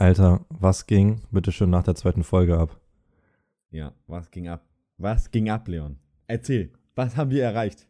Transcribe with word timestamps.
Alter, 0.00 0.46
was 0.48 0.86
ging 0.86 1.22
bitte 1.32 1.50
schön 1.50 1.70
nach 1.70 1.82
der 1.82 1.96
zweiten 1.96 2.22
Folge 2.22 2.56
ab? 2.56 2.78
Ja, 3.70 3.92
was 4.06 4.30
ging 4.30 4.46
ab? 4.46 4.64
Was 4.96 5.32
ging 5.32 5.50
ab, 5.50 5.66
Leon? 5.66 5.98
Erzähl, 6.28 6.72
was 6.94 7.16
haben 7.16 7.32
wir 7.32 7.42
erreicht? 7.42 7.88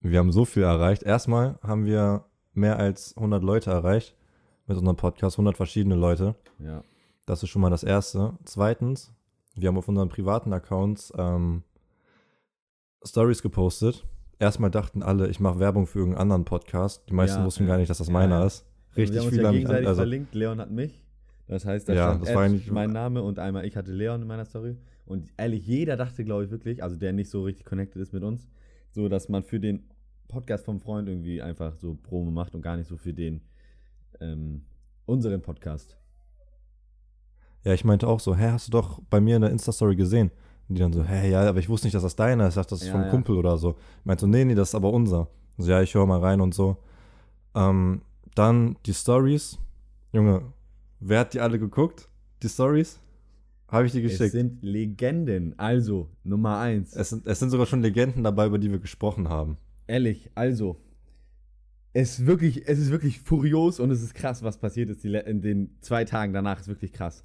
Wir 0.00 0.20
haben 0.20 0.30
so 0.30 0.44
viel 0.44 0.62
erreicht. 0.62 1.02
Erstmal 1.02 1.58
haben 1.60 1.86
wir 1.86 2.26
mehr 2.52 2.78
als 2.78 3.16
100 3.16 3.42
Leute 3.42 3.70
erreicht 3.72 4.14
mit 4.68 4.78
unserem 4.78 4.96
Podcast, 4.96 5.34
100 5.34 5.56
verschiedene 5.56 5.96
Leute. 5.96 6.36
Ja. 6.60 6.84
Das 7.26 7.42
ist 7.42 7.48
schon 7.48 7.62
mal 7.62 7.70
das 7.70 7.82
Erste. 7.82 8.38
Zweitens, 8.44 9.12
wir 9.56 9.68
haben 9.68 9.78
auf 9.78 9.88
unseren 9.88 10.08
privaten 10.08 10.52
Accounts 10.52 11.12
ähm, 11.18 11.64
Stories 13.04 13.42
gepostet. 13.42 14.06
Erstmal 14.38 14.70
dachten 14.70 15.02
alle, 15.02 15.26
ich 15.26 15.40
mache 15.40 15.58
Werbung 15.58 15.88
für 15.88 15.98
irgendeinen 15.98 16.22
anderen 16.22 16.44
Podcast. 16.44 17.02
Die 17.08 17.14
meisten 17.14 17.40
Ja, 17.40 17.44
wussten 17.44 17.64
ja. 17.64 17.70
gar 17.70 17.78
nicht, 17.78 17.90
dass 17.90 17.98
das 17.98 18.08
meiner 18.08 18.38
ja. 18.38 18.46
ist. 18.46 18.64
Richtig 18.96 19.14
wir 19.16 19.20
haben 19.22 19.28
uns 19.28 19.36
ja 19.36 19.50
gegenseitig 19.52 19.86
also, 19.88 20.00
verlinkt. 20.00 20.34
Leon 20.34 20.60
hat 20.60 20.70
mich. 20.70 21.02
Das 21.48 21.64
heißt, 21.64 21.88
da 21.88 21.94
Ja, 21.94 22.08
stand 22.10 22.22
das 22.26 22.34
war 22.34 22.42
eigentlich- 22.42 22.70
mein 22.70 22.90
Name 22.90 23.22
und 23.22 23.38
einmal 23.38 23.64
ich 23.66 23.76
hatte 23.76 23.92
Leon 23.92 24.22
in 24.22 24.28
meiner 24.28 24.44
Story. 24.44 24.76
Und 25.04 25.28
ehrlich, 25.36 25.66
jeder 25.66 25.96
dachte, 25.96 26.24
glaube 26.24 26.44
ich, 26.44 26.50
wirklich, 26.50 26.82
also 26.82 26.96
der 26.96 27.12
nicht 27.12 27.30
so 27.30 27.44
richtig 27.44 27.64
connected 27.64 28.00
ist 28.02 28.12
mit 28.12 28.24
uns, 28.24 28.48
so 28.90 29.08
dass 29.08 29.28
man 29.28 29.44
für 29.44 29.60
den 29.60 29.84
Podcast 30.28 30.64
vom 30.64 30.80
Freund 30.80 31.08
irgendwie 31.08 31.40
einfach 31.40 31.76
so 31.76 31.94
Promo 31.94 32.32
macht 32.32 32.54
und 32.56 32.62
gar 32.62 32.76
nicht 32.76 32.88
so 32.88 32.96
für 32.96 33.12
den 33.14 33.42
ähm, 34.20 34.62
unseren 35.04 35.40
Podcast. 35.42 35.96
Ja, 37.64 37.72
ich 37.74 37.84
meinte 37.84 38.06
auch 38.08 38.20
so, 38.20 38.34
hä, 38.36 38.48
hast 38.50 38.68
du 38.68 38.72
doch 38.72 39.00
bei 39.10 39.20
mir 39.20 39.36
in 39.36 39.42
der 39.42 39.50
Insta-Story 39.50 39.96
gesehen? 39.96 40.30
Und 40.68 40.76
die 40.78 40.82
dann 40.82 40.92
so, 40.92 41.04
hä, 41.04 41.30
ja, 41.30 41.42
aber 41.48 41.58
ich 41.60 41.68
wusste 41.68 41.86
nicht, 41.86 41.94
dass 41.94 42.02
das 42.02 42.16
deiner 42.16 42.44
ist. 42.48 42.54
Ich 42.54 42.56
dachte, 42.56 42.70
das 42.70 42.80
ist 42.82 42.86
Ja, 42.88 42.92
vom 42.92 43.02
ja. 43.02 43.08
Kumpel 43.10 43.36
oder 43.36 43.56
so. 43.58 43.76
Ich 44.00 44.04
meinte 44.04 44.22
so, 44.22 44.26
nee, 44.26 44.44
nee, 44.44 44.54
das 44.56 44.70
ist 44.70 44.74
aber 44.74 44.92
unser. 44.92 45.28
So, 45.58 45.70
ja, 45.70 45.80
ich 45.82 45.94
höre 45.94 46.06
mal 46.06 46.18
rein 46.20 46.40
und 46.40 46.54
so. 46.54 46.76
Ähm, 47.54 48.02
dann 48.36 48.76
die 48.86 48.94
Stories. 48.94 49.58
Junge, 50.12 50.52
wer 51.00 51.20
hat 51.20 51.34
die 51.34 51.40
alle 51.40 51.58
geguckt? 51.58 52.08
Die 52.42 52.48
Stories? 52.48 53.00
Habe 53.68 53.86
ich 53.86 53.92
die 53.92 54.02
Es 54.02 54.12
geschickt? 54.12 54.32
sind 54.32 54.62
Legenden. 54.62 55.58
Also, 55.58 56.08
Nummer 56.22 56.58
eins. 56.58 56.94
Es 56.94 57.10
sind, 57.10 57.26
es 57.26 57.40
sind 57.40 57.50
sogar 57.50 57.66
schon 57.66 57.82
Legenden 57.82 58.22
dabei, 58.22 58.46
über 58.46 58.58
die 58.58 58.70
wir 58.70 58.78
gesprochen 58.78 59.28
haben. 59.28 59.56
Ehrlich, 59.88 60.30
also. 60.34 60.80
Es 61.92 62.18
ist, 62.18 62.26
wirklich, 62.26 62.68
es 62.68 62.78
ist 62.78 62.90
wirklich 62.90 63.20
furios 63.20 63.80
und 63.80 63.90
es 63.90 64.02
ist 64.02 64.14
krass, 64.14 64.42
was 64.42 64.58
passiert 64.58 64.90
ist 64.90 65.02
in 65.04 65.40
den 65.40 65.76
zwei 65.80 66.04
Tagen 66.04 66.34
danach. 66.34 66.60
Ist 66.60 66.68
wirklich 66.68 66.92
krass. 66.92 67.24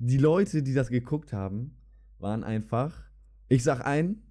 Die 0.00 0.18
Leute, 0.18 0.62
die 0.64 0.74
das 0.74 0.88
geguckt 0.88 1.32
haben, 1.32 1.76
waren 2.18 2.42
einfach. 2.42 3.04
Ich 3.48 3.62
sag 3.62 3.86
ein, 3.86 4.22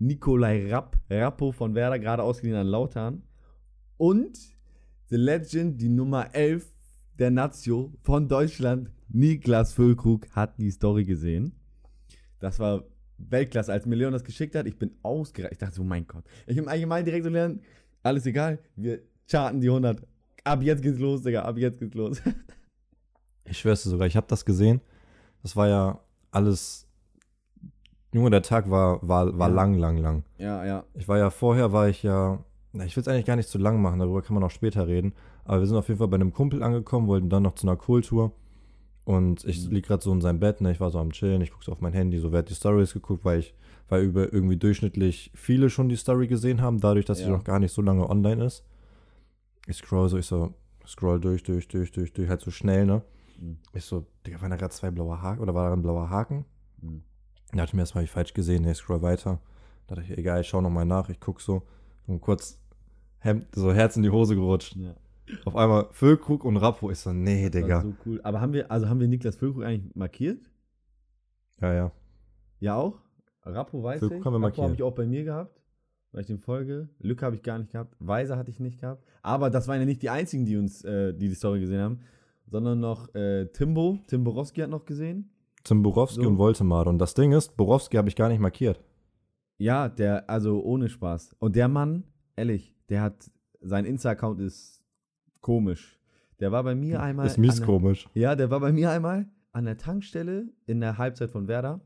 Nikolai 0.00 0.68
Rapp, 0.68 0.98
Rappo 1.08 1.52
von 1.52 1.74
Werder, 1.76 2.00
gerade 2.00 2.24
ausgeliehen 2.24 2.58
an 2.58 2.66
Lautern. 2.66 3.22
Und 3.96 4.57
The 5.10 5.16
Legend, 5.16 5.80
die 5.80 5.88
Nummer 5.88 6.34
11 6.34 6.66
der 7.18 7.30
Nazio 7.30 7.92
von 8.02 8.28
Deutschland, 8.28 8.90
Niklas 9.08 9.72
Füllkrug, 9.72 10.26
hat 10.32 10.58
die 10.58 10.70
Story 10.70 11.04
gesehen. 11.04 11.52
Das 12.40 12.58
war 12.58 12.84
Weltklasse. 13.16 13.72
Als 13.72 13.86
mir 13.86 13.96
Leon 13.96 14.12
das 14.12 14.22
geschickt 14.22 14.54
hat, 14.54 14.66
ich 14.66 14.78
bin 14.78 14.92
ausgereicht. 15.02 15.52
Ich 15.52 15.58
dachte 15.58 15.74
so, 15.76 15.84
mein 15.84 16.06
Gott. 16.06 16.24
Ich 16.46 16.56
im 16.56 16.68
Allgemeinen 16.68 17.04
direkt 17.04 17.24
so 17.24 17.30
lernen, 17.30 17.62
alles 18.02 18.26
egal, 18.26 18.58
wir 18.76 19.00
charten 19.28 19.60
die 19.60 19.68
100. 19.68 20.06
Ab 20.44 20.62
jetzt 20.62 20.82
geht's 20.82 20.98
los, 20.98 21.22
Digga, 21.22 21.42
ab 21.42 21.56
jetzt 21.58 21.78
geht's 21.80 21.94
los. 21.94 22.22
Ich 23.44 23.58
schwör's 23.58 23.82
dir 23.82 23.90
sogar, 23.90 24.06
ich 24.06 24.16
habe 24.16 24.26
das 24.28 24.44
gesehen. 24.44 24.80
Das 25.42 25.56
war 25.56 25.68
ja 25.68 26.00
alles. 26.30 26.86
Junge, 28.12 28.30
der 28.30 28.42
Tag 28.42 28.70
war, 28.70 29.06
war, 29.06 29.38
war 29.38 29.48
Ja. 29.48 29.54
lang, 29.54 29.74
lang, 29.74 29.96
lang. 29.98 30.24
ja, 30.38 30.64
ja. 30.64 30.84
Ich 30.94 31.08
war 31.08 31.18
ja 31.18 31.30
vorher, 31.30 31.72
war 31.72 31.88
ich 31.88 32.02
ja, 32.02 32.42
na, 32.72 32.84
ich 32.84 32.94
will 32.96 33.00
es 33.02 33.08
eigentlich 33.08 33.24
gar 33.26 33.36
nicht 33.36 33.48
zu 33.48 33.58
lang 33.58 33.80
machen, 33.80 33.98
darüber 33.98 34.22
kann 34.22 34.34
man 34.34 34.44
auch 34.44 34.50
später 34.50 34.86
reden. 34.86 35.12
Aber 35.44 35.60
wir 35.60 35.66
sind 35.66 35.76
auf 35.76 35.88
jeden 35.88 35.98
Fall 35.98 36.08
bei 36.08 36.16
einem 36.16 36.32
Kumpel 36.32 36.62
angekommen, 36.62 37.06
wollten 37.08 37.30
dann 37.30 37.42
noch 37.42 37.54
zu 37.54 37.66
einer 37.66 37.76
Kohltour. 37.76 38.32
Und 39.04 39.44
ich 39.44 39.64
Mhm. 39.66 39.72
lieg 39.74 39.86
gerade 39.86 40.02
so 40.02 40.12
in 40.12 40.20
seinem 40.20 40.38
Bett, 40.38 40.60
ne, 40.60 40.70
ich 40.70 40.80
war 40.80 40.90
so 40.90 40.98
am 40.98 41.12
Chillen, 41.12 41.40
ich 41.40 41.50
guck 41.50 41.64
so 41.64 41.72
auf 41.72 41.80
mein 41.80 41.94
Handy, 41.94 42.18
so 42.18 42.30
wer 42.30 42.40
hat 42.40 42.50
die 42.50 42.54
Stories 42.54 42.92
geguckt, 42.92 43.24
weil 43.24 43.40
ich, 43.40 43.54
weil 43.88 44.02
über 44.02 44.30
irgendwie 44.32 44.58
durchschnittlich 44.58 45.30
viele 45.34 45.70
schon 45.70 45.88
die 45.88 45.96
Story 45.96 46.26
gesehen 46.28 46.60
haben, 46.60 46.78
dadurch, 46.80 47.06
dass 47.06 47.18
sie 47.18 47.24
Ja. 47.24 47.30
noch 47.30 47.44
gar 47.44 47.58
nicht 47.58 47.72
so 47.72 47.80
lange 47.80 48.08
online 48.08 48.44
ist. 48.44 48.64
Ich 49.66 49.76
scroll 49.78 50.08
so, 50.10 50.18
ich 50.18 50.26
so, 50.26 50.52
scroll 50.86 51.20
durch, 51.20 51.42
durch, 51.42 51.68
durch, 51.68 51.90
durch, 51.90 52.12
durch, 52.12 52.28
halt 52.28 52.42
so 52.42 52.50
schnell, 52.50 52.84
ne? 52.84 53.02
Mhm. 53.40 53.58
Ich 53.72 53.84
so, 53.84 54.04
Digga, 54.26 54.42
waren 54.42 54.50
da 54.50 54.56
gerade 54.56 54.74
zwei 54.74 54.90
blaue 54.90 55.22
Haken 55.22 55.40
oder 55.40 55.54
war 55.54 55.68
da 55.68 55.72
ein 55.74 55.82
blauer 55.82 56.10
Haken? 56.10 56.44
Mhm. 56.82 57.02
Da 57.52 57.58
dachte 57.58 57.76
ich 57.82 57.94
mir, 57.94 58.02
ich 58.02 58.10
falsch 58.10 58.34
gesehen. 58.34 58.62
Nee, 58.62 58.74
scroll 58.74 59.00
weiter. 59.00 59.40
Da 59.86 59.94
dachte 59.94 60.12
ich, 60.12 60.18
egal, 60.18 60.42
ich 60.42 60.48
schau 60.48 60.60
nochmal 60.60 60.84
nach. 60.84 61.08
Ich 61.08 61.18
guck 61.18 61.40
so. 61.40 61.62
Und 62.06 62.20
kurz 62.20 62.58
Hemd, 63.20 63.46
so 63.54 63.72
Herz 63.72 63.96
in 63.96 64.02
die 64.02 64.10
Hose 64.10 64.34
gerutscht. 64.34 64.76
ja. 64.76 64.94
Auf 65.44 65.56
einmal 65.56 65.88
Füllkrug 65.90 66.42
und 66.44 66.56
Rappo. 66.56 66.90
Ich 66.90 67.00
so, 67.00 67.12
nee, 67.12 67.50
Das 67.50 67.60
Digga. 67.60 67.82
so 67.82 67.92
cool. 68.06 68.18
Aber 68.22 68.40
haben 68.40 68.54
wir, 68.54 68.70
also 68.70 68.88
haben 68.88 68.98
wir 68.98 69.08
Niklas 69.08 69.36
Füllkrug 69.36 69.62
eigentlich 69.62 69.94
markiert? 69.94 70.40
Ja, 71.60 71.74
ja. 71.74 71.92
Ja 72.60 72.76
auch? 72.76 72.98
Rappo 73.44 73.82
weiß 73.82 73.98
Füllkrug 73.98 74.20
ich. 74.20 74.24
haben 74.24 74.40
wir 74.40 74.46
Rappo 74.46 74.62
habe 74.62 74.74
ich 74.74 74.82
auch 74.82 74.94
bei 74.94 75.06
mir 75.06 75.24
gehabt, 75.24 75.60
weil 76.12 76.22
ich 76.22 76.26
dem 76.28 76.38
folge. 76.38 76.88
Lücke 76.98 77.26
habe 77.26 77.36
ich 77.36 77.42
gar 77.42 77.58
nicht 77.58 77.72
gehabt. 77.72 77.94
Weiser 77.98 78.38
hatte 78.38 78.50
ich 78.50 78.58
nicht 78.58 78.80
gehabt. 78.80 79.04
Aber 79.22 79.50
das 79.50 79.68
waren 79.68 79.78
ja 79.80 79.84
nicht 79.84 80.00
die 80.02 80.08
einzigen, 80.08 80.46
die 80.46 80.56
uns, 80.56 80.82
äh, 80.84 81.12
die 81.12 81.28
die 81.28 81.34
Story 81.34 81.60
gesehen 81.60 81.80
haben, 81.82 82.00
sondern 82.46 82.80
noch 82.80 83.14
äh, 83.14 83.46
Timbo. 83.52 83.98
Tim 84.06 84.24
Borowski 84.24 84.62
hat 84.62 84.70
noch 84.70 84.86
gesehen. 84.86 85.30
Zum 85.64 85.82
Borowski 85.82 86.22
So. 86.22 86.28
und 86.30 86.38
Woltemade. 86.38 86.88
Und 86.88 86.98
das 86.98 87.12
Ding 87.12 87.32
ist, 87.32 87.54
Borowski 87.56 87.98
habe 87.98 88.08
ich 88.08 88.16
gar 88.16 88.28
nicht 88.30 88.40
markiert. 88.40 88.80
Ja, 89.58 89.88
der, 89.90 90.30
also 90.30 90.62
ohne 90.62 90.88
Spaß. 90.88 91.36
Und 91.38 91.54
der 91.56 91.68
Mann, 91.68 92.04
ehrlich, 92.36 92.74
der 92.88 93.02
hat, 93.02 93.30
sein 93.60 93.84
Insta-Account 93.84 94.40
ist 94.40 94.82
komisch. 95.40 95.98
Der 96.40 96.52
war 96.52 96.62
bei 96.62 96.74
mir 96.74 97.02
einmal. 97.02 97.26
ist 97.26 97.38
mies 97.38 97.56
der- 97.56 97.66
komisch. 97.66 98.08
Ja, 98.14 98.36
der 98.36 98.50
war 98.50 98.60
bei 98.60 98.72
mir 98.72 98.90
einmal 98.90 99.26
an 99.52 99.64
der 99.64 99.76
Tankstelle 99.76 100.46
in 100.66 100.80
der 100.80 100.98
Halbzeit 100.98 101.30
von 101.30 101.48
Werder. 101.48 101.80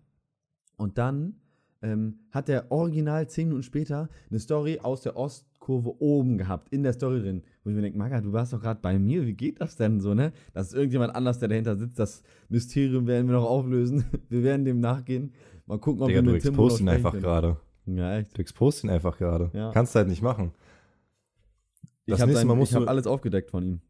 Und 0.77 0.99
dann 0.99 1.37
ähm, 1.81 2.19
hat 2.31 2.49
er 2.49 2.71
original 2.71 3.29
zehn 3.29 3.49
Minuten 3.49 3.63
später 3.63 4.09
eine 4.31 4.39
Story 4.41 4.81
aus 4.83 5.01
der 5.03 5.17
Ostkurve 5.17 6.01
oben 6.01 6.39
gehabt, 6.39 6.69
in 6.73 6.83
der 6.83 6.93
Story 6.93 7.21
drin. 7.21 7.43
Wo 7.65 7.71
ich 7.71 7.77
mir 7.77 7.83
denke, 7.83 7.99
Maga, 7.99 8.21
du 8.21 8.33
warst 8.33 8.53
doch 8.53 8.61
gerade 8.61 8.81
bei 8.83 8.99
mir, 8.99 9.27
wie 9.27 9.33
geht 9.35 9.61
das 9.61 9.77
denn 9.77 10.01
so, 10.01 10.13
ne? 10.15 10.33
Das 10.53 10.69
ist 10.69 10.75
irgendjemand 10.75 11.15
anders, 11.17 11.39
der 11.39 11.49
dahinter 11.49 11.77
sitzt. 11.77 11.99
Das 11.99 12.23
Mysterium 12.49 13.07
werden 13.07 13.27
wir 13.29 13.35
noch 13.35 13.49
auflösen. 13.49 14.05
Wir 14.29 14.43
werden 14.43 14.65
dem 14.65 14.81
nachgehen. 14.81 15.33
Mal 15.67 15.79
gucken, 15.79 16.03
ob 16.03 16.09
Digga, 16.09 16.21
wir 16.21 16.27
du 16.27 16.33
mit 16.33 16.43
Timbo 16.43 16.63
noch 16.63 16.67
expost 16.67 16.81
ihn 16.81 16.89
einfach 16.89 17.13
gerade. 17.13 17.57
Ja, 17.87 18.19
echt. 18.19 18.37
Du 18.37 18.41
expost 18.43 18.85
ihn 18.85 18.91
einfach 18.91 19.17
gerade. 19.17 19.51
Ja. 19.55 19.71
Kannst 19.73 19.95
halt 19.95 20.09
nicht 20.09 20.23
machen. 20.23 20.53
Ich 22.07 22.13
Das 22.13 22.21
habe 22.21 22.31
nächste 22.33 22.47
Mal 22.47 22.55
musst 22.57 22.75
hab 22.75 22.89
alles 22.89 23.07
aufgedeckt 23.07 23.51
von 23.51 23.63
ihm. 23.65 23.81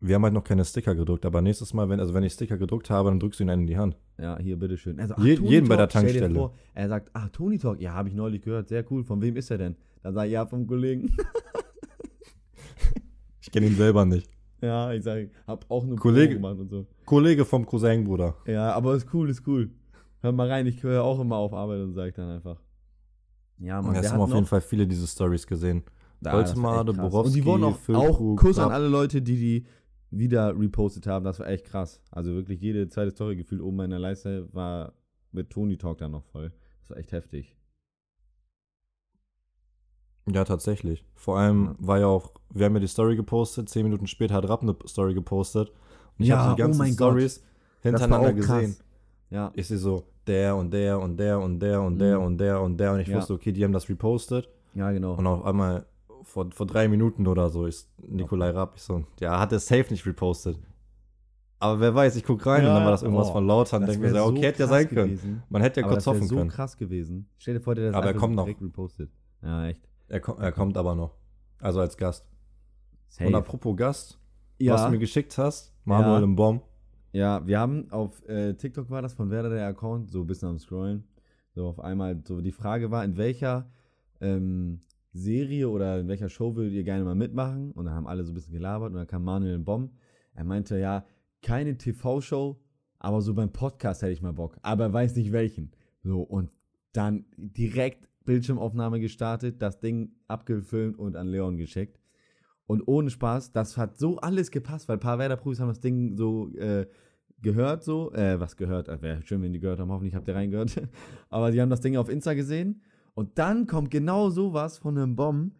Wir 0.00 0.14
haben 0.16 0.24
halt 0.24 0.34
noch 0.34 0.44
keine 0.44 0.64
Sticker 0.64 0.94
gedruckt, 0.94 1.24
aber 1.26 1.40
nächstes 1.42 1.72
Mal, 1.74 1.88
wenn, 1.88 2.00
also 2.00 2.14
wenn 2.14 2.22
ich 2.24 2.32
Sticker 2.32 2.56
gedruckt 2.58 2.90
habe, 2.90 3.10
dann 3.10 3.20
drückst 3.20 3.40
du 3.40 3.44
ihn 3.44 3.50
einen 3.50 3.62
in 3.62 3.66
die 3.66 3.76
Hand. 3.76 3.96
Ja, 4.18 4.38
hier, 4.38 4.58
bitteschön. 4.58 4.98
Also, 4.98 5.14
Je- 5.18 5.38
jeden 5.40 5.68
bei 5.68 5.76
der 5.76 5.88
Tankstelle. 5.88 6.34
Vor, 6.34 6.54
er 6.74 6.88
sagt, 6.88 7.10
ach, 7.12 7.28
Tony 7.30 7.58
Talk, 7.58 7.80
ja, 7.80 7.92
habe 7.92 8.08
ich 8.08 8.14
neulich 8.14 8.42
gehört, 8.42 8.68
sehr 8.68 8.84
cool. 8.90 9.04
Von 9.04 9.20
wem 9.22 9.36
ist 9.36 9.50
er 9.50 9.58
denn? 9.58 9.76
Dann 10.02 10.14
sage 10.14 10.28
ich, 10.28 10.32
ja, 10.32 10.46
vom 10.46 10.66
Kollegen. 10.66 11.14
Ich 13.40 13.50
kenne 13.52 13.66
ihn 13.66 13.76
selber 13.76 14.04
nicht. 14.04 14.28
ja, 14.60 14.92
ich 14.92 15.04
sage, 15.04 15.30
hab 15.46 15.70
auch 15.70 15.84
eine 15.84 15.94
Kollege- 15.96 16.34
gemacht 16.34 16.58
und 16.58 16.68
so. 16.70 16.86
Kollege 17.04 17.44
vom 17.44 17.64
Cousin, 17.66 18.02
Bruder. 18.04 18.34
Ja, 18.46 18.72
aber 18.72 18.94
ist 18.96 19.06
cool, 19.12 19.28
ist 19.30 19.46
cool. 19.46 19.70
Hör 20.20 20.32
mal 20.32 20.48
rein, 20.48 20.66
ich 20.66 20.82
höre 20.82 21.04
auch 21.04 21.20
immer 21.20 21.36
auf 21.36 21.52
Arbeit 21.52 21.82
und 21.82 21.92
sage 21.92 22.12
dann 22.12 22.30
einfach. 22.30 22.60
Ja, 23.58 23.80
Mann, 23.82 23.94
Ja, 23.94 24.00
es 24.00 24.10
haben 24.12 24.20
auf 24.20 24.32
jeden 24.32 24.46
Fall 24.46 24.60
viele 24.62 24.86
diese 24.86 25.06
Stories 25.06 25.46
gesehen. 25.46 25.84
Ja, 26.24 26.30
krass. 26.42 26.54
Borowski, 26.54 27.18
Und 27.28 27.34
die 27.34 27.44
wurden 27.44 27.64
auch, 27.64 27.72
auch 27.72 27.76
Füllkrug, 27.76 28.40
Kuss 28.40 28.58
an 28.58 28.70
alle 28.72 28.88
Leute, 28.88 29.22
die 29.22 29.36
die 29.36 29.66
wieder 30.10 30.56
repostet 30.58 31.06
haben. 31.06 31.24
Das 31.24 31.40
war 31.40 31.48
echt 31.48 31.64
krass. 31.66 32.00
Also 32.10 32.32
wirklich 32.34 32.60
jede 32.60 32.88
zweite 32.88 33.10
Story 33.10 33.36
gefühlt 33.36 33.60
oben 33.60 33.80
in 33.80 33.90
der 33.90 33.98
Leiste 33.98 34.48
war 34.52 34.92
mit 35.32 35.50
Tony 35.50 35.76
Talk 35.76 35.98
dann 35.98 36.12
noch 36.12 36.24
voll. 36.24 36.52
Das 36.82 36.90
war 36.90 36.96
echt 36.98 37.12
heftig. 37.12 37.56
Ja, 40.32 40.44
tatsächlich. 40.44 41.04
Vor 41.14 41.38
allem 41.38 41.64
Ja. 41.66 41.74
war 41.78 41.98
ja 41.98 42.06
auch, 42.06 42.32
wir 42.52 42.64
haben 42.66 42.74
ja 42.74 42.80
die 42.80 42.86
Story 42.86 43.16
gepostet, 43.16 43.68
zehn 43.68 43.82
Minuten 43.84 44.06
später 44.06 44.34
hat 44.34 44.48
Rapp 44.48 44.62
eine 44.62 44.74
Story 44.86 45.12
gepostet. 45.14 45.68
Und 45.70 46.22
ich 46.22 46.28
Ja, 46.28 46.38
habe 46.38 46.56
die 46.56 46.62
oh 46.62 46.64
ganzen 46.66 46.78
mein 46.78 46.96
Gott. 46.96 47.10
Stories 47.12 47.42
hintereinander 47.82 48.32
gesehen. 48.32 48.76
Ja. 49.30 49.52
Ich 49.54 49.66
sehe 49.66 49.76
so, 49.78 50.04
der 50.26 50.56
und 50.56 50.70
der 50.72 50.98
und 51.00 51.18
der 51.18 51.38
und 51.40 51.58
der 51.60 51.82
und 51.82 51.98
der 51.98 52.18
Mhm. 52.18 52.24
und 52.24 52.38
der 52.38 52.60
und 52.62 52.78
der 52.78 52.92
und 52.92 53.00
ich 53.00 53.08
Ja. 53.08 53.16
wusste, 53.18 53.34
okay, 53.34 53.52
die 53.52 53.64
haben 53.64 53.72
das 53.72 53.88
repostet. 53.88 54.48
Ja, 54.74 54.90
genau. 54.92 55.14
Und 55.14 55.26
auf 55.26 55.44
einmal 55.44 55.86
vor, 56.24 56.50
vor 56.52 56.66
drei 56.66 56.88
Minuten 56.88 57.26
oder 57.26 57.48
so 57.50 57.66
ist 57.66 57.88
Nikolai 58.06 58.50
Rapp. 58.50 58.74
Ich 58.76 58.82
so, 58.82 59.04
ja, 59.20 59.38
hat 59.38 59.52
er 59.52 59.58
safe 59.60 59.86
nicht 59.90 60.04
repostet. 60.06 60.58
Aber 61.60 61.80
wer 61.80 61.94
weiß, 61.94 62.16
ich 62.16 62.24
guck 62.24 62.44
rein 62.44 62.60
und 62.62 62.66
Ja, 62.68 62.74
dann 62.74 62.84
war 62.84 62.90
das 62.90 63.02
irgendwas 63.02 63.28
oh, 63.28 63.32
von 63.32 63.46
Lautern. 63.46 63.86
Denke 63.86 64.00
mir 64.06 64.10
so, 64.14 64.24
okay, 64.24 64.42
hätte 64.42 64.64
ja 64.64 64.68
sein 64.68 64.88
können. 64.88 65.10
gewesen. 65.16 65.42
Man 65.48 65.62
hätte 65.62 65.80
ja 65.80 65.86
Aber 65.86 65.94
kurz 65.94 66.04
das 66.04 66.14
hoffen 66.14 66.26
so 66.28 66.36
können. 66.36 66.50
krass 66.50 66.76
gewesen. 66.76 67.28
Stell 67.38 67.54
dir 67.54 67.60
vor, 67.60 67.74
der 67.74 67.86
das 67.86 67.94
Aber 67.96 68.06
er 68.08 68.14
kommt 68.14 68.34
noch. 68.34 68.44
direkt 68.44 68.60
repostet. 68.62 69.10
Ja, 69.42 69.66
echt. 69.66 69.80
Er, 70.08 70.20
ko- 70.20 70.36
er 70.38 70.52
kommt 70.52 70.76
aber 70.76 70.94
noch. 70.94 71.14
Also 71.60 71.80
als 71.80 71.96
Gast. 71.96 72.28
Safe. 73.08 73.26
Und 73.28 73.34
apropos 73.34 73.76
Gast, 73.76 74.18
ja, 74.58 74.74
was 74.74 74.84
du 74.84 74.90
mir 74.90 74.98
geschickt 74.98 75.38
hast, 75.38 75.72
Manuel 75.84 76.18
Ja. 76.18 76.24
im 76.24 76.36
Baum. 76.36 76.60
ja, 77.12 77.46
wir 77.46 77.58
haben 77.60 77.90
auf 77.90 78.22
äh, 78.28 78.54
TikTok 78.54 78.90
war 78.90 79.00
das 79.00 79.14
von 79.14 79.30
Werder 79.30 79.48
der 79.50 79.66
Account, 79.68 80.10
so 80.10 80.20
ein 80.20 80.26
bisschen 80.26 80.48
am 80.48 80.58
Scrollen. 80.58 81.04
So 81.54 81.68
auf 81.68 81.78
einmal, 81.80 82.20
so 82.26 82.40
die 82.40 82.52
Frage 82.52 82.90
war, 82.90 83.04
in 83.04 83.16
welcher 83.16 83.70
ähm, 84.20 84.80
Serie 85.14 85.68
oder 85.68 86.00
in 86.00 86.08
welcher 86.08 86.28
Show 86.28 86.56
würdet 86.56 86.74
ihr 86.74 86.84
gerne 86.84 87.04
mal 87.04 87.14
mitmachen? 87.14 87.70
Und 87.70 87.86
dann 87.86 87.94
haben 87.94 88.06
alle 88.06 88.24
so 88.24 88.32
ein 88.32 88.34
bisschen 88.34 88.52
gelabert 88.52 88.90
und 88.90 88.96
dann 88.96 89.06
kam 89.06 89.24
Manuel 89.24 89.58
Baum. 89.60 89.90
Er 90.34 90.44
meinte, 90.44 90.78
ja, 90.78 91.06
keine 91.40 91.78
TV-Show, 91.78 92.60
aber 92.98 93.20
so 93.22 93.32
beim 93.32 93.52
Podcast 93.52 94.02
hätte 94.02 94.12
ich 94.12 94.22
mal 94.22 94.32
Bock. 94.32 94.58
Aber 94.62 94.92
weiß 94.92 95.14
nicht 95.16 95.32
welchen. 95.32 95.70
So, 96.02 96.20
und 96.22 96.50
dann 96.92 97.26
direkt 97.36 98.08
Bildschirmaufnahme 98.24 99.00
gestartet, 99.00 99.62
das 99.62 99.80
Ding 99.80 100.12
abgefilmt 100.26 100.98
und 100.98 101.16
an 101.16 101.28
Leon 101.28 101.56
geschickt. 101.56 102.00
Und 102.66 102.82
ohne 102.88 103.10
Spaß, 103.10 103.52
das 103.52 103.76
hat 103.76 103.98
so 103.98 104.16
alles 104.18 104.50
gepasst, 104.50 104.88
weil 104.88 104.96
ein 104.96 105.00
paar 105.00 105.18
Werder-Profis 105.18 105.60
haben 105.60 105.68
das 105.68 105.80
Ding 105.80 106.16
so 106.16 106.50
äh, 106.56 106.86
gehört, 107.42 107.84
so. 107.84 108.12
Äh, 108.12 108.40
was 108.40 108.56
gehört? 108.56 108.88
Äh, 108.88 109.00
Wäre 109.02 109.22
schön, 109.22 109.42
wenn 109.42 109.52
die 109.52 109.60
gehört 109.60 109.78
haben. 109.78 109.92
Hoffentlich 109.92 110.14
habt 110.14 110.26
ihr 110.26 110.34
reingehört. 110.34 110.80
Aber 111.28 111.50
die 111.50 111.60
haben 111.60 111.70
das 111.70 111.82
Ding 111.82 111.96
auf 111.96 112.08
Insta 112.08 112.34
gesehen. 112.34 112.82
Und 113.14 113.38
dann 113.38 113.66
kommt 113.66 113.90
genau 113.90 114.30
sowas 114.30 114.78
von 114.78 114.98
einem 114.98 115.16
Bomb. 115.16 115.54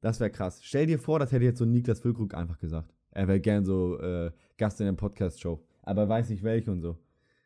Das 0.00 0.20
wäre 0.20 0.30
krass. 0.30 0.60
Stell 0.62 0.86
dir 0.86 0.98
vor, 0.98 1.18
das 1.18 1.32
hätte 1.32 1.44
jetzt 1.44 1.58
so 1.58 1.64
Niklas 1.64 2.00
Füllkrug 2.00 2.34
einfach 2.34 2.58
gesagt. 2.58 2.94
Er 3.10 3.28
wäre 3.28 3.40
gern 3.40 3.64
so 3.64 3.98
äh, 4.00 4.30
Gast 4.56 4.80
in 4.80 4.86
der 4.86 4.92
Podcast-Show. 4.92 5.60
Aber 5.82 6.08
weiß 6.08 6.30
nicht 6.30 6.42
welche 6.42 6.70
und 6.70 6.80
so. 6.80 6.98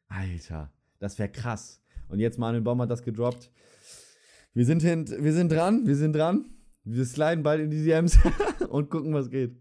Alter, 0.09 0.71
das 0.99 1.19
wäre 1.19 1.31
krass. 1.31 1.83
Und 2.09 2.21
jetzt 2.21 2.39
Manuel 2.39 2.63
Baum 2.63 2.81
hat 2.81 2.91
das 2.91 3.03
gedroppt. 3.03 3.51
Wir 4.55 4.65
sind, 4.65 4.83
hint, 4.83 5.11
wir 5.11 5.33
sind 5.33 5.53
dran, 5.53 5.87
wir 5.87 5.97
sind 5.97 6.15
dran. 6.15 6.51
Wir 6.85 7.05
sliden 7.05 7.43
bald 7.43 7.61
in 7.61 7.71
die 7.71 7.85
DMs 7.85 8.19
und 8.71 8.91
gucken, 8.91 9.13
was 9.13 9.29
geht. 9.29 9.57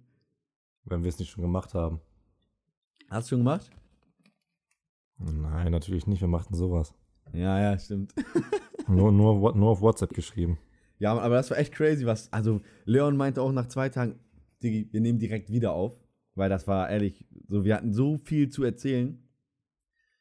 Wenn 0.86 1.04
wir 1.04 1.10
es 1.10 1.20
nicht 1.20 1.30
schon 1.30 1.42
gemacht 1.42 1.74
haben. 1.74 2.00
Hast 3.10 3.28
du 3.28 3.30
schon 3.32 3.40
gemacht? 3.40 3.70
Nein, 5.18 5.72
natürlich 5.72 6.08
nicht. 6.08 6.22
Wir 6.22 6.28
machten 6.28 6.56
sowas. 6.56 6.94
Ja, 7.34 7.60
ja, 7.60 7.78
stimmt. 7.78 8.14
nur, 8.96 9.12
nur, 9.12 9.56
nur 9.56 9.70
auf 9.70 9.82
WhatsApp 9.82 10.14
geschrieben. 10.14 10.58
Ja, 11.00 11.18
aber 11.18 11.36
das 11.36 11.50
war 11.52 11.58
echt 11.58 11.74
crazy, 11.74 12.06
was. 12.06 12.32
Also, 12.34 12.62
Leon 12.86 13.18
meinte 13.18 13.42
auch 13.42 13.52
nach 13.52 13.68
zwei 13.68 13.90
Tagen, 13.90 14.20
Digi, 14.64 14.90
wir 14.92 15.02
nehmen 15.02 15.20
direkt 15.20 15.52
wieder 15.52 15.74
auf. 15.74 16.08
Weil 16.38 16.50
das 16.50 16.68
war 16.68 16.88
ehrlich, 16.88 17.26
so, 17.48 17.66
wir 17.66 17.76
hatten 17.76 17.94
so 17.94 18.18
viel 18.18 18.50
zu 18.50 18.64
erzählen. 18.64 19.18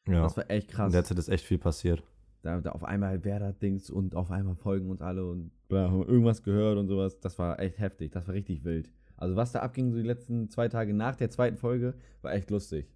Ja. 0.08 0.22
Das 0.22 0.36
war 0.36 0.50
echt 0.50 0.70
krass. 0.70 0.86
In 0.86 0.92
der 0.92 1.04
Zeit 1.04 1.18
ist 1.18 1.28
echt 1.28 1.44
viel 1.44 1.58
passiert. 1.58 2.02
Da, 2.40 2.58
da 2.62 2.70
auf 2.72 2.84
einmal 2.84 3.22
Werder-Dings 3.22 3.90
und 3.90 4.14
auf 4.14 4.30
einmal 4.30 4.54
folgen 4.56 4.88
uns 4.88 5.02
alle 5.02 5.26
und 5.26 5.50
bla, 5.68 5.90
haben 5.90 6.06
irgendwas 6.06 6.42
gehört 6.42 6.78
und 6.78 6.88
sowas. 6.88 7.20
Das 7.20 7.38
war 7.38 7.60
echt 7.60 7.78
heftig. 7.78 8.12
Das 8.12 8.26
war 8.28 8.34
richtig 8.34 8.64
wild. 8.64 8.90
Also, 9.18 9.36
was 9.36 9.52
da 9.52 9.60
abging, 9.60 9.90
so 9.90 9.98
die 9.98 10.06
letzten 10.06 10.48
zwei 10.48 10.68
Tage 10.68 10.94
nach 10.94 11.16
der 11.16 11.28
zweiten 11.28 11.58
Folge, 11.58 11.94
war 12.22 12.32
echt 12.32 12.50
lustig. 12.50 12.88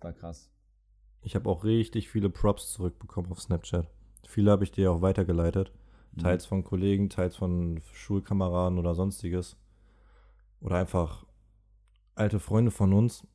Das 0.00 0.04
war 0.04 0.12
krass. 0.14 0.50
Ich 1.20 1.34
habe 1.34 1.50
auch 1.50 1.64
richtig 1.64 2.08
viele 2.08 2.30
Props 2.30 2.72
zurückbekommen 2.72 3.30
auf 3.30 3.40
Snapchat. 3.40 3.86
Viele 4.26 4.50
habe 4.50 4.64
ich 4.64 4.70
dir 4.72 4.90
auch 4.92 5.02
weitergeleitet. 5.02 5.72
Teils 6.20 6.44
von 6.44 6.62
Kollegen, 6.62 7.08
teils 7.08 7.36
von 7.36 7.80
Schulkameraden 7.92 8.78
oder 8.78 8.94
sonstiges. 8.94 9.56
Oder 10.60 10.76
einfach 10.76 11.24
alte 12.14 12.38
Freunde 12.38 12.70
von 12.70 12.92
uns, 12.92 13.26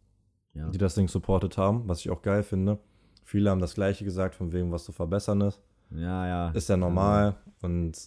Ja. 0.54 0.70
die 0.70 0.78
das 0.78 0.94
Ding 0.96 1.08
supportet 1.08 1.58
haben, 1.58 1.88
was 1.88 2.00
ich 2.02 2.10
auch 2.12 2.22
geil 2.22 2.44
finde. 2.44 2.80
Viele 3.24 3.50
haben 3.50 3.60
das 3.60 3.74
Gleiche 3.74 4.06
gesagt, 4.06 4.36
von 4.36 4.54
wegen, 4.54 4.72
was 4.72 4.84
zu 4.86 4.92
verbessern 4.92 5.42
ist. 5.42 5.60
Ja, 5.90 6.28
ja. 6.28 6.50
Ist 6.52 6.70
ja 6.70 6.78
normal. 6.78 7.36
Und 7.62 7.98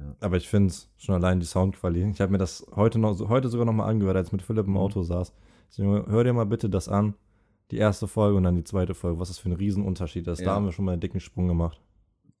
Ja. 0.00 0.16
aber 0.20 0.36
ich 0.38 0.48
finde 0.48 0.72
schon 0.96 1.14
allein 1.14 1.38
die 1.38 1.46
Soundqualität. 1.46 2.14
Ich 2.14 2.20
habe 2.20 2.32
mir 2.32 2.38
das 2.38 2.66
heute 2.74 2.98
noch, 2.98 3.28
heute 3.28 3.48
sogar 3.48 3.66
noch 3.66 3.72
mal 3.74 3.86
angehört, 3.86 4.16
als 4.16 4.28
ich 4.28 4.32
mit 4.32 4.42
Philipp 4.42 4.66
im 4.66 4.72
Mhm. 4.72 4.78
Auto 4.78 5.02
saß. 5.02 5.32
So, 5.68 5.82
hör 5.84 6.24
dir 6.24 6.32
mal 6.32 6.46
bitte 6.46 6.68
das 6.70 6.88
an. 6.88 7.14
Die 7.70 7.76
erste 7.76 8.08
Folge 8.08 8.36
und 8.36 8.42
dann 8.44 8.56
die 8.56 8.64
zweite 8.64 8.94
Folge. 8.94 9.20
Was 9.20 9.28
das 9.28 9.38
für 9.38 9.48
ein 9.50 9.52
Riesenunterschied 9.54 10.26
ist. 10.26 10.40
Ja. 10.40 10.46
Da 10.46 10.54
haben 10.54 10.64
wir 10.64 10.72
schon 10.72 10.84
mal 10.84 10.92
einen 10.92 11.00
dicken 11.00 11.20
Sprung 11.20 11.46
gemacht. 11.48 11.80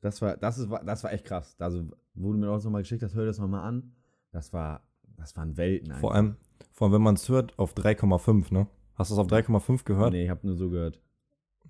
Das 0.04 0.20
war, 0.20 0.36
das 0.36 0.58
ist, 0.58 0.68
das 0.84 1.02
war 1.02 1.12
echt 1.14 1.24
krass. 1.24 1.56
Also, 1.58 1.82
wo 2.14 2.30
du 2.32 2.38
mir 2.38 2.50
auch 2.50 2.62
nochmal 2.62 2.82
geschickt 2.82 3.02
hast, 3.02 3.14
hör 3.14 3.24
das 3.24 3.38
nochmal 3.38 3.64
an. 3.66 3.92
Das 4.32 4.52
war, 4.52 4.82
das 5.16 5.34
waren 5.34 5.56
Welten 5.56 5.88
einfach. 5.90 6.00
Vor 6.02 6.14
allem, 6.14 6.36
vor 6.72 6.86
allem 6.86 6.94
wenn 6.94 7.02
man 7.02 7.14
es 7.14 7.26
hört, 7.30 7.58
auf 7.58 7.72
3,5, 7.74 8.52
ne? 8.52 8.66
Hast 8.96 9.10
du 9.10 9.14
es 9.14 9.18
auf 9.18 9.28
3,5 9.28 9.84
gehört? 9.84 10.12
Nee, 10.12 10.24
ich 10.24 10.30
habe 10.30 10.46
nur 10.46 10.56
so 10.56 10.68
gehört. 10.68 11.00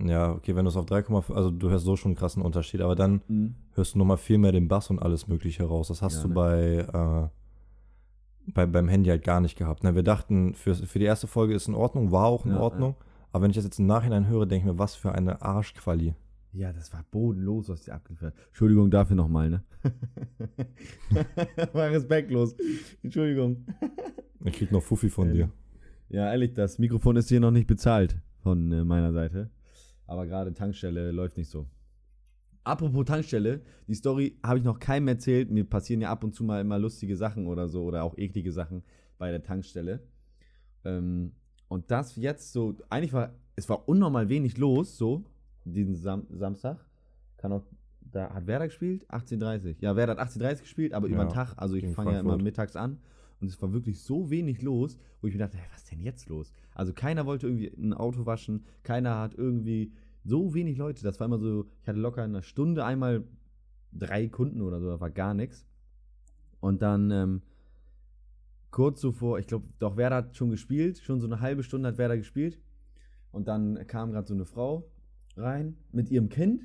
Ja, 0.03 0.33
okay, 0.33 0.57
wenn 0.57 0.65
du 0.65 0.71
es 0.71 0.77
auf 0.77 0.87
3,5, 0.87 1.33
also 1.33 1.53
du 1.53 1.71
hörst 1.71 1.85
so 1.85 1.95
schon 1.95 2.11
einen 2.11 2.17
krassen 2.17 2.43
Unterschied, 2.43 2.81
aber 2.81 2.97
dann 2.97 3.23
Mhm. 3.29 3.55
hörst 3.75 3.95
du 3.95 3.99
nochmal 3.99 4.17
viel 4.17 4.39
mehr 4.39 4.51
den 4.51 4.67
Bass 4.67 4.91
und 4.91 4.99
alles 4.99 5.29
Mögliche 5.29 5.63
raus. 5.63 5.87
Das 5.87 6.03
hast 6.03 6.17
Ja, 6.17 6.23
du 6.23 6.29
ne? 6.31 6.35
bei, 6.35 7.31
äh, 8.49 8.51
bei, 8.53 8.67
beim 8.67 8.89
Handy 8.89 9.11
halt 9.11 9.23
gar 9.23 9.41
nicht 9.41 9.57
gehabt. 9.57 9.85
Ne? 9.85 9.95
Wir 9.95 10.03
dachten, 10.03 10.55
für, 10.55 10.75
für 10.75 10.99
die 10.99 11.05
erste 11.05 11.29
Folge 11.29 11.55
ist 11.55 11.69
in 11.69 11.75
Ordnung, 11.75 12.11
war 12.11 12.27
auch 12.27 12.45
in 12.45 12.53
Ja, 12.53 12.59
Ordnung. 12.59 12.97
Aber 13.31 13.43
wenn 13.43 13.51
ich 13.51 13.57
das 13.57 13.65
jetzt 13.65 13.79
im 13.79 13.87
Nachhinein 13.87 14.27
höre, 14.27 14.47
denke 14.47 14.67
ich 14.69 14.73
mir, 14.73 14.79
was 14.79 14.95
für 14.97 15.13
eine 15.13 15.41
Arschquali. 15.43 16.15
Ja, 16.55 16.73
das 16.73 16.93
war 16.93 17.05
bodenlos, 17.11 17.69
was 17.69 17.83
die 17.83 17.91
abgeliefert 17.91 18.33
hat. 18.33 18.47
Entschuldigung 18.47 18.89
dafür 18.89 19.17
nochmal, 19.17 19.51
ne? 19.51 19.65
war 21.73 21.91
respektlos. 21.91 22.55
Entschuldigung. 23.03 23.67
Ich 24.45 24.53
krieg 24.53 24.71
noch 24.71 24.83
Fuffi 24.83 25.11
von 25.11 25.29
Ähm, 25.31 25.35
dir. 25.35 25.53
Ja, 26.11 26.31
ehrlich, 26.31 26.55
das 26.55 26.79
Mikrofon 26.79 27.17
ist 27.17 27.29
hier 27.29 27.41
noch 27.41 27.51
nicht 27.51 27.67
bezahlt 27.67 28.21
von 28.43 28.71
äh, 28.71 28.85
meiner 28.85 29.13
Seite. 29.13 29.51
Aber 30.07 30.27
gerade 30.27 30.55
Tankstelle 30.55 31.11
läuft 31.11 31.37
nicht 31.39 31.51
so. 31.51 31.67
Apropos 32.63 33.05
Tankstelle, 33.05 33.63
die 33.89 33.95
Story 33.95 34.39
habe 34.45 34.59
ich 34.59 34.65
noch 34.65 34.79
keinem 34.79 35.09
erzählt. 35.09 35.51
Mir 35.51 35.65
passieren 35.65 36.03
ja 36.03 36.11
ab 36.11 36.23
und 36.23 36.37
zu 36.37 36.45
mal 36.45 36.61
immer 36.61 36.79
lustige 36.79 37.17
Sachen 37.17 37.49
oder 37.49 37.67
so 37.69 37.83
oder 37.83 38.05
auch 38.05 38.17
eklige 38.17 38.53
Sachen 38.53 38.85
bei 39.19 39.33
der 39.33 39.43
Tankstelle. 39.43 40.07
Ähm, 40.85 41.33
und 41.67 41.91
das 41.91 42.15
jetzt 42.15 42.53
so, 42.53 42.77
eigentlich 42.91 43.13
war, 43.13 43.35
es 43.57 43.69
war 43.69 43.89
unnormal 43.89 44.29
wenig 44.29 44.57
los, 44.57 44.97
so, 44.97 45.25
diesen 45.65 45.95
Sam 45.97 46.27
Samstag. 46.31 46.85
Kann 47.37 47.53
auch, 47.53 47.65
da 48.01 48.33
hat 48.33 48.47
Werder 48.47 48.67
gespielt? 48.67 49.07
18.30 49.11 49.77
Ja, 49.81 49.97
Werder 49.97 50.17
hat 50.17 50.37
18.30 50.37 50.61
gespielt, 50.61 50.95
aber 50.95 51.09
über 51.09 51.19
Ja, 51.19 51.25
den 51.25 51.33
Tag, 51.33 51.55
also 51.57 51.75
ich 51.75 51.87
fange 51.89 52.13
ja 52.13 52.21
immer 52.21 52.39
mittags 52.39 52.77
an. 52.77 52.99
Und 53.41 53.49
es 53.49 53.61
war 53.61 53.73
wirklich 53.73 54.01
so 54.01 54.31
wenig 54.31 54.63
los, 54.63 54.97
wo 55.21 55.27
ich 55.27 55.35
mir 55.35 55.41
dachte, 55.41 55.59
hey, 55.59 55.67
was 55.73 55.83
ist 55.83 55.91
denn 55.91 56.01
jetzt 56.01 56.29
los? 56.29 56.53
Also 56.75 56.93
keiner 56.93 57.27
wollte 57.27 57.47
irgendwie 57.47 57.69
ein 57.77 57.93
Auto 57.93 58.25
waschen, 58.27 58.65
keiner 58.83 59.19
hat 59.19 59.35
irgendwie 59.35 59.93
so 60.23 60.55
wenig 60.55 60.79
Leute. 60.79 61.03
Das 61.03 61.21
war 61.21 61.27
immer 61.27 61.39
so, 61.39 61.67
ich 61.83 61.89
hatte 61.89 61.99
locker 61.99 62.25
in 62.25 62.31
einer 62.31 62.43
Stunde 62.43 62.85
einmal 62.85 63.25
drei 63.93 64.29
Kunden 64.29 64.63
oder 64.63 64.81
so, 64.81 64.89
da 64.89 65.01
war 65.01 65.11
gar 65.11 65.35
nichts. 65.35 65.67
Und 66.61 66.81
dann 66.81 67.11
ähm, 67.11 67.43
kurz 68.71 69.01
zuvor, 69.01 69.39
ich 69.39 69.47
glaube, 69.47 69.67
doch 69.79 69.97
Werder 69.97 70.17
hat 70.17 70.37
schon 70.37 70.51
gespielt, 70.51 70.99
schon 70.99 71.21
so 71.21 71.27
eine 71.27 71.41
halbe 71.41 71.63
Stunde 71.63 71.89
hat 71.89 71.99
Werder 71.99 72.17
gespielt. 72.17 72.59
Und 73.31 73.49
dann 73.49 73.87
kam 73.87 74.13
gerade 74.13 74.27
so 74.27 74.35
eine 74.35 74.47
Frau 74.47 74.89
rein 75.37 75.77
mit 75.93 76.11
ihrem 76.11 76.29
Kind. 76.29 76.63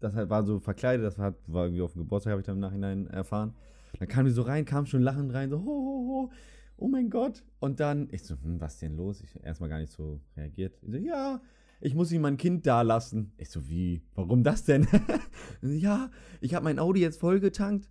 Das 0.00 0.14
halt 0.14 0.30
war 0.30 0.42
so 0.42 0.58
verkleidet, 0.58 1.06
das 1.06 1.18
war, 1.18 1.34
war 1.46 1.64
irgendwie 1.64 1.82
auf 1.82 1.92
dem 1.92 2.02
Geburtstag, 2.02 2.32
habe 2.32 2.40
ich 2.40 2.46
dann 2.46 2.56
im 2.56 2.60
Nachhinein 2.60 3.06
erfahren. 3.08 3.54
Dann 3.98 4.08
kam 4.08 4.24
die 4.24 4.32
so 4.32 4.42
rein, 4.42 4.64
kam 4.64 4.86
schon 4.86 5.02
lachend 5.02 5.32
rein, 5.32 5.50
so, 5.50 5.58
ho, 5.58 5.64
ho, 5.64 6.06
ho, 6.08 6.30
oh 6.76 6.88
mein 6.88 7.10
Gott. 7.10 7.44
Und 7.60 7.78
dann, 7.80 8.08
ich 8.10 8.24
so, 8.24 8.34
hm, 8.34 8.60
was 8.60 8.78
denn 8.78 8.96
los? 8.96 9.22
Ich 9.22 9.44
erstmal 9.44 9.68
gar 9.68 9.78
nicht 9.78 9.92
so 9.92 10.20
reagiert. 10.36 10.76
Ich 10.82 10.90
so, 10.90 10.96
ja, 10.96 11.40
ich 11.80 11.94
muss 11.94 12.12
ihm 12.12 12.22
mein 12.22 12.36
Kind 12.36 12.66
da 12.66 12.82
lassen. 12.82 13.32
Ich 13.38 13.50
so, 13.50 13.68
wie? 13.68 14.02
Warum 14.14 14.42
das 14.42 14.64
denn? 14.64 14.86
ja, 15.62 16.10
ich 16.40 16.54
habe 16.54 16.64
mein 16.64 16.78
Audi 16.78 17.00
jetzt 17.00 17.20
vollgetankt, 17.20 17.88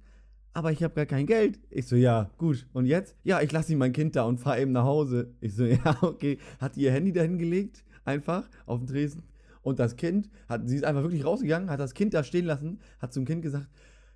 aber 0.53 0.71
ich 0.71 0.83
habe 0.83 0.95
gar 0.95 1.05
kein 1.05 1.25
Geld. 1.25 1.59
Ich 1.69 1.87
so, 1.87 1.95
ja, 1.95 2.29
gut. 2.37 2.67
Und 2.73 2.85
jetzt? 2.85 3.15
Ja, 3.23 3.41
ich 3.41 3.51
lasse 3.51 3.73
ihm 3.73 3.79
mein 3.79 3.93
Kind 3.93 4.15
da 4.15 4.23
und 4.23 4.39
fahre 4.39 4.61
eben 4.61 4.71
nach 4.71 4.85
Hause. 4.85 5.33
Ich 5.39 5.55
so, 5.55 5.65
ja, 5.65 5.97
okay. 6.01 6.37
Hat 6.59 6.77
ihr 6.77 6.91
Handy 6.91 7.13
dahin 7.13 7.37
gelegt, 7.37 7.83
einfach 8.03 8.49
auf 8.65 8.79
den 8.79 8.87
Tresen. 8.87 9.23
Und 9.61 9.79
das 9.79 9.95
Kind, 9.95 10.29
hat, 10.47 10.67
sie 10.67 10.75
ist 10.75 10.83
einfach 10.83 11.03
wirklich 11.03 11.25
rausgegangen, 11.25 11.69
hat 11.69 11.79
das 11.79 11.93
Kind 11.93 12.13
da 12.13 12.23
stehen 12.23 12.45
lassen, 12.45 12.79
hat 12.99 13.13
zum 13.13 13.25
Kind 13.25 13.41
gesagt, 13.41 13.67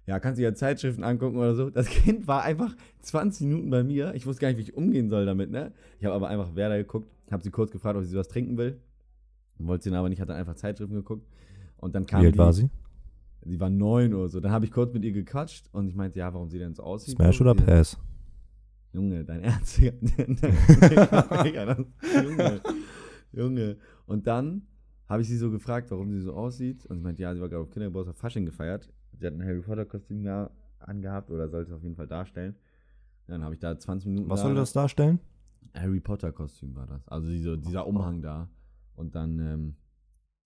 ja, 0.08 0.20
kannst 0.20 0.40
du 0.40 0.44
ja 0.44 0.54
Zeitschriften 0.54 1.04
angucken 1.04 1.38
oder 1.38 1.56
so. 1.56 1.70
Das 1.70 1.88
Kind 1.92 2.28
war 2.28 2.44
einfach 2.44 2.76
20 3.02 3.48
Minuten 3.48 3.70
bei 3.70 3.84
mir. 3.84 4.14
Ich 4.14 4.26
wusste 4.26 4.42
gar 4.42 4.50
nicht, 4.50 4.58
wie 4.58 4.64
ich 4.64 4.76
umgehen 4.76 5.10
soll 5.10 5.26
damit, 5.26 5.50
ne? 5.52 5.72
Ich 6.00 6.06
habe 6.06 6.16
aber 6.16 6.28
einfach 6.30 6.56
Werder 6.56 6.78
geguckt, 6.78 7.10
habe 7.32 7.44
sie 7.44 7.50
kurz 7.50 7.72
gefragt, 7.72 7.98
ob 7.98 8.04
sie 8.04 8.16
was 8.16 8.28
trinken 8.28 8.58
will. 8.58 8.80
Wollte 9.58 9.86
sie 9.86 9.90
dann 9.90 10.00
aber 10.00 10.10
nicht, 10.10 10.22
hat 10.22 10.30
dann 10.30 10.38
einfach 10.38 10.56
Zeitschriften 10.56 10.96
geguckt. 10.96 11.28
Und 11.78 11.96
dann 11.96 12.06
kam 12.06 12.22
Wie 12.22 12.28
alt 12.28 12.36
die, 12.36 12.40
war 12.40 12.54
sie? 12.54 12.70
Sie 13.46 13.60
war 13.60 13.70
neun 13.70 14.14
oder 14.14 14.30
so. 14.30 14.40
Dann 14.40 14.52
habe 14.52 14.66
ich 14.66 14.72
kurz 14.72 14.94
mit 14.94 15.04
ihr 15.04 15.12
gequatscht 15.12 15.70
und 15.72 15.88
ich 15.88 15.96
meinte, 15.96 16.20
ja, 16.20 16.34
warum 16.34 16.50
sie 16.50 16.60
denn 16.60 16.74
so 16.74 16.84
aussieht. 16.84 17.16
Smash 17.16 17.42
oder 17.42 17.56
Pass? 17.56 17.98
Junge, 18.92 19.24
dein 19.24 19.42
Ernst? 19.42 19.78
Junge, 22.24 22.62
Junge. 23.32 23.78
Und 24.06 24.28
dann 24.28 24.68
habe 25.08 25.22
ich 25.22 25.28
sie 25.28 25.38
so 25.38 25.52
gefragt, 25.52 25.92
warum 25.92 26.12
sie 26.12 26.22
so 26.22 26.34
aussieht. 26.34 26.86
Und 26.86 26.98
sie 26.98 27.04
meinte, 27.04 27.22
ja, 27.22 27.34
sie 27.34 27.42
war 27.42 27.50
gerade 27.50 27.62
auf 27.64 27.70
Kindergeburtstag 27.70 28.16
Fasching 28.18 28.46
gefeiert. 28.46 28.90
Sie 29.20 29.26
hat 29.26 29.34
ein 29.34 29.44
Harry 29.44 29.62
Potter 29.62 29.86
Kostüm 29.86 30.24
ja 30.24 30.50
angehabt 30.80 31.32
oder 31.32 31.48
sollte 31.50 31.72
es 31.72 31.76
auf 31.78 31.84
jeden 31.84 31.96
Fall 31.96 32.08
darstellen. 32.08 32.56
Dann 33.28 33.44
habe 33.44 33.54
ich 33.56 33.60
da 33.60 33.78
20 33.78 34.08
Minuten. 34.10 34.30
Was 34.30 34.42
da- 34.42 34.48
soll 34.48 34.56
das 34.56 34.74
darstellen? 34.74 35.20
Harry 35.74 36.00
Potter 36.00 36.32
Kostüm 36.32 36.76
war 36.76 36.88
das. 36.88 37.08
Also 37.08 37.28
diese, 37.30 37.58
dieser 37.58 37.88
Umhang 37.88 38.22
da. 38.22 38.50
Und 38.96 39.16
dann, 39.16 39.40
ähm, 39.40 39.76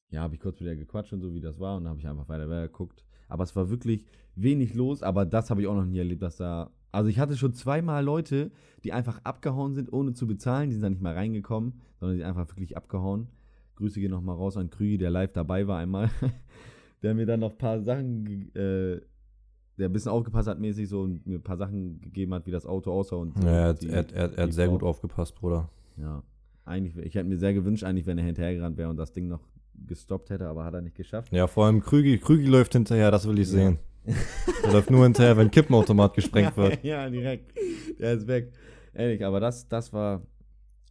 ja, 0.10 0.22
habe 0.22 0.34
ich 0.36 0.40
kurz 0.42 0.60
mit 0.60 0.68
ihr 0.70 0.76
gequatscht 0.76 1.14
und 1.14 1.22
so, 1.22 1.34
wie 1.34 1.42
das 1.42 1.60
war. 1.60 1.78
Und 1.78 1.84
dann 1.84 1.92
habe 1.92 2.00
ich 2.00 2.08
einfach 2.08 2.28
weiter, 2.30 2.50
weiter 2.50 2.68
geguckt. 2.68 3.06
Aber 3.28 3.44
es 3.44 3.56
war 3.56 3.70
wirklich 3.70 4.06
wenig 4.36 4.74
los. 4.74 5.04
Aber 5.04 5.26
das 5.26 5.50
habe 5.50 5.62
ich 5.62 5.68
auch 5.68 5.76
noch 5.76 5.86
nie 5.86 6.00
erlebt, 6.00 6.22
dass 6.22 6.38
da. 6.38 6.72
Also 6.92 7.10
ich 7.10 7.20
hatte 7.20 7.38
schon 7.38 7.54
zweimal 7.54 8.04
Leute, 8.04 8.52
die 8.84 8.92
einfach 8.94 9.20
abgehauen 9.24 9.76
sind, 9.76 9.94
ohne 9.94 10.14
zu 10.14 10.26
bezahlen. 10.26 10.70
Die 10.70 10.74
sind 10.76 10.82
da 10.82 10.90
nicht 10.90 11.02
mal 11.02 11.14
reingekommen, 11.14 11.74
sondern 12.00 12.16
die 12.16 12.22
sind 12.22 12.28
einfach 12.30 12.48
wirklich 12.50 12.76
abgehauen. 12.78 13.28
Grüße 13.80 14.00
gehen 14.00 14.12
nochmal 14.12 14.36
raus 14.36 14.56
an 14.58 14.70
Krügi, 14.70 14.98
der 15.00 15.10
live 15.10 15.32
dabei 15.34 15.66
war 15.68 15.80
einmal. 15.80 16.10
der 17.02 17.14
mir 17.16 17.26
dann 17.26 17.40
noch 17.40 17.52
ein 17.54 17.58
paar 17.58 17.82
Sachen, 17.82 18.54
äh, 18.56 19.00
der 19.78 19.88
ein 19.90 19.94
bisschen 19.94 20.12
aufgepasst 20.12 20.48
hat 20.50 20.60
mäßig 20.60 20.88
so 20.90 21.02
und 21.02 21.26
mir 21.26 21.40
ein 21.40 21.42
paar 21.44 21.58
Sachen 21.58 22.02
gegeben 22.02 22.34
hat, 22.34 22.46
wie 22.46 22.52
das 22.52 22.66
Auto 22.66 22.92
aussah. 22.92 23.16
Und 23.16 23.42
Ja, 23.44 23.50
er 23.50 23.68
hat, 23.70 23.82
die- 23.82 23.88
er, 23.90 24.06
er, 24.14 24.38
er 24.38 24.44
hat 24.44 24.54
sehr 24.54 24.66
Frau. 24.68 24.74
gut 24.74 24.84
aufgepasst, 24.84 25.36
Bruder. 25.36 25.70
ja. 25.98 26.22
Eigentlich, 26.66 26.96
ich 26.98 27.16
hätte 27.16 27.28
mir 27.28 27.38
sehr 27.40 27.56
gewünscht, 27.56 27.84
eigentlich, 27.84 28.06
wenn 28.06 28.20
er 28.20 28.26
hinterhergerannt 28.26 28.78
wäre 28.78 28.90
und 28.90 28.98
das 28.98 29.12
Ding 29.12 29.28
noch 29.28 29.40
gestoppt 29.88 30.30
hätte, 30.30 30.48
aber 30.48 30.66
hat 30.66 30.76
er 30.76 30.82
nicht 30.82 30.96
geschafft. 30.96 31.32
Ja, 31.34 31.48
vor 31.48 31.66
allem 31.66 31.82
Krügi, 31.82 32.20
Krügi 32.20 32.46
läuft 32.46 32.74
hinterher, 32.74 33.10
das 33.10 33.28
will 33.28 33.40
ich 33.40 33.48
Ja. 33.48 33.54
sehen. 33.58 33.80
Der 34.64 34.74
läuft 34.74 34.92
nur 34.92 35.04
hinterher, 35.04 35.36
wenn 35.38 35.50
Kippenautomat 35.50 36.14
gesprengt 36.14 36.56
wird. 36.58 36.84
ja, 36.84 37.10
direkt. 37.10 37.54
Der 38.00 38.14
ist 38.14 38.28
weg. 38.28 38.52
Ehrlich, 38.94 39.26
aber 39.26 39.40
das, 39.40 39.68
das 39.68 39.92
war. 39.94 40.22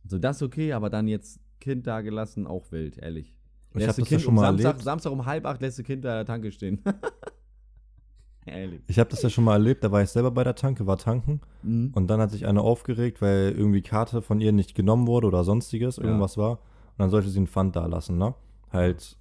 So, 0.05 0.19
das 0.19 0.43
okay, 0.43 0.73
aber 0.73 0.91
dann 0.91 1.07
jetzt 1.07 1.39
Kind 1.69 1.87
da 1.87 2.01
gelassen, 2.01 2.47
auch 2.47 2.71
wild, 2.73 2.97
ehrlich. 2.99 3.35
Ich 3.71 3.75
Lässt 3.81 3.89
habe 3.89 4.01
das 4.01 4.09
ja 4.11 4.17
Kind 4.17 4.23
schon 4.23 4.29
um 4.31 4.35
mal 4.37 4.43
Samstag, 4.49 4.69
erlebt. 4.71 4.85
Samstag 4.85 5.13
um 5.13 5.27
halb 5.27 5.45
acht 5.47 5.61
lässt 5.61 5.79
du 5.79 5.83
Kind 5.83 6.05
da 6.05 6.15
der 6.15 6.25
Tanke 6.25 6.51
stehen. 6.51 6.83
ehrlich. 8.47 8.81
Ich 8.87 8.99
habe 8.99 9.11
das 9.11 9.23
ja 9.23 9.29
schon 9.31 9.45
mal 9.45 9.55
erlebt, 9.55 9.85
da 9.85 9.93
war 9.93 10.03
ich 10.03 10.09
selber 10.09 10.31
bei 10.31 10.43
der 10.45 10.55
Tanke, 10.55 10.87
war 10.87 10.97
tanken 10.97 11.41
Mhm. 11.63 11.91
und 11.95 12.07
dann 12.09 12.21
hat 12.21 12.31
sich 12.31 12.47
eine 12.47 12.63
aufgeregt, 12.63 13.21
weil 13.21 13.53
irgendwie 13.57 13.83
Karte 13.83 14.23
von 14.23 14.41
ihr 14.41 14.53
nicht 14.53 14.75
genommen 14.75 15.07
wurde 15.07 15.27
oder 15.27 15.45
sonstiges, 15.45 15.97
Ja. 15.99 16.05
irgendwas 16.05 16.39
war. 16.39 16.53
Und 16.53 16.99
dann 16.99 17.11
sollte 17.11 17.29
sie 17.29 17.39
einen 17.39 17.47
Pfand 17.47 17.77
da 17.77 17.87
lassen, 17.87 18.17
ne? 18.19 18.35
Halt, 18.73 19.17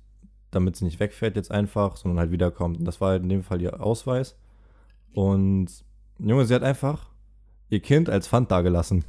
damit 0.51 0.75
sie 0.77 0.86
nicht 0.86 1.00
wegfährt 1.00 1.36
jetzt 1.36 1.51
einfach, 1.51 1.98
sondern 1.98 2.20
halt 2.20 2.32
wiederkommt. 2.32 2.80
Und 2.80 2.86
das 2.86 3.01
war 3.01 3.10
halt 3.10 3.24
in 3.24 3.30
dem 3.30 3.44
Fall 3.44 3.62
ihr 3.62 3.82
Ausweis. 3.84 4.38
Und 5.13 5.68
Junge, 6.20 6.46
sie 6.46 6.56
hat 6.56 6.63
einfach 6.63 7.10
ihr 7.70 7.82
Kind 7.82 8.10
als 8.10 8.27
Pfand 8.30 8.50
da 8.50 8.62
gelassen. 8.62 9.04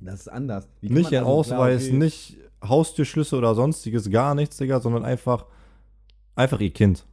Das 0.00 0.20
ist 0.20 0.28
anders. 0.28 0.68
Nicht 0.80 1.12
also- 1.14 1.26
Ausweis, 1.26 1.84
klar, 1.84 1.96
okay. 1.96 1.98
nicht 1.98 2.38
Haustürschlüssel 2.64 3.38
oder 3.38 3.54
sonstiges, 3.54 4.10
gar 4.10 4.34
nichts, 4.34 4.56
Digga, 4.56 4.80
sondern 4.80 5.04
einfach, 5.04 5.46
einfach 6.34 6.60
ihr 6.60 6.72
Kind. 6.72 7.06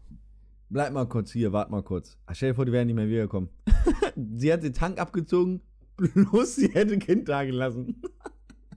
Bleib 0.69 0.91
mal 0.91 1.05
kurz 1.05 1.31
hier, 1.31 1.53
wart 1.53 1.69
mal 1.69 1.83
kurz. 1.83 2.17
Ach, 2.25 2.35
stell 2.35 2.49
dir 2.51 2.55
vor, 2.55 2.65
die 2.65 2.71
wären 2.71 2.87
nicht 2.87 2.95
mehr 2.95 3.07
wiedergekommen. 3.07 3.49
sie 4.37 4.51
hat 4.51 4.63
den 4.63 4.73
Tank 4.73 4.99
abgezogen, 4.99 5.61
bloß 5.95 6.55
sie 6.55 6.69
hätte 6.69 6.97
Kind 6.97 7.29
da 7.29 7.43
gelassen. 7.43 8.01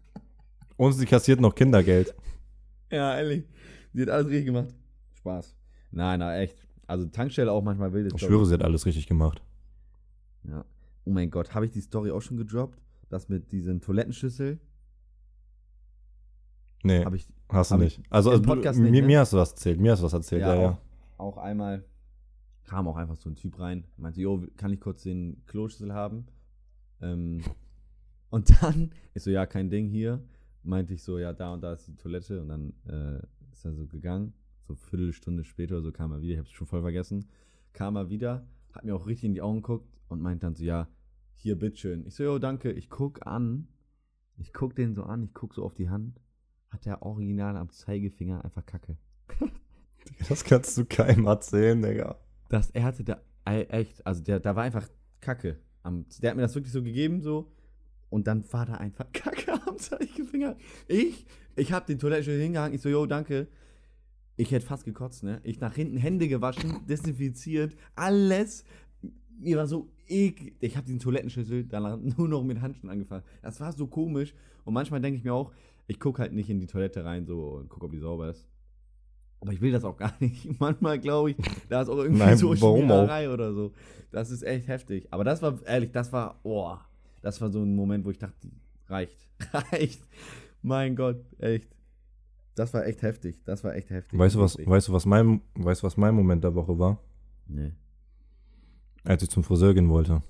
Und 0.76 0.92
sie 0.92 1.06
kassiert 1.06 1.40
noch 1.40 1.54
Kindergeld. 1.54 2.14
ja, 2.90 3.16
ehrlich. 3.18 3.44
Sie 3.92 4.02
hat 4.02 4.08
alles 4.08 4.28
richtig 4.28 4.46
gemacht. 4.46 4.74
Spaß. 5.14 5.54
Nein, 5.90 6.20
na 6.20 6.38
echt. 6.38 6.56
Also 6.86 7.06
Tankstelle 7.06 7.52
auch 7.52 7.62
manchmal 7.62 7.92
wilde 7.92 8.10
Ich 8.14 8.20
schwöre, 8.20 8.46
sie 8.46 8.54
hat 8.54 8.62
alles 8.62 8.86
richtig 8.86 9.06
gemacht. 9.06 9.42
Ja. 10.44 10.64
Oh 11.04 11.10
mein 11.10 11.30
Gott, 11.30 11.54
habe 11.54 11.66
ich 11.66 11.72
die 11.72 11.80
Story 11.80 12.10
auch 12.10 12.20
schon 12.22 12.36
gedroppt? 12.36 12.78
Das 13.10 13.28
mit 13.28 13.52
diesen 13.52 13.82
Toilettenschüssel? 13.82 14.58
Nee, 16.82 17.04
Habe 17.04 17.16
ich 17.16 17.28
hast 17.50 17.70
du 17.70 17.74
hab 17.74 17.80
nicht. 17.82 18.00
Also, 18.08 18.30
also 18.30 18.42
Podcast 18.42 18.78
mir, 18.78 18.90
nicht, 18.90 19.02
ne? 19.02 19.06
mir 19.06 19.20
hast 19.20 19.34
du 19.34 19.36
was 19.36 19.50
erzählt, 19.50 19.78
mir 19.80 19.92
hast 19.92 20.00
du 20.00 20.06
was 20.06 20.14
erzählt, 20.14 20.40
ja, 20.40 20.54
ja. 20.54 20.80
Auch, 21.18 21.36
auch 21.36 21.36
einmal 21.36 21.84
kam 22.64 22.88
auch 22.88 22.96
einfach 22.96 23.16
so 23.16 23.28
ein 23.28 23.34
Typ 23.34 23.58
rein, 23.58 23.84
meinte, 23.96 24.20
jo, 24.20 24.46
kann 24.56 24.72
ich 24.72 24.80
kurz 24.80 25.02
den 25.02 25.44
Kloschüssel 25.46 25.92
haben? 25.92 26.26
Ähm, 27.02 27.42
und 28.30 28.62
dann 28.62 28.92
ist 29.12 29.24
so, 29.24 29.30
ja, 29.30 29.44
kein 29.44 29.70
Ding 29.70 29.88
hier. 29.88 30.22
Meinte 30.62 30.94
ich 30.94 31.02
so, 31.02 31.18
ja, 31.18 31.32
da 31.32 31.52
und 31.54 31.62
da 31.62 31.72
ist 31.72 31.88
die 31.88 31.96
Toilette. 31.96 32.40
Und 32.40 32.48
dann 32.48 32.72
äh, 32.86 33.22
ist 33.52 33.64
er 33.64 33.72
so 33.72 33.86
gegangen. 33.86 34.34
So 34.66 34.74
eine 34.74 34.76
Viertelstunde 34.76 35.42
später 35.42 35.76
oder 35.76 35.84
so 35.84 35.92
kam 35.92 36.12
er 36.12 36.20
wieder. 36.20 36.34
Ich 36.34 36.38
hab's 36.38 36.50
schon 36.50 36.66
voll 36.66 36.82
vergessen. 36.82 37.26
Kam 37.72 37.96
er 37.96 38.08
wieder, 38.08 38.46
hat 38.72 38.84
mir 38.84 38.94
auch 38.94 39.06
richtig 39.06 39.24
in 39.24 39.34
die 39.34 39.42
Augen 39.42 39.62
geguckt 39.62 39.88
und 40.08 40.20
meinte 40.20 40.46
dann 40.46 40.54
so, 40.54 40.64
ja, 40.64 40.86
hier, 41.40 41.58
bitteschön. 41.58 42.06
Ich 42.06 42.14
so, 42.14 42.24
jo, 42.24 42.38
danke. 42.38 42.70
Ich 42.70 42.90
guck 42.90 43.26
an. 43.26 43.66
Ich 44.36 44.52
guck 44.52 44.76
den 44.76 44.94
so 44.94 45.04
an. 45.04 45.22
Ich 45.22 45.32
guck 45.32 45.54
so 45.54 45.64
auf 45.64 45.74
die 45.74 45.88
Hand. 45.88 46.20
Hat 46.68 46.84
der 46.84 47.02
original 47.02 47.56
am 47.56 47.70
Zeigefinger 47.70 48.44
einfach 48.44 48.64
Kacke. 48.66 48.96
Das 50.28 50.44
kannst 50.44 50.76
du 50.78 50.86
keinem 50.86 51.26
erzählen, 51.26 51.80
Digga. 51.80 52.18
dass 52.48 52.70
er 52.70 52.84
hatte 52.84 53.04
da 53.04 53.20
echt, 53.44 54.04
also 54.06 54.22
der, 54.22 54.40
da 54.40 54.56
war 54.56 54.64
einfach 54.64 54.88
Kacke. 55.20 55.60
Am, 55.82 56.06
der 56.22 56.30
hat 56.30 56.36
mir 56.36 56.42
das 56.42 56.54
wirklich 56.54 56.72
so 56.72 56.82
gegeben, 56.82 57.20
so. 57.20 57.52
Und 58.08 58.26
dann 58.26 58.50
war 58.52 58.64
da 58.64 58.74
einfach 58.74 59.06
Kacke 59.12 59.52
am 59.66 59.78
Zeigefinger. 59.78 60.56
Ich, 60.88 61.26
ich 61.54 61.72
hab 61.72 61.86
den 61.86 61.98
Toilettenschlüssel 61.98 62.42
hingehangen. 62.42 62.74
Ich 62.74 62.80
so, 62.80 62.88
yo, 62.88 63.06
danke. 63.06 63.48
Ich 64.36 64.50
hätte 64.52 64.66
fast 64.66 64.84
gekotzt, 64.84 65.22
ne? 65.22 65.40
Ich 65.44 65.60
nach 65.60 65.74
hinten 65.74 65.98
Hände 65.98 66.26
gewaschen, 66.26 66.86
desinfiziert, 66.86 67.76
alles. 67.94 68.64
Mir 69.40 69.56
war 69.56 69.66
so 69.66 69.88
eklig. 70.06 70.54
Ich 70.60 70.76
habe 70.76 70.86
den 70.86 70.98
Toilettenschlüssel 70.98 71.64
danach 71.64 71.98
nur 72.16 72.28
noch 72.28 72.42
mit 72.42 72.60
Handschuhen 72.60 72.90
angefangen. 72.90 73.24
Das 73.42 73.60
war 73.60 73.72
so 73.72 73.86
komisch. 73.86 74.34
Und 74.64 74.74
manchmal 74.74 75.00
denke 75.00 75.18
ich 75.18 75.24
mir 75.24 75.34
auch, 75.34 75.52
ich 75.86 75.98
gucke 75.98 76.22
halt 76.22 76.32
nicht 76.32 76.50
in 76.50 76.60
die 76.60 76.66
Toilette 76.66 77.04
rein 77.04 77.26
so 77.26 77.56
und 77.56 77.68
gucke, 77.68 77.86
ob 77.86 77.92
die 77.92 77.98
sauber 77.98 78.30
ist. 78.30 78.46
Aber 79.40 79.52
ich 79.52 79.60
will 79.60 79.72
das 79.72 79.84
auch 79.84 79.96
gar 79.96 80.12
nicht. 80.20 80.60
Manchmal 80.60 80.98
glaube 80.98 81.30
ich, 81.30 81.36
da 81.68 81.82
ist 81.82 81.88
auch 81.88 81.98
irgendwie 81.98 82.20
Nein, 82.20 82.36
so? 82.36 82.54
Spielerei 82.54 83.30
oder 83.30 83.52
so. 83.54 83.72
Das 84.12 84.30
ist 84.30 84.42
echt 84.42 84.68
heftig. 84.68 85.08
Aber 85.10 85.24
das 85.24 85.40
war, 85.42 85.58
ehrlich, 85.66 85.90
das 85.92 86.12
war, 86.12 86.38
oh, 86.42 86.76
das 87.22 87.40
war 87.40 87.50
so 87.50 87.62
ein 87.62 87.74
Moment, 87.74 88.04
wo 88.04 88.10
ich 88.10 88.18
dachte, 88.18 88.48
reicht, 88.86 89.28
reicht. 89.52 90.00
Mein 90.62 90.94
Gott, 90.94 91.24
echt. 91.38 91.68
Das 92.54 92.74
war 92.74 92.86
echt 92.86 93.02
heftig. 93.02 93.42
Das 93.44 93.64
war 93.64 93.74
echt 93.74 93.88
heftig. 93.90 94.18
Weißt 94.18 94.34
du, 94.34 94.40
was, 94.40 94.58
weißt 94.58 94.88
du, 94.88 94.92
was 94.92 95.06
mein, 95.06 95.40
weißt 95.54 95.82
du, 95.82 95.86
was 95.86 95.96
mein 95.96 96.14
Moment 96.14 96.44
der 96.44 96.54
Woche 96.54 96.78
war? 96.78 96.98
Nee. 97.46 97.72
Als 99.04 99.22
ich 99.22 99.30
zum 99.30 99.42
Friseur 99.44 99.74
gehen 99.74 99.88
wollte. 99.88 100.22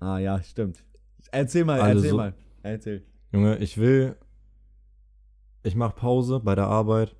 Ah, 0.00 0.18
ja, 0.18 0.42
stimmt. 0.42 0.84
Erzähl 1.32 1.64
mal, 1.64 1.80
Alle 1.80 1.94
erzähl 1.96 2.10
so- 2.10 2.16
mal. 2.16 2.34
Erzähl. 2.62 3.02
Junge, 3.32 3.56
ich 3.58 3.78
will. 3.78 4.16
Ich 5.62 5.74
mache 5.74 5.94
Pause 5.96 6.40
bei 6.40 6.54
der 6.54 6.66
Arbeit. 6.66 7.16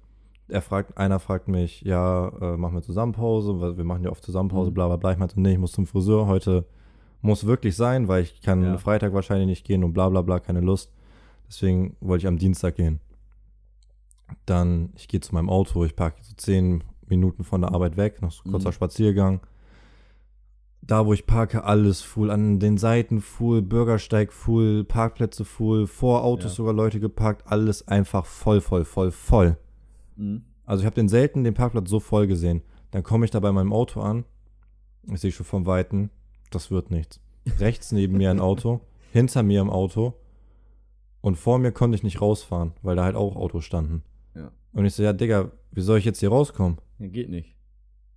Er 0.49 0.61
fragt, 0.61 0.99
einer 0.99 1.19
fragt 1.19 1.49
mich, 1.49 1.81
ja, 1.83 2.29
äh, 2.29 2.57
machen 2.59 2.75
wir 2.75 2.83
zusammen 2.83 3.13
Pause, 3.13 3.61
weil 3.61 3.77
wir 3.79 3.85
machen 3.85 4.05
ja 4.05 4.11
oft 4.11 4.23
zusammen 4.23 4.51
Pause, 4.51 4.71
Mhm. 4.71 4.75
bla 4.75 4.87
bla 4.89 4.97
bla. 4.97 5.13
Ich 5.13 5.19
meinte, 5.19 5.41
nee, 5.41 5.53
ich 5.53 5.59
muss 5.59 5.73
zum 5.73 5.87
Friseur. 5.87 6.27
Heute 6.27 6.67
muss 7.23 7.47
wirklich 7.47 7.75
sein, 7.77 8.07
weil 8.09 8.23
ich 8.23 8.43
kann 8.43 8.63
Ja. 8.63 8.77
Freitag 8.79 9.15
wahrscheinlich 9.15 9.47
nicht 9.47 9.67
gehen 9.67 9.83
und 9.83 9.95
bla 9.95 10.09
bla 10.11 10.21
bla, 10.23 10.39
keine 10.41 10.61
Lust. 10.61 10.93
Deswegen 11.49 11.97
wollte 12.01 12.23
ich 12.25 12.27
am 12.29 12.37
Dienstag 12.39 12.77
gehen. 12.77 13.01
Dann, 14.47 14.91
ich 14.97 15.09
gehe 15.09 15.21
zu 15.21 15.35
meinem 15.35 15.49
Auto, 15.49 15.85
ich 15.85 15.97
parke 15.97 16.19
so 16.23 16.35
zehn 16.37 16.85
Minuten 17.07 17.45
von 17.45 17.61
der 17.63 17.73
Arbeit 17.73 17.97
weg, 17.97 18.21
noch 18.23 18.33
so 18.33 18.43
ein 18.45 18.51
kurzer 18.53 18.69
Mhm. 18.69 18.73
Spaziergang. 18.75 19.41
Da, 20.87 21.07
wo 21.07 21.13
ich 21.15 21.27
parke, 21.27 21.65
alles 21.65 22.03
full, 22.03 22.31
an 22.31 22.59
den 22.61 22.77
Seiten 22.77 23.21
full, 23.23 23.63
Bürgersteig 23.63 24.33
full, 24.33 24.85
Parkplätze 24.85 25.45
full, 25.45 25.87
vor 25.87 26.25
Autos 26.25 26.53
Ja. 26.53 26.57
sogar 26.57 26.75
Leute 26.75 27.01
geparkt, 27.01 27.45
alles 27.51 27.89
einfach 27.89 28.27
voll, 28.27 28.61
voll, 28.61 28.85
voll, 28.85 29.11
voll. 29.11 29.57
Mhm. 30.17 30.43
Also 30.67 30.83
ich 30.83 30.87
habe 30.87 30.95
den 30.97 31.09
selten 31.09 31.43
den 31.45 31.55
Parkplatz 31.55 31.89
so 31.89 32.01
voll 32.01 32.27
gesehen. 32.27 32.63
Dann 32.91 33.03
komme 33.03 33.25
ich 33.25 33.31
da 33.31 33.41
bei 33.41 33.51
meinem 33.53 33.73
Auto 33.73 34.01
an, 34.01 34.25
ich 35.11 35.21
sehe 35.21 35.33
schon 35.33 35.47
vom 35.47 35.65
Weiten, 35.67 36.11
das 36.51 36.71
wird 36.71 36.91
nichts. 36.91 37.21
Rechts 37.59 37.93
neben 37.93 38.17
mir 38.19 38.31
ein 38.31 38.41
Auto, 38.41 38.81
hinter 39.13 39.43
mir 39.43 39.61
im 39.63 39.71
Auto 39.71 40.15
und 41.23 41.37
vor 41.37 41.59
mir 41.59 41.73
konnte 41.73 41.97
ich 41.97 42.03
nicht 42.03 42.21
rausfahren, 42.21 42.73
weil 42.83 42.97
da 42.97 43.05
halt 43.05 43.17
auch 43.17 43.37
Autos 43.37 43.65
standen. 43.65 44.03
Ja. 44.35 44.51
Und 44.73 44.85
ich 44.85 44.95
so, 44.95 45.03
ja 45.03 45.13
Digga, 45.15 45.51
wie 45.73 45.81
soll 45.81 45.99
ich 45.99 46.05
jetzt 46.05 46.21
hier 46.21 46.29
rauskommen? 46.31 46.79
ja. 46.99 47.07
Geht 47.09 47.31
nicht. 47.31 47.54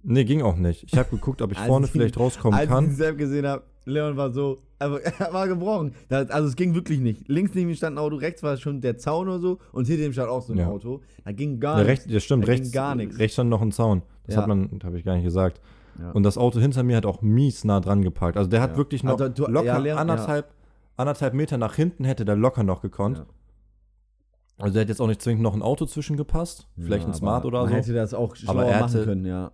Nee, 0.10 0.24
ging 0.24 0.42
auch 0.42 0.56
nicht. 0.56 0.84
Ich 0.86 0.98
habe 0.98 1.10
geguckt, 1.10 1.42
ob 1.42 1.52
ich 1.52 1.58
Als 1.58 1.68
vorne 1.68 1.86
ich- 1.86 1.92
vielleicht 1.92 2.18
rauskommen 2.18 2.54
Als 2.58 2.64
ich 2.66 2.70
kann. 2.74 2.86
den 2.86 2.96
Sepp 2.96 3.18
gesehen 3.18 3.46
habe, 3.46 3.64
Leon 3.84 4.16
war 4.16 4.32
so, 4.32 4.60
aber 4.80 5.02
er 5.20 5.34
war 5.34 5.48
gebrochen. 5.50 5.94
Das, 6.08 6.30
also 6.30 6.48
es 6.48 6.56
ging 6.56 6.74
wirklich 6.76 7.00
nicht. 7.02 7.28
Links 7.28 7.54
neben 7.56 7.70
ihm 7.70 7.76
stand 7.76 7.96
ein 7.98 8.00
Auto, 8.00 8.16
rechts 8.16 8.42
war 8.42 8.56
schon 8.56 8.80
der 8.80 8.98
Zaun 8.98 9.28
oder 9.28 9.40
so 9.40 9.58
und 9.74 9.86
hinter 9.86 10.06
ihm 10.06 10.14
stand 10.14 10.30
auch 10.30 10.42
so 10.42 10.54
ein 10.54 10.60
Ja. 10.60 10.68
Auto. 10.68 11.02
Da 11.26 11.34
ging 11.34 11.60
gar 11.60 11.80
Ja, 11.80 11.84
nichts. 11.84 12.04
rechts, 12.06 12.14
ja, 12.14 12.20
stimmt, 12.22 12.44
Da 12.48 12.52
rechts, 12.52 12.72
gar 12.72 12.96
nichts. 12.96 13.20
rechts 13.20 13.34
stand 13.34 13.50
noch 13.50 13.62
ein 13.62 13.74
Zaun. 13.74 14.02
Das 14.26 14.36
Ja. 14.36 14.42
hat 14.42 14.48
man, 14.48 14.80
habe 14.84 14.98
ich 14.98 15.04
gar 15.04 15.16
nicht 15.16 15.26
gesagt. 15.26 15.60
Und 16.14 16.24
das 16.24 16.38
Auto 16.38 16.60
hinter 16.60 16.84
mir 16.84 16.96
hat 16.96 17.06
auch 17.08 17.22
mies 17.22 17.64
nah 17.66 17.80
dran 17.82 18.02
geparkt. 18.04 18.38
Also 18.38 18.50
der 18.50 18.62
hat 18.62 18.78
wirklich 18.78 19.04
noch 19.04 19.20
Also 19.20 19.30
du- 19.30 19.52
locker 19.52 19.80
Leon- 19.80 19.98
anderthalb, 19.98 20.54
anderthalb 20.96 21.34
Meter 21.34 21.58
nach 21.58 21.74
hinten 21.76 22.04
hätte 22.06 22.24
der 22.24 22.36
locker 22.36 22.64
noch 22.64 22.82
gekonnt. 22.82 23.26
Also 24.60 24.74
der 24.74 24.82
hätte 24.84 24.92
jetzt 24.92 25.02
auch 25.02 25.08
nicht 25.08 25.22
zwingend 25.22 25.42
noch 25.44 25.54
ein 25.56 25.62
Auto 25.62 25.86
zwischengepasst. 25.86 26.68
Vielleicht 26.78 27.08
ein 27.08 27.14
Smart 27.14 27.46
oder 27.46 27.62
man 27.62 27.70
so. 27.70 27.76
hätte 27.76 27.94
das 27.94 28.14
auch 28.14 28.36
Aber 28.46 28.66
er 28.66 28.88
können, 28.88 29.26
ja. 29.26 29.52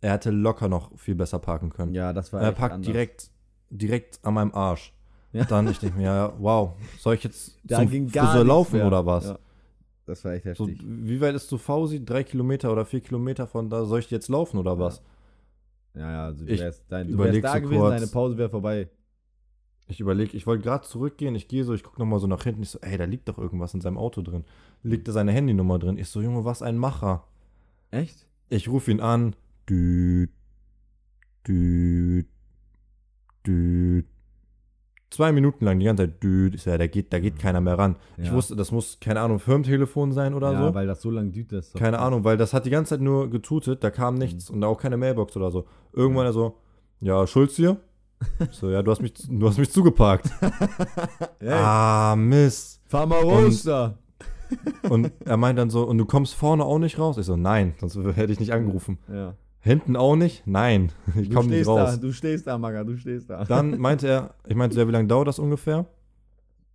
Er 0.00 0.12
hätte 0.12 0.30
locker 0.30 0.68
noch 0.68 0.96
viel 0.96 1.14
besser 1.14 1.38
parken 1.38 1.70
können. 1.70 1.94
Ja, 1.94 2.12
das 2.12 2.32
war 2.32 2.40
er 2.40 2.50
echt 2.50 2.58
parkt 2.58 2.74
anders. 2.76 2.86
direkt, 2.86 3.30
direkt 3.70 4.20
an 4.24 4.34
meinem 4.34 4.54
Arsch. 4.54 4.92
Ja. 5.32 5.44
Dann 5.44 5.68
ich 5.68 5.78
denke 5.78 5.98
mir, 5.98 6.04
ja, 6.04 6.32
wow, 6.38 6.72
soll 6.98 7.14
ich 7.16 7.24
jetzt 7.24 7.58
Da 7.64 7.80
zum 7.80 7.90
ging 7.90 8.10
gar 8.10 8.26
Friseur 8.26 8.44
nichts 8.44 8.48
laufen 8.48 8.76
mehr. 8.78 8.86
oder 8.86 9.04
was? 9.06 9.24
Ja. 9.26 9.38
Das 10.06 10.24
war 10.24 10.32
echt 10.32 10.44
So, 10.56 10.66
heftig. 10.66 10.82
wie 10.86 11.20
weit 11.20 11.34
ist 11.34 11.48
zu 11.48 11.58
Fausi? 11.58 12.02
Drei 12.04 12.22
Kilometer 12.24 12.72
oder 12.72 12.86
vier 12.86 13.00
Kilometer 13.00 13.46
von 13.46 13.68
da? 13.68 13.84
Soll 13.84 13.98
ich 13.98 14.10
jetzt 14.10 14.28
laufen 14.28 14.56
oder 14.58 14.78
was? 14.78 15.02
Ja, 15.94 16.10
ja, 16.12 16.24
also 16.26 16.44
du 16.46 16.52
Ich 16.52 16.60
wärst, 16.60 16.84
dein, 16.88 17.08
du 17.08 17.14
überleg 17.14 17.42
wärst 17.42 17.54
da 17.56 17.58
so 17.60 17.64
gewesen, 17.64 17.80
kurz. 17.80 17.94
deine 17.94 18.06
Pause 18.06 18.38
wäre 18.38 18.48
vorbei. 18.48 18.88
Ich 19.88 20.00
überlege, 20.00 20.36
ich 20.36 20.46
wollte 20.46 20.62
gerade 20.62 20.86
zurückgehen, 20.86 21.34
ich 21.34 21.48
gehe 21.48 21.64
so, 21.64 21.74
ich 21.74 21.82
gucke 21.82 21.98
nochmal 21.98 22.20
so 22.20 22.26
nach 22.26 22.42
hinten, 22.44 22.62
ich 22.62 22.70
so, 22.70 22.78
ey, 22.80 22.96
da 22.96 23.04
liegt 23.04 23.28
doch 23.28 23.36
irgendwas 23.38 23.74
in 23.74 23.80
seinem 23.80 23.98
Auto 23.98 24.22
drin. 24.22 24.44
Liegt 24.82 25.08
da 25.08 25.12
seine 25.12 25.32
Handynummer 25.32 25.78
drin? 25.78 25.98
Ich 25.98 26.08
so, 26.08 26.20
Junge, 26.22 26.44
was 26.44 26.62
ein 26.62 26.76
Macher. 26.78 27.24
Echt? 27.90 28.26
Ich 28.48 28.68
rufe 28.68 28.90
ihn 28.90 29.00
an. 29.00 29.34
Düt, 29.68 30.30
düt, 31.46 32.26
düt. 33.46 34.06
Zwei 35.10 35.32
Minuten 35.32 35.64
lang 35.64 35.78
die 35.78 35.86
ganze 35.86 36.02
Zeit 36.04 36.22
düt. 36.22 36.54
Ich 36.54 36.64
ja, 36.66 36.76
da 36.76 36.86
geht, 36.86 37.12
da 37.12 37.18
geht 37.18 37.38
keiner 37.38 37.60
mehr 37.62 37.78
ran. 37.78 37.96
Ich 38.18 38.26
Ja. 38.26 38.32
wusste, 38.34 38.54
das 38.56 38.72
muss, 38.72 38.98
keine 39.00 39.20
Ahnung, 39.20 39.38
Firmentelefon 39.38 40.12
sein 40.12 40.34
oder 40.34 40.52
ja, 40.52 40.68
so. 40.68 40.74
weil 40.74 40.86
das 40.86 41.00
so 41.00 41.10
lang 41.10 41.32
düht 41.32 41.50
das. 41.52 41.72
doch. 41.72 41.80
Keine 41.80 41.98
Ahnung, 41.98 42.24
weil 42.24 42.36
das 42.36 42.52
hat 42.52 42.66
die 42.66 42.70
ganze 42.70 42.90
Zeit 42.90 43.00
nur 43.00 43.30
getutet, 43.30 43.82
da 43.82 43.90
kam 43.90 44.16
nichts 44.16 44.50
und 44.50 44.62
auch 44.64 44.78
keine 44.78 44.96
Mailbox 44.98 45.34
oder 45.36 45.50
so. 45.50 45.66
Irgendwann 45.94 46.26
er 46.26 46.32
so, 46.34 46.58
ja, 47.00 47.26
Schulz 47.26 47.56
hier? 47.56 47.78
Ich 48.50 48.56
so, 48.56 48.68
ja, 48.68 48.82
du 48.82 48.90
hast 48.90 49.00
mich, 49.00 49.14
du 49.14 49.48
hast 49.48 49.58
mich 49.58 49.70
zugeparkt. 49.70 50.28
Hey, 51.40 51.50
Ah, 51.52 52.14
Mist. 52.18 52.82
fahr 52.86 53.06
mal 53.06 53.22
Und- 53.22 53.44
raus 53.46 53.62
da. 53.62 53.96
Und 54.88 55.12
er 55.24 55.36
meint 55.36 55.58
dann 55.58 55.70
so, 55.70 55.84
und 55.86 55.98
du 55.98 56.04
kommst 56.04 56.34
vorne 56.34 56.64
auch 56.64 56.78
nicht 56.78 56.98
raus? 56.98 57.16
Ich 57.18 57.26
so, 57.26 57.36
nein, 57.36 57.74
sonst 57.78 57.96
hätte 58.16 58.32
ich 58.32 58.40
nicht 58.40 58.52
angerufen. 58.52 58.98
Ja. 59.12 59.34
Hinten 59.68 59.96
auch 59.96 60.16
nicht? 60.16 60.46
Nein, 60.46 60.92
ich 61.20 61.28
Du 61.28 61.34
komme 61.36 61.48
nicht 61.48 61.58
stehst 61.58 61.68
raus. 61.68 61.90
da, 61.92 61.96
du 61.96 62.12
stehst 62.12 62.46
da, 62.46 62.58
Maga, 62.58 62.84
du 62.84 62.96
stehst 62.96 63.28
da. 63.30 63.44
Dann 63.44 63.78
meinte 63.86 64.08
er, 64.08 64.34
ich 64.46 64.54
meinte 64.56 64.74
so, 64.74 64.80
ja, 64.80 64.88
wie 64.88 64.92
lange 64.92 65.06
dauert 65.08 65.28
das 65.28 65.38
ungefähr? 65.38 65.86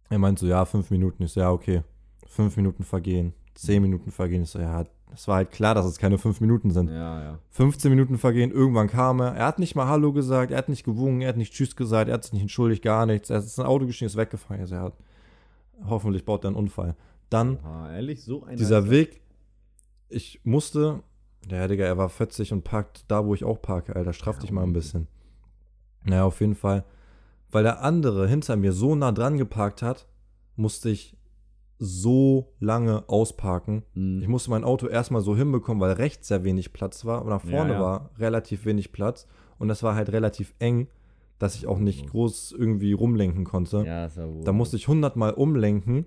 Er 0.09 0.19
meinte 0.19 0.41
so, 0.41 0.47
ja, 0.47 0.63
fünf 0.65 0.89
Minuten. 0.91 1.23
Ich 1.23 1.31
so, 1.33 1.39
ja, 1.39 1.51
okay. 1.51 1.81
Fünf 2.27 2.55
Minuten 2.57 2.83
vergehen, 2.83 3.33
zehn 3.55 3.81
Minuten 3.81 4.11
vergehen. 4.11 4.43
Ich 4.43 4.49
so, 4.49 4.59
ja, 4.59 4.83
es 5.13 5.27
war 5.27 5.35
halt 5.37 5.51
klar, 5.51 5.75
dass 5.75 5.85
es 5.85 5.97
keine 5.97 6.17
fünf 6.17 6.41
Minuten 6.41 6.71
sind. 6.71 6.89
Ja, 6.89 7.21
ja. 7.23 7.39
15 7.51 7.91
Minuten 7.91 8.17
vergehen, 8.17 8.51
irgendwann 8.51 8.87
kam 8.89 9.19
er. 9.21 9.35
Er 9.35 9.45
hat 9.45 9.59
nicht 9.59 9.75
mal 9.75 9.87
Hallo 9.87 10.11
gesagt, 10.13 10.51
er 10.51 10.57
hat 10.57 10.69
nicht 10.69 10.83
gewungen, 10.83 11.21
er 11.21 11.29
hat 11.29 11.37
nicht 11.37 11.53
Tschüss 11.53 11.75
gesagt, 11.75 12.07
er 12.09 12.15
hat 12.15 12.23
sich 12.23 12.33
nicht 12.33 12.41
entschuldigt, 12.43 12.81
gar 12.83 13.05
nichts. 13.05 13.29
Er 13.29 13.37
ist 13.37 13.59
ein 13.59 13.65
Auto 13.65 13.85
gestiegen, 13.85 14.07
ist 14.07 14.15
weggefahren. 14.17 14.61
Also 14.61 14.75
er 14.75 14.81
hat, 14.81 14.93
hoffentlich 15.87 16.25
baut 16.25 16.43
er 16.45 16.49
einen 16.49 16.55
Unfall. 16.57 16.95
Dann 17.29 17.59
Ah, 17.63 17.91
ehrlich, 17.93 18.23
so 18.23 18.43
ein 18.43 18.57
dieser. 18.57 18.89
Weg, 18.89 19.21
ich 20.09 20.41
musste, 20.43 21.03
ja, 21.49 21.67
Digga, 21.67 21.85
er 21.85 21.97
war 21.97 22.09
40 22.09 22.53
und 22.53 22.63
parkt 22.63 23.05
da, 23.09 23.25
wo 23.25 23.33
ich 23.33 23.43
auch 23.43 23.61
parke, 23.61 23.95
Alter, 23.95 24.13
straff 24.13 24.35
Ja, 24.37 24.41
dich 24.41 24.51
mal 24.51 24.63
ein 24.63 24.73
bisschen. 24.73 25.07
Naja, 26.05 26.23
auf 26.25 26.39
jeden 26.41 26.55
Fall. 26.55 26.83
Weil 27.51 27.63
der 27.63 27.81
andere 27.81 28.27
hinter 28.27 28.55
mir 28.55 28.73
so 28.73 28.95
nah 28.95 29.11
dran 29.11 29.37
geparkt 29.37 29.81
hat, 29.81 30.07
musste 30.55 30.89
ich 30.89 31.17
so 31.79 32.53
lange 32.59 33.07
ausparken. 33.09 33.83
Mhm. 33.93 34.21
Ich 34.21 34.27
musste 34.27 34.49
mein 34.51 34.63
Auto 34.63 34.87
erstmal 34.87 35.21
so 35.21 35.35
hinbekommen, 35.35 35.81
weil 35.81 35.93
rechts 35.93 36.27
sehr 36.27 36.43
wenig 36.43 36.73
Platz 36.73 37.05
war 37.05 37.21
und 37.21 37.29
nach 37.29 37.43
Ja, 37.43 37.51
vorne 37.51 37.73
ja. 37.73 37.79
war 37.79 38.09
relativ 38.17 38.65
wenig 38.65 38.91
Platz 38.91 39.27
und 39.59 39.67
das 39.67 39.83
war 39.83 39.95
halt 39.95 40.11
relativ 40.11 40.53
eng, 40.59 40.87
dass 41.39 41.55
ich 41.55 41.67
auch 41.67 41.79
nicht 41.79 42.09
groß 42.09 42.53
irgendwie 42.57 42.93
rumlenken 42.93 43.43
konnte. 43.43 43.83
ja, 43.85 44.05
ist 44.05 44.17
ja 44.17 44.27
wohl. 44.27 44.43
Da 44.43 44.53
musste 44.53 44.77
ich 44.77 44.87
100 44.87 45.15
Mal 45.15 45.33
umlenken, 45.33 46.05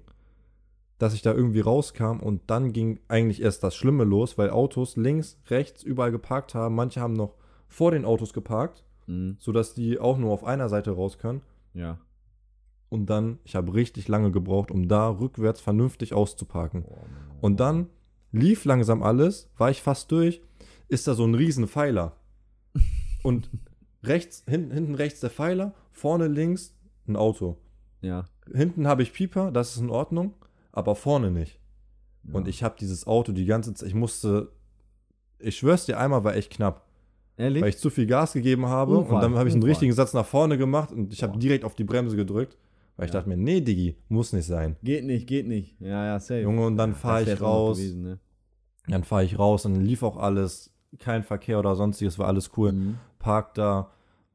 dass 0.99 1.15
ich 1.15 1.23
da 1.23 1.33
irgendwie 1.35 1.61
rauskam 1.61 2.21
und 2.21 2.43
dann 2.47 2.73
ging 2.73 3.01
eigentlich 3.09 3.43
erst 3.43 3.63
das 3.63 3.75
Schlimme 3.77 4.05
los, 4.05 4.39
weil 4.39 4.51
Autos 4.51 4.97
links, 4.97 5.39
rechts 5.49 5.83
überall 5.83 6.11
geparkt 6.11 6.55
haben. 6.55 6.75
Manche 6.75 7.01
haben 7.01 7.13
noch 7.13 7.35
vor 7.69 7.91
den 7.91 8.05
Autos 8.05 8.33
geparkt, 8.33 8.85
Mhm. 9.07 9.37
sodass 9.39 9.75
die 9.75 9.99
auch 10.01 10.19
nur 10.19 10.33
auf 10.33 10.45
einer 10.45 10.69
Seite 10.69 10.91
raus 10.93 11.19
können. 11.19 11.43
Ja. 11.75 11.99
Und 12.89 13.07
dann, 13.11 13.39
ich 13.45 13.55
habe 13.57 13.75
richtig 13.75 14.09
lange 14.09 14.31
gebraucht, 14.33 14.71
um 14.71 14.89
da 14.89 15.09
rückwärts 15.11 15.61
vernünftig 15.61 16.13
auszuparken. 16.15 16.83
Mann. 16.83 17.39
Und 17.41 17.61
dann 17.61 17.89
lief 18.33 18.65
langsam 18.65 19.03
alles, 19.03 19.51
war 19.57 19.71
ich 19.71 19.83
fast 19.83 20.11
durch, 20.13 20.41
ist 20.89 21.07
da 21.07 21.15
so 21.15 21.25
ein 21.25 21.35
riesen 21.35 21.69
Pfeiler. 21.69 22.17
Und 23.23 23.51
rechts, 24.03 24.45
hinten, 24.49 24.71
hinten 24.73 24.95
rechts 24.95 25.21
der 25.21 25.31
Pfeiler, 25.31 25.75
vorne 25.91 26.29
links 26.29 26.75
ein 27.09 27.17
Auto. 27.17 27.57
Ja. 28.01 28.25
Hinten 28.53 28.87
habe 28.87 29.03
ich 29.03 29.13
Pieper, 29.13 29.51
das 29.51 29.75
ist 29.75 29.83
in 29.83 29.91
Ordnung, 29.91 30.35
aber 30.77 30.95
vorne 30.95 31.31
nicht. 31.33 31.59
ja. 32.25 32.35
Und 32.35 32.47
ich 32.49 32.63
habe 32.63 32.77
dieses 32.79 33.07
Auto 33.07 33.33
die 33.33 33.47
ganze 33.47 33.75
Zeit, 33.75 33.89
ich 33.89 33.95
musste, 33.95 34.53
ich 35.39 35.57
schwör's 35.57 35.87
dir, 35.87 35.99
einmal 35.99 36.23
war 36.25 36.37
echt 36.37 36.53
knapp, 36.53 36.87
Ehrlich? 37.37 37.63
weil 37.63 37.71
ich 37.71 37.79
zu 37.79 37.91
viel 37.91 38.07
Gas 38.07 38.33
gegeben 38.33 38.67
habe 38.67 38.99
Unfall, 38.99 39.15
und 39.17 39.21
dann 39.23 39.35
habe 39.37 39.49
ich 39.49 39.55
einen 39.55 39.63
Unfall. 39.63 39.71
richtigen 39.71 39.93
Satz 39.93 40.13
nach 40.13 40.27
vorne 40.27 40.57
gemacht 40.59 40.93
und 40.93 41.13
ich 41.13 41.23
habe 41.23 41.39
direkt 41.39 41.65
auf 41.65 41.75
die 41.75 41.85
Bremse 41.85 42.15
gedrückt, 42.17 42.57
weil 42.97 43.07
ich 43.07 43.13
Ja. 43.13 43.19
dachte 43.21 43.29
mir, 43.31 43.37
nee, 43.37 43.61
Diggi, 43.61 43.97
muss 44.09 44.33
nicht 44.33 44.47
sein. 44.47 44.77
Geht 44.83 45.05
nicht, 45.05 45.27
geht 45.27 45.47
nicht. 45.47 45.81
Ja, 45.81 46.05
ja, 46.07 46.21
safe. 46.21 46.41
Junge, 46.43 46.67
und 46.67 46.77
dann 46.77 46.91
Ja, 46.91 46.97
fahr 46.97 47.21
das 47.25 47.33
ich 47.35 47.41
raus. 47.41 47.77
Gewesen, 47.79 48.03
ne? 48.03 48.19
Dann 48.89 49.03
fahre 49.05 49.25
ich 49.25 49.39
raus, 49.39 49.65
dann 49.65 49.81
lief 49.81 50.03
auch 50.03 50.17
alles, 50.17 50.73
kein 50.99 51.23
Verkehr 51.25 51.59
oder 51.59 51.75
sonstiges, 51.75 52.19
war 52.19 52.29
alles 52.29 52.51
cool. 52.57 52.73
Mhm. 52.73 52.99
Park 53.19 53.55
da, 53.55 53.91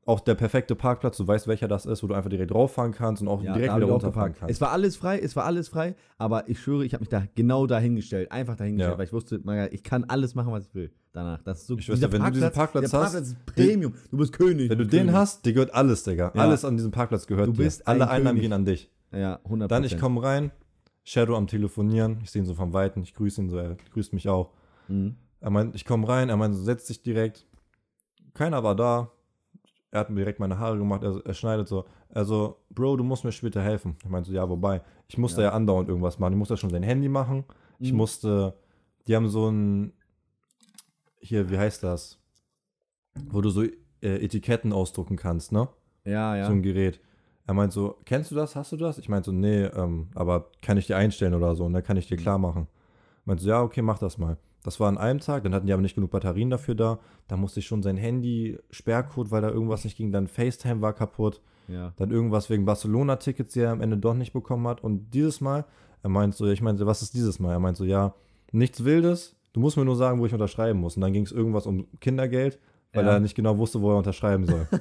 auch 0.06 0.20
der 0.20 0.34
perfekte 0.36 0.76
Parkplatz, 0.76 1.18
du 1.18 1.28
weißt, 1.28 1.48
welcher 1.48 1.68
das 1.68 1.86
ist, 1.86 2.02
wo 2.02 2.08
du 2.08 2.16
einfach 2.16 2.30
direkt 2.30 2.54
rauffahren 2.54 2.92
kannst 2.92 3.22
und 3.22 3.28
auch 3.28 3.44
Ja, 3.44 3.54
direkt 3.54 3.76
wieder 3.76 3.86
runterfahren 3.86 4.34
kannst. 4.34 4.52
Es 4.52 4.60
war 4.60 4.72
alles 4.72 4.96
frei, 4.96 5.20
es 5.20 5.36
war 5.36 5.46
alles 5.46 5.70
frei, 5.70 5.96
aber 6.18 6.50
ich 6.50 6.60
schwöre, 6.60 6.84
ich 6.86 6.94
habe 6.94 7.02
mich 7.02 7.10
da 7.10 7.24
genau 7.36 7.68
dahingestellt, 7.68 8.32
einfach 8.32 8.56
dahingestellt, 8.56 8.94
Ja. 8.94 8.98
weil 8.98 9.06
ich 9.06 9.14
wusste, 9.14 9.40
ich 9.72 9.84
kann 9.84 10.04
alles 10.06 10.34
machen, 10.34 10.52
was 10.52 10.66
ich 10.68 10.74
will 10.74 10.92
danach. 11.14 11.42
Das 11.44 11.60
ist 11.62 11.68
so 11.68 11.78
Ich 11.78 11.86
dir, 11.86 12.12
wenn 12.12 12.24
du 12.24 12.32
diesen 12.32 12.52
Parkplatz 12.52 12.90
der 12.90 13.00
hast, 13.00 13.12
Parkplatz 13.14 13.28
ist 13.30 13.46
Premium. 13.46 13.94
Du 14.10 14.18
bist 14.18 14.34
König. 14.34 14.70
Wenn 14.72 14.78
du 14.80 14.86
den 14.88 15.00
König. 15.02 15.14
hast, 15.16 15.46
dir 15.46 15.54
gehört 15.54 15.74
alles, 15.76 16.04
Digga. 16.04 16.32
Ja. 16.34 16.42
Alles 16.42 16.66
an 16.66 16.78
diesem 16.78 16.92
Parkplatz 16.92 17.28
gehört 17.28 17.48
Du 17.50 17.52
dir. 17.54 17.64
bist 17.64 17.88
Alle 17.88 18.06
ein 18.06 18.10
Einnahmen 18.10 18.38
König. 18.38 18.42
gehen 18.42 18.54
an 18.54 18.66
dich. 18.66 18.90
Ja, 19.14 19.40
100 19.44 19.70
Dann, 19.70 19.84
ich 19.84 20.00
komme 20.00 20.24
rein, 20.24 20.52
Shadow 21.04 21.36
am 21.36 21.46
Telefonieren, 21.48 22.20
ich 22.24 22.32
sehe 22.32 22.42
ihn 22.42 22.46
so 22.46 22.54
vom 22.56 22.74
Weiten, 22.74 23.02
ich 23.04 23.14
grüße 23.14 23.42
ihn 23.42 23.50
so, 23.50 23.58
er 23.58 23.76
grüßt 23.94 24.14
mich 24.14 24.30
auch. 24.30 24.52
Mhm. 24.88 25.16
Er 25.42 25.50
meint, 25.52 25.76
ich 25.76 25.86
komme 25.86 26.08
rein, 26.08 26.30
er 26.30 26.38
meint, 26.38 26.56
setz 26.56 26.86
dich 26.88 27.02
direkt. 27.04 27.46
Keiner 28.34 28.64
war 28.64 28.76
da. 28.76 29.12
Er 29.94 30.00
hat 30.00 30.10
mir 30.10 30.16
direkt 30.18 30.40
meine 30.40 30.58
Haare 30.58 30.78
gemacht, 30.78 31.04
er, 31.04 31.22
er 31.26 31.34
schneidet 31.34 31.68
so. 31.68 31.86
Also, 32.10 32.58
Bro, 32.70 32.98
du 32.98 33.04
musst 33.04 33.24
mir 33.26 33.32
später 33.34 33.62
helfen. 33.62 33.98
Ich 34.04 34.10
meinte 34.10 34.30
so, 34.30 34.36
ja, 34.36 34.48
wobei, 34.50 34.82
ich 35.08 35.18
musste 35.18 35.42
Ja. 35.42 35.50
ja, 35.50 35.54
andauernd 35.54 35.90
irgendwas 35.90 36.18
machen. 36.18 36.34
Ich 36.34 36.40
musste 36.40 36.56
schon 36.58 36.70
sein 36.70 36.84
Handy 36.84 37.10
machen. 37.10 37.44
Ich 37.80 37.92
Mhm. 37.92 37.98
musste, 37.98 38.54
die 39.08 39.16
haben 39.16 39.28
so 39.28 39.50
ein, 39.50 39.92
hier, 41.20 41.50
wie 41.50 41.58
heißt 41.58 41.84
das? 41.84 42.18
Wo 43.30 43.42
du 43.42 43.50
so 43.50 43.64
äh, 43.64 43.70
Etiketten 44.02 44.72
ausdrucken 44.74 45.18
kannst, 45.18 45.52
ne? 45.52 45.68
Ja, 46.06 46.36
ja. 46.36 46.46
so 46.46 46.54
ein 46.54 46.62
Gerät. 46.64 47.00
Er 47.46 47.54
meint 47.54 47.74
so, 47.74 47.98
kennst 48.06 48.32
du 48.32 48.36
das? 48.36 48.56
Hast 48.56 48.72
du 48.72 48.78
das? 48.78 48.98
Ich 48.98 49.10
meinte 49.10 49.32
so, 49.32 49.36
nee, 49.36 49.64
ähm, 49.66 50.08
aber 50.16 50.48
kann 50.62 50.78
ich 50.78 50.88
dir 50.88 50.96
einstellen 50.96 51.34
oder 51.34 51.54
so? 51.56 51.66
Und 51.66 51.74
dann 51.74 51.84
kann 51.84 51.98
ich 51.98 52.08
dir 52.08 52.16
Mhm. 52.18 52.22
klar 52.22 52.38
machen. 52.38 52.68
Meinte 53.26 53.44
so, 53.44 53.50
ja, 53.50 53.62
okay, 53.62 53.82
mach 53.82 54.00
das 54.00 54.18
mal. 54.18 54.38
Das 54.64 54.80
war 54.80 54.88
an 54.90 54.98
einem 54.98 55.20
Tag, 55.20 55.44
dann 55.44 55.56
hatten 55.56 55.66
die 55.66 55.74
aber 55.74 55.82
nicht 55.82 55.96
genug 55.96 56.12
Batterien 56.12 56.50
dafür 56.52 56.76
da. 56.76 57.00
Da 57.28 57.36
musste 57.38 57.60
ich 57.60 57.66
schon 57.66 57.82
sein 57.82 57.98
Handy, 57.98 58.60
Sperrcode, 58.70 59.32
weil 59.32 59.42
da 59.42 59.50
irgendwas 59.50 59.84
nicht 59.84 59.98
ging. 59.98 60.12
Dann 60.12 60.28
FaceTime 60.28 60.82
war 60.82 60.94
kaputt. 60.94 61.42
ja. 61.68 61.94
Dann 61.98 62.12
irgendwas 62.12 62.50
wegen 62.50 62.66
Barcelona-Tickets, 62.66 63.54
die 63.54 63.62
er 63.62 63.72
am 63.72 63.82
Ende 63.82 63.98
doch 63.98 64.14
nicht 64.14 64.34
bekommen 64.34 64.68
hat. 64.68 64.84
Und 64.84 65.12
dieses 65.14 65.42
Mal, 65.42 65.66
er 66.04 66.10
meint 66.10 66.36
so, 66.36 66.46
ich 66.48 66.62
meinte, 66.62 66.86
was 66.86 67.02
ist 67.02 67.14
dieses 67.16 67.40
Mal? 67.40 67.54
Er 67.54 67.60
meint 67.60 67.78
so, 67.78 67.86
ja, 67.86 68.14
nichts 68.52 68.84
Wildes. 68.84 69.36
Du 69.54 69.60
musst 69.60 69.78
mir 69.78 69.86
nur 69.86 69.96
sagen, 69.96 70.20
wo 70.20 70.26
ich 70.28 70.34
unterschreiben 70.34 70.80
muss. 70.80 70.96
Und 70.96 71.02
dann 71.02 71.12
ging 71.14 71.24
es 71.26 71.32
irgendwas 71.32 71.66
um 71.66 71.88
Kindergeld, 72.00 72.60
weil 72.94 73.06
Ja. 73.06 73.14
er 73.14 73.20
nicht 73.20 73.36
genau 73.36 73.58
wusste, 73.58 73.82
wo 73.82 73.92
er 73.92 73.98
unterschreiben 73.98 74.46
soll. 74.46 74.68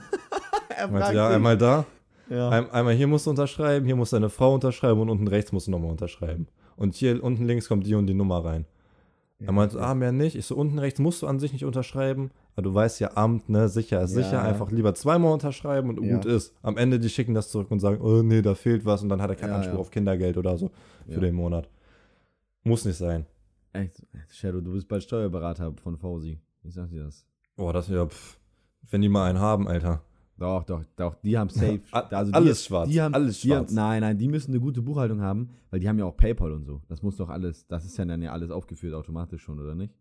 Er 0.71 0.87
Er 0.87 0.89
meinte, 0.89 1.15
ja, 1.15 1.29
einmal 1.29 1.59
da, 1.59 1.85
ja. 2.31 2.49
ein, 2.49 2.71
einmal 2.71 2.95
hier 2.95 3.07
musst 3.07 3.27
du 3.27 3.31
unterschreiben, 3.31 3.85
hier 3.85 3.97
muss 3.97 4.11
deine 4.11 4.31
Frau 4.31 4.55
unterschreiben 4.55 4.99
und 5.01 5.11
unten 5.11 5.29
rechts 5.29 5.53
musst 5.53 5.67
du 5.67 5.71
nochmal 5.73 5.91
unterschreiben. 5.91 6.47
Und 6.77 6.95
hier 6.95 7.23
unten 7.23 7.45
links 7.45 7.69
kommt 7.69 7.87
die 7.87 7.95
und 7.95 8.07
die 8.07 8.15
Nummer 8.15 8.43
rein. 8.45 8.65
Er 9.47 9.53
meinte, 9.53 9.75
so, 9.77 9.81
ah, 9.81 9.95
mehr 9.95 10.13
nicht. 10.13 10.37
Ich 10.37 10.45
so, 10.47 10.55
unten 10.55 10.79
rechts 10.79 11.01
musst 11.01 11.23
du 11.23 11.27
an 11.27 11.39
sich 11.39 11.53
nicht 11.53 11.65
unterschreiben. 11.65 12.31
Aber 12.55 12.63
du 12.63 12.75
weißt 12.75 13.01
ja, 13.01 13.17
Amt, 13.17 13.49
ne, 13.49 13.69
sicher 13.69 14.03
ist 14.03 14.15
Ja. 14.15 14.23
sicher. 14.23 14.43
Einfach 14.43 14.71
lieber 14.71 14.95
zweimal 14.95 15.33
unterschreiben 15.33 15.89
und 15.89 16.05
Ja. 16.05 16.15
gut 16.17 16.27
ist. 16.27 16.55
Am 16.63 16.77
Ende, 16.77 16.99
die 17.01 17.09
schicken 17.09 17.33
das 17.35 17.51
zurück 17.51 17.71
und 17.71 17.81
sagen, 17.81 18.01
oh 18.03 18.23
nee, 18.23 18.43
da 18.43 18.55
fehlt 18.55 18.85
was. 18.85 19.03
Und 19.03 19.09
dann 19.09 19.23
hat 19.23 19.31
er 19.31 19.37
keinen 19.37 19.51
Ja, 19.51 19.57
Anspruch 19.57 19.75
ja. 19.75 19.81
auf 19.81 19.91
Kindergeld 19.91 20.37
oder 20.37 20.59
so 20.59 20.71
für 21.07 21.15
Ja. 21.15 21.21
den 21.21 21.35
Monat. 21.35 21.69
Muss 22.65 22.85
nicht 22.85 22.97
sein. 22.99 23.25
Echt, 23.73 24.03
Shadow, 24.31 24.61
du 24.61 24.73
bist 24.73 24.89
bald 24.89 25.03
Steuerberater 25.05 25.73
von 25.83 25.97
Fausi. 25.97 26.39
Ich 26.63 26.75
sag 26.75 26.91
dir 26.91 27.05
das. 27.05 27.25
Boah, 27.57 27.73
das 27.73 27.89
ja, 27.89 28.05
pff, 28.05 28.39
wenn 28.91 29.01
die 29.01 29.09
mal 29.09 29.29
einen 29.31 29.39
haben, 29.39 29.69
Alter. 29.69 30.03
Doch, 30.41 30.65
doch, 30.65 30.83
doch, 30.97 31.15
die 31.23 31.37
haben 31.37 31.51
safe. 31.51 31.81
Also 31.93 32.33
alles 32.33 32.63
die, 32.63 32.65
schwarz, 32.67 32.89
Die 32.89 33.01
haben, 33.03 33.13
alles 33.15 33.41
schwarz. 33.43 33.69
Haben, 33.69 33.75
nein, 33.75 34.01
nein, 34.01 34.17
die 34.17 34.27
müssen 34.27 34.53
eine 34.53 34.61
gute 34.61 34.81
Buchhaltung 34.81 35.21
haben, 35.21 35.51
weil 35.71 35.81
die 35.81 35.89
haben 35.89 35.99
ja 35.99 36.07
auch 36.07 36.17
PayPal 36.17 36.53
und 36.53 36.65
so. 36.65 36.81
Das 36.89 37.03
muss 37.03 37.19
doch 37.19 37.29
alles, 37.29 37.67
das 37.67 37.85
ist 37.85 37.99
ja 37.99 38.07
dann 38.07 38.23
ja 38.23 38.33
alles 38.33 38.51
aufgeführt 38.51 38.95
automatisch 38.95 39.43
schon, 39.43 39.61
oder 39.61 39.75
nicht? 39.75 39.93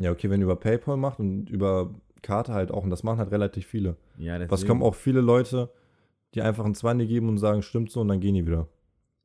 Ja, 0.00 0.10
okay, 0.10 0.30
wenn 0.30 0.40
ihr 0.40 0.44
über 0.44 0.56
PayPal 0.56 0.96
macht 0.96 1.20
und 1.20 1.50
über 1.50 1.90
Karte 2.22 2.54
halt 2.54 2.70
auch, 2.70 2.82
und 2.82 2.88
das 2.88 3.02
machen 3.02 3.18
halt 3.18 3.30
relativ 3.30 3.66
viele. 3.66 3.96
Ja, 4.16 4.38
deswegen. 4.38 4.50
Was 4.50 4.66
kommen 4.66 4.82
auch 4.82 4.94
viele 4.94 5.20
Leute, 5.20 5.70
die 6.34 6.40
einfach 6.40 6.64
ein 6.64 6.74
20 6.74 7.06
geben 7.06 7.28
und 7.28 7.36
sagen, 7.36 7.60
stimmt 7.60 7.90
so, 7.90 8.00
und 8.00 8.08
dann 8.08 8.20
gehen 8.20 8.34
die 8.36 8.46
wieder. 8.46 8.68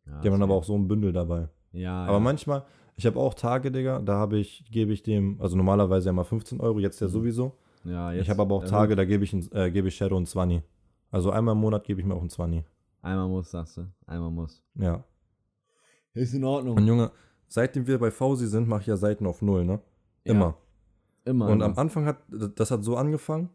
Ja, 0.05 0.19
Die 0.19 0.27
haben 0.27 0.33
dann 0.33 0.43
aber 0.43 0.55
auch 0.55 0.65
so 0.65 0.75
ein 0.75 0.89
Bündel 0.89 1.13
dabei. 1.13 1.47
Ja, 1.71 2.03
Aber 2.03 2.13
ja. 2.13 2.19
manchmal, 2.19 2.65
ich 2.97 3.05
habe 3.05 3.17
auch 3.17 3.33
Tage, 3.33 3.71
Digga, 3.71 3.99
da 3.99 4.15
habe 4.15 4.37
ich, 4.39 4.65
gebe 4.69 4.91
ich 4.91 5.03
dem, 5.03 5.39
also 5.39 5.55
normalerweise 5.55 6.09
ja 6.09 6.13
mal 6.13 6.25
15 6.25 6.59
Euro, 6.59 6.79
jetzt 6.79 6.99
ja 6.99 7.07
Mhm. 7.07 7.11
sowieso. 7.11 7.57
Ja, 7.83 8.13
ich 8.13 8.29
habe 8.29 8.41
aber 8.41 8.55
auch 8.55 8.61
erhöht. 8.61 8.71
Tage, 8.71 8.95
da 8.95 9.05
gebe 9.05 9.23
ich, 9.23 9.33
ein- 9.33 9.51
äh, 9.51 9.71
gebe 9.71 9.87
ich 9.87 9.95
Shadow 9.95 10.17
ein 10.17 10.25
20. 10.25 10.61
Also 11.09 11.31
einmal 11.31 11.53
im 11.55 11.61
Monat 11.61 11.83
gebe 11.83 11.99
ich 11.99 12.05
mir 12.07 12.13
auch 12.15 12.21
ein 12.21 12.29
20. 12.29 12.63
Einmal 13.01 13.27
muss, 13.27 13.51
sagst 13.51 13.77
du. 13.77 13.87
Einmal 14.05 14.31
muss. 14.31 14.61
Ja. 14.75 15.03
Ist 16.13 16.33
in 16.33 16.43
Ordnung. 16.43 16.77
Und 16.77 16.85
Junge, 16.85 17.11
seitdem 17.47 17.87
wir 17.87 17.97
bei 17.99 18.11
Fausi 18.11 18.47
sind, 18.47 18.67
mache 18.67 18.81
ich 18.81 18.87
ja 18.87 18.97
Seiten 18.97 19.25
auf 19.25 19.41
Null, 19.41 19.65
ne? 19.65 19.79
Immer. 20.23 20.55
Immer. 21.25 21.45
Und 21.47 21.53
immer. 21.53 21.65
am 21.65 21.77
Anfang 21.77 22.05
hat, 22.05 22.17
das 22.55 22.71
hat 22.71 22.83
so 22.83 22.95
angefangen, 22.97 23.49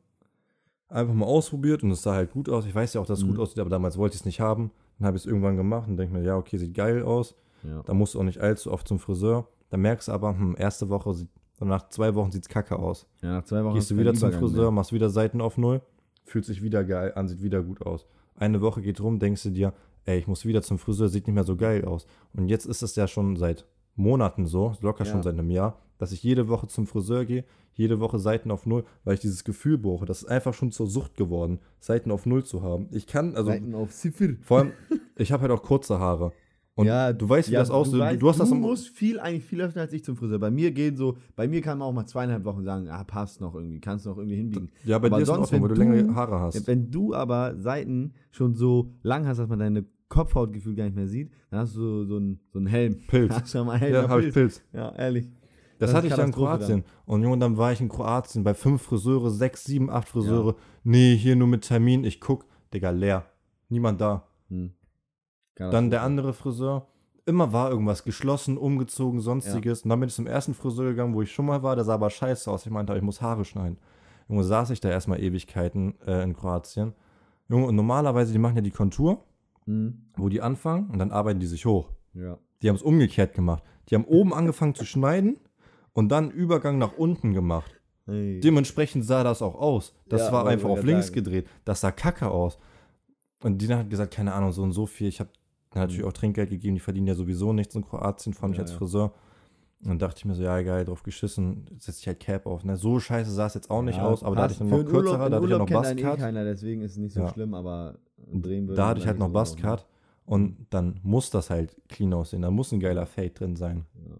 einfach 0.89 1.15
mal 1.15 1.27
ausprobiert 1.27 1.83
und 1.83 1.91
es 1.91 2.03
sah 2.03 2.15
halt 2.15 2.33
gut 2.33 2.49
aus. 2.49 2.65
Ich 2.67 2.75
weiß 2.75 2.95
ja 2.95 3.01
auch, 3.01 3.07
dass 3.07 3.19
es 3.19 3.25
Mhm. 3.25 3.31
gut 3.31 3.39
aussieht, 3.41 3.59
aber 3.59 3.71
damals 3.71 3.99
wollte 3.99 4.15
ich 4.15 4.21
es 4.21 4.25
nicht 4.27 4.41
haben. 4.41 4.71
Dann 4.99 5.07
habe 5.09 5.17
ich 5.17 5.25
es 5.25 5.27
irgendwann 5.27 5.57
gemacht 5.57 5.89
und 5.89 5.97
denke 5.97 6.15
mir, 6.15 6.23
ja, 6.25 6.37
okay, 6.37 6.57
sieht 6.59 6.75
geil 6.75 7.03
aus. 7.03 7.35
ja. 7.63 7.83
Da 7.83 7.95
musst 7.95 8.15
du 8.15 8.21
auch 8.21 8.25
nicht 8.25 8.41
allzu 8.41 8.71
oft 8.73 8.87
zum 8.87 8.99
Friseur. 8.99 9.49
Dann 9.71 9.81
merkst 9.81 10.09
du 10.09 10.13
aber, 10.13 10.31
hm, 10.39 10.55
erste 10.59 10.89
Woche, 10.89 11.13
sieht, 11.15 11.29
nach 11.65 11.89
zwei 11.89 12.15
Wochen 12.15 12.31
sieht 12.33 12.43
es 12.43 12.49
kacke 12.49 12.79
aus. 12.79 13.07
ja, 13.23 13.33
nach 13.35 13.45
zwei 13.45 13.65
Wochen 13.65 13.75
Gehst 13.75 13.91
du 13.91 13.97
wieder 13.97 14.13
zum 14.15 14.29
Übergang 14.29 14.41
Friseur, 14.49 14.63
mehr. 14.65 14.71
machst 14.73 14.93
wieder 14.93 15.09
Seiten 15.11 15.41
auf 15.41 15.57
Null, 15.59 15.81
fühlt 16.25 16.45
sich 16.45 16.63
wieder 16.63 16.85
geil 16.85 17.13
an, 17.15 17.29
sieht 17.29 17.43
wieder 17.43 17.63
gut 17.63 17.81
aus. 17.83 18.07
Eine 18.37 18.61
Woche 18.61 18.83
geht 18.83 19.01
rum, 19.01 19.19
denkst 19.19 19.43
du 19.45 19.51
dir, 19.51 19.73
ey, 20.05 20.19
ich 20.19 20.27
muss 20.27 20.45
wieder 20.45 20.63
zum 20.63 20.79
Friseur, 20.79 21.09
sieht 21.09 21.27
nicht 21.27 21.35
mehr 21.35 21.45
so 21.45 21.57
geil 21.57 21.85
aus. 21.85 22.07
Und 22.35 22.49
jetzt 22.49 22.67
ist 22.67 22.83
es 22.83 22.95
ja 22.97 23.09
schon 23.09 23.37
seit 23.37 23.65
Monaten 23.95 24.47
so, 24.47 24.75
locker 24.83 25.05
Ja. 25.05 25.11
schon 25.13 25.23
seit 25.23 25.33
einem 25.35 25.51
Jahr, 25.51 25.79
dass 25.99 26.13
ich 26.13 26.23
jede 26.23 26.49
Woche 26.49 26.67
zum 26.69 26.87
Friseur 26.87 27.25
gehe, 27.25 27.45
jede 27.73 28.01
Woche 28.01 28.19
Seiten 28.19 28.51
auf 28.51 28.67
Null, 28.67 28.85
weil 29.05 29.15
ich 29.15 29.21
dieses 29.21 29.45
Gefühl 29.45 29.79
brauche. 29.79 30.05
Das 30.07 30.23
ist 30.23 30.29
einfach 30.29 30.53
schon 30.55 30.71
zur 30.73 30.87
Sucht 30.87 31.17
geworden, 31.17 31.59
Seiten 31.81 32.11
auf 32.11 32.27
Null 32.27 32.45
zu 32.45 32.63
haben. 32.63 32.89
Ich 32.91 33.07
kann, 33.07 33.35
also 33.37 33.51
Seiten 33.51 33.75
auf 33.75 33.91
Ziffer. 33.91 34.29
vor 34.43 34.59
allem, 34.59 34.73
ich 35.17 35.33
habe 35.33 35.43
halt 35.43 35.53
auch 35.53 35.63
kurze 35.63 35.99
Haare. 35.99 36.33
Und 36.79 36.87
ja, 36.87 37.13
du 37.15 37.27
weißt, 37.29 37.49
wie 37.49 37.55
ja, 37.55 37.61
das 37.61 37.71
aussieht. 37.71 37.95
Du, 37.95 37.99
weißt, 38.01 38.21
du 38.23 38.29
hast 38.29 38.39
das 38.39 38.51
im, 38.51 38.61
musst 38.61 38.89
viel, 38.91 39.19
eigentlich 39.19 39.45
viel 39.45 39.63
öfter 39.63 39.81
als 39.81 39.93
ich 39.95 40.05
zum 40.05 40.15
Friseur. 40.15 40.39
Bei 40.39 40.51
mir 40.51 40.73
gehen 40.73 40.95
so, 40.95 41.17
bei 41.35 41.49
mir 41.49 41.63
kann 41.63 41.79
man 41.79 41.89
auch 41.89 41.93
mal 41.93 42.07
zweieinhalb 42.07 42.45
Wochen 42.45 42.65
sagen, 42.65 42.89
ah, 42.91 43.03
passt 43.03 43.41
noch 43.41 43.55
irgendwie, 43.55 43.81
kannst 43.81 44.05
du 44.05 44.11
noch 44.11 44.19
irgendwie 44.19 44.37
hinbiegen. 44.37 44.71
Ja, 44.85 44.99
bei 44.99 45.07
aber 45.09 45.17
dir 45.17 45.23
ist 45.23 45.29
es 45.31 45.35
sonst, 45.35 45.49
auch, 45.49 45.53
weil 45.53 45.63
wenn 45.63 45.69
du 45.71 45.75
längere 45.75 46.05
du- 46.05 46.15
Haare 46.15 46.39
hast. 46.41 46.55
Ja, 46.55 46.61
wenn 46.67 46.91
du 46.91 47.15
aber 47.15 47.57
Seiten 47.59 48.13
schon 48.31 48.53
so 48.55 48.93
lang 49.03 49.27
hast, 49.27 49.39
dass 49.39 49.49
man 49.49 49.59
deine 49.59 49.87
Kopfhautgefühl 50.11 50.75
gar 50.75 50.85
nicht 50.85 50.97
mehr 50.97 51.09
sieht, 51.09 51.33
dann 51.51 51.61
hast 51.61 51.75
du 51.77 51.81
so, 51.81 52.05
so, 52.05 52.17
einen, 52.19 52.41
so 52.53 52.59
einen 52.59 52.67
Helm. 52.69 52.99
Pilz. 53.09 53.33
Hast 53.41 53.55
du 53.55 53.65
mal 53.65 53.79
Helm, 53.79 53.95
Ja, 53.95 54.03
ja, 54.03 54.09
habe 54.11 54.25
ich 54.27 54.35
Pilz. 54.35 54.63
ja, 54.75 54.95
ehrlich. 54.97 55.31
Das, 55.79 55.91
Das 55.91 55.95
hatte 55.97 56.07
ich 56.09 56.17
ja 56.17 56.23
in 56.25 56.31
Kroatien. 56.33 56.85
Und 57.07 57.23
Junge, 57.23 57.39
dann 57.39 57.57
war 57.57 57.73
ich 57.73 57.81
in 57.81 57.89
Kroatien 57.89 58.45
bei 58.45 58.55
fünf 58.55 58.83
Friseure, 58.83 59.31
sechs, 59.31 59.65
sieben, 59.65 59.91
acht 59.91 60.09
Friseure. 60.09 60.55
Nee, 60.85 61.17
hier 61.17 61.37
nur 61.37 61.49
mit 61.49 61.63
Termin. 61.63 62.05
Ich 62.05 62.21
guck, 62.21 62.47
Digga, 62.73 62.91
leer. 62.91 63.25
Niemand 63.69 64.01
da. 64.01 64.29
Hm. 64.49 64.71
Dann 65.57 65.91
der 65.91 66.03
andere 66.03 66.33
Friseur. 66.33 66.87
Immer 67.25 67.53
war 67.53 67.71
irgendwas 67.71 68.05
geschlossen, 68.05 68.57
umgezogen, 68.57 69.21
sonstiges. 69.21 69.83
Und 69.83 69.91
dann 69.91 69.99
bin 69.99 70.09
ich 70.09 70.15
zum 70.15 70.27
ersten 70.29 70.55
Friseur 70.55 70.91
gegangen, 70.91 71.15
wo 71.15 71.23
ich 71.23 71.33
schon 71.33 71.47
mal 71.47 71.63
war. 71.63 71.75
Der 71.75 71.85
sah 71.85 71.95
aber 71.95 72.11
scheiße 72.11 72.49
aus. 72.51 72.65
Ich 72.67 72.71
meinte, 72.71 72.95
ich 72.95 73.03
muss 73.03 73.21
Haare 73.21 73.45
schneiden. 73.45 73.79
Junge, 74.29 74.45
saß 74.45 74.71
ich 74.71 74.81
da 74.81 74.91
erstmal 74.91 75.21
Ewigkeiten 75.21 75.95
äh, 76.07 76.23
in 76.23 76.35
Kroatien. 76.37 76.93
Junge, 77.49 77.67
und 77.67 77.75
normalerweise, 77.77 78.33
die 78.33 78.39
machen 78.39 78.57
ja 78.57 78.63
die 78.63 78.71
Kontur, 78.71 79.25
Hm. 79.65 80.07
wo 80.17 80.29
die 80.29 80.41
anfangen 80.41 80.91
und 80.91 80.99
dann 81.01 81.11
arbeiten 81.11 81.41
die 81.41 81.47
sich 81.47 81.67
hoch. 81.67 81.91
Ja. 82.15 82.39
Die 82.63 82.69
haben 82.69 82.77
es 82.77 82.83
umgekehrt 82.83 83.35
gemacht. 83.35 83.65
Die 83.89 83.97
haben 83.97 84.05
oben 84.05 84.33
angefangen 84.33 84.75
zu 84.77 84.85
schneiden 84.85 85.39
und 85.93 86.09
dann 86.11 86.31
Übergang 86.31 86.79
nach 86.79 86.97
unten 86.97 87.33
gemacht. 87.33 87.73
Hey. 88.05 88.39
Dementsprechend 88.41 89.05
sah 89.05 89.25
das 89.25 89.43
auch 89.43 89.57
aus. 89.57 89.93
Das 90.09 90.23
Ja, 90.29 90.33
war 90.33 90.47
einfach 90.47 90.69
auf 90.69 90.85
links 90.85 91.07
sagen. 91.07 91.15
gedreht. 91.17 91.49
Das 91.65 91.81
sah 91.81 91.91
kacke 91.91 92.31
aus. 92.31 92.59
Und 93.43 93.59
die 93.61 93.73
hat 93.75 93.91
gesagt, 93.91 94.15
keine 94.15 94.33
Ahnung, 94.33 94.53
so 94.53 94.63
und 94.63 94.71
so 94.73 94.87
viel. 94.87 95.09
Ich 95.09 95.19
habe 95.19 95.31
natürlich 95.83 96.05
auch 96.05 96.13
Trinkgeld 96.13 96.51
gegeben. 96.51 96.75
Die 96.75 96.81
verdienen 96.81 97.07
ja 97.07 97.15
sowieso 97.15 97.53
nichts 97.53 97.75
in 97.75 97.83
Kroatien, 97.85 98.33
vor 98.35 98.45
allem 98.45 98.51
nicht 98.51 98.59
Ja, 98.59 98.65
als 98.65 98.73
ja. 98.73 98.79
Friseur. 98.79 99.13
Und 99.83 99.89
dann 99.91 99.99
dachte 99.99 100.19
ich 100.19 100.25
mir 100.25 100.35
so, 100.35 100.43
ja 100.43 100.61
geil, 100.63 100.85
drauf 100.87 101.03
geschissen, 101.03 101.67
setze 101.79 102.01
ich 102.01 102.07
halt 102.07 102.19
Cap 102.21 102.47
auf. 102.47 102.65
Ne? 102.65 102.77
So 102.77 102.99
scheiße 102.99 103.31
sah 103.31 103.47
es 103.47 103.55
jetzt 103.55 103.71
auch 103.71 103.83
nicht 103.83 103.99
Ja, 103.99 104.05
aus, 104.07 104.23
aber 104.23 104.35
da 104.37 104.43
hatte 104.45 104.55
ich 104.55 104.59
passt. 104.59 104.71
noch 104.71 104.85
kürzere, 104.85 105.29
da 105.31 105.37
hatte 105.37 105.45
ich 105.45 105.51
ja 105.53 105.59
noch 105.59 105.71
einen 105.85 105.99
eh 105.99 106.17
keiner, 106.17 106.45
deswegen 106.45 106.81
ist 106.83 106.93
es 106.93 106.97
nicht 106.97 107.13
so 107.13 107.21
Ja. 107.21 107.29
schlimm, 107.29 107.53
aber 107.55 107.99
drehen 108.33 108.67
Da 108.69 108.89
hatte 108.89 109.01
ich 109.01 109.07
halt 109.07 109.19
noch 109.19 109.29
so 109.29 109.35
drauf, 109.35 109.51
Buzzcut. 109.51 109.87
Und 110.25 110.67
dann 110.71 110.99
muss 111.03 111.31
das 111.31 111.51
halt 111.51 111.77
clean 111.89 112.13
aussehen. 112.15 112.43
Da 112.43 112.51
muss 112.51 112.73
ein 112.73 112.81
geiler 112.81 113.07
Fade 113.07 113.31
drin 113.31 113.55
sein. 113.55 113.85
ne? 113.95 114.19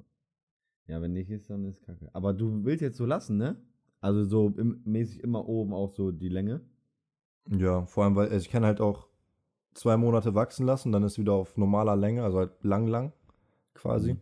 Ja. 0.87 0.95
ja, 0.97 1.03
wenn 1.03 1.15
nicht 1.15 1.31
ist, 1.31 1.49
dann 1.51 1.65
ist 1.65 1.83
kacke. 1.83 2.11
Aber 2.13 2.33
du 2.33 2.65
willst 2.65 2.83
jetzt 2.83 2.99
so 2.99 3.07
lassen, 3.07 3.39
ne? 3.39 3.57
Also 4.01 4.25
so 4.25 4.53
im, 4.57 4.83
mäßig 4.85 5.21
immer 5.25 5.49
oben 5.49 5.73
auch 5.73 5.91
so 5.91 6.13
die 6.13 6.29
Länge. 6.29 6.61
Ja, 7.51 7.87
vor 7.87 8.05
allem, 8.05 8.15
weil 8.15 8.29
also 8.29 8.37
ich 8.45 8.51
kann 8.51 8.65
halt 8.65 8.81
auch 8.81 9.09
zwei 9.77 9.97
Monate 9.97 10.35
wachsen 10.35 10.67
lassen, 10.67 10.93
dann 10.93 11.03
ist 11.03 11.19
wieder 11.19 11.33
auf 11.35 11.57
normaler 11.57 11.97
Länge, 11.97 12.23
also 12.25 12.39
halt 12.39 12.53
lang, 12.63 12.87
lang 12.87 13.13
quasi. 13.75 14.15
Mhm. 14.15 14.21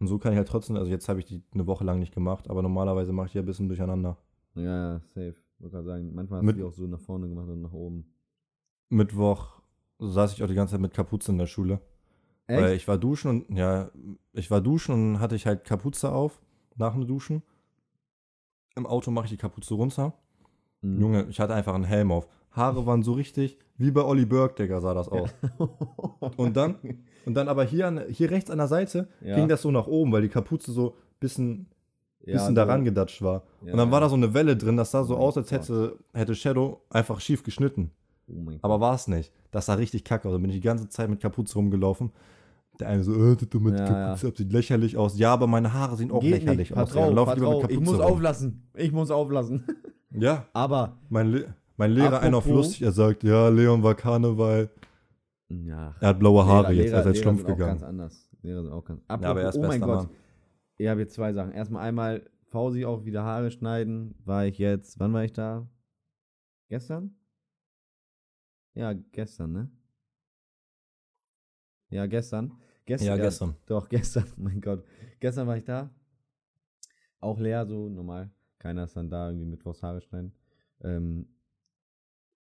Und 0.00 0.06
so 0.08 0.18
kann 0.18 0.32
ich 0.32 0.38
halt 0.38 0.48
trotzdem, 0.48 0.76
also 0.76 0.90
jetzt 0.90 1.08
habe 1.08 1.20
ich 1.20 1.26
die 1.26 1.42
eine 1.52 1.66
Woche 1.66 1.84
lang 1.84 1.98
nicht 1.98 2.14
gemacht, 2.14 2.48
aber 2.50 2.62
normalerweise 2.62 3.12
mache 3.12 3.26
ich 3.26 3.32
die 3.32 3.38
ein 3.38 3.46
bisschen 3.46 3.68
durcheinander. 3.68 4.16
Ja, 4.54 4.62
ja, 4.94 5.00
safe. 5.00 5.34
Wollte 5.58 5.72
gerade 5.76 5.84
sagen, 5.84 6.14
manchmal 6.14 6.38
hast 6.40 6.46
Mit- 6.46 6.56
du 6.56 6.60
die 6.60 6.66
auch 6.66 6.72
so 6.72 6.86
nach 6.86 7.00
vorne 7.00 7.28
gemacht 7.28 7.48
und 7.48 7.62
nach 7.62 7.72
oben. 7.72 8.04
Mittwoch 8.88 9.60
saß 9.98 10.32
ich 10.32 10.42
auch 10.42 10.48
die 10.48 10.54
ganze 10.54 10.72
Zeit 10.72 10.80
mit 10.80 10.92
Kapuze 10.92 11.30
in 11.32 11.38
der 11.38 11.46
Schule. 11.46 11.80
Weil 12.48 12.74
ich 12.74 12.86
war 12.86 12.98
duschen 12.98 13.30
und, 13.30 13.56
ja, 13.56 13.90
ich 14.32 14.50
war 14.50 14.60
duschen 14.60 14.92
und 14.94 15.20
hatte 15.20 15.36
ich 15.36 15.46
halt 15.46 15.64
Kapuze 15.64 16.12
auf, 16.12 16.42
nach 16.76 16.92
dem 16.92 17.06
Duschen. 17.06 17.42
Im 18.74 18.84
Auto 18.86 19.10
mache 19.10 19.26
ich 19.26 19.30
die 19.30 19.36
Kapuze 19.38 19.74
runter. 19.74 20.12
Mhm. 20.82 21.00
Junge, 21.00 21.26
ich 21.30 21.40
hatte 21.40 21.54
einfach 21.54 21.74
einen 21.74 21.84
Helm 21.84 22.10
auf. 22.10 22.28
Haare 22.50 22.84
waren 22.84 23.02
so 23.02 23.12
richtig, 23.12 23.58
wie 23.82 23.90
bei 23.90 24.02
Olli 24.02 24.24
Burke, 24.24 24.62
Digga, 24.62 24.80
sah 24.80 24.94
das 24.94 25.08
aus. 25.08 25.30
Und 26.36 26.56
dann, 26.56 26.76
und 27.26 27.34
dann 27.34 27.48
aber 27.48 27.64
hier, 27.64 27.86
an, 27.88 28.00
hier 28.08 28.30
rechts 28.30 28.50
an 28.50 28.58
der 28.58 28.68
Seite 28.68 29.08
Ja. 29.20 29.34
ging 29.36 29.48
das 29.48 29.62
so 29.62 29.70
nach 29.70 29.86
oben, 29.86 30.12
weil 30.12 30.22
die 30.22 30.28
Kapuze 30.28 30.72
so 30.72 30.94
bisschen, 31.20 31.66
Ja, 32.24 32.34
bisschen 32.34 32.48
so- 32.48 32.54
daran 32.54 32.84
gedatscht 32.84 33.22
war. 33.22 33.42
Ja, 33.64 33.72
und 33.72 33.78
dann 33.78 33.88
ja. 33.88 33.92
war 33.92 34.00
da 34.00 34.08
so 34.08 34.14
eine 34.16 34.32
Welle 34.34 34.56
drin, 34.56 34.76
das 34.76 34.90
sah 34.90 35.04
so 35.04 35.16
Oh 35.16 35.20
aus, 35.20 35.36
als 35.36 35.50
hätte, 35.50 35.98
hätte 36.14 36.34
Shadow 36.34 36.80
einfach 36.90 37.20
schief 37.20 37.42
geschnitten. 37.42 37.90
Oh 38.28 38.50
Aber 38.62 38.80
war 38.80 38.94
es 38.94 39.08
nicht. 39.08 39.32
Das 39.50 39.66
sah 39.66 39.74
richtig 39.74 40.04
kacke 40.04 40.28
aus. 40.28 40.32
Da 40.34 40.38
bin 40.38 40.48
ich 40.50 40.56
die 40.56 40.62
ganze 40.62 40.88
Zeit 40.88 41.10
mit 41.10 41.20
Kapuze 41.20 41.54
rumgelaufen. 41.54 42.12
Der 42.80 42.88
eine 42.88 43.04
so, 43.04 43.12
äh, 43.12 43.36
du 43.36 43.60
mit 43.60 43.78
Ja, 43.78 43.84
Kapuze, 43.86 44.28
das 44.30 44.38
sieht 44.38 44.52
lächerlich 44.52 44.96
aus. 44.96 45.18
Ja, 45.18 45.32
aber 45.34 45.46
meine 45.46 45.72
Haare 45.74 45.96
sehen 45.96 46.10
auch 46.10 46.20
Geht 46.20 46.30
lächerlich 46.30 46.70
nicht. 46.70 46.72
aus. 46.78 46.90
Vertrau, 46.92 47.08
Ja, 47.10 47.14
lauf 47.14 47.34
lieber 47.34 47.50
mit 47.50 47.56
Ich 47.70 47.76
Kapuze 47.78 47.80
muss 47.96 47.98
rum. 48.00 48.12
auflassen. 48.12 48.62
Ich 48.74 48.92
muss 48.92 49.10
auflassen. 49.10 49.64
Ja, 50.10 50.46
Aber 50.54 50.96
mein, 51.10 51.28
Le 51.32 51.54
mein 51.82 51.92
Lehrer, 51.92 52.20
einer 52.20 52.36
auf 52.38 52.44
Apropos- 52.44 52.66
lustig, 52.66 52.82
er 52.82 52.92
sagt, 52.92 53.22
ja, 53.24 53.48
Leon 53.48 53.82
war 53.82 53.94
Karneval. 53.94 54.70
ja, 55.48 55.94
Er 56.00 56.08
hat 56.08 56.18
blaue 56.18 56.44
Haare 56.46 56.72
Lehrer- 56.72 56.82
jetzt, 56.84 56.92
er 56.92 57.00
ist 57.00 57.06
als 57.06 57.14
Lehrer 57.16 57.22
Schlumpf 57.22 57.40
sind 57.40 57.46
auch 57.50 57.54
gegangen. 57.56 57.70
ganz 57.72 57.82
anders. 57.82 58.28
Lehrer 58.42 58.62
sind 58.62 58.72
auch 58.72 58.84
ganz 58.84 59.02
Ja, 59.08 59.14
aber 59.30 59.42
er 59.42 59.48
ist 59.48 59.56
oh 59.58 59.62
mein 59.62 59.80
Gott. 59.80 60.06
Mann. 60.06 60.16
Ich 60.78 60.88
habe 60.88 61.00
jetzt 61.00 61.14
zwei 61.14 61.32
Sachen. 61.32 61.52
Erstmal 61.52 61.82
einmal 61.86 62.28
Fausi 62.46 62.84
auch 62.84 63.04
wieder 63.04 63.22
Haare 63.24 63.50
schneiden. 63.50 64.14
War 64.24 64.46
ich 64.46 64.58
jetzt, 64.58 64.98
wann 65.00 65.12
war 65.12 65.24
ich 65.24 65.32
da? 65.32 65.66
Gestern? 66.68 67.14
Ja, 68.74 68.92
gestern, 68.92 69.52
ne? 69.52 69.70
Ja, 71.90 72.06
gestern. 72.06 72.52
Gestern 72.84 73.06
Ja, 73.08 73.16
gestern. 73.16 73.56
Doch, 73.66 73.88
gestern, 73.88 74.24
mein 74.36 74.60
Gott. 74.60 74.84
Gestern 75.20 75.46
war 75.46 75.56
ich 75.56 75.64
da. 75.64 75.90
Auch 77.20 77.38
leer, 77.38 77.66
so 77.66 77.88
normal. 77.88 78.30
Keiner 78.58 78.84
ist 78.84 78.96
dann 78.96 79.10
da, 79.10 79.28
irgendwie 79.28 79.46
mittwochs 79.46 79.82
Haare 79.82 80.00
schneiden. 80.00 80.32
Ähm, 80.82 81.26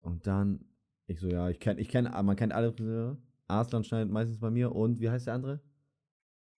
und 0.06 0.26
dann, 0.26 0.60
ich 1.06 1.20
so, 1.20 1.28
ja, 1.28 1.48
ich 1.50 1.60
kenne, 1.60 1.80
ich 1.80 1.88
kenne, 1.88 2.10
man 2.22 2.36
kennt 2.36 2.52
alle 2.52 2.72
Friseure. 2.72 3.16
Arslan 3.48 3.84
schneidet 3.84 4.10
meistens 4.12 4.38
bei 4.38 4.50
mir 4.50 4.74
und 4.74 5.00
wie 5.00 5.08
heißt 5.10 5.26
der 5.26 5.34
andere? 5.34 5.60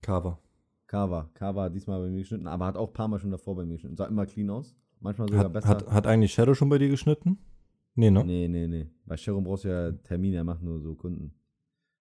Cover. 0.01 0.39
Kava. 0.87 1.29
Kava 1.33 1.63
hat 1.63 1.75
diesmal 1.75 1.99
bei 2.01 2.09
mir 2.09 2.19
geschnitten, 2.19 2.47
aber 2.47 2.65
hat 2.65 2.77
auch 2.77 2.87
ein 2.87 2.93
paar 2.93 3.07
Mal 3.09 3.19
schon 3.19 3.31
davor 3.31 3.55
bei 3.55 3.65
mir 3.65 3.73
geschnitten. 3.73 3.97
Sah 3.97 4.05
immer 4.05 4.25
clean 4.25 4.49
aus. 4.49 4.75
Manchmal 5.01 5.27
sogar 5.27 5.45
Hat, 5.45 5.53
besser. 5.53 5.67
hat, 5.67 5.91
hat 5.91 6.07
eigentlich 6.07 6.33
Shadow 6.33 6.53
schon 6.53 6.69
bei 6.69 6.77
dir 6.77 6.89
geschnitten? 6.89 7.37
Nee, 7.95 8.09
ne? 8.09 8.23
Nee, 8.23 8.47
nee, 8.47 8.67
nee. 8.67 8.87
Bei 9.05 9.17
Sharon 9.17 9.43
brauchst 9.43 9.65
du 9.65 9.69
ja 9.69 9.91
Termine, 9.91 10.37
er 10.37 10.43
macht 10.43 10.61
nur 10.63 10.79
so 10.79 10.95
Kunden. 10.95 11.33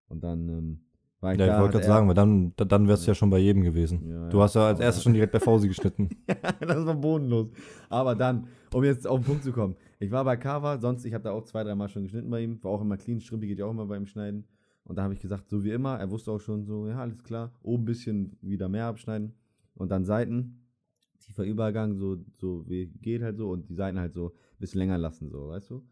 Und 0.07 0.23
dann 0.23 0.47
ähm, 0.47 0.79
war 1.19 1.33
ich 1.33 1.39
Ja, 1.39 1.47
da. 1.47 1.55
ich 1.55 1.59
wollte 1.61 1.71
gerade 1.73 1.83
er- 1.85 1.87
sagen, 1.87 2.07
weil 2.07 2.15
dann, 2.15 2.53
da- 2.55 2.65
dann 2.65 2.87
wär's 2.87 3.05
ja 3.05 3.13
schon 3.13 3.29
bei 3.29 3.39
jedem 3.39 3.61
gewesen. 3.63 4.07
Ja, 4.07 4.29
Du 4.29 4.37
ja. 4.37 4.43
hast 4.43 4.55
ja 4.55 4.67
als 4.67 4.79
erstes 4.79 5.03
schon 5.03 5.13
direkt 5.13 5.33
bei 5.33 5.39
Fausi 5.39 5.67
geschnitten. 5.67 6.09
das 6.61 6.85
war 6.85 6.95
bodenlos. 6.95 7.49
Aber 7.89 8.15
dann, 8.15 8.47
um 8.73 8.83
jetzt 8.83 9.05
auf 9.05 9.19
den 9.19 9.25
Punkt 9.25 9.43
zu 9.43 9.51
kommen. 9.51 9.75
Ich 9.99 10.11
war 10.11 10.23
bei 10.23 10.37
Kava, 10.37 10.79
sonst, 10.79 11.05
ich 11.05 11.13
habe 11.13 11.23
da 11.23 11.31
auch 11.31 11.43
zwei, 11.43 11.63
dreimal 11.63 11.89
schon 11.89 12.03
geschnitten 12.03 12.29
bei 12.29 12.41
ihm. 12.41 12.63
War 12.63 12.71
auch 12.71 12.81
immer 12.81 12.97
clean. 12.97 13.19
Strimpi 13.19 13.47
geht 13.47 13.59
ja 13.59 13.65
auch 13.65 13.71
immer 13.71 13.87
beim 13.87 14.05
Schneiden. 14.05 14.47
Und 14.83 14.97
da 14.97 15.03
habe 15.03 15.13
ich 15.13 15.19
gesagt, 15.19 15.49
so 15.49 15.63
wie 15.63 15.71
immer, 15.71 15.97
er 15.99 16.09
wusste 16.11 16.31
auch 16.31 16.39
schon 16.39 16.65
so, 16.65 16.87
ja, 16.87 16.99
alles 16.99 17.23
klar. 17.23 17.51
Oben 17.61 17.83
ein 17.83 17.85
bisschen 17.85 18.37
wieder 18.41 18.69
mehr 18.69 18.85
abschneiden. 18.85 19.33
Und 19.73 19.91
dann 19.91 20.05
Seiten, 20.05 20.67
tiefer 21.19 21.43
Übergang, 21.43 21.95
so, 21.95 22.17
so 22.37 22.63
wie 22.69 22.87
geht 22.87 23.21
halt 23.21 23.37
so. 23.37 23.49
Und 23.49 23.69
die 23.69 23.73
Seiten 23.73 23.99
halt 23.99 24.13
so 24.13 24.29
ein 24.29 24.59
bisschen 24.59 24.79
länger 24.79 24.97
lassen, 24.97 25.29
so, 25.29 25.49
weißt 25.49 25.71
du? 25.71 25.83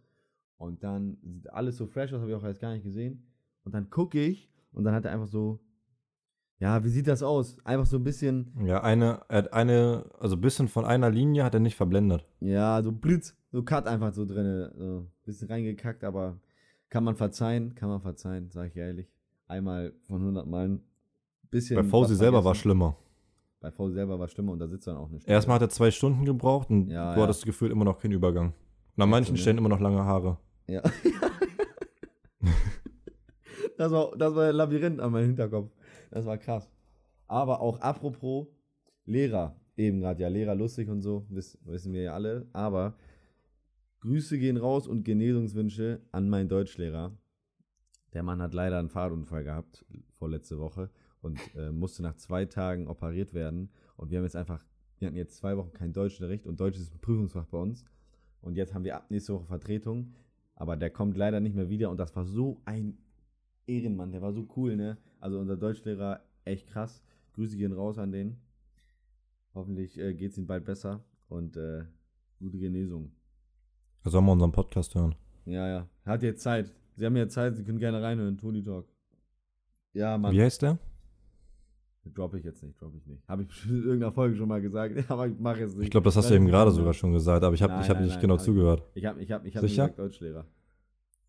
Und 0.58 0.84
dann 0.84 1.18
sieht 1.24 1.52
alles 1.52 1.78
so 1.78 1.88
fresh 1.88 2.14
aus, 2.14 2.22
habe 2.22 2.32
ich 2.32 2.38
auch 2.38 2.44
erst 2.44 2.62
gar 2.62 2.74
nicht 2.74 2.84
gesehen. 2.84 3.28
Und 3.64 3.74
dann 3.74 3.90
gucke 3.90 4.20
ich 4.22 4.50
und 4.72 4.84
dann 4.84 4.94
hat 4.94 5.06
er 5.06 5.12
einfach 5.12 5.28
so, 5.28 5.60
ja, 6.60 6.84
wie 6.84 6.90
sieht 6.90 7.08
das 7.08 7.22
aus? 7.22 7.58
Einfach 7.66 7.86
so 7.86 7.98
ein 7.98 8.04
bisschen, 8.04 8.54
Ja, 8.66 8.82
eine, 8.82 9.22
er 9.28 9.40
hat 9.40 9.54
eine, 9.54 10.06
also 10.20 10.36
ein 10.38 10.42
bisschen 10.42 10.70
von 10.70 10.86
einer 10.86 11.10
Linie 11.10 11.44
hat 11.44 11.54
er 11.54 11.60
nicht 11.60 11.76
verblendet. 11.76 12.26
Ja, 12.40 12.82
so 12.82 12.94
Blitz, 12.94 13.36
so 13.56 13.64
Cut 13.64 13.88
einfach 13.88 14.14
so 14.14 14.26
drin. 14.26 14.70
So 14.76 15.08
bisschen 15.24 15.48
reingekackt, 15.48 16.04
aber 16.04 16.38
kann 16.90 17.06
man 17.06 17.16
verzeihen, 17.16 17.74
kann 17.74 17.88
man 17.88 18.02
verzeihen, 18.02 18.50
sag 18.52 18.68
ich 18.68 18.76
ehrlich. 18.76 19.08
Einmal 19.48 19.94
von 20.08 20.20
100 20.20 20.46
Mal 20.46 20.68
ein 20.68 20.82
bisschen. 21.50 21.78
Bei 21.78 21.84
Fausi 21.84 22.12
was 22.12 22.20
selber 22.20 22.44
war 22.44 22.54
schlimmer. 22.54 22.98
Bei 23.62 23.72
Fausi 23.72 23.94
selber 23.94 24.20
war 24.20 24.28
Stimme 24.28 24.52
und 24.52 24.60
da 24.60 24.68
sitzt 24.68 24.88
dann 24.88 24.98
auch 24.98 25.08
eine 25.10 25.22
Stimme. 25.22 25.34
Erstmal 25.34 25.56
hat 25.56 25.62
er 25.62 25.70
zwei 25.70 25.90
Stunden 25.90 26.26
gebraucht 26.26 26.70
und 26.70 26.90
Ja, 26.90 27.14
du 27.14 27.20
ja. 27.20 27.24
hattest 27.24 27.46
gefühlt 27.46 27.72
immer 27.72 27.86
noch 27.86 27.98
keinen 27.98 28.12
Übergang. 28.12 28.54
Und 28.98 29.04
an 29.04 29.10
manchen? 29.10 29.38
Stellen 29.38 29.58
immer 29.58 29.70
noch 29.70 29.80
lange 29.80 30.04
Haare. 30.04 30.38
Ja. 30.68 30.82
das, 33.78 33.92
war, 33.92 34.18
das 34.18 34.36
war 34.36 34.50
ein 34.50 34.56
Labyrinth 34.56 35.00
an 35.00 35.14
meinem 35.14 35.28
Hinterkopf. 35.28 35.72
Das 36.12 36.26
war 36.26 36.38
krass. 36.38 36.70
Aber 37.28 37.62
auch 37.62 37.80
apropos 37.80 38.48
Lehrer, 39.06 39.56
eben 39.78 40.02
gerade 40.02 40.22
ja, 40.22 40.28
Lehrer 40.28 40.56
lustig 40.56 40.90
und 40.90 41.02
so, 41.02 41.26
wiss, 41.30 41.58
wissen 41.64 41.94
wir 41.94 42.02
ja 42.02 42.14
alle. 42.14 42.48
Aber 42.52 42.96
Grüße 44.06 44.38
gehen 44.38 44.58
raus 44.58 44.88
und 44.88 45.04
Genesungswünsche 45.04 46.00
an 46.12 46.30
meinen 46.30 46.48
Deutschlehrer. 46.48 47.18
Der 48.14 48.22
Mann 48.22 48.40
hat 48.40 48.54
leider 48.54 48.78
einen 48.78 48.90
Fahrradunfall 48.90 49.44
gehabt, 49.44 49.84
vorletzte 50.20 50.60
Woche, 50.60 50.92
und 51.22 51.40
äh, 51.56 51.72
musste 51.72 52.04
nach 52.04 52.16
zwei 52.16 52.46
Tagen 52.46 52.88
operiert 52.88 53.34
werden. 53.34 53.72
Und 53.98 54.12
wir 54.12 54.20
haben 54.20 54.26
jetzt 54.26 54.36
einfach, 54.36 54.64
wir 55.00 55.08
hatten 55.08 55.18
jetzt 55.18 55.38
zwei 55.38 55.58
Wochen 55.58 55.74
kein 55.74 55.92
Deutschunterricht 55.92 56.46
und 56.46 56.60
Deutsch 56.60 56.78
ist 56.78 56.94
ein 56.94 57.02
Prüfungsfach 57.02 57.48
bei 57.48 57.58
uns. 57.58 57.84
Und 58.42 58.58
jetzt 58.58 58.76
haben 58.76 58.84
wir 58.84 58.96
ab 58.96 59.10
nächste 59.10 59.34
Woche 59.34 59.46
Vertretung. 59.46 60.14
Aber 60.54 60.78
der 60.78 60.92
kommt 60.92 61.18
leider 61.18 61.40
nicht 61.40 61.56
mehr 61.56 61.70
wieder 61.70 61.90
und 61.90 61.98
das 61.98 62.16
war 62.16 62.26
so 62.26 62.62
ein 62.64 63.00
Ehrenmann, 63.66 64.12
der 64.12 64.22
war 64.22 64.34
so 64.34 64.48
cool, 64.56 64.76
ne? 64.76 65.00
Also 65.20 65.40
unser 65.40 65.58
Deutschlehrer, 65.58 66.22
echt 66.44 66.68
krass. 66.68 67.02
Grüße 67.34 67.58
gehen 67.58 67.74
raus 67.74 67.98
an 67.98 68.12
den. 68.12 68.38
Hoffentlich 69.56 69.98
äh, 69.98 70.14
geht 70.14 70.30
es 70.30 70.38
ihm 70.38 70.46
bald 70.46 70.64
besser 70.64 71.04
und 71.28 71.58
äh, 71.58 71.86
gute 72.38 72.60
Genesung. 72.60 73.12
Da 74.06 74.12
soll 74.12 74.22
man 74.22 74.34
unseren 74.34 74.52
Podcast 74.52 74.94
hören. 74.94 75.16
Ja, 75.46 75.68
ja. 75.68 75.88
Hat 76.06 76.22
jetzt 76.22 76.44
Zeit. 76.44 76.72
Sie 76.96 77.04
haben 77.04 77.16
jetzt 77.16 77.34
Zeit, 77.34 77.56
Sie 77.56 77.64
können 77.64 77.80
gerne 77.80 78.04
reinhören. 78.04 78.38
Tony 78.38 78.64
Talk. 78.64 78.86
Ja, 79.94 80.16
Mann. 80.20 80.32
Wie 80.32 80.40
heißt 80.44 80.62
der? 80.62 80.78
Droppe 82.14 82.38
ich 82.38 82.46
jetzt 82.46 82.62
nicht, 82.62 82.80
droppe 82.80 82.98
ich 82.98 83.08
nicht. 83.08 83.28
Habe 83.28 83.44
ich 83.44 83.66
in 83.66 83.78
irgendeiner 83.84 84.12
Folge 84.12 84.36
schon 84.38 84.48
mal 84.48 84.62
gesagt, 84.62 84.94
aber 85.10 85.28
ich 85.28 85.40
mache 85.40 85.64
es 85.64 85.74
nicht. 85.74 85.86
Ich 85.86 85.90
glaube, 85.90 86.06
das 86.06 86.16
hast 86.16 86.30
du 86.30 86.36
eben 86.36 86.46
gerade 86.46 86.70
genau. 86.70 86.82
sogar 86.82 86.94
schon 86.94 87.14
gesagt, 87.14 87.44
aber 87.44 87.56
ich 87.56 87.64
habe 87.64 87.74
hab 87.74 88.00
nicht 88.00 88.12
nein, 88.12 88.22
genau 88.22 88.36
hab 88.36 88.42
zugehört. 88.42 88.84
Ich 88.94 89.06
habe 89.08 89.24
ich 89.24 89.32
hab, 89.32 89.44
ich 89.44 89.56
hab 89.58 89.62
Sicher? 89.62 89.88
gesagt 89.88 89.98
Deutschlehrer. 89.98 90.46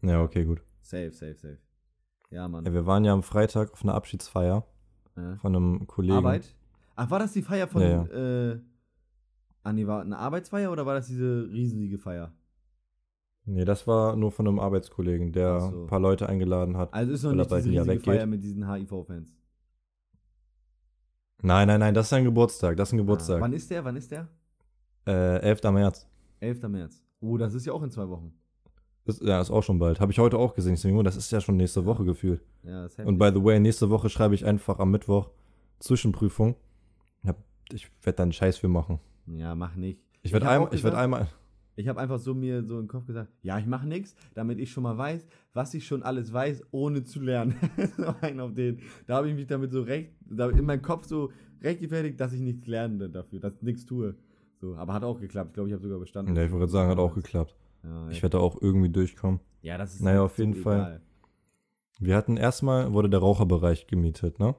Ja, 0.02 0.22
okay, 0.22 0.44
gut. 0.44 0.60
Safe, 0.82 1.10
safe, 1.12 1.34
safe. 1.34 1.58
Ja, 2.28 2.46
Mann. 2.46 2.66
Ja, 2.66 2.74
wir 2.74 2.84
waren 2.84 3.06
ja 3.06 3.14
am 3.14 3.22
Freitag 3.22 3.72
auf 3.72 3.82
einer 3.84 3.94
Abschiedsfeier 3.94 4.66
Ja. 5.16 5.36
von 5.36 5.56
einem 5.56 5.86
Kollegen. 5.86 6.18
Arbeit? 6.18 6.54
Ach, 6.94 7.10
war 7.10 7.20
das 7.20 7.32
die 7.32 7.40
Feier 7.42 7.68
von. 7.68 7.80
Ja, 7.80 8.04
Äh, 8.04 8.60
ah, 9.62 9.72
nee, 9.72 9.86
war 9.86 10.02
eine 10.02 10.18
Arbeitsfeier 10.18 10.70
oder 10.70 10.84
war 10.84 10.94
das 10.94 11.06
diese 11.06 11.48
riesenige 11.50 11.96
Feier? 11.96 12.34
Nee, 13.48 13.64
das 13.64 13.86
war 13.86 14.16
nur 14.16 14.32
von 14.32 14.46
einem 14.48 14.58
Arbeitskollegen, 14.58 15.32
der 15.32 15.60
so. 15.60 15.82
ein 15.82 15.86
paar 15.86 16.00
Leute 16.00 16.28
eingeladen 16.28 16.76
hat. 16.76 16.92
Also 16.92 17.12
ist 17.12 17.22
noch 17.22 17.32
nicht 17.32 17.50
diese 17.50 17.70
riesige. 17.70 18.00
Feier 18.00 18.26
mit 18.26 18.42
diesen 18.42 18.68
HIV-Fans. 18.70 19.32
Nein, 21.42 21.68
nein, 21.68 21.80
nein, 21.80 21.94
das 21.94 22.06
ist 22.06 22.12
ein 22.12 22.24
Geburtstag. 22.24 22.76
Das 22.76 22.88
ist 22.88 22.92
ein 22.94 22.96
Ah, 22.98 23.02
Geburtstag. 23.02 23.40
wann 23.40 23.52
ist 23.52 23.70
der? 23.70 23.84
Wann 23.84 23.96
ist 23.96 24.10
der? 24.10 24.28
äh, 25.06 25.38
11. 25.40 25.62
März. 25.70 26.06
11. 26.40 26.62
März. 26.68 27.04
Oh, 27.20 27.36
das 27.36 27.54
ist 27.54 27.64
ja 27.66 27.72
auch 27.72 27.82
in 27.82 27.90
zwei 27.90 28.08
Wochen. 28.08 28.32
Ist, 29.04 29.22
ja, 29.22 29.40
ist 29.40 29.50
auch 29.52 29.62
schon 29.62 29.78
bald. 29.78 30.00
Habe 30.00 30.10
ich 30.10 30.18
heute 30.18 30.36
auch 30.38 30.54
gesehen. 30.54 30.74
Junge, 30.74 31.04
das 31.04 31.14
ist 31.16 31.30
ja 31.30 31.40
schon 31.40 31.56
nächste 31.56 31.84
Woche 31.86 32.04
gefühlt. 32.04 32.42
Ja, 32.64 32.82
das 32.82 32.98
Und 32.98 33.18
by 33.18 33.30
the 33.32 33.42
way, 33.44 33.60
nächste 33.60 33.88
Woche 33.90 34.08
schreibe 34.10 34.34
ich 34.34 34.44
einfach 34.44 34.80
am 34.80 34.90
Mittwoch 34.90 35.30
Zwischenprüfung. 35.78 36.56
Ich 37.72 37.90
werde 38.02 38.16
da 38.16 38.22
einen 38.22 38.32
Scheiß 38.32 38.58
für 38.58 38.68
machen. 38.68 39.00
Ja, 39.26 39.54
mach 39.56 39.74
nicht. 39.74 40.00
Ich 40.22 40.32
werde 40.32 40.48
einmal, 40.48 40.72
ich 40.72 40.84
werd 40.84 40.94
einmal. 40.94 41.28
Ich 41.78 41.88
habe 41.88 42.00
einfach 42.00 42.18
so 42.18 42.34
mir 42.34 42.64
so 42.64 42.80
im 42.80 42.88
Kopf 42.88 43.06
gesagt, 43.06 43.30
ja, 43.42 43.58
ich 43.58 43.66
mache 43.66 43.86
nichts, 43.86 44.14
damit 44.34 44.58
ich 44.58 44.70
schon 44.72 44.82
mal 44.82 44.96
weiß, 44.96 45.26
was 45.52 45.74
ich 45.74 45.86
schon 45.86 46.02
alles 46.02 46.32
weiß, 46.32 46.64
ohne 46.70 47.04
zu 47.04 47.20
lernen. 47.20 47.54
so 47.98 48.14
ein 48.22 48.40
auf 48.40 48.54
den. 48.54 48.80
Da 49.06 49.16
habe 49.16 49.28
ich 49.28 49.34
mich 49.34 49.46
damit 49.46 49.72
so 49.72 49.82
recht, 49.82 50.10
da 50.24 50.48
in 50.48 50.64
meinem 50.64 50.80
Kopf 50.82 51.04
so 51.06 51.30
recht 51.62 51.80
gefertigt, 51.80 52.18
dass 52.18 52.32
ich 52.32 52.40
nichts 52.40 52.66
lerne 52.66 53.10
dafür, 53.10 53.40
dass 53.40 53.54
ich 53.56 53.62
nichts 53.62 53.84
tue. 53.84 54.14
So, 54.58 54.74
aber 54.76 54.94
hat 54.94 55.04
auch 55.04 55.20
geklappt. 55.20 55.50
Ich 55.50 55.54
glaube, 55.54 55.68
ich 55.68 55.74
habe 55.74 55.82
sogar 55.82 55.98
bestanden. 55.98 56.34
Ja, 56.34 56.44
ich 56.44 56.50
wollte 56.50 56.68
sagen, 56.68 56.88
hat 56.90 56.98
auch 56.98 57.14
geklappt. 57.14 57.54
Ja, 57.84 58.08
Ich 58.08 58.22
werde 58.22 58.38
da 58.38 58.42
auch 58.42 58.60
irgendwie 58.60 58.88
durchkommen. 58.88 59.40
ja, 59.60 59.76
das 59.76 59.94
ist 59.94 60.00
Naja, 60.00 60.20
halt 60.20 60.24
auf 60.30 60.38
jeden 60.38 60.54
Fall. 60.54 60.78
egal. 60.80 61.00
Wir 61.98 62.16
hatten 62.16 62.36
erstmal, 62.38 62.92
wurde 62.94 63.08
der 63.10 63.20
Raucherbereich 63.20 63.86
gemietet, 63.86 64.38
ne? 64.38 64.54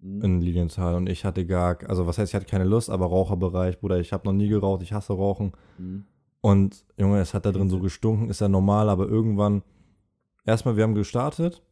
Mhm. 0.00 0.22
In 0.22 0.40
Lilienthal. 0.40 0.94
Und 0.94 1.08
ich 1.08 1.24
hatte 1.24 1.44
gar, 1.46 1.78
also 1.88 2.06
was 2.06 2.18
heißt, 2.18 2.30
ich 2.30 2.34
hatte 2.36 2.46
keine 2.46 2.64
Lust, 2.64 2.90
aber 2.90 3.06
Raucherbereich, 3.06 3.80
Bruder, 3.80 3.98
ich 3.98 4.12
habe 4.12 4.24
noch 4.26 4.32
nie 4.32 4.48
geraucht, 4.48 4.82
ich 4.82 4.92
hasse 4.92 5.12
Rauchen. 5.12 5.52
Mhm. 5.78 6.04
Und 6.40 6.84
Junge, 6.96 7.20
es 7.20 7.34
hat 7.34 7.44
da 7.46 7.52
drin 7.52 7.68
so 7.68 7.80
gestunken, 7.80 8.30
ist 8.30 8.40
ja 8.40 8.48
normal, 8.48 8.88
aber 8.88 9.08
irgendwann, 9.08 9.62
erstmal, 10.44 10.76
wir 10.76 10.84
haben 10.84 10.94
gestartet. 10.94 11.62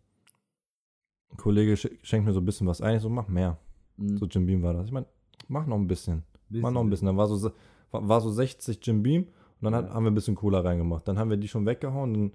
Ein 1.30 1.36
Kollege 1.36 1.74
sch- 1.74 1.96
schenkt 2.02 2.26
mir 2.26 2.32
so 2.32 2.40
ein 2.40 2.44
bisschen 2.44 2.66
was 2.66 2.80
ein, 2.80 2.96
ich 2.96 3.02
so, 3.02 3.08
mach 3.08 3.28
mehr. 3.28 3.58
Mhm. 3.96 4.16
So 4.18 4.26
Jim 4.26 4.46
Beam 4.46 4.62
war 4.62 4.74
das. 4.74 4.86
Ich 4.86 4.92
meine, 4.92 5.06
mach 5.48 5.66
noch 5.66 5.76
ein 5.76 5.86
bisschen. 5.86 6.22
Bisschen. 6.48 6.62
Mach 6.62 6.70
noch 6.72 6.82
ein 6.82 6.90
bisschen. 6.90 7.06
Dann 7.06 7.16
war 7.16 7.28
so, 7.28 7.50
war, 7.92 8.20
so 8.20 8.30
60 8.30 8.78
Jim 8.84 9.02
Beam 9.02 9.22
und 9.24 9.62
dann 9.62 9.74
hat, 9.74 9.90
haben 9.90 10.04
wir 10.04 10.10
ein 10.10 10.14
bisschen 10.14 10.34
Cola 10.34 10.60
reingemacht. 10.60 11.06
Dann 11.06 11.18
haben 11.18 11.30
wir 11.30 11.36
die 11.36 11.48
schon 11.48 11.64
weggehauen. 11.66 12.12
Dann 12.14 12.32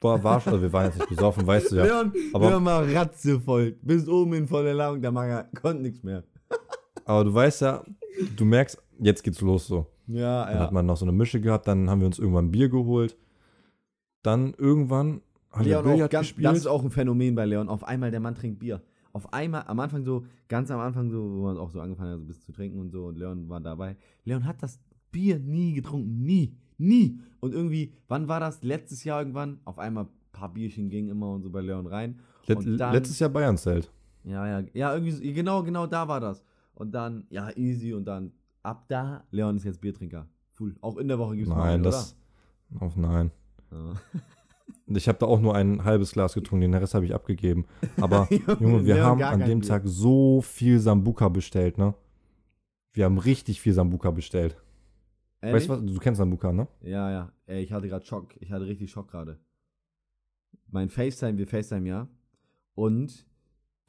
war, 0.00 0.22
war 0.22 0.40
schon, 0.40 0.52
also 0.54 0.62
wir 0.62 0.72
waren 0.72 0.86
jetzt 0.86 0.96
nicht 0.98 1.08
besoffen, 1.08 1.46
weißt 1.46 1.72
du 1.72 1.76
ja. 1.76 1.84
Leon, 1.84 2.12
aber- 2.32 2.50
Leon 2.50 2.64
war 2.64 2.86
ratzevoll. 2.94 3.72
Bis 3.82 4.06
oben 4.08 4.34
in 4.34 4.46
voller 4.48 4.74
Ladung, 4.74 5.00
der 5.02 5.12
Manga 5.12 5.44
konnte 5.60 5.82
nichts 5.82 6.02
mehr. 6.02 6.24
Aber 7.04 7.24
du 7.24 7.32
weißt 7.34 7.60
ja, 7.62 7.84
du 8.36 8.44
merkst, 8.44 8.82
jetzt 8.98 9.22
geht's 9.22 9.40
los 9.40 9.66
so. 9.66 9.86
Ja, 10.08 10.44
Dann 10.46 10.54
ja. 10.54 10.60
hat 10.60 10.72
man 10.72 10.86
noch 10.86 10.96
so 10.96 11.04
eine 11.04 11.12
Mische 11.12 11.40
gehabt, 11.40 11.66
dann 11.68 11.90
haben 11.90 12.00
wir 12.00 12.06
uns 12.06 12.18
irgendwann 12.18 12.50
Bier 12.50 12.68
geholt. 12.68 13.16
Dann 14.22 14.54
irgendwann 14.54 15.20
haben 15.50 15.64
Leon 15.64 15.84
wir 15.84 15.92
Billard 15.94 16.10
ganz, 16.10 16.26
gespielt. 16.28 16.46
das 16.46 16.58
ist 16.58 16.66
auch 16.66 16.82
ein 16.84 16.90
Phänomen 16.90 17.34
bei 17.34 17.44
Leon. 17.46 17.68
Auf 17.68 17.84
einmal, 17.84 18.10
der 18.10 18.20
Mann 18.20 18.34
trinkt 18.34 18.58
Bier. 18.58 18.82
Auf 19.12 19.32
einmal, 19.32 19.64
am 19.66 19.80
Anfang 19.80 20.04
so, 20.04 20.24
ganz 20.48 20.70
am 20.70 20.80
Anfang 20.80 21.10
so, 21.10 21.22
wo 21.22 21.44
man 21.44 21.56
auch 21.56 21.70
so 21.70 21.80
angefangen 21.80 22.10
hat, 22.10 22.18
so 22.18 22.24
ein 22.24 22.26
bisschen 22.26 22.42
zu 22.44 22.52
trinken 22.52 22.78
und 22.80 22.90
so, 22.90 23.06
und 23.06 23.16
Leon 23.18 23.48
war 23.48 23.60
dabei. 23.60 23.96
Leon 24.24 24.44
hat 24.44 24.62
das 24.62 24.78
Bier 25.10 25.38
nie 25.38 25.72
getrunken. 25.74 26.22
Nie. 26.22 26.54
Nie. 26.78 27.18
Und 27.40 27.54
irgendwie, 27.54 27.92
wann 28.08 28.28
war 28.28 28.40
das? 28.40 28.62
Letztes 28.62 29.04
Jahr 29.04 29.20
irgendwann? 29.20 29.60
Auf 29.64 29.78
einmal 29.78 30.04
ein 30.04 30.10
paar 30.32 30.52
Bierchen 30.52 30.90
gingen 30.90 31.08
immer 31.08 31.30
und 31.32 31.42
so 31.42 31.50
bei 31.50 31.60
Leon 31.62 31.86
rein. 31.86 32.18
Let, 32.46 32.58
dann- 32.78 32.92
letztes 32.92 33.18
Jahr 33.18 33.30
Bayernzelt. 33.30 33.90
Ja, 34.24 34.46
ja, 34.60 34.66
ja, 34.74 34.92
irgendwie, 34.92 35.12
so- 35.12 35.22
genau, 35.22 35.62
genau 35.62 35.86
da 35.86 36.06
war 36.08 36.20
das. 36.20 36.42
Und 36.74 36.92
dann, 36.92 37.26
ja, 37.30 37.48
easy 37.56 37.94
und 37.94 38.04
dann 38.04 38.32
ab 38.66 38.86
da, 38.88 39.24
Leon 39.30 39.56
ist 39.56 39.64
jetzt 39.64 39.80
Biertrinker. 39.80 40.28
Full. 40.52 40.76
Auch 40.80 40.96
in 40.96 41.08
der 41.08 41.18
Woche 41.18 41.36
gibt 41.36 41.48
es 41.48 41.54
Nein, 41.54 41.82
das. 41.82 42.16
Auf 42.80 42.96
nein. 42.96 43.30
oder? 43.70 43.94
Ich 44.88 45.08
habe 45.08 45.18
da 45.18 45.26
auch 45.26 45.40
nur 45.40 45.54
ein 45.54 45.84
halbes 45.84 46.12
Glas 46.12 46.34
getrunken, 46.34 46.60
den 46.62 46.74
Rest 46.74 46.94
habe 46.94 47.04
ich 47.04 47.14
abgegeben. 47.14 47.66
Aber. 48.00 48.28
Junge, 48.60 48.84
wir 48.84 48.94
Leon 48.94 49.06
haben 49.06 49.22
an 49.22 49.40
dem 49.40 49.60
Bier. 49.60 49.68
Tag 49.68 49.82
so 49.84 50.40
viel 50.40 50.78
Sambuka 50.78 51.28
bestellt, 51.28 51.76
ne? 51.76 51.94
Wir 52.92 53.04
haben 53.04 53.18
richtig 53.18 53.60
viel 53.60 53.72
Sambuka 53.72 54.12
bestellt. 54.12 54.56
Ehrlich? 55.40 55.68
Weißt 55.68 55.68
du 55.68 55.72
was? 55.72 55.92
Du 55.92 55.98
kennst 55.98 56.18
Sambuka, 56.18 56.52
ne? 56.52 56.68
Ja, 56.82 57.10
ja. 57.10 57.32
Ey, 57.46 57.62
ich 57.62 57.72
hatte 57.72 57.88
gerade 57.88 58.04
Schock. 58.04 58.36
Ich 58.40 58.52
hatte 58.52 58.66
richtig 58.66 58.90
Schock 58.90 59.10
gerade. 59.10 59.40
Mein 60.68 60.88
FaceTime, 60.88 61.36
wir 61.36 61.48
FaceTime 61.48 61.88
ja. 61.88 62.08
Und 62.74 63.26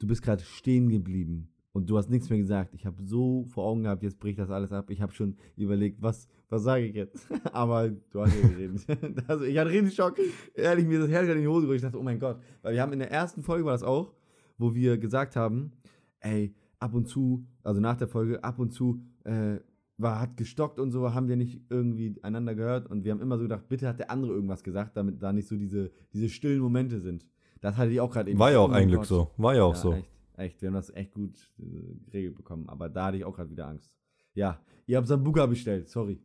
du 0.00 0.06
bist 0.08 0.22
gerade 0.22 0.42
stehen 0.42 0.88
geblieben. 0.88 1.52
Und 1.78 1.88
du 1.88 1.96
hast 1.96 2.10
nichts 2.10 2.28
mehr 2.28 2.38
gesagt. 2.38 2.74
Ich 2.74 2.84
habe 2.86 2.96
so 3.02 3.44
vor 3.46 3.64
Augen 3.64 3.84
gehabt, 3.84 4.02
jetzt 4.02 4.18
bricht 4.18 4.38
das 4.38 4.50
alles 4.50 4.72
ab. 4.72 4.90
Ich 4.90 5.00
habe 5.00 5.12
schon 5.12 5.36
überlegt, 5.56 6.02
was, 6.02 6.28
was 6.48 6.62
sage 6.62 6.84
ich 6.86 6.94
jetzt? 6.94 7.26
Aber 7.52 7.88
du 7.88 8.20
hast 8.20 8.34
ja 8.40 8.48
geredet. 8.48 8.84
also, 9.28 9.44
ich 9.44 9.56
hatte 9.56 9.70
richtig 9.70 9.94
Schock. 9.94 10.16
Ehrlich, 10.54 10.86
mir 10.86 10.98
ist 10.98 11.04
das 11.04 11.10
Herz 11.12 11.26
gerade 11.26 11.38
in 11.38 11.44
die 11.44 11.48
Hose 11.48 11.62
gerutscht. 11.66 11.76
Ich 11.76 11.82
dachte, 11.82 11.98
oh 11.98 12.02
mein 12.02 12.18
Gott. 12.18 12.38
Weil 12.62 12.74
wir 12.74 12.82
haben 12.82 12.92
in 12.92 12.98
der 12.98 13.10
ersten 13.10 13.42
Folge 13.42 13.64
war 13.64 13.72
das 13.72 13.82
auch, 13.82 14.12
wo 14.58 14.74
wir 14.74 14.98
gesagt 14.98 15.36
haben, 15.36 15.72
ey, 16.20 16.54
ab 16.80 16.94
und 16.94 17.06
zu, 17.08 17.46
also 17.62 17.80
nach 17.80 17.96
der 17.96 18.08
Folge, 18.08 18.42
ab 18.42 18.58
und 18.58 18.70
zu, 18.72 19.00
äh, 19.24 19.56
war, 19.98 20.20
hat 20.20 20.36
gestockt 20.36 20.78
und 20.78 20.90
so, 20.92 21.12
haben 21.12 21.28
wir 21.28 21.36
nicht 21.36 21.60
irgendwie 21.70 22.14
einander 22.22 22.54
gehört 22.54 22.88
und 22.90 23.04
wir 23.04 23.12
haben 23.12 23.20
immer 23.20 23.36
so 23.36 23.42
gedacht, 23.44 23.68
bitte 23.68 23.88
hat 23.88 23.98
der 23.98 24.10
andere 24.10 24.32
irgendwas 24.32 24.62
gesagt, 24.62 24.96
damit 24.96 25.22
da 25.22 25.32
nicht 25.32 25.48
so 25.48 25.56
diese, 25.56 25.90
diese 26.12 26.28
stillen 26.28 26.60
Momente 26.60 27.00
sind. 27.00 27.26
Das 27.60 27.76
hatte 27.76 27.90
ich 27.90 28.00
auch 28.00 28.10
gerade 28.12 28.30
eben. 28.30 28.38
War 28.38 28.52
ja 28.52 28.60
Oh 28.60 28.64
auch 28.66 28.70
ein 28.70 28.86
Glück 28.86 29.00
Gott. 29.00 29.08
so. 29.08 29.30
War 29.36 29.56
ja 29.56 29.64
auch 29.64 29.74
Ja, 29.74 29.80
so. 29.80 29.92
Echt, 29.94 30.08
echt, 30.38 30.62
wir 30.62 30.68
haben 30.68 30.74
das 30.74 30.90
echt 30.90 31.12
gut 31.12 31.50
äh, 31.58 31.94
geregelt 32.06 32.36
bekommen, 32.36 32.68
aber 32.68 32.88
da 32.88 33.06
hatte 33.06 33.16
ich 33.16 33.24
auch 33.24 33.34
gerade 33.34 33.50
wieder 33.50 33.68
Angst. 33.68 33.92
Ja, 34.34 34.60
ihr 34.86 34.96
habt 34.96 35.06
Sambuka 35.06 35.46
bestellt, 35.46 35.88
sorry. 35.88 36.20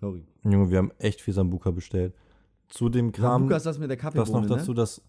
Sorry. 0.00 0.26
Junge, 0.42 0.70
wir 0.70 0.78
haben 0.78 0.92
echt 0.98 1.20
viel 1.20 1.34
Sambuka 1.34 1.70
bestellt. 1.70 2.14
Zu 2.68 2.88
dem 2.88 3.12
Kram, 3.12 3.42
Sambuka 3.42 3.56
ist 3.56 3.66
das 3.66 3.78
mit 3.78 3.90
der 3.90 3.96
das 3.96 4.02
Kaffeebohne, 4.02 4.46
noch 4.46 4.56
dazu, 4.56 4.72
ne? 4.72 4.76
dass. 4.76 5.02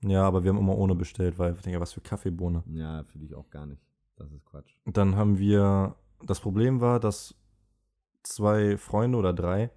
Ja, 0.00 0.22
aber 0.22 0.44
wir 0.44 0.50
haben 0.50 0.58
immer 0.58 0.76
ohne 0.78 0.94
bestellt, 0.94 1.38
weil 1.38 1.54
ich 1.54 1.62
denke, 1.62 1.80
was 1.80 1.92
für 1.92 2.00
Kaffeebohne. 2.00 2.62
Ja, 2.66 3.02
für 3.04 3.18
dich 3.18 3.34
auch 3.34 3.50
gar 3.50 3.66
nicht. 3.66 3.82
Das 4.16 4.30
ist 4.32 4.44
Quatsch. 4.44 4.72
Dann 4.86 5.16
haben 5.16 5.38
wir. 5.38 5.96
Das 6.24 6.40
Problem 6.40 6.80
war, 6.80 7.00
dass 7.00 7.34
zwei 8.22 8.76
Freunde 8.76 9.18
oder 9.18 9.32
drei 9.32 9.70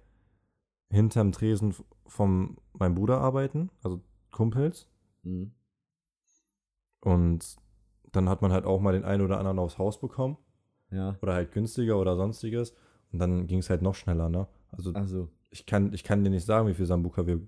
hinterm 0.90 1.32
Tresen 1.32 1.74
von 2.06 2.56
meinem 2.72 2.94
Bruder 2.94 3.18
arbeiten, 3.18 3.70
also 3.82 4.00
Kumpels. 4.30 4.88
Mhm. 5.22 5.52
Und 7.00 7.56
dann 8.12 8.28
hat 8.28 8.42
man 8.42 8.52
halt 8.52 8.64
auch 8.64 8.80
mal 8.80 8.92
den 8.92 9.04
einen 9.04 9.22
oder 9.22 9.38
anderen 9.38 9.58
aufs 9.58 9.78
Haus 9.78 10.00
bekommen. 10.00 10.36
Ja. 10.90 11.16
Oder 11.22 11.34
halt 11.34 11.52
günstiger 11.52 11.98
oder 11.98 12.16
sonstiges. 12.16 12.74
Und 13.12 13.18
dann 13.18 13.46
ging 13.46 13.58
es 13.58 13.70
halt 13.70 13.82
noch 13.82 13.94
schneller, 13.94 14.28
ne? 14.28 14.46
Also 14.70 14.92
Also, 14.92 15.28
ich 15.50 15.66
kann, 15.66 15.92
ich 15.92 16.04
kann 16.04 16.22
dir 16.24 16.30
nicht 16.30 16.44
sagen, 16.46 16.68
wie 16.68 16.74
viel 16.74 16.86
Sambuka 16.86 17.26
wir 17.26 17.40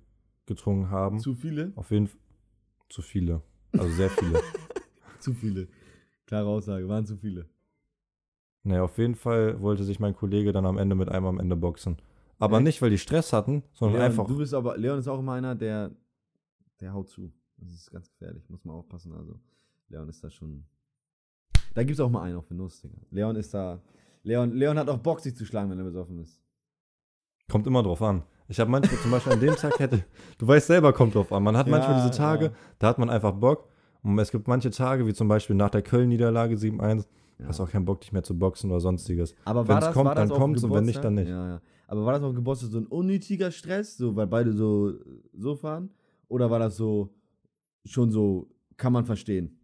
getrunken 0.46 0.90
haben. 0.90 1.18
zu 1.18 1.34
viele? 1.34 1.72
Auf 1.76 1.90
jeden 1.90 2.06
Fall 2.08 2.20
zu 2.88 3.02
viele. 3.02 3.40
Also 3.72 3.88
sehr 3.90 4.10
viele. 4.10 4.40
Zu 5.20 5.32
viele. 5.32 5.68
Klare 6.26 6.46
Aussage, 6.48 6.86
waren 6.86 7.06
zu 7.06 7.16
viele. 7.16 7.46
naja, 8.62 8.82
auf 8.82 8.98
jeden 8.98 9.14
Fall 9.14 9.58
wollte 9.62 9.82
sich 9.84 9.98
mein 9.98 10.14
Kollege 10.14 10.52
dann 10.52 10.66
am 10.66 10.76
Ende 10.78 10.94
mit 10.94 11.08
einem 11.08 11.24
am 11.26 11.40
Ende 11.40 11.56
boxen. 11.56 11.96
Aber 12.38 12.58
Echt? 12.58 12.64
nicht, 12.66 12.82
weil 12.82 12.90
die 12.90 12.98
Stress 12.98 13.32
hatten, 13.32 13.62
sondern 13.72 14.00
Leon, 14.00 14.10
einfach. 14.10 14.26
Du 14.26 14.36
bist 14.36 14.52
aber, 14.52 14.76
Leon 14.76 14.98
ist 14.98 15.08
auch 15.08 15.18
immer 15.20 15.32
einer, 15.32 15.54
der, 15.54 15.90
der 16.80 16.92
haut 16.92 17.08
zu. 17.08 17.32
Das 17.56 17.72
ist 17.72 17.90
ganz 17.90 18.10
gefährlich, 18.10 18.48
muss 18.50 18.64
man 18.66 18.76
aufpassen. 18.76 19.12
Also, 19.14 19.40
Leon 19.88 20.08
ist 20.08 20.22
da 20.22 20.30
schon. 20.30 20.64
Da 21.74 21.82
gibt 21.82 21.94
es 21.94 22.00
auch 22.00 22.10
mal 22.10 22.22
einen 22.22 22.36
auf 22.36 22.46
den 22.46 22.56
Nuss, 22.58 22.80
Digga. 22.80 22.98
Leon 23.10 23.36
ist 23.36 23.52
da. 23.52 23.80
Leon, 24.22 24.52
Leon 24.54 24.78
hat 24.78 24.88
auch 24.88 24.98
Bock, 24.98 25.20
sich 25.20 25.34
zu 25.36 25.44
schlagen, 25.44 25.70
wenn 25.70 25.78
er 25.78 25.84
besoffen 25.84 26.18
ist. 26.18 26.40
Kommt 27.50 27.66
immer 27.66 27.82
drauf 27.82 28.00
an. 28.02 28.22
Ich 28.48 28.60
habe 28.60 28.70
manchmal 28.70 28.98
zum 29.00 29.10
Beispiel 29.10 29.32
an 29.32 29.40
dem 29.40 29.54
Tag 29.56 29.78
hätte, 29.78 30.04
du 30.38 30.46
weißt 30.46 30.66
selber, 30.66 30.92
kommt 30.92 31.14
drauf 31.14 31.32
an. 31.32 31.42
Man 31.42 31.56
hat 31.56 31.66
Ja, 31.66 31.70
manchmal 31.72 31.96
diese 32.02 32.16
Tage, 32.16 32.46
ja. 32.46 32.52
da 32.78 32.88
hat 32.88 32.98
man 32.98 33.10
einfach 33.10 33.32
Bock. 33.32 33.68
Und 34.02 34.18
es 34.18 34.30
gibt 34.30 34.48
manche 34.48 34.70
Tage, 34.70 35.06
wie 35.06 35.14
zum 35.14 35.28
Beispiel 35.28 35.56
nach 35.56 35.70
der 35.70 35.82
Köln-Niederlage 35.82 36.56
7-1, 36.56 37.06
Ja. 37.38 37.46
hast 37.48 37.60
auch 37.60 37.70
keinen 37.70 37.84
Bock, 37.86 38.00
dich 38.02 38.12
mehr 38.12 38.22
zu 38.22 38.38
boxen 38.38 38.70
oder 38.70 38.80
sonstiges. 38.80 39.34
Aber 39.44 39.66
war 39.66 39.80
das, 39.80 39.92
kommt, 39.94 40.16
dann 40.16 40.28
kommt's 40.28 40.62
und 40.62 40.72
wenn 40.74 40.84
nicht, 40.84 41.02
dann 41.02 41.14
nicht. 41.14 41.28
Ja, 41.28 41.48
ja. 41.48 41.62
Aber 41.86 42.04
war 42.06 42.12
das 42.12 42.22
auf 42.22 42.30
dem 42.32 42.36
Geburtstag 42.36 42.70
so 42.70 42.78
ein 42.78 42.86
unnötiger 42.86 43.50
Stress, 43.50 43.96
so, 43.96 44.14
weil 44.16 44.26
beide 44.26 44.52
so, 44.52 44.92
so 45.36 45.54
fahren? 45.56 45.90
Oder 46.28 46.50
war 46.50 46.58
das 46.58 46.76
so, 46.76 47.14
schon 47.84 48.10
so, 48.10 48.50
kann 48.76 48.92
man 48.92 49.04
verstehen? 49.04 49.58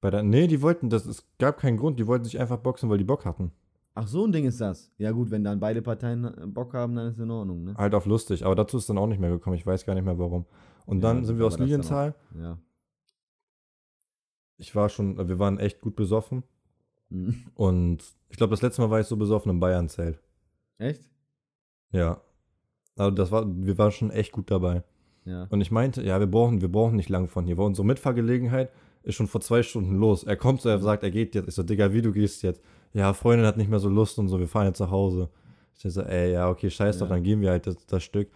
Bei 0.00 0.10
der, 0.10 0.22
nee, 0.22 0.46
die 0.46 0.62
wollten, 0.62 0.88
das, 0.88 1.06
es 1.06 1.26
gab 1.38 1.58
keinen 1.58 1.76
Grund, 1.76 1.98
die 1.98 2.06
wollten 2.06 2.24
sich 2.24 2.38
einfach 2.40 2.58
boxen, 2.58 2.88
weil 2.88 2.98
die 2.98 3.04
Bock 3.04 3.24
hatten. 3.24 3.52
Ach, 3.94 4.06
so 4.06 4.24
ein 4.24 4.32
Ding 4.32 4.46
ist 4.46 4.60
das. 4.60 4.90
Ja, 4.98 5.10
gut, 5.10 5.30
wenn 5.30 5.44
dann 5.44 5.60
beide 5.60 5.82
Parteien 5.82 6.24
äh, 6.24 6.46
Bock 6.46 6.72
haben, 6.74 6.94
dann 6.94 7.08
ist 7.08 7.14
es 7.14 7.20
in 7.20 7.30
Ordnung, 7.30 7.64
ne? 7.64 7.74
Halt 7.76 7.94
auf 7.94 8.06
lustig, 8.06 8.44
aber 8.44 8.54
dazu 8.54 8.78
ist 8.78 8.88
dann 8.88 8.98
auch 8.98 9.06
nicht 9.06 9.20
mehr 9.20 9.30
gekommen. 9.30 9.56
Ich 9.56 9.66
weiß 9.66 9.84
gar 9.84 9.94
nicht 9.94 10.04
mehr 10.04 10.18
warum. 10.18 10.46
Und 10.86 11.02
Ja, 11.02 11.08
dann 11.12 11.24
sind 11.24 11.38
wir 11.38 11.46
aus 11.46 11.58
Lilienthal. 11.58 12.14
Ja. 12.40 12.58
Ich 14.56 14.74
war 14.74 14.88
schon, 14.88 15.28
wir 15.28 15.38
waren 15.38 15.58
echt 15.58 15.80
gut 15.80 15.96
besoffen. 15.96 16.44
Mhm. 17.10 17.46
Und 17.54 18.04
ich 18.28 18.36
glaube, 18.36 18.52
das 18.52 18.62
letzte 18.62 18.82
Mal 18.82 18.90
war 18.90 19.00
ich 19.00 19.06
so 19.06 19.16
besoffen 19.16 19.50
im 19.50 19.60
Bayern-Zelt. 19.60 20.20
Echt? 20.78 21.10
Ja. 21.92 22.20
Also 22.96 23.10
das 23.10 23.30
war, 23.32 23.44
wir 23.46 23.76
waren 23.78 23.90
schon 23.90 24.10
echt 24.10 24.32
gut 24.32 24.50
dabei. 24.50 24.84
Ja. 25.24 25.46
Und 25.50 25.60
ich 25.60 25.70
meinte, 25.70 26.02
ja, 26.02 26.18
wir 26.20 26.26
brauchen, 26.26 26.60
wir 26.60 26.70
brauchen 26.70 26.96
nicht 26.96 27.08
lang 27.08 27.28
von 27.28 27.44
hier, 27.44 27.58
weil 27.58 27.66
unsere 27.66 27.86
Mitfahrgelegenheit 27.86 28.70
ist 29.02 29.14
schon 29.14 29.26
vor 29.26 29.40
zwei 29.40 29.62
Stunden 29.62 29.94
los. 29.96 30.24
Er 30.24 30.36
kommt 30.36 30.60
so, 30.60 30.68
er 30.68 30.78
sagt, 30.78 31.02
er 31.02 31.10
geht 31.10 31.34
jetzt. 31.34 31.48
Ich 31.48 31.54
so, 31.54 31.62
Digga, 31.62 31.92
wie 31.92 32.02
du 32.02 32.12
gehst 32.12 32.42
jetzt? 32.42 32.60
Ja, 32.92 33.12
Freundin 33.12 33.46
hat 33.46 33.56
nicht 33.56 33.70
mehr 33.70 33.78
so 33.78 33.88
Lust 33.88 34.18
und 34.18 34.28
so, 34.28 34.38
wir 34.38 34.48
fahren 34.48 34.66
jetzt 34.66 34.80
nach 34.80 34.90
Hause. 34.90 35.28
Ich 35.74 35.90
so, 35.92 36.02
ey, 36.02 36.32
ja, 36.32 36.48
okay, 36.50 36.68
scheiß 36.70 37.00
Ja. 37.00 37.06
dann 37.06 37.22
gehen 37.22 37.40
wir 37.40 37.50
halt 37.50 37.66
das, 37.66 37.86
das 37.86 38.02
Stück. 38.02 38.28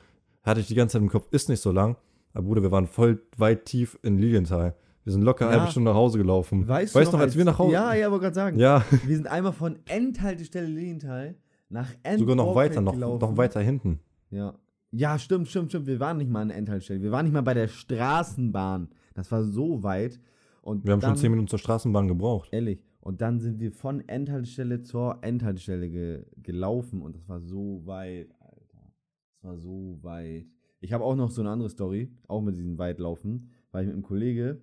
Hatte 0.43 0.61
ich 0.61 0.67
die 0.67 0.75
ganze 0.75 0.95
Zeit 0.95 1.03
im 1.03 1.11
Kopf, 1.11 1.27
ist 1.31 1.49
nicht 1.49 1.61
so 1.61 1.73
lang. 1.73 1.97
Aber 2.33 2.45
Bruder, 2.47 2.63
wir 2.63 2.71
waren 2.71 2.87
voll 2.87 3.21
weit 3.37 3.65
tief 3.67 3.99
in 4.03 4.19
Lilienthal. 4.19 4.75
Wir 5.05 5.13
sind 5.13 5.23
locker 5.23 5.45
eine 5.47 5.55
Ja. 5.55 5.61
halbe 5.61 5.71
Stunde 5.71 5.91
nach 5.91 5.97
Hause 5.97 6.17
gelaufen. 6.19 6.67
Weißt, 6.67 6.95
weißt 6.95 7.13
du 7.13 7.17
noch, 7.17 7.23
als, 7.23 7.37
wir 7.37 7.45
nach 7.45 7.59
Hause. 7.59 7.75
Ja, 7.75 7.93
ja, 7.95 8.11
wollte 8.11 8.23
gerade 8.25 8.35
sagen. 8.35 8.59
Ja, 8.59 8.85
Wir 9.05 9.17
sind 9.17 9.27
einmal 9.27 9.53
von 9.53 9.79
Endhaltestelle 9.87 10.67
Lilienthal 10.67 11.35
nach 11.69 11.91
End 12.03 12.21
sogar 12.21 12.37
noch 12.37 12.55
weiter, 12.55 12.81
noch, 12.81 12.93
gelaufen. 12.95 13.21
noch 13.21 13.37
weiter 13.37 13.61
hinten. 13.61 14.01
Ja. 14.31 14.55
Ja, 14.93 15.19
stimmt, 15.19 15.49
stimmt, 15.49 15.71
stimmt. 15.73 15.87
Wir 15.87 15.99
waren 16.01 16.17
nicht 16.19 16.31
mal 16.31 16.41
an 16.43 16.49
der 16.49 16.57
Endhaltestelle. 16.57 17.03
Wir 17.03 17.11
waren 17.11 17.25
nicht 17.27 17.35
mal 17.35 17.43
bei 17.43 17.55
der 17.55 17.69
Straßenbahn. 17.69 18.89
Das 19.15 19.31
war 19.31 19.43
so 19.43 19.83
weit. 19.83 20.19
Und 20.65 20.85
Wir 20.85 20.93
haben 20.93 21.01
dann, 21.01 21.11
schon 21.11 21.19
zehn 21.19 21.31
Minuten 21.31 21.49
zur 21.49 21.59
Straßenbahn 21.59 22.09
gebraucht. 22.09 22.49
Ehrlich. 22.51 22.83
Und 23.01 23.21
dann 23.21 23.39
sind 23.39 23.61
wir 23.61 23.71
von 23.71 24.01
Endhaltestelle 24.09 24.83
zur 24.83 25.19
Endhaltestelle 25.21 25.91
ge 25.91 26.25
gelaufen. 26.43 27.03
Und 27.03 27.17
das 27.17 27.29
war 27.29 27.41
so 27.41 27.83
weit, 27.85 28.31
Alter. 28.41 28.93
Das 29.35 29.45
war 29.45 29.59
so 29.59 29.99
weit. 30.01 30.47
Ich 30.81 30.95
habe 30.95 31.05
auch 31.05 31.17
noch 31.17 31.31
so 31.31 31.43
eine 31.43 31.51
andere 31.51 31.69
Story, 31.69 32.11
auch 32.29 32.41
mit 32.41 32.57
diesem 32.57 32.79
Weitlaufen, 32.79 33.51
weil 33.73 33.83
ich 33.83 33.89
mit 33.89 33.95
einem 33.95 34.05
Kollege 34.05 34.63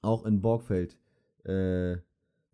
auch 0.00 0.24
in 0.24 0.40
Borgfeld, 0.40 0.98
äh, 1.44 1.98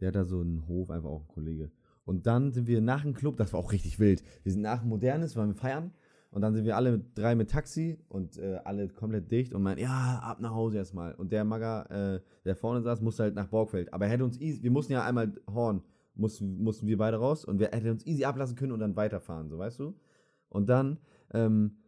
der 0.01 0.09
hat 0.09 0.16
da 0.16 0.25
so 0.25 0.40
einen 0.40 0.66
Hof, 0.66 0.90
einfach 0.90 1.11
auch 1.11 1.23
ein 1.23 1.29
Kollege. 1.29 1.71
Und 2.05 2.27
dann 2.27 2.51
sind 2.53 2.66
wir 2.66 2.81
nach 2.81 3.03
dem 3.03 3.14
Club, 3.14 3.37
das 3.37 3.53
war 3.53 3.61
auch 3.61 3.71
richtig 3.71 4.01
wild. 4.01 4.25
Wir 4.42 4.51
sind 4.51 4.62
nach 4.62 4.81
dem 4.81 4.88
Modernes, 4.88 5.37
waren 5.37 5.51
wir 5.51 5.55
feiern. 5.55 5.92
Und 6.31 6.43
dann 6.43 6.55
sind 6.55 6.67
wir 6.67 6.77
alle 6.77 6.99
drei 7.14 7.35
mit 7.35 7.51
Taxi 7.51 7.99
und 8.09 8.37
äh, 8.38 8.59
alle 8.64 8.88
komplett 8.88 9.31
dicht 9.31 9.55
und 9.55 9.62
meinen, 9.62 9.79
ja, 9.79 10.21
ab 10.23 10.41
nach 10.41 10.55
Hause 10.55 10.77
erstmal. 10.77 11.14
Und 11.14 11.33
der 11.33 11.45
Magger, 11.45 11.91
äh, 11.91 12.21
der 12.45 12.55
vorne 12.55 12.83
saß, 12.83 13.01
musste 13.01 13.23
halt 13.23 13.35
nach 13.35 13.49
Borgfeld. 13.49 13.93
Aber 13.95 14.05
er 14.05 14.12
hätte 14.12 14.25
uns 14.25 14.38
easy, 14.38 14.62
wir 14.62 14.71
mussten 14.71 14.93
ja 14.93 15.05
einmal 15.05 15.33
Horn, 15.51 15.83
mussten, 16.14 16.62
mussten 16.62 16.87
wir 16.87 16.99
beide 16.99 17.17
raus 17.17 17.45
und 17.45 17.59
wir 17.59 17.69
hätten 17.69 17.91
uns 17.91 18.07
easy 18.07 18.25
ablassen 18.25 18.57
können 18.57 18.73
und 18.73 18.81
dann 18.81 18.95
weiterfahren, 18.95 19.49
so 19.49 19.59
weißt 19.59 19.81
du? 19.81 19.95
Und 20.51 20.69
dann 20.69 20.99
ähm, 21.33 21.79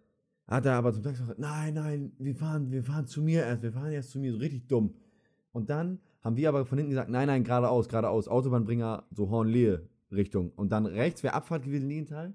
hat 0.46 0.64
er 0.64 0.74
aber 0.74 0.92
zum 0.94 1.02
Taxi 1.02 1.20
gesagt, 1.20 1.38
nein, 1.38 1.74
nein, 1.74 2.12
wir 2.18 2.34
fahren, 2.34 2.70
wir 2.70 2.82
fahren 2.82 3.06
zu 3.06 3.22
mir 3.22 3.44
erst, 3.44 3.62
wir 3.62 3.72
fahren 3.72 3.92
erst 3.92 4.10
zu 4.10 4.18
mir, 4.18 4.32
so 4.32 4.38
richtig 4.38 4.68
dumm. 4.68 4.94
Und 5.52 5.68
dann 5.68 6.00
haben 6.22 6.36
wir 6.36 6.48
aber 6.48 6.64
von 6.64 6.78
hinten 6.78 6.90
gesagt, 6.90 7.10
nein, 7.10 7.26
nein, 7.26 7.44
geradeaus, 7.44 7.88
geradeaus, 7.88 8.26
Autobahnbringer, 8.28 9.04
so 9.10 9.28
Hornlehe 9.28 9.88
Richtung. 10.10 10.50
Und 10.56 10.72
dann 10.72 10.86
rechts 10.86 11.22
wäre 11.22 11.34
Abfahrt 11.34 11.62
gewesen, 11.64 11.88
Linienthal. 11.88 12.34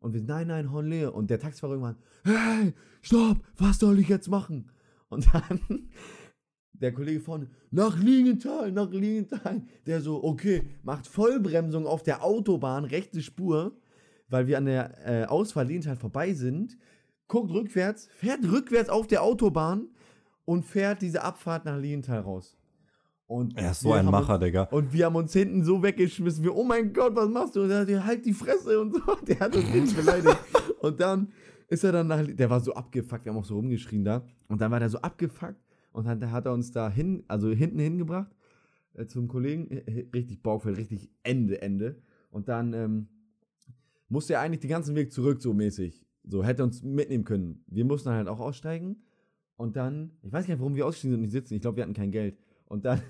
Und 0.00 0.14
wir, 0.14 0.22
nein, 0.22 0.48
nein, 0.48 0.72
Hornlehe. 0.72 1.10
Und 1.10 1.30
der 1.30 1.40
Taxifahrer 1.40 1.74
irgendwann, 1.74 1.96
hey, 2.24 2.74
stopp, 3.02 3.38
was 3.56 3.78
soll 3.78 3.98
ich 3.98 4.08
jetzt 4.08 4.28
machen? 4.28 4.70
Und 5.08 5.26
dann 5.32 5.60
der 6.72 6.92
Kollege 6.92 7.20
vorne, 7.20 7.48
nach 7.70 7.98
Linienthal, 7.98 8.72
nach 8.72 8.90
Linienthal. 8.90 9.62
Der 9.86 10.00
so, 10.00 10.22
okay, 10.22 10.62
macht 10.82 11.06
Vollbremsung 11.06 11.86
auf 11.86 12.02
der 12.02 12.24
Autobahn, 12.24 12.84
rechte 12.84 13.22
Spur, 13.22 13.76
weil 14.28 14.46
wir 14.46 14.58
an 14.58 14.66
der 14.66 15.06
äh, 15.06 15.24
Ausfahrt 15.26 15.68
Linienthal 15.68 15.96
vorbei 15.96 16.34
sind. 16.34 16.76
Guckt 17.26 17.50
rückwärts, 17.50 18.08
fährt 18.12 18.44
rückwärts 18.44 18.88
auf 18.88 19.06
der 19.06 19.22
Autobahn 19.22 19.88
und 20.44 20.64
fährt 20.64 21.02
diese 21.02 21.22
Abfahrt 21.22 21.64
nach 21.64 21.76
Linienthal 21.76 22.20
raus. 22.20 22.57
Und 23.28 23.58
Er 23.58 23.72
ist 23.72 23.80
so 23.80 23.92
ein 23.92 24.06
Macher, 24.06 24.34
uns, 24.34 24.44
Digga. 24.44 24.62
Und 24.64 24.90
wir 24.90 25.04
haben 25.04 25.16
uns 25.16 25.34
hinten 25.34 25.62
so 25.62 25.82
weggeschmissen. 25.82 26.42
Wir, 26.42 26.56
oh 26.56 26.64
mein 26.64 26.94
Gott, 26.94 27.14
was 27.14 27.28
machst 27.28 27.56
du? 27.56 27.62
Und 27.62 27.70
er 27.70 27.80
hat, 27.80 28.06
halt 28.06 28.24
die 28.24 28.32
Fresse 28.32 28.80
und 28.80 28.94
so. 28.94 29.00
Der 29.26 29.38
hat 29.38 29.54
uns 29.54 29.70
richtig 29.72 29.96
beleidigt. 29.96 30.38
Und 30.80 30.98
dann 30.98 31.28
ist 31.68 31.84
er 31.84 31.92
dann 31.92 32.06
nach, 32.06 32.24
der 32.24 32.48
war 32.48 32.60
so 32.60 32.72
abgefuckt, 32.72 33.24
wir 33.24 33.32
haben 33.32 33.40
auch 33.40 33.44
so 33.44 33.56
rumgeschrien 33.56 34.04
da. 34.04 34.24
Und 34.46 34.60
dann 34.60 34.70
war 34.70 34.78
der 34.78 34.88
so 34.88 34.98
abgefuckt 34.98 35.60
und 35.92 36.06
dann 36.06 36.30
hat 36.30 36.46
er 36.46 36.52
uns 36.52 36.70
da 36.70 36.88
hin, 36.88 37.24
also 37.26 37.50
hinten 37.50 37.80
hingebracht 37.80 38.30
äh, 38.94 39.06
zum 39.06 39.28
Kollegen. 39.28 39.66
Richtig 40.14 40.42
Bauchfeld, 40.42 40.78
richtig 40.78 41.10
Ende, 41.24 41.60
Ende. 41.60 42.00
Und 42.30 42.48
dann 42.48 42.72
ähm, 42.72 43.08
musste 44.08 44.34
er 44.34 44.40
eigentlich 44.40 44.60
den 44.60 44.70
ganzen 44.70 44.94
Weg 44.94 45.12
zurück, 45.12 45.42
so 45.42 45.52
mäßig. 45.52 46.06
So, 46.24 46.44
hätte 46.44 46.62
uns 46.62 46.82
mitnehmen 46.82 47.24
können. 47.24 47.64
Wir 47.66 47.84
mussten 47.84 48.10
halt 48.10 48.28
auch 48.28 48.40
aussteigen. 48.40 49.02
Und 49.56 49.76
dann, 49.76 50.12
ich 50.22 50.32
weiß 50.32 50.46
gar 50.46 50.54
nicht, 50.54 50.60
warum 50.60 50.76
wir 50.76 50.86
ausgestiegen 50.86 51.12
sind 51.12 51.18
und 51.18 51.22
nicht 51.22 51.32
sitzen. 51.32 51.54
Ich 51.54 51.60
glaube, 51.60 51.76
wir 51.76 51.82
hatten 51.82 51.94
kein 51.94 52.12
Geld. 52.12 52.38
Und 52.66 52.84
dann 52.84 53.02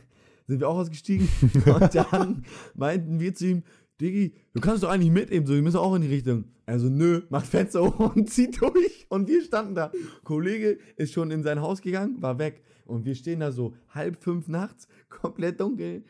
sind 0.48 0.60
wir 0.60 0.68
auch 0.68 0.78
ausgestiegen. 0.78 1.28
und 1.66 1.94
dann 1.94 2.44
meinten 2.74 3.20
wir 3.20 3.34
zu 3.34 3.46
ihm, 3.46 3.62
Diggi, 4.00 4.34
du 4.54 4.60
kannst 4.60 4.82
doch 4.82 4.88
eigentlich 4.88 5.10
mitnehmen, 5.12 5.46
so, 5.46 5.54
wir 5.54 5.62
müssen 5.62 5.76
auch 5.76 5.94
in 5.94 6.02
die 6.02 6.08
Richtung. 6.08 6.44
Also, 6.66 6.88
nö, 6.88 7.22
macht 7.30 7.46
Fenster 7.46 7.82
hoch 7.82 8.14
und 8.14 8.28
zieht 8.30 8.60
durch. 8.60 9.06
Und 9.08 9.28
wir 9.28 9.42
standen 9.42 9.74
da. 9.74 9.92
Kollege 10.24 10.78
ist 10.96 11.12
schon 11.12 11.30
in 11.30 11.42
sein 11.42 11.60
Haus 11.60 11.80
gegangen, 11.80 12.20
war 12.20 12.38
weg. 12.38 12.62
Und 12.86 13.04
wir 13.04 13.14
stehen 13.14 13.40
da 13.40 13.52
so 13.52 13.74
halb 13.90 14.22
fünf 14.22 14.48
nachts, 14.48 14.88
komplett 15.08 15.60
dunkel, 15.60 16.04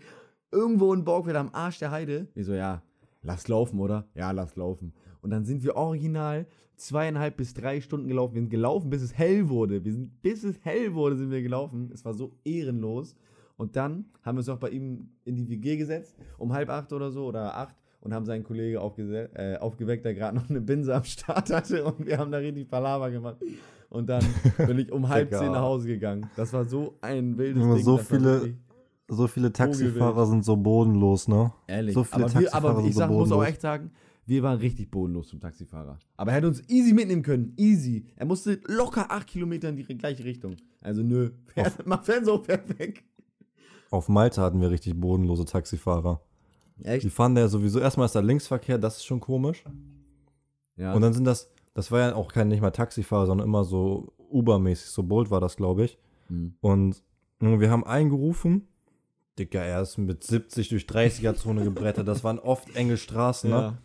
irgendwo 0.53 0.93
in 0.95 1.05
Borgfeld 1.05 1.37
am 1.37 1.51
Arsch 1.53 1.79
der 1.79 1.91
Heide. 1.91 2.29
Wir 2.35 2.45
so, 2.45 2.55
ja, 2.55 2.83
lass 3.23 3.49
laufen, 3.49 3.81
oder? 3.81 4.09
Ja, 4.15 4.31
lass 4.31 4.57
laufen. 4.57 4.93
Und 5.21 5.31
dann 5.31 5.45
sind 5.45 5.63
wir 5.65 5.77
original 5.77 6.47
zweieinhalb 6.77 7.37
bis 7.37 7.55
drei 7.55 7.81
Stunden 7.81 8.09
gelaufen. 8.09 8.35
Wir 8.35 8.43
sind 8.43 8.51
gelaufen, 8.51 8.91
bis 8.91 9.03
es 9.03 9.17
hell 9.17 9.49
wurde. 9.49 9.85
Wir 9.85 9.93
sind, 9.93 10.23
bis 10.23 10.45
es 10.45 10.65
hell 10.65 10.95
wurde, 10.95 11.17
sind 11.17 11.31
wir 11.31 11.43
gelaufen. 11.43 11.91
Es 11.93 12.05
war 12.05 12.15
so 12.15 12.33
ehrenlos. 12.45 13.17
Und 13.59 13.77
dann 13.77 14.07
haben 14.23 14.37
wir 14.37 14.41
uns 14.41 14.49
auch 14.49 14.59
bei 14.59 14.71
ihm 14.71 15.11
in 15.27 15.37
die 15.37 15.47
WG 15.51 15.77
gesetzt, 15.77 16.17
um 16.39 16.53
halb 16.55 16.71
acht 16.71 16.91
oder 16.95 17.11
so 17.11 17.27
oder 17.27 17.55
acht 17.57 17.77
und 18.01 18.15
haben 18.15 18.25
seinen 18.25 18.45
Kollege 18.45 18.81
aufgese- 18.81 19.29
äh, 19.35 19.59
aufgeweckt, 19.59 20.05
der 20.07 20.15
gerade 20.15 20.37
noch 20.39 20.49
eine 20.49 20.61
Binse 20.63 20.95
am 20.95 21.05
Start 21.05 21.51
hatte 21.51 21.85
und 21.85 22.07
wir 22.07 22.17
haben 22.19 22.31
da 22.33 22.39
richtig 22.39 22.71
Palaver 22.71 23.11
gemacht. 23.11 23.37
Und 23.91 24.09
dann 24.09 24.25
bin 24.67 24.79
ich 24.79 24.91
um 24.93 25.07
halb 25.09 25.31
zehn 25.31 25.53
nach 25.53 25.63
Hause 25.63 25.89
gegangen. 25.89 26.31
Das 26.37 26.53
war 26.55 26.65
so 26.65 26.97
ein 27.03 27.37
wildes 27.37 27.63
Ding. 27.75 27.85
so 27.85 27.99
viele- 27.99 28.55
So 29.11 29.27
viele 29.27 29.53
Taxifahrer 29.53 30.27
sind 30.27 30.45
so 30.45 30.57
bodenlos, 30.57 31.29
ne? 31.29 31.51
Ehrlich. 31.67 31.95
So 31.95 32.05
viele 32.05 32.25
aber, 32.27 32.35
wir, 32.35 32.41
Taxifahrer 32.51 32.69
aber 32.79 32.87
ich 32.87 32.93
so 32.95 32.99
sag, 32.99 33.11
muss 33.11 33.33
auch 33.33 33.45
echt 33.45 33.61
sagen, 33.63 33.91
wir 34.27 34.43
waren 34.43 34.59
richtig 34.59 34.91
bodenlos 34.91 35.29
zum 35.29 35.41
Taxifahrer. 35.41 35.99
Aber 36.19 36.31
er 36.31 36.37
hätte 36.37 36.49
uns 36.49 36.63
easy 36.69 36.93
mitnehmen 36.93 37.23
können. 37.23 37.55
Easy. 37.57 38.05
Er 38.17 38.27
musste 38.27 38.61
locker 38.67 39.11
acht 39.11 39.27
Kilometer 39.27 39.71
in 39.71 39.77
die 39.77 39.85
gleiche 39.85 40.23
Richtung. 40.25 40.57
Also 40.83 41.03
nö. 41.03 41.31
Fährt, 41.47 41.87
mach 41.87 42.05
Fernseher, 42.05 42.39
fährt 42.41 42.79
weg. 42.79 43.03
Auf 43.91 44.09
Malta 44.09 44.43
hatten 44.43 44.61
wir 44.61 44.71
richtig 44.71 44.99
bodenlose 45.01 45.45
Taxifahrer. 45.45 46.21
Die 46.77 46.85
Echt? 46.85 47.11
fahren 47.11 47.35
da 47.35 47.43
ja 47.43 47.49
sowieso, 47.49 47.81
erstmal 47.81 48.07
ist 48.07 48.15
da 48.15 48.21
Linksverkehr, 48.21 48.79
das 48.79 48.99
ist 48.99 49.05
schon 49.05 49.21
komisch. 49.21 49.65
Ja. 50.77 50.95
Und 50.95 51.03
dann 51.03 51.13
sind 51.13 51.25
das, 51.25 51.51
das 51.75 51.91
war 51.91 52.01
ja 52.01 52.15
auch 52.15 52.33
kein 52.33 52.49
nicht 52.49 52.61
mal 52.61 52.71
Taxifahrer, 52.71 53.27
sondern 53.27 53.47
immer 53.47 53.65
so 53.65 54.13
Uber-mäßig, 54.31 54.91
so 54.91 55.03
Bolt 55.03 55.31
war 55.31 55.41
das, 55.41 55.57
glaube 55.57 55.85
ich. 55.85 55.99
Hm. 56.29 56.55
Und 56.61 57.03
wir 57.41 57.71
haben 57.71 57.85
eingerufen. 57.85 58.69
Digga, 59.39 59.61
er 59.61 59.83
ist 59.83 59.99
mit 59.99 60.25
70 60.25 60.69
durch 60.69 60.85
30er-Zone 60.85 61.63
gebrettert. 61.65 62.09
Das 62.09 62.25
waren 62.25 62.39
oft 62.39 62.75
enge 62.75 62.97
Straßen, 62.97 63.51
ne? 63.51 63.57
ja. 63.57 63.79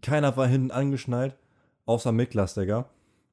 Keiner 0.00 0.36
war 0.36 0.48
hinten 0.48 0.72
angeschnallt, 0.72 1.36
außer 1.86 2.10
Miklas, 2.10 2.54
Digga. 2.54 2.88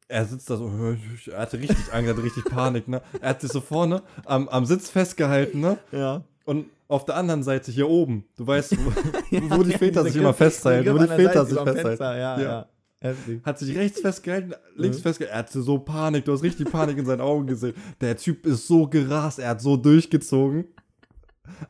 Er 0.09 0.25
sitzt 0.25 0.49
da 0.49 0.57
so, 0.57 0.69
er 1.31 1.39
hatte 1.39 1.57
richtig 1.59 1.77
Angst, 1.93 2.07
er 2.09 2.13
hatte 2.15 2.23
richtig 2.23 2.43
Panik, 2.45 2.87
ne? 2.89 3.01
Er 3.21 3.29
hat 3.29 3.41
sich 3.41 3.51
so 3.51 3.61
vorne 3.61 4.01
am, 4.25 4.49
am 4.49 4.65
Sitz 4.65 4.89
festgehalten, 4.89 5.61
ne? 5.61 5.77
Ja. 5.91 6.23
Und 6.45 6.65
auf 6.87 7.05
der 7.05 7.15
anderen 7.15 7.43
Seite 7.43 7.71
hier 7.71 7.87
oben, 7.87 8.25
du 8.35 8.45
weißt, 8.47 8.75
wo, 8.83 8.91
Ja, 9.35 9.41
wo 9.57 9.61
die 9.63 9.73
Väter 9.73 10.03
sich 10.03 10.15
immer 10.15 10.33
festhalten, 10.33 10.91
wo 10.93 10.97
die 10.97 11.07
Väter 11.07 11.45
sich 11.45 11.55
festhalten. 11.57 11.87
Fenster, 11.87 12.17
Ja, 12.17 12.39
Ja. 12.41 12.65
ja. 13.01 13.13
Hat 13.45 13.57
sich 13.59 13.77
rechts 13.77 14.01
festgehalten, 14.01 14.53
links 14.75 14.97
Mhm. 14.97 15.03
festgehalten. 15.03 15.33
Er 15.35 15.39
hatte 15.39 15.61
so 15.61 15.77
Panik, 15.79 16.25
du 16.25 16.33
hast 16.33 16.43
richtig 16.43 16.69
Panik 16.69 16.97
in 16.97 17.05
seinen 17.05 17.21
Augen 17.21 17.47
gesehen. 17.47 17.73
Der 18.01 18.17
Typ 18.17 18.45
ist 18.45 18.67
so 18.67 18.87
gerast, 18.87 19.39
er 19.39 19.49
hat 19.49 19.61
so 19.61 19.77
durchgezogen. 19.77 20.65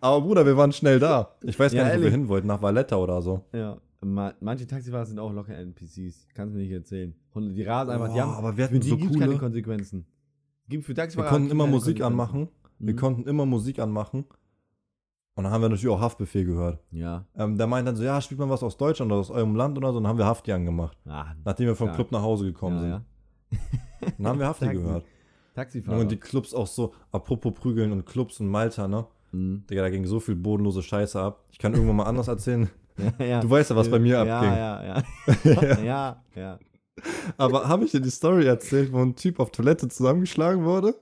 Aber 0.02 0.22
Bruder, 0.22 0.46
wir 0.46 0.58
waren 0.58 0.72
schnell 0.72 0.98
da. 1.00 1.36
Ich 1.44 1.60
weiß 1.60 1.74
gar 1.74 1.84
nicht, 1.84 1.94
wo 1.94 1.98
wir 1.98 2.06
ehrlich. 2.06 2.12
hin 2.14 2.28
wollten, 2.30 2.48
nach 2.48 2.62
Valletta 2.62 2.96
oder 2.96 3.22
so. 3.22 3.44
Ja. 3.54 3.78
Ma 4.02 4.34
manche 4.40 4.66
Taxifahrer 4.66 5.06
sind 5.06 5.20
auch 5.20 5.32
locker 5.34 5.56
NPCs. 5.58 6.28
Kannst 6.34 6.54
du 6.54 6.58
mir 6.58 6.64
nicht 6.64 6.72
erzählen. 6.72 7.14
Und 7.32 7.54
die 7.54 7.64
rasen 7.64 7.92
einfach, 7.92 8.08
die 8.08 8.14
Boah, 8.14 8.22
haben, 8.22 8.34
aber 8.34 8.56
wir 8.58 8.66
für 8.68 8.72
hatten 8.76 8.80
die 8.82 8.90
so 8.90 8.98
gibt's 8.98 9.14
keine 9.18 9.28
coole. 9.28 9.40
Konsequenzen. 9.40 10.06
Gibt 10.70 10.84
für 10.86 10.90
Wir 10.90 10.96
Taxifahrer 10.96 11.30
konnten 11.30 11.44
gibt's 11.48 11.54
immer 11.54 11.64
keine 11.66 11.76
Musik 11.76 12.02
anmachen. 12.02 12.48
Wir 12.80 12.94
Mhm. 12.94 12.98
konnten 12.98 13.24
immer 13.28 13.46
Musik 13.46 13.80
anmachen. 13.80 14.26
Und 15.36 15.44
dann 15.44 15.52
haben 15.54 15.62
wir 15.62 15.70
natürlich 15.70 15.90
auch 15.94 16.00
Haftbefehl 16.02 16.46
gehört. 16.46 16.80
Ja. 16.92 17.26
Ähm, 17.36 17.58
der 17.58 17.68
meint 17.68 17.88
dann 17.88 17.96
so, 17.96 18.04
ja, 18.04 18.20
spielt 18.22 18.40
mal 18.40 18.50
was 18.50 18.62
aus 18.64 18.78
Deutschland 18.78 19.12
oder 19.12 19.20
aus 19.22 19.32
eurem 19.32 19.56
Land 19.56 19.78
oder 19.78 19.92
so. 19.92 19.98
Und 19.98 20.04
dann 20.04 20.10
haben 20.12 20.18
wir 20.18 20.26
Hafti 20.26 20.52
angemacht. 20.52 20.98
Ah, 21.06 21.34
Nachdem 21.46 21.68
wir 21.68 21.76
vom 21.76 21.88
Stark. 21.88 21.96
Club 21.98 22.12
nach 22.12 22.22
Hause 22.22 22.46
gekommen 22.46 22.76
ja, 22.78 22.82
sind. 22.82 22.90
ja. 22.92 24.10
Dann 24.18 24.28
haben 24.28 24.40
wir 24.40 24.48
Hafti 24.48 24.66
Taxi. 24.66 24.82
gehört. 24.82 25.06
Taxifahrer. 25.56 26.00
Und 26.00 26.12
die 26.12 26.18
Clubs 26.18 26.54
auch 26.54 26.68
so, 26.68 26.94
apropos 27.12 27.54
Prügeln 27.54 27.92
und 27.92 28.06
Clubs 28.06 28.40
und 28.40 28.48
Malta, 28.48 28.88
ne? 28.88 29.06
Mhm. 29.32 29.64
Digga, 29.70 29.82
da 29.82 29.90
ging 29.90 30.06
so 30.06 30.20
viel 30.20 30.36
bodenlose 30.36 30.84
Scheiße 30.84 31.20
ab. 31.20 31.44
Ich 31.52 31.58
kann 31.58 31.74
irgendwann 31.74 31.98
mal 31.98 32.04
anders 32.06 32.28
erzählen. 32.28 32.70
Ja. 33.20 33.40
Du 33.42 33.50
weißt 33.50 33.70
ja, 33.70 33.76
was 33.76 33.90
bei 33.90 34.00
mir 34.00 34.24
ja, 34.26 34.36
abging. 34.36 34.52
Ja, 34.52 34.84
ja, 35.76 35.84
ja. 35.84 36.24
ja. 36.36 36.60
Aber 37.38 37.68
habe 37.68 37.86
ich 37.86 37.92
dir 37.92 38.02
die 38.02 38.10
Story 38.10 38.46
erzählt, 38.46 38.92
wo 38.92 39.00
ein 39.02 39.16
Typ 39.16 39.40
auf 39.40 39.52
Toilette 39.52 39.88
zusammengeschlagen 39.88 40.64
wurde? 40.66 40.96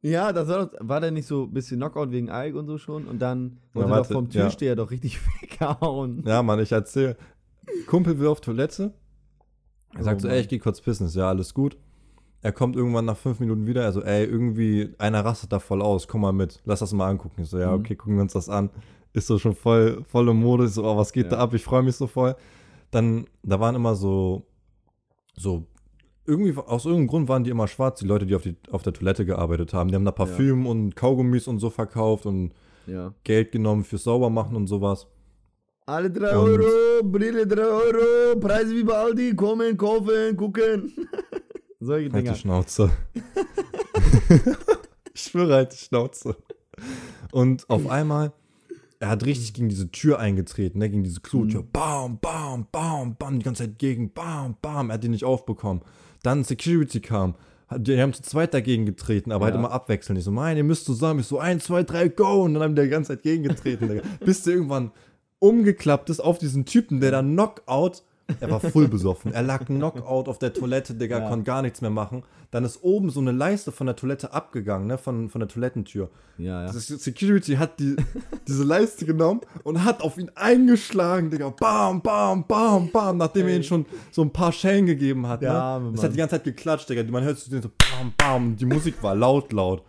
Ja, 0.00 0.32
das 0.32 0.48
war, 0.48 0.66
doch, 0.66 0.72
war 0.80 1.00
der 1.00 1.10
nicht 1.12 1.26
so 1.28 1.44
ein 1.44 1.52
bisschen 1.52 1.78
Knockout 1.78 2.10
wegen 2.10 2.28
Alk 2.30 2.54
und 2.56 2.66
so 2.66 2.76
schon? 2.78 3.06
Und 3.06 3.20
dann 3.20 3.58
wurde 3.72 3.88
Ja, 3.88 3.96
doch 3.96 3.96
warte, 4.02 4.14
vom. 4.14 4.28
Türsteher 4.30 4.74
doch 4.76 4.90
richtig 4.90 5.20
weggehauen. 5.42 6.24
Ja, 6.26 6.42
Mann, 6.42 6.58
ich 6.60 6.72
erzähle. 6.72 7.16
Kumpel 7.86 8.18
will 8.18 8.26
auf 8.26 8.40
Toilette. 8.40 8.92
Er 9.94 10.02
sagt 10.04 10.20
Oh, 10.20 10.22
so, 10.22 10.28
ey, 10.28 10.40
ich 10.40 10.48
gehe 10.48 10.58
kurz 10.58 10.80
pissen, 10.80 11.06
ist 11.06 11.14
ja 11.16 11.28
alles 11.28 11.54
gut. 11.54 11.76
Er 12.40 12.50
kommt 12.50 12.74
irgendwann 12.74 13.04
nach 13.04 13.16
fünf 13.16 13.38
Minuten 13.38 13.66
wieder, 13.68 13.84
also, 13.84 14.02
ey, 14.02 14.24
irgendwie, 14.24 14.92
einer 14.98 15.24
rastet 15.24 15.52
da 15.52 15.60
voll 15.60 15.80
aus, 15.80 16.08
komm 16.08 16.22
mal 16.22 16.32
mit, 16.32 16.60
lass 16.64 16.80
das 16.80 16.92
mal 16.92 17.08
angucken. 17.08 17.42
Ich 17.42 17.50
so, 17.50 17.58
ja, 17.58 17.68
Mhm. 17.68 17.80
okay, 17.80 17.94
gucken 17.94 18.16
wir 18.16 18.22
uns 18.22 18.32
das 18.32 18.48
an. 18.48 18.70
Ist 19.14 19.26
so 19.26 19.38
schon 19.38 19.54
voll, 19.54 20.04
voll 20.08 20.28
im 20.28 20.38
Modus, 20.40 20.74
so, 20.74 20.84
oh, 20.84 20.96
was 20.96 21.12
geht 21.12 21.24
Ja. 21.26 21.30
da 21.32 21.38
ab, 21.38 21.54
ich 21.54 21.62
freue 21.64 21.82
mich 21.82 21.96
so 21.96 22.06
voll. 22.06 22.34
Dann, 22.90 23.26
da 23.42 23.60
waren 23.60 23.74
immer 23.74 23.94
so, 23.94 24.46
so, 25.34 25.66
irgendwie, 26.26 26.56
aus 26.56 26.84
irgendeinem 26.84 27.08
Grund 27.08 27.28
waren 27.28 27.44
die 27.44 27.50
immer 27.50 27.66
schwarz, 27.68 27.98
die 28.00 28.06
Leute, 28.06 28.26
die 28.26 28.34
auf, 28.34 28.42
die, 28.42 28.56
auf 28.70 28.82
der 28.82 28.92
Toilette 28.92 29.26
gearbeitet 29.26 29.74
haben. 29.74 29.88
Die 29.90 29.94
haben 29.94 30.04
da 30.04 30.12
Parfüm 30.12 30.66
und 30.66 30.94
Kaugummis 30.96 31.46
und 31.48 31.58
so 31.58 31.68
verkauft 31.70 32.26
und 32.26 32.52
Ja. 32.86 33.12
Geld 33.24 33.52
genommen 33.52 33.84
fürs 33.84 34.04
Saubermachen 34.04 34.56
und 34.56 34.66
sowas. 34.66 35.06
Alle 35.84 36.10
3 36.10 36.36
Und- 36.36 36.48
Euro, 36.48 37.02
Brille 37.04 37.46
3 37.46 37.62
Euro, 37.62 38.38
Preise 38.40 38.74
wie 38.74 38.84
bei 38.84 38.94
Aldi, 38.94 39.34
kommen, 39.34 39.76
kaufen, 39.76 40.36
gucken. 40.36 40.92
Solche 41.80 42.12
Halt 42.12 42.22
Dinger. 42.24 42.32
die 42.34 42.38
Schnauze. 42.38 42.90
ich 45.14 45.22
schwöre, 45.22 45.54
halt 45.54 45.72
die 45.72 45.76
Schnauze. 45.78 46.36
Und 47.32 47.68
auf 47.68 47.88
einmal, 47.88 48.32
er 49.02 49.08
hat 49.08 49.26
richtig 49.26 49.52
gegen 49.52 49.68
diese 49.68 49.90
Tür 49.90 50.20
eingetreten, 50.20 50.78
ne, 50.78 50.88
gegen 50.88 51.02
diese 51.02 51.20
Klotür. 51.20 51.64
Bam, 51.72 52.18
bam, 52.20 52.66
bam, 52.70 53.16
bam, 53.16 53.38
die 53.40 53.44
ganze 53.44 53.64
Zeit 53.64 53.78
gegen, 53.78 54.12
bam, 54.12 54.54
bam. 54.62 54.90
Er 54.90 54.94
hat 54.94 55.02
die 55.02 55.08
nicht 55.08 55.24
aufbekommen. 55.24 55.82
Dann 56.22 56.44
Security 56.44 57.00
kam. 57.00 57.34
Die 57.76 58.00
haben 58.00 58.12
zu 58.12 58.22
zweit 58.22 58.54
dagegen 58.54 58.86
getreten, 58.86 59.32
aber 59.32 59.46
halt 59.46 59.54
Ja. 59.54 59.58
immer 59.58 59.72
abwechselnd. 59.72 60.18
Ich 60.18 60.24
so, 60.24 60.30
nein, 60.30 60.56
ihr 60.56 60.62
müsst 60.62 60.84
zusammen. 60.84 61.18
Ich 61.20 61.26
so, 61.26 61.40
eins, 61.40 61.64
zwei, 61.64 61.82
drei, 61.82 62.08
go. 62.08 62.42
Und 62.44 62.54
dann 62.54 62.62
haben 62.62 62.76
die 62.76 62.82
die 62.82 62.88
ganze 62.90 63.14
Zeit 63.14 63.22
gegengetreten. 63.24 64.00
Bis 64.24 64.42
der 64.42 64.54
irgendwann 64.54 64.92
umgeklappt 65.40 66.08
ist 66.08 66.20
auf 66.20 66.38
diesen 66.38 66.64
Typen, 66.64 67.00
der 67.00 67.10
da 67.10 67.22
Knockout. 67.22 68.02
Er 68.40 68.50
war 68.50 68.60
voll 68.60 68.88
besoffen. 68.88 69.32
Er 69.32 69.42
lag 69.42 69.64
Knockout 69.66 70.28
auf 70.28 70.38
der 70.38 70.52
Toilette, 70.52 70.94
Digga, 70.94 71.18
Ja. 71.20 71.28
konnte 71.28 71.44
gar 71.44 71.62
nichts 71.62 71.80
mehr 71.80 71.90
machen. 71.90 72.22
Dann 72.50 72.64
ist 72.64 72.82
oben 72.82 73.08
so 73.10 73.20
eine 73.20 73.32
Leiste 73.32 73.72
von 73.72 73.86
der 73.86 73.96
Toilette 73.96 74.32
abgegangen, 74.34 74.86
ne, 74.86 74.98
von, 74.98 75.30
von 75.30 75.38
der 75.40 75.48
Toilettentür. 75.48 76.10
Ja, 76.38 76.66
ja. 76.66 76.72
Das 76.72 76.86
Security 76.86 77.54
hat 77.54 77.80
die, 77.80 77.96
diese 78.46 78.64
Leiste 78.64 79.06
genommen 79.06 79.40
und 79.64 79.84
hat 79.84 80.02
auf 80.02 80.18
ihn 80.18 80.30
eingeschlagen, 80.34 81.30
Digga. 81.30 81.50
Bam, 81.50 82.02
bam, 82.02 82.46
bam, 82.46 82.90
bam, 82.90 83.16
nachdem 83.16 83.48
er 83.48 83.56
ihm 83.56 83.62
schon 83.62 83.86
so 84.10 84.22
ein 84.22 84.30
paar 84.30 84.52
Schellen 84.52 84.86
gegeben 84.86 85.26
hat. 85.28 85.40
Ne? 85.42 85.50
arme 85.50 85.88
Es 85.90 85.96
Mann. 85.96 86.04
hat 86.04 86.12
die 86.12 86.18
ganze 86.18 86.34
Zeit 86.36 86.44
geklatscht, 86.44 86.88
Digga. 86.90 87.02
Man 87.10 87.24
hört 87.24 87.38
so 87.38 87.50
bam, 87.60 88.12
bam. 88.18 88.56
Die 88.56 88.66
Musik 88.66 89.02
war 89.02 89.14
laut, 89.14 89.52
laut. 89.52 89.82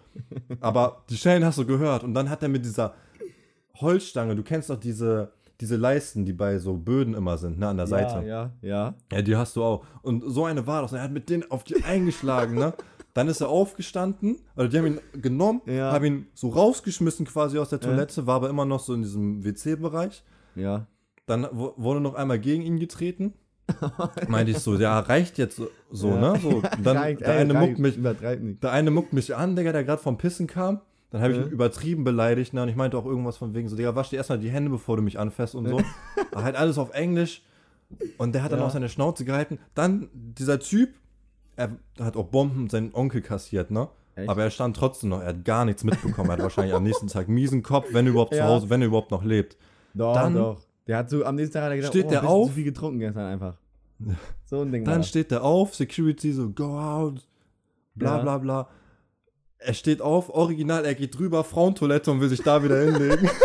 Aber 0.62 1.04
die 1.10 1.18
Schellen 1.18 1.44
hast 1.44 1.58
du 1.58 1.66
gehört. 1.66 2.04
Und 2.04 2.14
dann 2.14 2.30
hat 2.30 2.44
er 2.44 2.50
mit 2.50 2.64
dieser 2.64 2.94
Holzstange, 3.82 4.36
du 4.36 4.44
kennst 4.44 4.70
doch 4.70 4.80
diese, 4.80 5.32
diese 5.64 5.78
Leisten, 5.78 6.26
die 6.26 6.34
bei 6.34 6.58
so 6.60 6.76
Böden 6.76 7.14
immer 7.14 7.38
sind, 7.38 7.58
ne, 7.58 7.70
an 7.70 7.78
der 7.78 7.88
Seite. 7.88 8.16
Ja, 8.16 8.22
ja, 8.22 8.52
ja. 8.62 8.94
Ja, 9.14 9.22
die 9.22 9.36
hast 9.38 9.56
du 9.56 9.64
auch. 9.64 9.86
Und 10.02 10.22
so 10.28 10.44
eine 10.44 10.68
war 10.68 10.82
das. 10.82 10.92
Und 10.92 10.98
er 10.98 11.06
hat 11.06 11.12
mit 11.14 11.30
denen 11.30 11.50
auf 11.50 11.64
die 11.64 11.82
eingeschlagen, 11.86 12.56
ne? 12.56 12.74
Dann 13.14 13.30
ist 13.30 13.40
er 13.42 13.48
aufgestanden, 13.48 14.40
also 14.56 14.70
die 14.70 14.78
haben 14.78 14.88
ihn 14.88 15.00
genommen, 15.22 15.62
Ja. 15.68 15.92
haben 15.94 16.04
ihn 16.04 16.28
so 16.34 16.50
rausgeschmissen 16.50 17.26
quasi 17.26 17.58
aus 17.60 17.70
der 17.70 17.80
Ja. 17.80 17.86
Toilette, 17.88 18.28
war 18.28 18.36
aber 18.36 18.50
immer 18.50 18.66
noch 18.66 18.80
so 18.82 18.94
in 18.94 19.04
diesem 19.04 19.44
WC-Bereich. 19.46 20.24
Ja. 20.56 20.88
Dann 21.28 21.48
wurde 21.52 22.02
noch 22.02 22.16
einmal 22.16 22.40
gegen 22.40 22.64
ihn 22.64 22.78
getreten. 22.80 23.34
Meinte 24.28 24.52
ich 24.52 24.60
so, 24.60 24.76
ja, 24.76 25.00
reicht 25.00 25.38
jetzt 25.38 25.56
so, 25.56 25.70
so 25.90 26.10
Ja. 26.10 26.34
ne? 26.34 26.40
So, 26.42 26.62
dann 26.84 26.98
Reicht, 26.98 27.22
der 27.22 27.36
ey, 27.36 27.42
eine 27.42 27.54
reicht, 27.54 27.78
muckt 27.78 27.80
mich, 27.80 28.00
der 28.62 28.72
eine 28.74 28.92
muckt 28.92 29.14
mich 29.14 29.34
an, 29.34 29.56
Digga, 29.56 29.72
der 29.72 29.86
gerade 29.86 30.02
vom 30.02 30.18
Pissen 30.18 30.48
kam. 30.48 30.82
Dann 31.14 31.22
habe 31.22 31.34
ich 31.34 31.40
ihn 31.40 31.48
übertrieben 31.48 32.04
beleidigt, 32.04 32.54
ne? 32.56 32.64
Und 32.64 32.70
ich 32.70 32.76
meinte 32.76 32.98
auch 32.98 33.06
irgendwas 33.06 33.38
von 33.38 33.54
wegen 33.54 33.70
so, 33.70 33.76
Digga, 33.76 33.96
wasch 33.96 34.10
dir 34.10 34.18
erstmal 34.18 34.40
die 34.40 34.50
Hände, 34.50 34.72
bevor 34.72 34.98
du 34.98 35.04
mich 35.04 35.20
anfährst 35.20 35.54
und 35.54 35.68
so. 35.70 35.80
Aber 36.32 36.44
halt 36.44 36.56
alles 36.56 36.78
auf 36.80 36.92
Englisch. 36.96 37.44
Und 38.18 38.34
der 38.34 38.42
hat 38.44 38.52
dann 38.52 38.60
auch 38.62 38.72
seine 38.72 38.90
Schnauze 38.90 39.24
gehalten. 39.24 39.60
Dann 39.76 40.10
dieser 40.14 40.60
Typ, 40.60 40.90
er 41.56 41.78
hat 42.02 42.18
auch 42.18 42.26
Bomben 42.26 42.68
seinen 42.68 42.96
Onkel 42.96 43.22
kassiert, 43.22 43.70
ne? 43.70 43.90
Echt? 44.16 44.28
Aber 44.28 44.42
er 44.44 44.50
stand 44.50 44.76
trotzdem 44.76 45.10
noch, 45.10 45.22
er 45.22 45.28
hat 45.28 45.46
gar 45.46 45.66
nichts 45.66 45.84
mitbekommen. 45.84 46.30
Er 46.32 46.34
hat 46.34 46.42
wahrscheinlich 46.44 46.74
am 46.74 46.84
nächsten 46.84 47.08
Tag 47.08 47.30
miesen 47.30 47.62
Kopf, 47.64 47.86
wenn 47.94 48.06
er 48.08 48.12
überhaupt 48.12 48.34
zu 48.34 48.40
Ja. 48.40 48.48
Hause, 48.48 48.70
wenn 48.72 48.82
er 48.82 48.88
überhaupt 48.88 49.12
noch 49.12 49.24
lebt. 49.24 49.56
Doch, 49.94 50.16
Dann- 50.16 50.34
doch. 50.34 50.62
Der 50.88 50.98
hat 50.98 51.10
so, 51.12 51.24
am 51.24 51.36
nächsten 51.36 51.54
Tag 51.54 51.64
hat 51.64 51.70
er 51.72 51.76
gedacht, 51.78 51.94
Steht 51.94 52.08
oh, 52.08 52.10
der 52.10 52.28
auf? 52.28 52.48
zu 52.48 52.54
viel 52.56 52.64
getrunken 52.66 53.00
gestern 53.00 53.26
einfach. 53.26 53.56
So 54.46 54.62
ein 54.62 54.72
Ding 54.72 54.84
Dann 54.84 55.04
steht 55.04 55.32
er 55.32 55.44
auf, 55.44 55.74
Security 55.76 56.32
so, 56.34 56.50
go 56.50 56.78
out, 56.80 57.26
bla 57.96 58.18
Ja. 58.18 58.22
bla 58.24 58.38
bla. 58.40 58.68
Er 59.66 59.74
steht 59.74 60.02
auf, 60.02 60.30
original, 60.30 60.84
er 60.84 60.94
geht 60.94 61.18
drüber, 61.18 61.46
Frauentoilette 61.46 62.12
und 62.12 62.20
will 62.20 62.28
sich 62.28 62.42
da 62.42 62.64
wieder 62.64 62.82
hinlegen. 62.84 63.30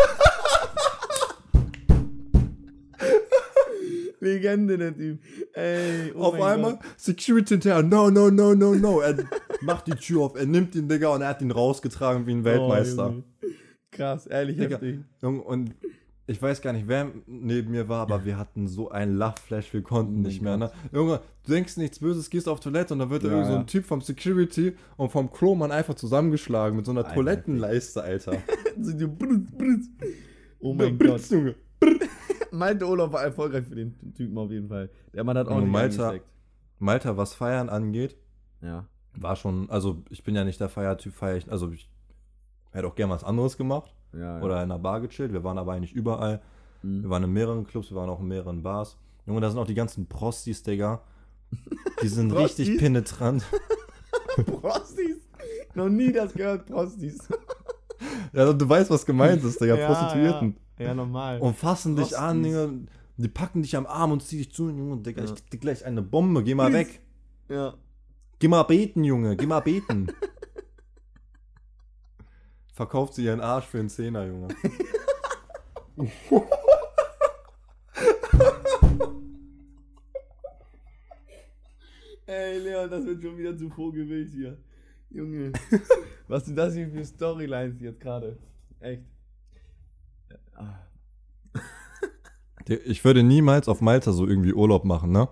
Legende, 4.19 4.77
der 4.77 4.93
Typ. 4.93 5.19
Ey, 5.53 6.11
oh 6.13 6.23
auf 6.23 6.33
einmal 6.41 6.73
Gott. 6.73 6.81
Security 6.97 7.53
hinterher, 7.53 7.81
no, 7.83 8.09
no, 8.09 8.29
no, 8.29 8.53
no, 8.53 8.75
no. 8.75 8.99
Er 8.99 9.15
macht 9.61 9.87
die 9.87 9.91
Tür 9.91 10.23
auf, 10.23 10.35
er 10.35 10.45
nimmt 10.45 10.75
ihn, 10.75 10.89
Digga, 10.89 11.07
und 11.07 11.21
er 11.21 11.29
hat 11.29 11.41
ihn 11.41 11.51
rausgetragen 11.51 12.27
wie 12.27 12.31
ein 12.31 12.43
Weltmeister. 12.43 13.13
Oh. 13.17 13.23
Krass, 13.91 14.27
ehrlich 14.27 14.57
Digga. 14.57 14.71
heftig. 14.71 14.99
Junge, 15.21 15.41
und 15.41 15.73
ich 16.29 16.39
weiß 16.41 16.61
gar 16.61 16.73
nicht, 16.73 16.87
wer 16.87 17.11
neben 17.25 17.71
mir 17.71 17.89
war, 17.89 18.01
aber 18.01 18.23
wir 18.23 18.37
hatten 18.37 18.67
so 18.67 18.89
einen 18.89 19.15
Lachflash, 19.15 19.73
wir 19.73 19.81
konnten 19.81 20.17
Oh 20.19 20.27
nicht 20.27 20.41
mehr. 20.41 20.57
Ne? 20.57 20.71
Junge, 20.91 21.21
du 21.43 21.51
denkst 21.51 21.77
nichts 21.77 21.99
Böses, 21.99 22.29
gehst 22.29 22.47
auf 22.47 22.59
Toilette 22.59 22.93
und 22.93 22.99
da 22.99 23.09
wird 23.09 23.23
Ja, 23.23 23.31
irgend 23.31 23.47
so 23.47 23.53
ein. 23.55 23.65
Typ 23.67 23.85
vom 23.85 24.01
Security 24.01 24.73
und 24.95 25.09
vom 25.11 25.31
Klomann 25.31 25.71
einfach 25.71 25.95
zusammengeschlagen 25.95 26.75
mit 26.77 26.85
so 26.85 26.91
einer 26.91 27.01
Alter, 27.03 27.15
Toilettenleiste, 27.15 28.03
Alter. 28.03 28.37
So 28.79 28.93
die 28.95 29.07
Brütz, 29.07 29.49
Brütz. 29.57 29.87
Oh 30.59 30.73
mein 30.73 30.97
Britz, 30.97 31.29
Gott. 31.29 31.31
Junge. 31.31 31.55
Malte 32.51 32.87
Urlaub 32.87 33.11
war 33.13 33.23
erfolgreich 33.23 33.65
für 33.65 33.75
den 33.75 34.13
Typen 34.13 34.37
auf 34.37 34.51
jeden 34.51 34.67
Fall. 34.69 34.89
Der 35.13 35.23
Mann 35.23 35.37
hat 35.37 35.47
auch 35.47 35.51
Junge, 35.51 35.63
nicht 35.63 35.71
Malta-. 35.73 36.13
Malta, 36.77 37.17
was 37.17 37.33
Feiern 37.33 37.69
angeht, 37.69 38.17
Ja. 38.61 38.87
war 39.17 39.35
schon, 39.35 39.69
also 39.69 40.03
ich 40.09 40.23
bin 40.23 40.35
ja 40.35 40.43
nicht 40.45 40.59
der 40.61 40.69
Feiertyp, 40.69 41.13
feier 41.13 41.37
ich, 41.37 41.51
also 41.51 41.71
ich 41.71 41.89
hätte 42.71 42.87
auch 42.87 42.95
gern 42.95 43.09
was 43.09 43.23
anderes 43.23 43.57
gemacht 43.57 43.93
Ja, 44.13 44.37
ja. 44.37 44.41
oder 44.43 44.55
in 44.57 44.63
einer 44.71 44.79
Bar 44.79 45.01
gechillt. 45.01 45.31
Wir 45.33 45.43
waren 45.43 45.57
aber 45.57 45.73
eigentlich 45.73 45.93
überall. 45.93 46.41
Wir 46.81 46.89
Mhm. 47.05 47.09
waren 47.09 47.23
in 47.23 47.33
mehreren 47.33 47.65
Clubs, 47.67 47.89
wir 47.91 47.97
waren 47.97 48.09
auch 48.09 48.19
in 48.21 48.27
mehreren 48.27 48.63
Bars. 48.63 48.97
Junge, 49.25 49.41
da 49.41 49.49
sind 49.49 49.59
auch 49.59 49.67
die 49.67 49.73
ganzen 49.75 50.07
Prostis, 50.07 50.63
Digga. 50.63 51.01
Die 52.01 52.07
sind 52.07 52.31
richtig 52.31 52.67
Prostis? 52.69 52.77
penetrant. 52.81 53.43
Prostis. 54.45 55.17
Noch 55.75 55.89
nie 55.89 56.11
das 56.11 56.33
gehört, 56.33 56.65
Prostis. 56.67 57.19
Ja, 58.31 58.53
du 58.53 58.69
weißt, 58.69 58.89
was 58.91 59.05
gemeint 59.05 59.43
ist, 59.43 59.59
Digga. 59.59 59.75
Prostituierten. 59.75 60.55
Ja, 60.77 60.85
ja 60.85 60.93
normal. 60.93 61.39
Und 61.41 61.57
fassen 61.57 61.97
dich 61.97 62.17
an, 62.17 62.43
Prostis. 62.43 62.69
Digga. 62.69 62.91
Die 63.17 63.27
packen 63.27 63.61
dich 63.61 63.75
am 63.75 63.85
Arm 63.85 64.13
und 64.13 64.23
ziehen 64.23 64.39
dich 64.39 64.53
zu, 64.53 64.69
Junge, 64.69 64.97
Digga. 65.01 65.25
Ja. 65.25 65.33
Ich 65.33 65.45
krieg 65.49 65.59
gleich 65.59 65.83
eine 65.83 66.01
Bombe. 66.01 66.41
Geh 66.43 66.55
mal 66.55 66.69
Please. 66.69 66.89
weg. 66.91 67.01
ja. 67.49 67.73
Geh 68.39 68.47
mal 68.47 68.63
beten, 68.63 69.03
Junge. 69.03 69.35
Geh 69.35 69.45
mal 69.47 69.59
beten. 69.59 70.07
Verkauft 72.79 73.13
sie 73.13 73.25
ihren 73.25 73.41
Arsch 73.41 73.65
für 73.65 73.77
einen 73.79 73.89
Zehner, 73.89 74.25
Junge. 74.25 74.47
Ey, 82.25 82.59
Leon, 82.59 82.89
das 82.89 83.05
wird 83.05 83.21
schon 83.21 83.37
wieder 83.37 83.57
zu 83.57 83.69
vogelwild 83.69 84.33
hier. 84.33 84.57
Junge. 85.09 85.51
Was 86.27 86.45
sind 86.45 86.55
das 86.55 86.75
hier 86.75 86.87
für 86.89 87.03
Storylines 87.03 87.81
jetzt 87.81 87.99
gerade? 87.99 88.37
Echt. 88.79 89.03
Ich 92.85 93.03
würde 93.03 93.23
niemals 93.23 93.67
auf 93.67 93.81
Malta 93.81 94.11
so 94.11 94.27
irgendwie 94.27 94.53
Urlaub 94.53 94.85
machen, 94.85 95.11
ne? 95.11 95.27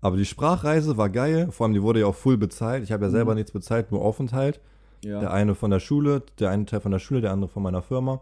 Aber 0.00 0.16
die 0.16 0.24
Sprachreise 0.24 0.96
war 0.96 1.08
geil. 1.08 1.52
Vor 1.52 1.66
allem, 1.66 1.74
die 1.74 1.82
wurde 1.82 2.00
ja 2.00 2.06
auch 2.06 2.14
full 2.16 2.36
bezahlt. 2.36 2.82
Ich 2.82 2.90
habe 2.90 3.04
ja 3.04 3.10
selber 3.10 3.32
Mhm. 3.32 3.36
nichts 3.38 3.52
bezahlt, 3.52 3.92
nur 3.92 4.02
Aufenthalt. 4.02 4.60
Ja. 5.04 5.20
Der 5.20 5.32
eine 5.32 5.54
von 5.54 5.70
der 5.70 5.80
Schule, 5.80 6.22
der 6.38 6.50
eine 6.50 6.66
Teil 6.66 6.80
von 6.80 6.92
der 6.92 6.98
Schule, 6.98 7.20
der 7.20 7.32
andere 7.32 7.48
von 7.48 7.62
meiner 7.62 7.82
Firma. 7.82 8.20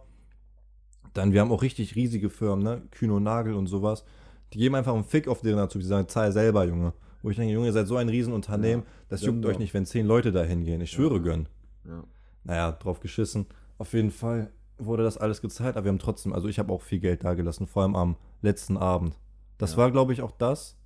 Dann, 1.14 1.32
wir 1.32 1.40
haben 1.40 1.50
auch 1.50 1.62
richtig 1.62 1.96
riesige 1.96 2.30
Firmen, 2.30 2.62
ne? 2.62 2.82
Kühn 2.90 3.22
Nagel 3.22 3.54
und 3.54 3.66
sowas. 3.66 4.04
Die 4.52 4.58
geben 4.58 4.74
einfach 4.76 4.94
einen 4.94 5.04
Fick 5.04 5.26
auf 5.28 5.40
deren 5.40 5.56
dazu. 5.58 5.78
Die 5.78 5.84
sagen, 5.84 6.08
zahl 6.08 6.30
selber, 6.32 6.64
Junge. 6.64 6.92
Wo 7.22 7.30
ich 7.30 7.36
denke, 7.36 7.52
Junge, 7.52 7.66
ihr 7.66 7.72
seid 7.72 7.88
so 7.88 7.96
ein 7.96 8.08
Riesenunternehmen, 8.08 8.84
das 9.08 9.20
gönn 9.20 9.30
juckt 9.34 9.44
doch. 9.44 9.50
euch 9.50 9.58
nicht, 9.58 9.74
wenn 9.74 9.84
zehn 9.86 10.06
Leute 10.06 10.30
da 10.30 10.42
hingehen. 10.44 10.80
Ich 10.80 10.90
schwöre, 10.92 11.16
Ja. 11.16 11.22
gönn. 11.22 11.48
ja. 11.84 12.04
Naja, 12.44 12.72
drauf 12.72 13.00
geschissen. 13.00 13.46
Auf 13.78 13.92
jeden 13.92 14.10
Fall 14.12 14.52
wurde 14.78 15.02
das 15.02 15.18
alles 15.18 15.40
gezahlt, 15.42 15.76
aber 15.76 15.84
wir 15.86 15.90
haben 15.90 15.98
trotzdem, 15.98 16.32
also 16.32 16.46
ich 16.48 16.58
habe 16.60 16.72
auch 16.72 16.82
viel 16.82 17.00
Geld 17.00 17.24
dagelassen, 17.24 17.66
vor 17.66 17.82
allem 17.82 17.96
am 17.96 18.16
letzten 18.42 18.76
Abend. 18.76 19.18
Das 19.58 19.72
Ja. 19.72 19.78
war, 19.78 19.90
glaube 19.90 20.12
ich, 20.12 20.22
auch 20.22 20.30
das, 20.30 20.76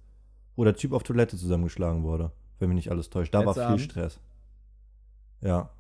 wo 0.57 0.65
der 0.65 0.75
Typ 0.75 0.93
auf 0.93 1.03
Toilette 1.03 1.37
zusammengeschlagen 1.37 2.03
wurde, 2.03 2.33
wenn 2.59 2.69
mich 2.71 2.77
nicht 2.77 2.91
alles 2.91 3.11
täuscht. 3.11 3.35
Da 3.35 3.41
war 3.41 3.47
Letzter 3.49 3.61
viel 3.61 3.73
Abend? 3.75 3.81
Stress. 3.83 4.21
Ja. 5.43 5.71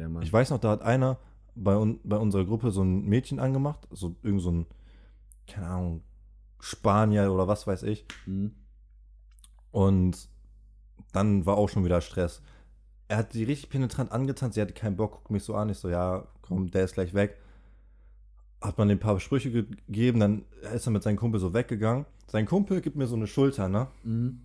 Der 0.00 0.08
Mann. 0.08 0.22
Ich 0.22 0.32
weiß 0.32 0.48
noch, 0.50 0.58
da 0.58 0.70
hat 0.70 0.82
einer 0.82 1.18
bei, 1.54 1.76
un 1.76 2.00
bei 2.02 2.16
unserer 2.16 2.46
Gruppe 2.46 2.70
so 2.70 2.82
ein 2.82 3.04
Mädchen 3.04 3.38
angemacht, 3.38 3.86
so 3.90 4.16
irgend 4.22 4.40
so 4.40 4.50
ein 4.50 4.66
keine 5.46 5.66
Ahnung, 5.66 6.02
Spanier 6.58 7.32
oder 7.32 7.48
was 7.48 7.66
weiß 7.66 7.82
ich. 7.82 8.06
Mhm. 8.26 8.54
Und 9.70 10.28
dann 11.12 11.44
war 11.44 11.56
auch 11.56 11.68
schon 11.68 11.84
wieder 11.84 12.00
Stress. 12.00 12.40
Er 13.08 13.18
hat 13.18 13.32
sie 13.32 13.44
richtig 13.44 13.70
penetrant 13.70 14.12
angetanzt, 14.12 14.54
sie 14.54 14.60
hatte 14.60 14.72
keinen 14.72 14.96
Bock, 14.96 15.12
guckt 15.12 15.30
mich 15.30 15.42
so 15.42 15.54
an. 15.54 15.68
Ich 15.68 15.78
so, 15.78 15.88
ja, 15.88 16.26
komm, 16.42 16.70
der 16.70 16.84
ist 16.84 16.94
gleich 16.94 17.12
weg. 17.12 17.36
Hat 18.60 18.78
man 18.78 18.88
den 18.88 19.00
paar 19.00 19.18
Sprüche 19.20 19.50
gegeben, 19.50 20.20
dann 20.20 20.44
ist 20.74 20.86
er 20.86 20.92
mit 20.92 21.02
seinem 21.02 21.16
Kumpel 21.16 21.40
so 21.40 21.52
weggegangen. 21.52 22.06
Sein 22.26 22.46
Kumpel 22.46 22.80
gibt 22.80 22.96
mir 22.96 23.06
so 23.06 23.16
eine 23.16 23.26
Schulter, 23.26 23.68
ne? 23.68 23.88
Mhm. 24.04 24.42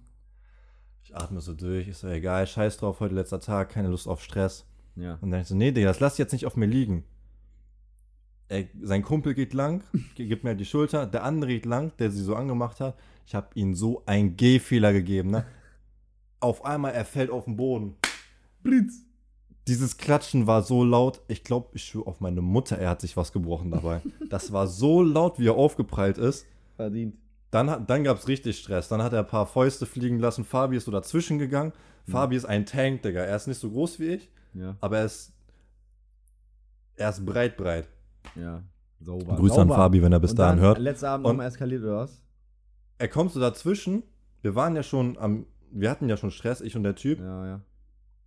Ich 1.03 1.15
atme 1.15 1.39
so 1.39 1.53
durch, 1.53 1.87
ist 1.87 1.99
so 1.99 2.07
egal, 2.07 2.47
scheiß 2.47 2.77
drauf, 2.77 2.99
heute 2.99 3.13
letzter 3.13 3.39
Tag, 3.39 3.69
keine 3.69 3.89
Lust 3.89 4.07
auf 4.07 4.23
Stress. 4.23 4.65
Ja. 4.95 5.17
Und 5.21 5.31
dann 5.31 5.41
ich 5.41 5.47
so, 5.47 5.55
nee, 5.55 5.71
Digga, 5.71 5.87
das 5.87 5.99
lass 5.99 6.13
ich 6.13 6.19
jetzt 6.19 6.31
nicht 6.31 6.45
auf 6.45 6.55
mir 6.55 6.65
liegen. 6.65 7.03
Er, 8.47 8.65
sein 8.81 9.03
Kumpel 9.03 9.33
geht 9.33 9.53
lang, 9.53 9.83
gibt 10.15 10.43
mir 10.43 10.51
halt 10.51 10.59
die 10.59 10.65
Schulter, 10.65 11.05
der 11.05 11.23
andere 11.23 11.51
geht 11.51 11.65
lang, 11.65 11.91
der 11.99 12.11
sie 12.11 12.21
so 12.21 12.35
angemacht 12.35 12.79
hat. 12.79 12.97
Ich 13.25 13.33
habe 13.33 13.47
ihm 13.55 13.73
so 13.73 14.03
einen 14.05 14.37
Gehfehler 14.37 14.93
gegeben, 14.93 15.31
ne? 15.31 15.45
Auf 16.39 16.63
einmal, 16.63 16.93
er 16.93 17.05
fällt 17.05 17.31
auf 17.31 17.45
den 17.45 17.55
Boden. 17.55 17.95
Blitz. 18.61 19.01
Dieses 19.67 19.97
Klatschen 19.97 20.45
war 20.45 20.61
so 20.61 20.83
laut, 20.83 21.21
ich 21.27 21.43
glaube, 21.43 21.69
ich 21.73 21.85
schwöre 21.85 22.05
auf 22.05 22.19
meine 22.19 22.41
Mutter, 22.41 22.77
er 22.77 22.89
hat 22.89 23.01
sich 23.01 23.17
was 23.17 23.31
gebrochen 23.31 23.71
dabei. 23.71 24.01
Das 24.29 24.51
war 24.51 24.67
so 24.67 25.01
laut, 25.01 25.39
wie 25.39 25.47
er 25.47 25.55
aufgeprallt 25.55 26.19
ist. 26.19 26.45
Verdient. 26.75 27.15
Dann, 27.49 27.87
dann 27.87 28.03
gab 28.03 28.17
es 28.17 28.27
richtig 28.27 28.59
Stress. 28.59 28.89
Dann 28.89 29.01
hat 29.01 29.13
er 29.13 29.19
ein 29.19 29.27
paar 29.27 29.47
Fäuste 29.47 29.85
fliegen 29.85 30.19
lassen. 30.19 30.43
Fabi 30.43 30.77
ist 30.77 30.85
so 30.85 30.91
dazwischen 30.91 31.39
gegangen. 31.39 31.71
Fabi 32.07 32.35
ist 32.35 32.45
ein 32.45 32.65
Tank, 32.65 33.01
Digga. 33.01 33.21
Er 33.21 33.35
ist 33.35 33.47
nicht 33.47 33.59
so 33.59 33.71
groß 33.71 33.99
wie 33.99 34.07
ich, 34.07 34.29
Ja. 34.55 34.75
aber 34.79 34.99
er 34.99 35.05
ist, 35.05 35.33
er 36.95 37.09
ist 37.09 37.25
breit, 37.25 37.57
breit. 37.57 37.89
Ja. 38.35 38.63
Sauber. 39.01 39.35
Grüße 39.35 39.61
an 39.61 39.67
Sauber. 39.67 39.75
Fabi, 39.75 40.01
wenn 40.01 40.13
er 40.13 40.19
bis 40.19 40.31
Und 40.31 40.39
dahin 40.39 40.57
dann 40.57 40.65
hört. 40.65 40.79
Letzter 40.79 41.11
Abend 41.11 41.27
nochmal 41.27 41.47
eskaliert 41.47 41.83
oder 41.83 41.97
was? 41.97 42.21
Er 42.97 43.07
kommt 43.07 43.31
so 43.31 43.39
dazwischen. 43.39 44.03
Wir 44.41 44.55
waren 44.55 44.75
ja 44.75 44.83
schon 44.83 45.17
am, 45.17 45.45
wir 45.71 45.89
hatten 45.89 46.07
ja 46.07 46.17
schon 46.17 46.31
Stress, 46.31 46.61
ich 46.61 46.75
und 46.75 46.83
der 46.83 46.95
Typ. 46.95 47.19
Ja, 47.19 47.45
ja. 47.45 47.61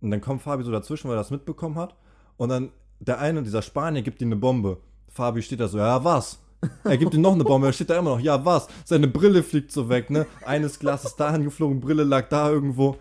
Und 0.01 0.11
dann 0.11 0.21
kommt 0.21 0.41
Fabi 0.41 0.63
so 0.63 0.71
dazwischen, 0.71 1.09
weil 1.09 1.15
er 1.15 1.21
das 1.21 1.31
mitbekommen 1.31 1.75
hat. 1.75 1.95
Und 2.37 2.49
dann 2.49 2.71
der 2.99 3.19
eine, 3.19 3.43
dieser 3.43 3.61
Spanier, 3.61 4.01
gibt 4.01 4.21
ihm 4.21 4.29
eine 4.29 4.35
Bombe. 4.35 4.77
Fabi 5.09 5.41
steht 5.41 5.59
da 5.59 5.67
so, 5.67 5.77
ja, 5.77 6.03
was? 6.03 6.39
Er 6.83 6.97
gibt 6.97 7.13
ihm 7.13 7.21
noch 7.21 7.33
eine 7.33 7.45
Bombe, 7.45 7.67
er 7.67 7.73
steht 7.73 7.89
da 7.89 7.97
immer 7.97 8.11
noch, 8.11 8.19
ja, 8.19 8.43
was? 8.43 8.67
Seine 8.83 9.07
Brille 9.07 9.43
fliegt 9.43 9.71
so 9.71 9.87
weg, 9.87 10.09
ne? 10.09 10.25
Eines 10.45 10.77
Glas 10.77 11.05
ist 11.05 11.15
dahin 11.15 11.43
geflogen, 11.43 11.79
Brille 11.79 12.03
lag 12.03 12.27
da 12.27 12.49
irgendwo. 12.49 12.97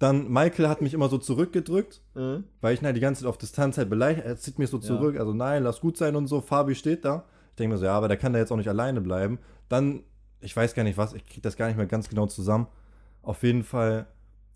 Dann 0.00 0.28
Michael 0.28 0.66
hat 0.68 0.80
mich 0.80 0.94
immer 0.94 1.08
so 1.08 1.18
zurückgedrückt, 1.18 2.00
Äh? 2.16 2.38
weil 2.60 2.74
ich 2.74 2.82
halt 2.82 2.96
die 2.96 3.00
ganze 3.00 3.20
Zeit 3.22 3.28
auf 3.28 3.38
Distanz 3.38 3.78
halt 3.78 3.88
beleidigt. 3.90 4.26
Er 4.26 4.36
zieht 4.36 4.58
mich 4.58 4.70
so 4.70 4.78
Ja. 4.78 4.82
zurück, 4.82 5.16
also 5.18 5.32
nein, 5.32 5.62
lass 5.62 5.80
gut 5.80 5.96
sein 5.96 6.16
und 6.16 6.26
so. 6.26 6.40
Fabi 6.40 6.74
steht 6.74 7.04
da. 7.04 7.24
Ich 7.50 7.56
denke 7.56 7.74
mir 7.74 7.78
so, 7.78 7.84
ja, 7.84 7.92
aber 7.96 8.08
der 8.08 8.16
kann 8.16 8.32
da 8.32 8.38
jetzt 8.38 8.50
auch 8.50 8.56
nicht 8.56 8.68
alleine 8.68 9.00
bleiben. 9.02 9.38
Dann, 9.68 10.02
ich 10.40 10.56
weiß 10.56 10.74
gar 10.74 10.82
nicht 10.84 10.96
was, 10.98 11.12
ich 11.12 11.24
krieg 11.26 11.42
das 11.42 11.56
gar 11.56 11.66
nicht 11.68 11.76
mehr 11.76 11.86
ganz 11.86 12.08
genau 12.08 12.26
zusammen. 12.26 12.66
Auf 13.22 13.42
jeden 13.42 13.62
Fall 13.62 14.06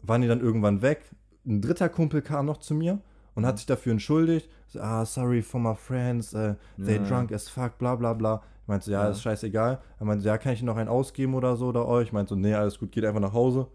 waren 0.03 0.23
die 0.23 0.29
dann 0.29 0.41
irgendwann 0.41 0.81
weg. 0.81 1.03
Ein 1.47 1.61
dritter 1.61 1.91
Kumpel 1.91 2.23
kam 2.23 2.47
noch 2.47 2.57
zu 2.57 2.75
mir 2.75 3.01
und 3.35 3.45
hat 3.45 3.59
sich 3.59 3.67
dafür 3.67 3.93
entschuldigt. 3.93 4.49
So, 4.69 4.81
ah, 4.81 5.05
sorry 5.05 5.43
for 5.43 5.61
my 5.61 5.75
friends, 5.75 6.33
äh, 6.33 6.55
they 6.83 6.97
Ja. 6.97 7.03
drunk 7.03 7.33
as 7.33 7.51
fuck, 7.51 7.77
bla 7.77 7.97
bla 7.97 8.15
bla. 8.15 8.43
Ich 8.63 8.69
meinte 8.69 8.87
so, 8.87 8.93
ja, 8.93 9.05
Ja. 9.05 9.11
ist 9.11 9.21
scheißegal. 9.21 9.79
Er 10.01 10.07
meinte, 10.07 10.23
so, 10.23 10.29
ja, 10.29 10.39
kann 10.39 10.55
ich 10.55 10.63
noch 10.63 10.77
einen 10.79 10.89
ausgeben 10.89 11.35
oder 11.35 11.55
so 11.57 11.67
oder 11.67 11.87
euch? 11.87 12.07
Ich 12.07 12.13
meinte 12.15 12.31
so, 12.31 12.37
nee, 12.41 12.55
alles 12.55 12.79
gut, 12.79 12.93
geht 12.93 13.05
einfach 13.05 13.21
nach 13.21 13.35
Hause. 13.35 13.67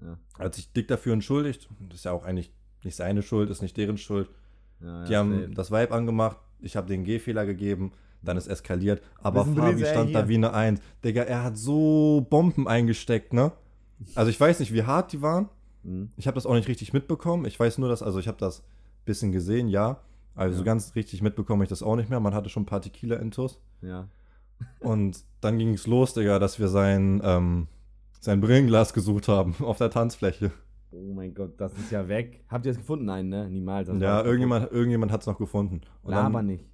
Ja. 0.00 0.18
Er 0.38 0.44
hat 0.46 0.54
sich 0.54 0.72
dick 0.72 0.88
dafür 0.88 1.12
entschuldigt. 1.12 1.68
Das 1.88 1.98
ist 1.98 2.04
ja 2.04 2.12
auch 2.12 2.24
eigentlich 2.24 2.52
nicht 2.84 2.96
seine 2.96 3.22
Schuld, 3.22 3.50
ist 3.50 3.62
nicht 3.62 3.76
deren 3.76 3.98
Schuld. 3.98 4.30
ja 4.80 5.04
Die 5.04 5.16
haben 5.16 5.40
safe. 5.40 5.50
das 5.54 5.70
Vibe 5.72 5.92
angemacht, 5.92 6.36
ich 6.60 6.76
habe 6.76 6.86
den 6.86 7.04
Gehfehler 7.04 7.44
gegeben, 7.46 7.92
dann 8.22 8.36
ist 8.36 8.46
eskaliert. 8.48 9.02
Aber 9.22 9.44
Fabi 9.44 9.84
stand 9.84 10.14
da 10.14 10.28
wie 10.28 10.34
eine 10.36 10.52
Eins. 10.52 10.80
Digga, 11.04 11.22
er 11.22 11.44
hat 11.44 11.56
so 11.56 12.26
Bomben 12.30 12.66
eingesteckt, 12.68 13.32
ne? 13.32 13.52
Also 14.14 14.30
ich 14.30 14.38
weiß 14.40 14.60
nicht, 14.60 14.72
wie 14.72 14.84
hart 14.84 15.12
die 15.12 15.22
waren. 15.22 15.48
Mhm. 15.82 16.10
Ich 16.16 16.26
habe 16.26 16.34
das 16.36 16.46
auch 16.46 16.54
nicht 16.54 16.68
richtig 16.68 16.92
mitbekommen. 16.92 17.44
Ich 17.46 17.58
weiß 17.58 17.78
nur, 17.78 17.88
dass, 17.88 18.02
also 18.02 18.18
ich 18.18 18.28
habe 18.28 18.38
das 18.38 18.60
ein 18.60 19.04
bisschen 19.04 19.32
gesehen, 19.32 19.68
ja. 19.68 20.00
Also 20.34 20.56
so 20.58 20.62
Ja. 20.62 20.66
ganz 20.66 20.94
richtig 20.94 21.20
mitbekommen 21.22 21.62
ich 21.62 21.68
das 21.68 21.82
auch 21.82 21.96
nicht 21.96 22.10
mehr. 22.10 22.20
Man 22.20 22.34
hatte 22.34 22.48
schon 22.48 22.62
ein 22.62 22.66
paar 22.66 22.80
Tequila-Intos. 22.80 23.60
Ja. 23.82 24.08
Und 24.80 25.24
dann 25.40 25.58
ging 25.58 25.74
es 25.74 25.86
los, 25.86 26.14
Digga, 26.14 26.38
dass 26.38 26.58
wir 26.58 26.68
sein, 26.68 27.20
ähm, 27.24 27.66
sein 28.20 28.40
Brillenglas 28.40 28.92
gesucht 28.92 29.28
haben 29.28 29.54
auf 29.60 29.78
der 29.78 29.90
Tanzfläche. 29.90 30.50
Oh 30.90 31.12
mein 31.14 31.34
Gott, 31.34 31.60
das 31.60 31.76
ist 31.78 31.90
ja 31.90 32.08
weg. 32.08 32.44
Habt 32.48 32.64
ihr 32.64 32.72
es 32.72 32.78
gefunden? 32.78 33.04
Nein, 33.04 33.28
ne? 33.28 33.48
Niemals. 33.50 33.88
Das 33.88 34.00
ja, 34.00 34.22
irgendjemand, 34.22 34.70
irgendjemand 34.72 35.12
hat 35.12 35.20
es 35.20 35.26
noch 35.26 35.36
gefunden. 35.38 35.82
Und 36.02 36.12
dann, 36.12 36.24
Laber 36.24 36.42
nicht. 36.42 36.64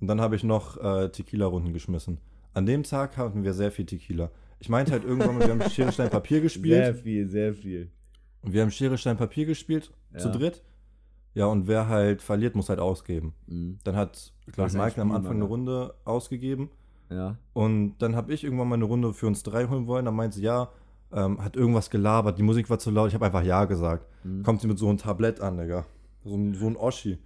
Und 0.00 0.08
dann 0.08 0.20
habe 0.20 0.34
ich 0.34 0.42
noch 0.42 0.76
äh, 0.82 1.08
Tequila-Runden 1.08 1.72
geschmissen. 1.72 2.18
An 2.52 2.66
dem 2.66 2.82
Tag 2.82 3.16
hatten 3.16 3.44
wir 3.44 3.54
sehr 3.54 3.70
viel 3.70 3.86
Tequila. 3.86 4.30
Ich 4.58 4.68
meinte 4.68 4.90
halt 4.92 5.04
irgendwann 5.04 5.38
mal, 5.38 5.46
wir 5.46 5.52
haben 5.54 5.62
Schere, 5.70 5.92
Stein, 5.92 6.10
Papier 6.10 6.36
Sehr 6.38 6.42
gespielt. 6.42 6.96
viel, 6.98 7.28
sehr 7.28 7.54
viel. 7.54 7.90
Und 8.42 8.52
wir 8.52 8.62
haben 8.62 8.70
Schere, 8.72 8.98
Stein, 8.98 9.16
Papier 9.16 9.46
gespielt, 9.46 9.92
zu 10.18 10.28
Ja. 10.28 10.34
dritt. 10.34 10.62
Ja, 11.34 11.46
und 11.46 11.66
wer 11.68 11.88
halt 11.88 12.20
verliert, 12.20 12.56
muss 12.56 12.68
halt 12.68 12.80
ausgeben. 12.80 13.34
Mhm. 13.46 13.78
Dann 13.84 13.96
hat, 13.96 14.32
glaube 14.52 14.68
ich, 14.68 14.74
Michael 14.76 15.00
am 15.02 15.12
Anfang 15.12 15.36
eine. 15.36 15.44
Runde 15.44 15.94
ausgegeben. 16.04 16.70
Ja. 17.14 17.36
Und 17.52 17.96
dann 17.98 18.16
habe 18.16 18.32
ich 18.32 18.44
irgendwann 18.44 18.68
mal 18.68 18.74
eine 18.76 18.84
Runde 18.84 19.12
für 19.12 19.26
uns 19.26 19.42
drei 19.42 19.66
holen 19.66 19.86
wollen. 19.86 20.04
Dann 20.04 20.14
meinte 20.16 20.36
sie, 20.36 20.42
ja, 20.42 20.68
ähm, 21.12 21.42
hat 21.44 21.56
irgendwas 21.56 21.90
gelabert, 21.90 22.38
die 22.38 22.42
Musik 22.42 22.70
war 22.70 22.78
zu 22.78 22.90
laut. 22.90 23.08
Ich 23.08 23.14
habe 23.14 23.26
einfach 23.26 23.42
Ja 23.44 23.64
gesagt. 23.66 24.06
Mhm. 24.24 24.42
Kommt 24.42 24.60
sie 24.60 24.66
mit 24.68 24.78
so 24.78 24.88
einem 24.88 24.98
Tablett 24.98 25.40
an, 25.40 25.58
Digga. 25.58 25.84
So, 26.24 26.34
ein- 26.36 26.54
so 26.54 26.66
ein 26.66 26.76
Oschi. 26.76 27.18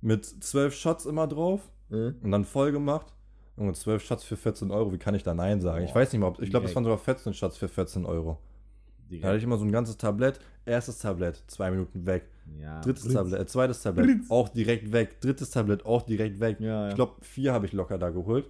Mit 0.00 0.24
zwölf 0.24 0.74
Shots 0.74 1.04
immer 1.06 1.26
drauf. 1.26 1.60
Äh? 1.90 2.12
Und 2.22 2.30
dann 2.30 2.44
voll 2.44 2.72
gemacht. 2.72 3.12
Und 3.56 3.76
12 3.76 4.02
Shots 4.02 4.24
für 4.24 4.36
14 4.38 4.70
Euro, 4.70 4.90
wie 4.90 4.96
kann 4.96 5.14
ich 5.14 5.22
da 5.22 5.34
Nein 5.34 5.60
sagen? 5.60 5.84
ich 5.84 5.92
Boah, 5.92 6.00
weiß 6.00 6.12
nicht 6.12 6.20
mal, 6.20 6.28
ob, 6.28 6.40
ich 6.40 6.48
glaube, 6.48 6.64
es 6.64 6.70
direkt. 6.72 6.76
waren 6.76 6.84
sogar 6.84 6.98
14 6.98 7.34
Shots 7.34 7.58
für 7.58 7.68
14 7.68 8.06
Euro. 8.06 8.38
Da 8.38 9.10
Digga. 9.10 9.28
hatte 9.28 9.36
ich 9.38 9.44
immer 9.44 9.58
so 9.58 9.66
ein 9.66 9.72
ganzes 9.72 9.98
Tablett. 9.98 10.38
Erstes 10.64 10.98
Tablett, 11.00 11.42
zwei 11.48 11.70
Minuten 11.70 12.06
weg. 12.06 12.24
Ja. 12.58 12.80
Drittes 12.80 13.02
Blitz. 13.02 13.14
Tablett, 13.14 13.40
äh, 13.40 13.46
zweites 13.46 13.82
Tablett, 13.82 14.06
Blitz. 14.06 14.30
auch 14.30 14.48
direkt 14.48 14.92
weg. 14.92 15.20
Drittes 15.20 15.50
Tablett, 15.50 15.84
auch 15.84 16.02
direkt 16.02 16.40
weg. 16.40 16.58
Ja, 16.60 16.84
ja. 16.84 16.88
Ich 16.88 16.94
glaube, 16.94 17.14
vier 17.20 17.52
habe 17.52 17.66
ich 17.66 17.72
locker 17.74 17.98
da 17.98 18.08
geholt. 18.10 18.48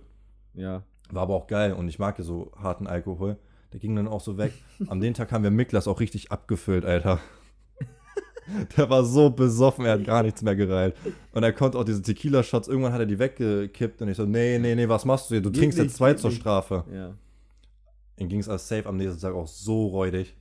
Ja. 0.55 0.82
War 1.11 1.22
aber 1.22 1.34
auch 1.34 1.46
geil 1.46 1.72
und 1.72 1.88
ich 1.88 1.98
mag 1.98 2.18
ja 2.18 2.24
so 2.24 2.53
harten 2.57 2.86
Alkohol. 2.86 3.36
Der 3.72 3.80
ging 3.80 3.94
dann 3.94 4.09
auch 4.09 4.20
so 4.20 4.36
weg. 4.36 4.53
Am 4.88 5.01
den 5.01 5.14
Tag 5.14 5.32
haben 5.32 5.44
wir 5.44 5.51
Miklas 5.51 5.86
auch 5.86 6.01
richtig 6.01 6.32
abgefüllt, 6.32 6.84
Alter. 6.84 7.20
Der 8.76 8.90
war 8.90 9.05
so 9.05 9.30
besoffen, 9.30 9.84
er 9.84 9.92
hat 9.92 10.05
gar 10.05 10.24
nichts 10.24 10.42
mehr 10.42 10.57
gereilt. 10.57 10.96
Und 11.32 11.44
er 11.44 11.53
konnte 11.53 11.78
auch 11.78 11.84
diese 11.84 12.03
Tequila-Shots, 12.03 12.66
irgendwann 12.66 12.92
hat 12.92 12.98
er 12.98 13.07
die 13.07 13.18
weggekippt 13.18 14.03
und 14.03 14.09
ich 14.09 14.16
so, 14.16 14.24
nee, 14.26 14.59
nee, 14.59 14.74
nee, 14.74 14.88
was 14.88 15.05
machst 15.05 15.30
du 15.30 15.34
hier? 15.34 15.42
Du 15.42 15.53
Geht 15.53 15.61
trinkst 15.61 15.78
nicht, 15.78 15.86
jetzt 15.86 15.96
zwei 15.96 16.14
zur. 16.14 16.32
Strafe. 16.32 16.84
Ja. 16.92 17.14
Ihm 18.16 18.28
ging 18.28 18.40
es 18.40 18.48
als 18.48 18.66
safe 18.66 18.86
am 18.86 18.96
nächsten 18.96 19.20
Tag 19.20 19.34
auch 19.34 19.46
so 19.46 19.86
räudig. 19.86 20.34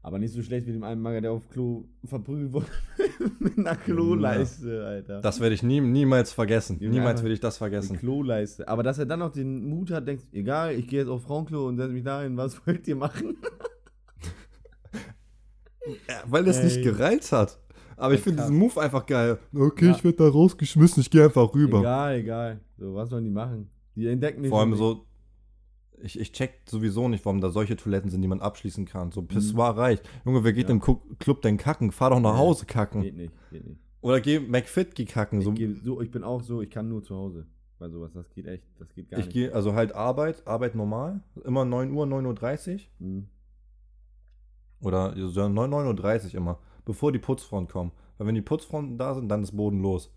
Aber 0.00 0.18
nicht 0.18 0.32
so 0.32 0.42
schlecht 0.42 0.66
wie 0.66 0.72
dem 0.72 0.84
einen 0.84 1.02
Mager, 1.02 1.20
der 1.20 1.32
auf 1.32 1.48
Klo 1.50 1.84
verprügelt 2.04 2.52
wurde. 2.52 2.66
Mit 3.40 3.58
einer 3.58 3.74
Kloleiste, 3.76 4.84
Alter. 4.86 5.20
Das 5.20 5.40
werde 5.40 5.54
ich 5.54 5.62
nie, 5.62 5.80
niemals 5.80 6.32
vergessen. 6.32 6.78
Junge, 6.80 6.94
niemals 6.94 7.20
werde 7.22 7.34
ich 7.34 7.40
das 7.40 7.58
vergessen. 7.58 7.96
Kloleiste. 7.98 8.66
Aber 8.68 8.82
dass 8.82 8.98
er 8.98 9.06
dann 9.06 9.18
noch 9.18 9.32
den 9.32 9.68
Mut 9.68 9.90
hat, 9.90 10.06
denkt, 10.06 10.26
egal, 10.32 10.74
ich 10.74 10.86
gehe 10.86 11.00
jetzt 11.00 11.08
auf 11.08 11.22
Frauenklo 11.24 11.66
und 11.66 11.76
setze 11.76 11.92
mich 11.92 12.04
dahin, 12.04 12.36
was 12.36 12.58
wollt 12.66 12.86
ihr 12.86 12.96
machen? 12.96 13.36
Weil 16.26 16.46
es 16.48 16.58
Ey. 16.58 16.64
nicht 16.64 16.82
gereilt 16.82 17.30
hat. 17.32 17.58
Aber 17.96 18.14
ich 18.14 18.20
finde 18.20 18.42
diesen 18.42 18.56
Move 18.56 18.80
einfach 18.80 19.04
geil. 19.06 19.38
Okay, 19.54 19.86
Ja. 19.86 19.90
ich 19.92 20.04
werde 20.04 20.18
da 20.18 20.28
rausgeschmissen, 20.28 21.00
ich 21.00 21.10
gehe 21.10 21.24
einfach 21.24 21.52
rüber. 21.54 21.80
Egal, 21.80 22.16
egal. 22.18 22.60
So, 22.76 22.94
was 22.94 23.08
sollen 23.08 23.24
die 23.24 23.30
machen? 23.30 23.70
Die 23.96 24.06
entdecken 24.06 24.42
mich 24.42 24.50
Vor 24.50 24.60
allem 24.60 24.74
so, 24.76 25.04
ich, 26.02 26.18
ich 26.18 26.32
check 26.32 26.60
sowieso 26.68 27.08
nicht, 27.08 27.24
warum 27.24 27.40
da 27.40 27.50
solche 27.50 27.76
Toiletten 27.76 28.10
sind, 28.10 28.22
die 28.22 28.28
man 28.28 28.40
abschließen 28.40 28.84
kann. 28.86 29.08
Mhm. 29.08 29.12
So 29.12 29.22
Pissoir 29.22 29.76
reicht. 29.76 30.08
Junge, 30.24 30.44
wer 30.44 30.52
geht 30.52 30.68
Ja. 30.68 30.74
im 30.74 30.80
Club 30.80 31.42
denn 31.42 31.56
kacken? 31.56 31.92
Fahr 31.92 32.10
doch 32.10 32.20
nach 32.20 32.32
Ja. 32.32 32.38
Hause 32.38 32.66
kacken. 32.66 33.02
Geht 33.02 33.16
nicht, 33.16 33.32
geht 33.50 33.66
nicht. 33.66 33.80
Oder 34.00 34.20
geh 34.20 34.38
McFit 34.40 34.94
geh 34.94 35.04
kacken. 35.04 35.40
So, 35.42 35.50
Ich, 35.52 35.56
geh 35.58 35.72
so, 35.74 36.00
ich 36.00 36.10
bin 36.10 36.22
auch 36.24 36.42
so, 36.42 36.62
ich 36.62 36.70
kann 36.70 36.88
nur 36.88 37.02
zu 37.02 37.16
Hause. 37.16 37.46
Bei 37.78 37.88
sowas, 37.88 38.12
das 38.12 38.28
geht 38.30 38.46
echt, 38.46 38.64
das 38.78 38.92
geht 38.94 39.08
gar 39.10 39.20
ich 39.20 39.26
nicht. 39.26 39.34
gehe, 39.34 39.54
also 39.54 39.74
halt 39.74 39.94
Arbeit, 39.94 40.46
Arbeit 40.46 40.74
normal. 40.74 41.20
Immer 41.44 41.64
9 41.64 41.92
Uhr, 41.92 42.06
9.30 42.06 42.74
Uhr. 43.00 43.06
Mhm. 43.06 43.28
Oder 44.80 45.14
so 45.28 45.48
9, 45.48 45.70
9.30 45.70 46.26
Uhr 46.28 46.34
immer. 46.34 46.58
Bevor 46.84 47.12
die 47.12 47.18
Putzfrauen 47.18 47.68
kommen. 47.68 47.92
Weil 48.16 48.26
wenn 48.28 48.34
die 48.34 48.42
Putzfrauen 48.42 48.96
da 48.98 49.14
sind, 49.14 49.28
dann 49.28 49.42
ist 49.42 49.56
Boden 49.56 49.80
los. 49.82 50.12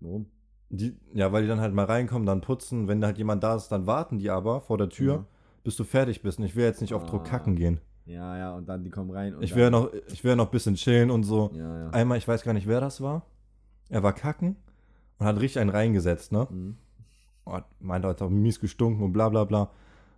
Warum? 0.00 0.26
Die, 0.74 0.96
ja, 1.12 1.30
weil 1.32 1.42
die 1.42 1.48
dann 1.48 1.60
halt 1.60 1.74
mal 1.74 1.84
reinkommen, 1.84 2.24
dann 2.24 2.40
putzen. 2.40 2.88
Wenn 2.88 3.00
da 3.02 3.08
halt 3.08 3.18
jemand 3.18 3.44
da 3.44 3.54
ist, 3.56 3.68
dann 3.68 3.86
warten 3.86 4.18
die 4.18 4.30
aber 4.30 4.62
vor 4.62 4.78
der 4.78 4.88
Tür, 4.88 5.12
Ja. 5.14 5.24
bis 5.64 5.76
du 5.76 5.84
fertig 5.84 6.22
bist. 6.22 6.38
Und 6.38 6.46
ich 6.46 6.56
will 6.56 6.64
jetzt 6.64 6.80
nicht 6.80 6.94
auf 6.94 7.04
Druck 7.04 7.22
Ah. 7.26 7.28
kacken 7.28 7.56
gehen. 7.56 7.78
Ja, 8.06 8.36
ja, 8.38 8.54
und 8.56 8.68
dann 8.68 8.82
die 8.82 8.90
kommen 8.90 9.10
rein 9.10 9.34
und 9.36 9.42
Ich 9.42 9.54
will 9.54 9.64
ja 9.64 9.70
noch, 9.70 9.92
ich 10.08 10.24
will 10.24 10.34
noch 10.34 10.46
ein 10.46 10.50
bisschen 10.50 10.74
chillen 10.74 11.10
und 11.10 11.22
so. 11.24 11.50
Ja, 11.54 11.78
ja. 11.84 11.90
Einmal, 11.90 12.16
ich 12.18 12.26
weiß 12.26 12.42
gar 12.42 12.52
nicht, 12.54 12.66
wer 12.66 12.80
das 12.80 13.00
war. 13.02 13.22
Er 13.90 14.02
war 14.02 14.12
kacken 14.14 14.56
und 15.18 15.26
hat 15.26 15.38
richtig 15.38 15.60
einen 15.60 15.70
reingesetzt, 15.70 16.32
ne? 16.32 16.48
Mhm. 16.50 16.76
Oh, 17.44 17.58
meinte, 17.78 18.08
hat 18.08 18.22
auch 18.22 18.30
mies 18.30 18.58
gestunken 18.58 19.04
und 19.04 19.12
bla 19.12 19.28
bla 19.28 19.44
bla. 19.44 19.68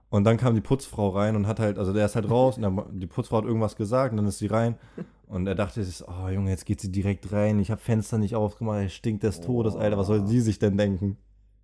Und 0.08 0.22
dann 0.24 0.36
kam 0.36 0.54
die 0.54 0.60
Putzfrau 0.60 1.08
rein 1.08 1.34
und 1.34 1.46
hat 1.48 1.58
halt, 1.58 1.78
also 1.78 1.92
der 1.92 2.06
ist 2.06 2.14
halt 2.14 2.30
raus 2.30 2.56
und 2.56 2.62
dann, 2.62 2.80
die 3.00 3.06
Putzfrau 3.08 3.38
hat 3.38 3.44
irgendwas 3.44 3.74
gesagt 3.76 4.12
und 4.12 4.18
dann 4.18 4.26
ist 4.26 4.38
sie 4.38 4.46
rein. 4.46 4.76
Und 5.26 5.46
er 5.46 5.54
dachte 5.54 5.82
sich, 5.82 6.06
oh 6.06 6.28
Junge, 6.28 6.50
jetzt 6.50 6.66
geht 6.66 6.80
sie 6.80 6.92
direkt 6.92 7.32
rein. 7.32 7.58
Ich 7.58 7.70
habe 7.70 7.80
Fenster 7.80 8.18
nicht 8.18 8.34
aufgemacht, 8.36 8.82
er 8.82 8.88
stinkt 8.88 9.22
des 9.22 9.40
Todes, 9.40 9.74
Alter. 9.74 9.96
Was 9.98 10.06
soll 10.06 10.20
Oh. 10.20 10.26
sie 10.26 10.40
sich 10.40 10.58
denn 10.58 10.76
denken? 10.76 11.16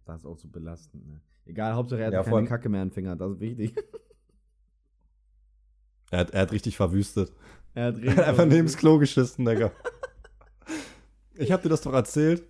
Das 0.07 0.21
ist 0.21 0.27
auch 0.27 0.39
so 0.39 0.49
belastend, 0.49 1.07
ne? 1.07 1.21
Egal, 1.47 1.75
Hauptsache 1.75 2.01
er 2.01 2.07
hat 2.09 2.13
Ja, 2.15 2.23
keine 2.23 2.47
Kacke 2.47 2.69
mehr 2.69 2.83
im 2.83 2.91
Finger, 2.91 3.17
das 3.17 3.33
ist 3.33 3.41
wichtig. 3.41 3.75
Er 6.13 6.19
hat, 6.19 6.31
er 6.31 6.41
hat 6.43 6.51
richtig 6.51 6.77
verwüstet. 6.77 7.33
er 7.75 7.87
hat 7.87 7.99
Er 8.03 8.17
hat 8.17 8.25
einfach 8.25 8.45
neben 8.47 8.67
das 8.67 8.77
Klo 8.77 8.99
geschissen, 8.99 9.45
Digga. 9.45 9.71
Ich 11.35 11.53
hab 11.53 11.63
dir 11.63 11.69
das 11.71 11.81
doch 11.81 11.93
erzählt, 11.95 12.43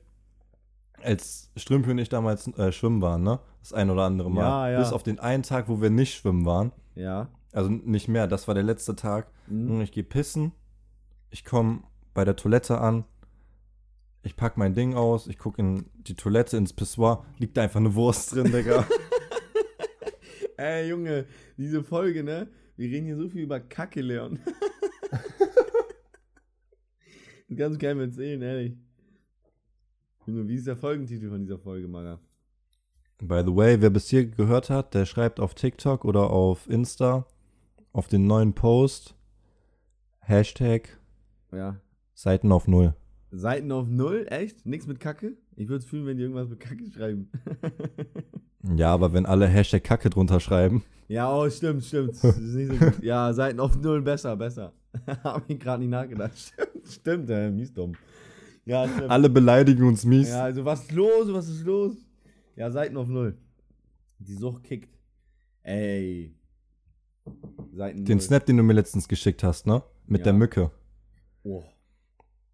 als 1.02 1.50
Strümpel 1.56 1.92
und 1.92 1.98
ich 1.98 2.08
damals 2.08 2.48
äh, 2.58 2.72
schwimmen 2.72 3.00
waren, 3.02 3.22
ne? 3.22 3.38
Das 3.60 3.72
ein 3.72 3.88
oder 3.90 4.02
andere 4.04 4.30
Mal. 4.30 4.40
Ja, 4.40 4.70
ja. 4.70 4.78
Bis 4.80 4.92
auf 4.92 5.02
den 5.04 5.20
einen 5.20 5.42
Tag, 5.44 5.68
wo 5.68 5.80
wir 5.80 5.90
nicht 5.90 6.14
schwimmen 6.14 6.44
waren. 6.44 6.72
Ja. 6.96 7.28
Also 7.52 7.68
nicht 7.70 8.08
mehr, 8.08 8.26
das 8.26 8.48
war 8.48 8.54
der 8.54 8.64
letzte 8.64 8.96
Tag. 8.96 9.30
Mhm. 9.46 9.70
Und 9.70 9.80
ich 9.82 9.92
gehe 9.92 10.02
pissen. 10.02 10.52
Ich 11.30 11.44
komme 11.44 11.84
bei 12.12 12.24
der 12.24 12.36
Toilette 12.36 12.78
an. 12.78 13.04
Ich 14.22 14.36
pack 14.36 14.56
mein 14.56 14.74
Ding 14.74 14.94
aus. 14.94 15.26
Ich 15.28 15.38
gucke 15.38 15.62
in 15.62 15.86
die 15.94 16.14
Toilette, 16.14 16.56
ins 16.56 16.72
Pissoir. 16.72 17.24
Liegt 17.38 17.56
da 17.56 17.62
einfach 17.62 17.80
eine 17.80 17.94
Wurst 17.94 18.34
drin, 18.34 18.52
Digga. 18.52 18.86
Ey, 20.56 20.88
Junge, 20.88 21.26
diese 21.56 21.82
Folge, 21.82 22.22
ne? 22.22 22.48
Wir 22.76 22.90
reden 22.90 23.06
hier 23.06 23.16
so 23.16 23.28
viel 23.28 23.42
über 23.42 23.60
Kacke, 23.60 24.02
Leon. 24.02 24.40
das 27.48 27.56
kannst 27.56 27.80
du 27.80 27.86
keinem 27.86 28.00
erzählen, 28.00 28.42
ehrlich. 28.42 28.76
Junge, 30.26 30.48
wie 30.48 30.56
ist 30.56 30.66
der 30.66 30.76
Folgentitel 30.76 31.30
von 31.30 31.40
dieser 31.40 31.58
Folge, 31.58 31.88
Maga? 31.88 32.20
By 33.22 33.42
the 33.44 33.54
way, 33.54 33.80
wer 33.80 33.90
bis 33.90 34.08
hier 34.08 34.26
gehört 34.26 34.68
hat, 34.70 34.94
der 34.94 35.06
schreibt 35.06 35.40
auf 35.40 35.54
TikTok 35.54 36.04
oder 36.04 36.30
auf 36.30 36.68
Insta 36.68 37.26
auf 37.92 38.08
den 38.08 38.26
neuen 38.26 38.54
Post 38.54 39.14
Hashtag 40.20 40.99
Ja. 41.52 41.76
Seiten 42.14 42.52
auf 42.52 42.66
Null. 42.68 42.94
Seiten 43.30 43.70
auf 43.72 43.86
Null, 43.88 44.26
echt? 44.28 44.66
Nix 44.66 44.86
mit 44.86 45.00
Kacke? 45.00 45.36
Ich 45.56 45.68
würde 45.68 45.78
es 45.78 45.84
fühlen, 45.84 46.06
wenn 46.06 46.16
die 46.16 46.22
irgendwas 46.24 46.48
mit 46.48 46.60
Kacke 46.60 46.84
schreiben. 46.92 47.30
Ja, 48.76 48.92
aber 48.92 49.14
wenn 49.14 49.24
alle 49.24 49.46
Hashtag 49.46 49.82
Kacke 49.84 50.10
drunter 50.10 50.38
schreiben, 50.38 50.84
ja, 51.08 51.34
oh, 51.34 51.48
stimmt, 51.48 51.82
stimmt. 51.82 52.14
So. 52.16 52.30
Ja, 53.00 53.32
Seiten 53.32 53.58
auf 53.58 53.74
Null 53.76 54.02
besser, 54.02 54.36
besser. 54.36 54.74
Hab 55.24 55.48
ich 55.48 55.58
gerade 55.58 55.80
nicht 55.82 55.88
nachgedacht. 55.90 56.36
Stimmt, 56.38 56.86
stimmt, 56.88 57.30
äh, 57.30 57.50
mies 57.50 57.72
dumm. 57.72 57.94
Ja, 58.66 58.86
stimmt. 58.86 59.10
alle 59.10 59.30
beleidigen 59.30 59.84
uns 59.84 60.04
mies. 60.04 60.28
Ja, 60.28 60.44
also 60.44 60.62
was 60.66 60.82
ist 60.82 60.92
los? 60.92 61.32
Was 61.32 61.48
ist 61.48 61.64
los? 61.64 61.96
Ja, 62.54 62.70
Seiten 62.70 62.98
auf 62.98 63.08
Null. 63.08 63.38
Die 64.18 64.34
Sucht 64.34 64.62
kickt. 64.62 64.94
Ey. 65.62 66.34
Seiten 67.72 68.04
Den 68.04 68.18
Null. 68.18 68.22
Snap, 68.26 68.44
den 68.44 68.58
du 68.58 68.62
mir 68.62 68.74
letztens 68.74 69.08
geschickt 69.08 69.42
hast, 69.42 69.66
ne? 69.66 69.82
Mit 70.06 70.20
Ja. 70.20 70.24
der 70.24 70.32
Mücke. 70.34 70.70
Oh. 71.42 71.64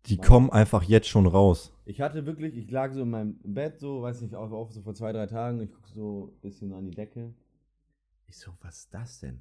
Die 0.06 0.16
Mann. 0.16 0.26
kommen 0.26 0.50
einfach 0.50 0.82
jetzt 0.84 1.08
schon 1.08 1.26
raus. 1.26 1.72
Ich 1.84 2.00
hatte 2.00 2.26
wirklich, 2.26 2.56
ich 2.56 2.70
lag 2.70 2.92
so 2.92 3.02
in 3.02 3.10
meinem 3.10 3.38
Bett, 3.42 3.78
so, 3.78 4.02
weiß 4.02 4.20
nicht, 4.20 4.34
auf, 4.34 4.52
auf 4.52 4.72
so 4.72 4.82
vor 4.82 4.94
zwei, 4.94 5.12
drei 5.12 5.26
Tagen. 5.26 5.60
Ich 5.60 5.72
guck 5.72 5.88
so 5.88 6.32
ein 6.32 6.40
bisschen 6.40 6.72
an 6.72 6.84
die 6.84 6.94
Decke. 6.94 7.34
Ich 8.28 8.38
so, 8.38 8.52
was 8.60 8.78
ist 8.78 8.94
das 8.94 9.20
denn? 9.20 9.40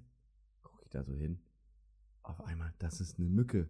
Guck 0.63 0.81
ich 0.83 0.89
da 0.89 1.03
so 1.03 1.13
hin. 1.13 1.39
Auf 2.23 2.43
einmal, 2.45 2.73
das 2.79 2.99
ist 2.99 3.19
eine 3.19 3.29
Mücke. 3.29 3.69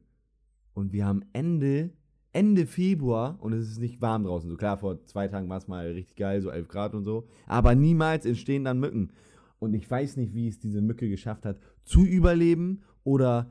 Und 0.74 0.94
wir 0.94 1.06
haben 1.06 1.26
Ende, 1.34 1.92
Ende 2.32 2.66
Februar 2.66 3.38
und 3.42 3.54
es 3.54 3.70
ist 3.70 3.80
nicht 3.80 4.02
warm 4.02 4.24
draußen. 4.24 4.50
So 4.50 4.56
klar, 4.56 4.78
vor 4.78 5.06
zwei 5.06 5.28
Tagen 5.28 5.50
war 5.50 5.58
es 5.58 5.68
mal 5.68 5.88
richtig 5.92 6.16
geil, 6.16 6.42
so 6.42 6.50
11 6.50 6.68
Grad 6.68 6.94
und 6.94 7.04
so. 7.04 7.28
Aber 7.48 7.76
niemals 7.76 8.26
entstehen 8.26 8.64
dann 8.64 8.80
Mücken. 8.80 9.12
Und 9.60 9.74
ich 9.74 9.90
weiß 9.90 10.18
nicht, 10.18 10.34
wie 10.34 10.48
es 10.48 10.60
diese 10.60 10.82
Mücke 10.82 11.10
geschafft 11.10 11.46
hat, 11.46 11.60
zu 11.84 12.06
überleben 12.06 12.84
oder 13.04 13.50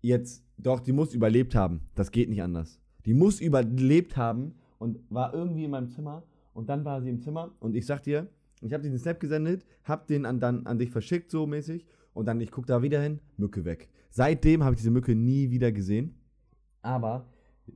jetzt, 0.00 0.44
doch, 0.58 0.80
die 0.80 0.92
muss 0.92 1.14
überlebt 1.14 1.54
haben. 1.54 1.80
Das 1.94 2.10
geht 2.10 2.28
nicht 2.28 2.42
anders. 2.42 2.80
Die 3.06 3.14
muss 3.14 3.40
überlebt 3.40 4.16
haben 4.16 4.54
und 4.78 4.98
war 5.10 5.34
irgendwie 5.34 5.64
in 5.64 5.70
meinem 5.70 5.88
Zimmer 5.88 6.22
und 6.52 6.68
dann 6.68 6.84
war 6.84 7.00
sie 7.00 7.10
im 7.10 7.20
Zimmer 7.20 7.52
und 7.60 7.74
ich 7.74 7.86
sag 7.86 8.02
dir, 8.02 8.28
ich 8.60 8.72
habe 8.72 8.82
diesen 8.82 8.98
Snap 8.98 9.18
gesendet, 9.20 9.64
hab 9.84 10.06
den 10.06 10.26
an, 10.26 10.38
dann 10.38 10.66
an 10.66 10.78
dich 10.78 10.90
verschickt, 10.90 11.30
so 11.30 11.46
mäßig 11.46 11.86
und 12.12 12.26
dann 12.26 12.40
ich 12.40 12.50
guck 12.50 12.66
da 12.66 12.82
wieder 12.82 13.00
hin, 13.00 13.20
Mücke 13.36 13.64
weg. 13.64 13.88
Seitdem 14.10 14.62
habe 14.62 14.74
ich 14.74 14.80
diese 14.80 14.90
Mücke 14.90 15.14
nie 15.14 15.50
wieder 15.50 15.72
gesehen, 15.72 16.14
aber 16.82 17.26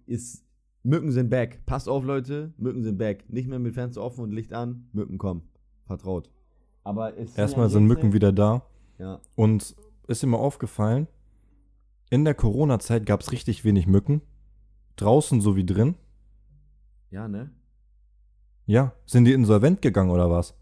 ist, 0.06 0.44
Mücken 0.82 1.12
sind 1.12 1.30
back. 1.30 1.64
Passt 1.64 1.88
auf, 1.88 2.04
Leute, 2.04 2.52
Mücken 2.58 2.82
sind 2.82 2.98
back. 2.98 3.24
Nicht 3.30 3.48
mehr 3.48 3.58
mit 3.58 3.74
Fenster 3.74 4.02
offen 4.02 4.22
und 4.22 4.32
Licht 4.32 4.52
an, 4.52 4.86
Mücken 4.92 5.16
kommen. 5.16 5.42
Vertraut. 5.86 6.30
Aber 6.82 7.16
Erstmal 7.16 7.70
sind 7.70 7.86
Mücken 7.86 8.12
wieder 8.12 8.32
da. 8.32 8.66
Ja. 8.98 9.20
Und 9.34 9.74
ist 10.06 10.22
dir 10.22 10.26
mal 10.26 10.36
aufgefallen, 10.36 11.08
in 12.10 12.24
der 12.24 12.34
Corona-Zeit 12.34 13.06
gab 13.06 13.20
es 13.20 13.32
richtig 13.32 13.64
wenig 13.64 13.86
Mücken. 13.86 14.22
Draußen 14.96 15.40
sowie 15.40 15.66
drin. 15.66 15.96
Ja, 17.10 17.28
ne? 17.28 17.50
Ja, 18.66 18.92
sind 19.06 19.24
die 19.24 19.32
insolvent 19.32 19.82
gegangen 19.82 20.10
oder 20.10 20.30
was? 20.30 20.54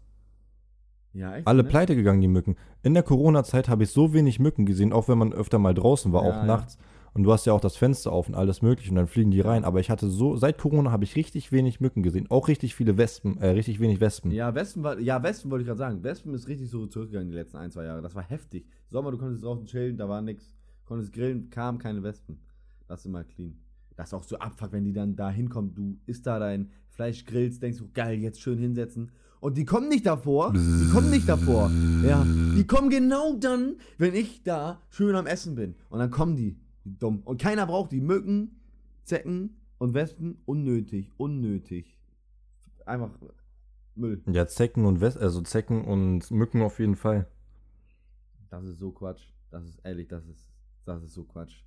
Ja, 1.13 1.35
echt? 1.35 1.47
Alle 1.47 1.63
ne? 1.63 1.69
pleite 1.69 1.95
gegangen, 1.95 2.21
die 2.21 2.27
Mücken. 2.27 2.55
In 2.81 2.93
der 2.93 3.03
Corona-Zeit 3.03 3.69
habe 3.69 3.83
ich 3.83 3.91
so 3.91 4.13
wenig 4.13 4.39
Mücken 4.39 4.65
gesehen, 4.65 4.91
auch 4.93 5.07
wenn 5.07 5.17
man 5.17 5.31
öfter 5.33 5.59
mal 5.59 5.73
draußen 5.73 6.11
war, 6.11 6.23
Ja, 6.23 6.29
auch 6.29 6.35
ja. 6.37 6.45
nachts. 6.45 6.77
Und 7.13 7.23
du 7.23 7.31
hast 7.31 7.45
ja 7.45 7.53
auch 7.53 7.61
das 7.61 7.77
Fenster 7.77 8.11
auf 8.11 8.27
und 8.27 8.33
alles 8.33 8.63
mögliche 8.63 8.89
und 8.89 8.95
dann 8.95 9.05
fliegen 9.05 9.29
die 9.29 9.39
rein. 9.39 9.65
Aber 9.65 9.79
ich 9.79 9.91
hatte 9.91 10.09
so, 10.09 10.35
seit 10.35 10.57
Corona 10.57 10.91
habe 10.91 11.03
ich 11.03 11.15
richtig 11.15 11.51
wenig 11.51 11.79
Mücken 11.79 12.01
gesehen. 12.01 12.25
Auch 12.31 12.47
richtig 12.47 12.73
viele 12.73 12.97
Wespen, 12.97 13.37
äh, 13.37 13.49
richtig 13.49 13.79
wenig 13.79 14.01
Wespen. 14.01 14.31
Ja, 14.31 14.55
Wespen 14.55 14.81
war, 14.81 14.99
ja, 14.99 15.21
Wespen 15.21 15.51
wollte 15.51 15.61
ich 15.61 15.67
gerade 15.67 15.77
sagen. 15.77 16.03
Wespen 16.03 16.33
ist 16.33 16.47
richtig 16.47 16.71
so 16.71 16.87
zurückgegangen 16.87 17.29
die 17.29 17.35
letzten 17.35 17.57
ein, 17.57 17.69
zwei 17.69 17.83
Jahre. 17.83 18.01
Das 18.01 18.15
war 18.15 18.23
heftig. 18.23 18.65
Sommer, 18.89 19.11
du 19.11 19.19
konntest 19.19 19.43
draußen 19.43 19.65
chillen, 19.67 19.95
da 19.95 20.09
war 20.09 20.23
nix. 20.23 20.55
Konntest 20.85 21.13
grillen, 21.13 21.49
kam 21.49 21.77
keine 21.77 22.03
Wespen. 22.03 22.39
Das 22.87 23.01
ist 23.01 23.05
immer 23.05 23.23
clean. 23.23 23.57
Das 23.95 24.09
ist 24.09 24.13
auch 24.13 24.23
so 24.23 24.37
abfuck, 24.37 24.71
wenn 24.71 24.83
die 24.83 24.93
dann 24.93 25.15
da 25.15 25.29
hinkommen, 25.29 25.73
du 25.73 25.99
isst 26.05 26.25
da 26.25 26.39
dein 26.39 26.71
Fleisch, 26.89 27.25
grillst, 27.25 27.61
denkst 27.61 27.79
du, 27.79 27.89
geil, 27.93 28.19
jetzt 28.19 28.41
schön 28.41 28.57
hinsetzen. 28.57 29.11
Und 29.39 29.57
die 29.57 29.65
kommen 29.65 29.89
nicht 29.89 30.05
davor. 30.05 30.53
Die 30.53 30.89
kommen 30.91 31.09
nicht 31.09 31.27
davor. 31.27 31.69
Ja, 32.03 32.23
die 32.23 32.65
kommen 32.65 32.89
genau 32.89 33.35
dann, 33.35 33.75
wenn 33.97 34.13
ich 34.13 34.43
da 34.43 34.81
schön 34.89 35.15
am 35.15 35.27
Essen 35.27 35.55
bin. 35.55 35.75
Und 35.89 35.99
dann 35.99 36.11
kommen 36.11 36.35
die. 36.35 36.57
die 36.85 36.97
dumm. 36.97 37.21
Und 37.25 37.41
keiner 37.41 37.65
braucht 37.65 37.91
die. 37.91 37.99
Mücken, 37.99 38.61
Zecken 39.03 39.57
und 39.79 39.93
Wespen, 39.93 40.37
unnötig, 40.45 41.11
unnötig. 41.17 41.99
Einfach 42.85 43.09
Müll. 43.95 44.23
Ja, 44.27 44.47
Zecken 44.47 44.85
und 44.85 45.01
Wes 45.01 45.17
also 45.17 45.41
Zecken 45.41 45.83
und 45.83 46.31
Mücken 46.31 46.61
auf 46.61 46.79
jeden 46.79 46.95
Fall. 46.95 47.27
Das 48.49 48.63
ist 48.63 48.79
so 48.79 48.91
Quatsch. 48.91 49.27
Das 49.51 49.65
ist 49.65 49.79
ehrlich, 49.83 50.07
das 50.07 50.25
ist, 50.25 50.52
das 50.85 51.03
ist 51.03 51.13
so 51.13 51.23
Quatsch. 51.23 51.63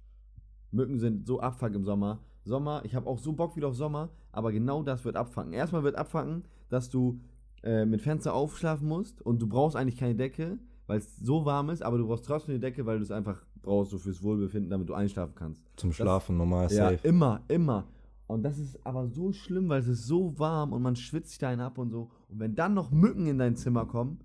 Mücken 0.70 0.98
sind 0.98 1.26
so 1.26 1.40
abfuck 1.40 1.74
im 1.74 1.84
Sommer. 1.84 2.20
Sommer, 2.44 2.82
ich 2.84 2.94
habe 2.94 3.08
auch 3.08 3.18
so 3.18 3.32
Bock 3.32 3.56
wieder 3.56 3.68
auf 3.68 3.74
Sommer, 3.76 4.10
aber 4.32 4.52
genau 4.52 4.82
das 4.82 5.04
wird 5.04 5.16
abfangen. 5.16 5.52
Erstmal 5.52 5.82
wird 5.82 5.96
abfangen, 5.96 6.44
dass 6.68 6.90
du 6.90 7.20
äh, 7.62 7.84
mit 7.84 8.02
Fenster 8.02 8.34
aufschlafen 8.34 8.86
musst 8.86 9.20
und 9.22 9.40
du 9.40 9.48
brauchst 9.48 9.76
eigentlich 9.76 9.96
keine 9.98 10.14
Decke, 10.14 10.58
weil 10.86 10.98
es 10.98 11.16
so 11.16 11.44
warm 11.44 11.70
ist, 11.70 11.82
aber 11.82 11.98
du 11.98 12.06
brauchst 12.06 12.26
trotzdem 12.26 12.52
eine 12.52 12.60
Decke, 12.60 12.86
weil 12.86 12.98
du 12.98 13.02
es 13.02 13.10
einfach 13.10 13.44
brauchst, 13.62 13.90
so 13.90 13.98
fürs 13.98 14.22
Wohlbefinden, 14.22 14.70
damit 14.70 14.88
du 14.88 14.94
einschlafen 14.94 15.34
kannst. 15.34 15.60
Zum 15.76 15.92
Schlafen 15.92 16.36
normal 16.36 16.70
Ja, 16.70 16.90
safe. 16.90 17.08
immer, 17.08 17.42
immer. 17.48 17.88
Und 18.28 18.42
das 18.42 18.58
ist 18.58 18.84
aber 18.84 19.06
so 19.08 19.32
schlimm, 19.32 19.68
weil 19.68 19.80
es 19.80 19.88
ist 19.88 20.06
so 20.06 20.38
warm 20.38 20.72
und 20.72 20.82
man 20.82 20.94
schwitzt 20.96 21.30
sich 21.30 21.38
da 21.38 21.48
einen 21.48 21.60
ab 21.60 21.78
und 21.78 21.90
so. 21.90 22.10
Und 22.28 22.38
wenn 22.40 22.54
dann 22.54 22.74
noch 22.74 22.90
Mücken 22.90 23.26
in 23.26 23.38
dein 23.38 23.56
Zimmer 23.56 23.86
kommen, 23.86 24.20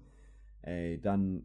ey, 0.63 0.99
dann, 1.01 1.43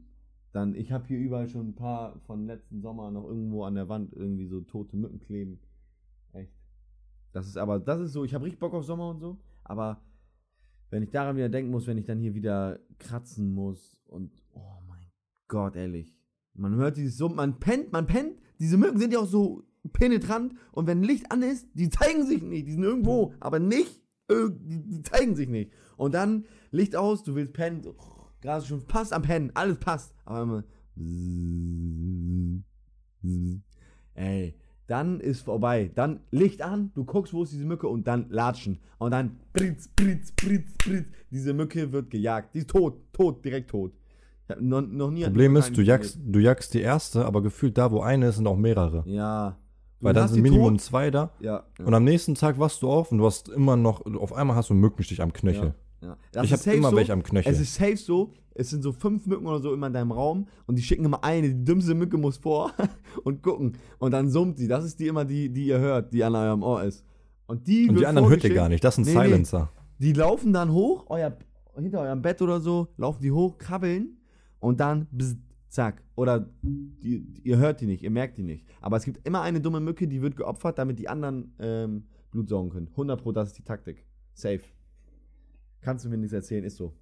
dann, 0.52 0.74
ich 0.74 0.92
habe 0.92 1.06
hier 1.06 1.18
überall 1.18 1.48
schon 1.48 1.68
ein 1.68 1.74
paar 1.74 2.18
von 2.20 2.46
letzten 2.46 2.80
Sommer 2.80 3.10
noch 3.10 3.24
irgendwo 3.24 3.64
an 3.64 3.74
der 3.74 3.88
Wand 3.88 4.12
irgendwie 4.14 4.46
so 4.46 4.60
tote 4.62 4.96
Mücken 4.96 5.20
kleben. 5.20 5.60
Echt. 6.32 6.54
Das 7.32 7.46
ist 7.46 7.56
aber, 7.56 7.78
das 7.78 8.00
ist 8.00 8.12
so, 8.12 8.24
ich 8.24 8.34
habe 8.34 8.44
richtig 8.44 8.60
Bock 8.60 8.72
auf 8.74 8.84
Sommer 8.84 9.10
und 9.10 9.20
so, 9.20 9.38
aber 9.64 10.00
wenn 10.90 11.02
ich 11.02 11.10
daran 11.10 11.36
wieder 11.36 11.48
denken 11.48 11.70
muss, 11.70 11.86
wenn 11.86 11.98
ich 11.98 12.06
dann 12.06 12.18
hier 12.18 12.34
wieder 12.34 12.78
kratzen 12.98 13.52
muss 13.52 13.98
und, 14.06 14.30
oh 14.52 14.80
mein 14.88 15.10
Gott, 15.48 15.76
ehrlich. 15.76 16.14
Man 16.54 16.74
hört 16.76 16.96
dieses 16.96 17.18
Summen, 17.18 17.36
man 17.36 17.58
pennt, 17.58 17.92
man 17.92 18.06
pennt. 18.06 18.40
Diese 18.58 18.78
Mücken 18.78 18.98
sind 18.98 19.12
ja 19.12 19.18
auch 19.18 19.26
so 19.26 19.64
penetrant 19.92 20.54
und 20.72 20.86
wenn 20.86 21.02
Licht 21.02 21.30
an 21.30 21.42
ist, 21.42 21.68
die 21.74 21.90
zeigen 21.90 22.24
sich 22.24 22.42
nicht. 22.42 22.66
Die 22.66 22.72
sind 22.72 22.82
irgendwo, 22.82 23.34
aber 23.40 23.58
nicht, 23.58 24.00
die, 24.30 25.02
zeigen 25.02 25.36
sich 25.36 25.48
nicht. 25.48 25.70
Und 25.96 26.14
dann 26.14 26.46
Licht 26.70 26.96
aus, 26.96 27.22
du 27.22 27.34
willst 27.34 27.52
pennen, 27.52 27.82
so, 27.82 27.94
gerade 28.46 28.64
schon 28.64 28.86
passt 28.86 29.12
am 29.12 29.22
Pennen, 29.22 29.50
alles 29.54 29.78
passt. 29.78 30.14
Aber 30.24 30.42
immer. 30.42 30.64
Ey, 34.14 34.54
dann 34.86 35.20
ist 35.20 35.42
vorbei. 35.42 35.90
Dann 35.94 36.20
Licht 36.30 36.62
an, 36.62 36.92
du 36.94 37.04
guckst, 37.04 37.34
wo 37.34 37.42
ist 37.42 37.52
diese 37.52 37.64
Mücke 37.64 37.88
und 37.88 38.06
dann 38.06 38.26
latschen. 38.30 38.78
Und 38.98 39.10
dann 39.10 39.40
britz, 39.52 39.88
britz, 39.88 40.32
britz, 40.32 40.72
britz. 40.78 41.06
Diese 41.30 41.52
Mücke 41.52 41.90
wird 41.92 42.10
gejagt. 42.10 42.54
Die 42.54 42.60
ist 42.60 42.70
tot, 42.70 43.12
tot, 43.12 43.44
direkt 43.44 43.70
tot. 43.70 43.92
Ich 44.44 44.54
hab 44.54 44.60
noch, 44.62 44.80
noch 44.80 45.10
nie 45.10 45.24
Problem 45.24 45.56
ist, 45.56 45.76
du 45.76 45.82
jagst, 45.82 46.20
du 46.24 46.38
jagst 46.38 46.72
die 46.72 46.80
erste, 46.80 47.26
aber 47.26 47.42
gefühlt 47.42 47.76
da, 47.76 47.90
wo 47.90 48.00
eine 48.00 48.28
ist, 48.28 48.36
sind 48.36 48.46
auch 48.46 48.56
mehrere. 48.56 49.02
Ja. 49.06 49.58
Du 49.98 50.06
Weil 50.06 50.14
dann 50.14 50.28
sind 50.28 50.42
Minimum 50.42 50.74
tot. 50.74 50.82
zwei 50.82 51.10
da. 51.10 51.32
Ja. 51.40 51.64
ja. 51.78 51.84
Und 51.84 51.94
am 51.94 52.04
nächsten 52.04 52.36
Tag 52.36 52.60
wachst 52.60 52.82
du 52.82 52.88
auf 52.88 53.10
und 53.10 53.18
du 53.18 53.26
hast 53.26 53.48
immer 53.48 53.76
noch, 53.76 54.06
auf 54.06 54.32
einmal 54.32 54.54
hast 54.54 54.70
du 54.70 54.74
einen 54.74 54.82
Mückenstich 54.82 55.20
am 55.20 55.32
Knöchel. 55.32 55.68
Ja. 55.68 55.74
Das 56.32 56.44
Ich 56.44 56.52
habe 56.52 56.76
immer 56.76 56.90
so, 56.90 56.96
welche 56.96 57.12
am 57.12 57.22
Knöchel. 57.22 57.52
Es 57.52 57.60
ist 57.60 57.74
safe 57.74 57.96
so, 57.96 58.32
es 58.54 58.70
sind 58.70 58.82
so 58.82 58.92
fünf 58.92 59.26
Mücken 59.26 59.46
oder 59.46 59.60
so 59.60 59.72
immer 59.72 59.86
in 59.86 59.92
deinem 59.92 60.12
Raum 60.12 60.46
und 60.66 60.76
die 60.76 60.82
schicken 60.82 61.04
immer 61.04 61.22
eine, 61.24 61.48
die 61.48 61.64
dümmste 61.64 61.94
Mücke 61.94 62.16
muss 62.18 62.36
vor 62.36 62.72
und 63.24 63.42
gucken. 63.42 63.76
Und 63.98 64.12
dann 64.12 64.28
summt 64.28 64.58
die. 64.58 64.68
Das 64.68 64.84
ist 64.84 64.98
die 65.00 65.06
immer 65.06 65.24
die, 65.24 65.48
die 65.50 65.66
ihr 65.66 65.78
hört, 65.78 66.12
die 66.12 66.22
an 66.22 66.34
eurem 66.34 66.62
Ohr 66.62 66.82
ist. 66.82 67.04
Und 67.46 67.66
die, 67.66 67.88
und 67.88 67.98
die 67.98 68.06
anderen 68.06 68.28
hört 68.28 68.44
ihr 68.44 68.54
gar 68.54 68.68
nicht. 68.68 68.82
Das 68.82 68.96
sind 68.96 69.06
Nee, 69.06 69.14
nee. 69.14 69.24
Silencer. 69.24 69.70
Die 69.98 70.12
laufen 70.12 70.52
dann 70.52 70.72
hoch, 70.72 71.06
euer, 71.08 71.36
hinter 71.76 72.00
eurem 72.00 72.20
Bett 72.20 72.42
oder 72.42 72.60
so, 72.60 72.88
laufen 72.96 73.22
die 73.22 73.32
hoch, 73.32 73.56
krabbeln 73.56 74.18
und 74.58 74.80
dann 74.80 75.06
bzz, 75.10 75.36
zack. 75.68 76.02
Oder 76.16 76.48
die, 76.62 77.24
ihr 77.44 77.58
hört 77.58 77.80
die 77.80 77.86
nicht, 77.86 78.02
ihr 78.02 78.10
merkt 78.10 78.38
die 78.38 78.42
nicht. 78.42 78.66
Aber 78.80 78.96
es 78.96 79.04
gibt 79.04 79.26
immer 79.26 79.42
eine 79.42 79.60
dumme 79.60 79.80
Mücke, 79.80 80.08
die 80.08 80.22
wird 80.22 80.36
geopfert, 80.36 80.78
damit 80.78 80.98
die 80.98 81.08
anderen 81.08 81.54
ähm, 81.58 82.04
Blut 82.30 82.48
saugen 82.48 82.70
können. 82.70 82.88
100 82.88 83.22
Pro, 83.22 83.32
das 83.32 83.48
ist 83.48 83.58
die 83.58 83.62
Taktik. 83.62 84.04
Safe. 84.34 84.60
Kannst 85.86 86.04
du 86.04 86.08
mir 86.08 86.16
nichts 86.16 86.32
erzählen, 86.32 86.64
ist 86.64 86.78
so. 86.78 86.92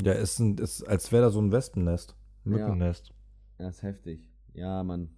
Ja, 0.00 0.12
ist, 0.12 0.38
ein, 0.38 0.56
ist 0.58 0.84
als 0.84 1.10
wäre 1.10 1.24
da 1.24 1.30
so 1.30 1.40
ein 1.40 1.50
Wespennest. 1.50 2.16
Mückennest. 2.44 3.12
Ja, 3.58 3.68
ist 3.68 3.82
heftig. 3.82 4.30
Ja, 4.54 4.84
Mann. 4.84 5.08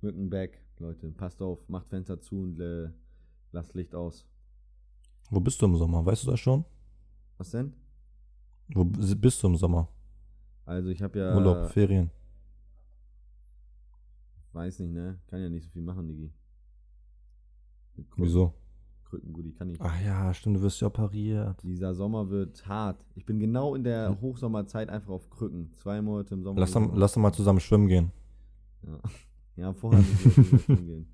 Mücken 0.00 0.30
back, 0.30 0.62
Leute. 0.78 1.10
Passt 1.10 1.42
auf, 1.42 1.68
macht 1.68 1.86
Fenster 1.88 2.18
zu 2.22 2.40
und 2.40 2.58
äh, 2.58 2.88
lasst 3.52 3.74
Licht 3.74 3.94
aus. 3.94 4.26
Wo 5.28 5.40
bist 5.40 5.60
du 5.60 5.66
im 5.66 5.76
Sommer? 5.76 6.06
Weißt 6.06 6.24
du 6.24 6.30
das 6.30 6.40
schon? 6.40 6.64
Was 7.36 7.50
denn? 7.50 7.74
Wo 8.68 8.82
bist 8.86 9.42
du 9.42 9.48
im 9.48 9.56
Sommer? 9.56 9.90
Also 10.64 10.88
ich 10.88 11.02
habe 11.02 11.18
ja. 11.18 11.36
Urlaub, 11.36 11.68
Ferien. 11.68 12.10
Weiß 14.54 14.78
nicht, 14.78 14.94
ne? 14.94 15.20
Kann 15.26 15.42
ja 15.42 15.50
nicht 15.50 15.64
so 15.64 15.70
viel 15.70 15.82
machen, 15.82 16.08
Digi. 16.08 16.32
Wieso? 18.16 18.54
Krücken, 19.08 19.32
gut, 19.32 19.46
ich 19.46 19.56
kann 19.56 19.68
nicht. 19.68 19.80
Ach 19.80 20.00
ja, 20.04 20.32
stimmt, 20.34 20.56
du 20.56 20.62
wirst 20.62 20.80
ja 20.80 20.88
operiert. 20.88 21.62
Dieser 21.62 21.94
Sommer 21.94 22.28
wird 22.28 22.66
hart. 22.66 23.04
Ich 23.14 23.24
bin 23.24 23.38
genau 23.38 23.74
in 23.74 23.84
der 23.84 24.20
Hochsommerzeit 24.20 24.90
einfach 24.90 25.12
auf 25.12 25.30
Krücken. 25.30 25.72
Zwei 25.72 26.02
Monate 26.02 26.34
im 26.34 26.42
Sommer. 26.42 26.60
Lass 26.60 26.72
doch, 26.72 26.94
lass 26.94 27.14
doch 27.14 27.20
mal 27.22 27.32
zusammen 27.32 27.60
schwimmen 27.60 27.88
gehen. 27.88 28.12
Ja, 28.82 28.98
ja 29.56 29.72
vorher 29.72 30.00
müssen 30.00 30.58
schwimmen 30.60 30.86
gehen. 30.86 31.06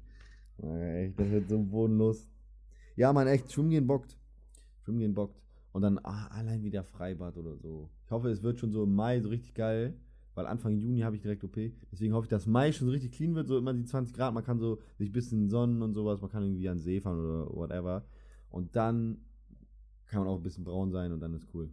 Ey, 0.58 1.14
das 1.16 1.30
wird 1.30 1.48
so 1.48 1.62
bodenlos. 1.62 2.28
Ja, 2.96 3.12
man, 3.12 3.26
echt, 3.26 3.52
schwimmen 3.52 3.70
gehen 3.70 3.86
bockt. 3.86 4.16
Schwimmen 4.84 4.98
gehen 4.98 5.14
bockt. 5.14 5.40
Und 5.72 5.82
dann 5.82 5.98
ah, 6.04 6.28
allein 6.28 6.62
wieder 6.62 6.84
Freibad 6.84 7.36
oder 7.36 7.56
so. 7.56 7.90
Ich 8.04 8.10
hoffe, 8.10 8.28
es 8.28 8.42
wird 8.42 8.58
schon 8.58 8.70
so 8.70 8.84
im 8.84 8.94
Mai 8.94 9.20
so 9.20 9.28
richtig 9.28 9.54
geil, 9.54 9.94
weil 10.34 10.46
Anfang 10.46 10.76
Juni 10.78 11.00
habe 11.00 11.16
ich 11.16 11.22
direkt 11.22 11.44
OP. 11.44 11.56
Deswegen 11.92 12.12
hoffe 12.14 12.24
ich, 12.24 12.30
dass 12.30 12.46
Mai 12.46 12.72
schon 12.72 12.86
so 12.86 12.92
richtig 12.92 13.12
clean 13.12 13.34
wird, 13.34 13.46
so 13.48 13.56
immer 13.56 13.72
die 13.72 13.84
20 13.84 14.14
Grad. 14.14 14.34
Man 14.34 14.44
kann 14.44 14.58
so 14.58 14.80
sich 14.98 15.10
ein 15.10 15.12
bisschen 15.12 15.48
sonnen 15.48 15.82
und 15.82 15.94
sowas. 15.94 16.20
Man 16.20 16.30
kann 16.30 16.42
irgendwie 16.42 16.68
an 16.68 16.78
den 16.78 16.82
See 16.82 17.00
fahren 17.00 17.20
oder 17.20 17.54
whatever. 17.54 18.04
Und 18.50 18.74
dann 18.76 19.18
kann 20.06 20.20
man 20.20 20.28
auch 20.28 20.36
ein 20.36 20.42
bisschen 20.42 20.64
braun 20.64 20.90
sein 20.90 21.12
und 21.12 21.20
dann 21.20 21.34
ist 21.34 21.46
cool. 21.54 21.70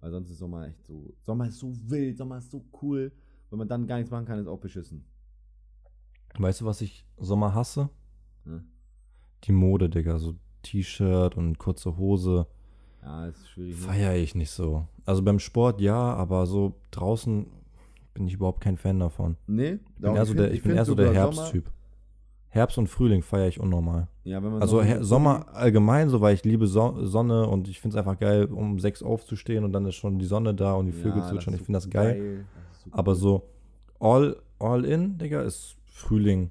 Weil 0.00 0.10
sonst 0.10 0.30
ist 0.30 0.38
Sommer 0.38 0.66
echt 0.66 0.82
so. 0.84 1.14
Sommer 1.22 1.48
ist 1.48 1.58
so 1.58 1.72
wild, 1.88 2.16
Sommer 2.16 2.38
ist 2.38 2.50
so 2.50 2.64
cool. 2.82 3.12
Wenn 3.50 3.58
man 3.58 3.68
dann 3.68 3.86
gar 3.86 3.96
nichts 3.96 4.10
machen 4.10 4.26
kann, 4.26 4.38
ist 4.38 4.46
auch 4.46 4.60
beschissen. 4.60 5.04
Weißt 6.36 6.60
du, 6.62 6.64
was 6.64 6.80
ich 6.80 7.06
Sommer 7.16 7.54
hasse? 7.54 7.90
Ne? 8.44 8.64
Die 9.44 9.52
Mode, 9.52 9.88
Digga. 9.88 10.18
So 10.18 10.34
T-Shirt 10.62 11.36
und 11.36 11.58
kurze 11.58 11.96
Hose. 11.96 12.46
Ja, 13.02 13.26
ist 13.26 13.48
schwierig. 13.48 13.76
Ne? 13.76 13.86
Feiere 13.86 14.16
ich 14.16 14.34
nicht 14.34 14.50
so. 14.50 14.88
Also 15.04 15.22
beim 15.22 15.38
Sport 15.38 15.80
ja, 15.80 16.14
aber 16.14 16.46
so 16.46 16.80
draußen 16.90 17.46
bin 18.14 18.26
ich 18.26 18.34
überhaupt 18.34 18.60
kein 18.60 18.76
Fan 18.76 18.98
davon. 19.00 19.36
Nee, 19.46 19.78
Ich 19.96 20.00
bin 20.00 20.14
eher 20.16 20.24
so 20.26 20.34
der, 20.34 20.52
ich 20.52 20.62
bin 20.62 20.74
eher 20.76 20.84
so 20.84 20.94
der 20.94 21.12
Herbsttyp. 21.12 21.70
Herbst 22.48 22.78
und 22.78 22.86
Frühling 22.86 23.22
feiere 23.22 23.48
ich 23.48 23.58
unnormal. 23.58 24.06
Ja, 24.22 24.40
wenn 24.42 24.52
man 24.52 24.62
Also 24.62 24.80
Sommer, 25.00 25.46
allgemein 25.54 26.08
so, 26.08 26.20
weil 26.20 26.34
ich 26.34 26.44
liebe 26.44 26.68
so 26.68 27.04
Sonne 27.04 27.48
und 27.48 27.66
ich 27.66 27.80
finde 27.80 27.96
es 27.96 27.98
einfach 27.98 28.18
geil, 28.20 28.44
um 28.44 28.78
sechs 28.78 29.02
aufzustehen 29.02 29.64
und 29.64 29.72
dann 29.72 29.84
ist 29.86 29.96
schon 29.96 30.20
die 30.20 30.24
Sonne 30.24 30.54
da 30.54 30.74
und 30.74 30.86
die 30.86 30.92
Vögel 30.92 31.18
Ja, 31.20 31.28
zwitschern. 31.28 31.54
Ich 31.54 31.62
finde 31.62 31.78
das 31.78 31.90
geil. 31.90 32.44
Das 32.70 32.76
ist 32.78 32.84
so 32.84 32.90
Aber 32.92 33.14
so 33.16 33.48
all, 33.98 34.36
all 34.60 34.84
in, 34.84 35.18
Digga, 35.18 35.42
ist 35.42 35.76
Frühling, 35.86 36.50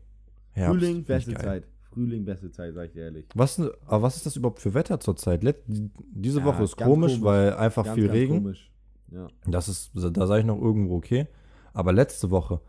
Herbst. 0.52 0.78
Frühling, 0.80 1.04
beste 1.06 1.34
geil. 1.34 1.44
Zeit. 1.44 1.64
Frühling, 1.94 2.26
beste 2.26 2.52
Zeit, 2.52 2.74
sag 2.74 2.88
ich 2.88 2.92
dir 2.92 3.04
ehrlich. 3.04 3.26
Was, 3.36 3.62
aber 3.86 4.02
was 4.02 4.18
ist 4.18 4.26
das 4.26 4.36
überhaupt 4.36 4.60
für 4.60 4.74
Wetter 4.74 5.00
zurzeit? 5.00 5.42
Let- 5.44 5.64
Diese 5.68 6.40
Ja, 6.40 6.46
Woche 6.46 6.64
ist 6.64 6.76
komisch, 6.76 7.14
komisch. 7.14 7.22
weil 7.24 7.54
einfach 7.54 7.86
Ganz, 7.86 7.96
viel 7.96 8.08
ganz 8.08 8.18
Regen. 8.18 8.38
Komisch. 8.44 8.72
Ja. 9.12 9.28
Das 9.46 9.70
ist, 9.70 9.92
da 9.94 10.28
sage 10.28 10.42
ich 10.42 10.46
noch 10.46 10.60
irgendwo 10.60 10.98
okay. 10.98 11.28
Aber 11.74 11.92
letzte 11.94 12.30
Woche, 12.32 12.60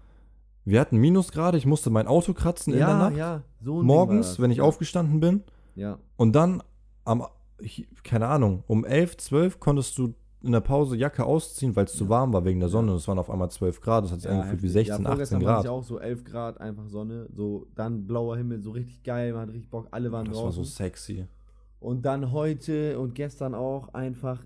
wir 0.65 0.81
hatten 0.81 0.97
Minusgrade, 0.99 1.59
ich 1.59 1.67
musste 1.67 1.91
mein 1.91 2.07
Auto 2.07 2.33
kratzen 2.33 2.73
in 2.73 2.79
der 2.79 2.89
Ja, 2.89 2.99
Nacht. 2.99 3.17
ja, 3.17 3.43
so 3.63 3.77
war 3.77 3.83
Morgens, 3.83 4.29
das. 4.31 4.41
wenn 4.41 4.51
ich 4.51 4.59
ja. 4.59 4.65
aufgestanden 4.65 5.21
bin. 5.21 5.43
Ja, 5.75 5.99
Und 6.17 6.33
dann 6.35 6.63
am, 7.05 7.25
keine 8.03 8.29
Ahnung, 8.29 8.65
um 8.67 8.85
11, 8.85 9.17
12 9.19 9.61
konntest 9.61 9.99
du 9.99 10.15
in 10.43 10.53
der 10.53 10.61
Pause 10.61 10.97
Jacke 10.97 11.25
ausziehen, 11.25 11.75
weil 11.75 11.87
es 11.87 11.95
zu 11.95 12.09
warm 12.11 12.33
war 12.35 12.45
wegen 12.45 12.61
der 12.61 12.69
Sonne. 12.69 12.93
Es 12.93 13.09
waren 13.09 13.19
auf 13.19 13.31
einmal 13.31 13.51
12 13.51 13.81
Grad, 13.81 14.05
das 14.05 14.13
hat 14.13 14.21
sich 14.21 14.31
ja, 14.31 14.37
angefühlt 14.37 14.63
wie 14.63 14.67
heftig. 14.69 14.87
16, 14.89 14.89
ja, 14.89 14.95
18 14.95 15.07
vorgestern 15.07 15.41
Grad. 15.41 15.57
hatte 15.57 15.67
ich 15.67 15.71
auch 15.71 15.85
so 15.85 15.99
11 15.99 16.25
Grad, 16.25 16.61
einfach 16.61 16.87
Sonne. 16.89 17.29
So, 17.33 17.67
dann 17.75 18.07
blauer 18.07 18.37
Himmel, 18.37 18.61
so 18.63 18.71
richtig 18.71 19.03
geil, 19.03 19.33
man 19.33 19.43
hat 19.43 19.49
richtig 19.55 19.71
Bock, 19.71 19.89
alle 19.91 20.13
waren 20.13 20.27
Das 20.27 20.37
war 20.37 20.45
draußen. 20.45 20.65
so 20.65 20.71
sexy. 20.71 21.27
Und 21.81 22.03
dann 22.07 22.33
heute 22.33 22.99
und 22.99 23.15
gestern 23.15 23.55
auch 23.55 23.93
einfach 23.95 24.43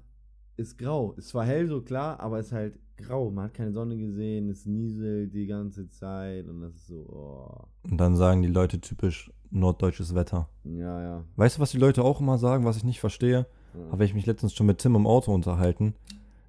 ist 0.57 0.79
grau. 0.79 1.13
Ist 1.17 1.29
zwar 1.29 1.45
hell 1.45 1.69
so 1.69 1.81
klar, 1.83 2.19
aber 2.21 2.39
ist 2.41 2.53
halt 2.53 2.79
grau. 2.99 3.31
Man 3.31 3.45
hat 3.45 3.55
keine 3.55 3.73
Sonne 3.73 3.97
gesehen, 3.97 4.51
es 4.51 4.67
nieselt 4.67 5.33
die 5.33 5.47
ganze 5.47 5.89
Zeit 5.89 6.47
und 6.49 6.61
das 6.61 6.75
ist 6.75 6.87
so, 6.89 7.07
oh. 7.09 7.91
Und 7.91 7.99
dann 7.99 8.17
sagen 8.17 8.43
die 8.43 8.49
Leute 8.49 8.81
typisch 8.81 9.31
norddeutsches 9.51 10.15
Wetter. 10.15 10.49
Ja, 10.65 11.03
ja. 11.03 11.25
Weißt 11.37 11.57
du, 11.57 11.61
was 11.61 11.71
die 11.71 11.79
Leute 11.79 12.05
auch 12.05 12.21
immer 12.21 12.39
sagen, 12.39 12.65
was 12.65 12.77
ich 12.77 12.85
nicht 12.85 13.01
verstehe? 13.01 13.47
ja. 13.75 13.93
Habe 13.93 14.05
ich 14.05 14.15
mich 14.15 14.27
letztens 14.27 14.55
schon 14.55 14.67
mit 14.67 14.79
Tim 14.79 14.95
im 14.95 15.07
Auto 15.07 15.33
unterhalten. 15.33 15.95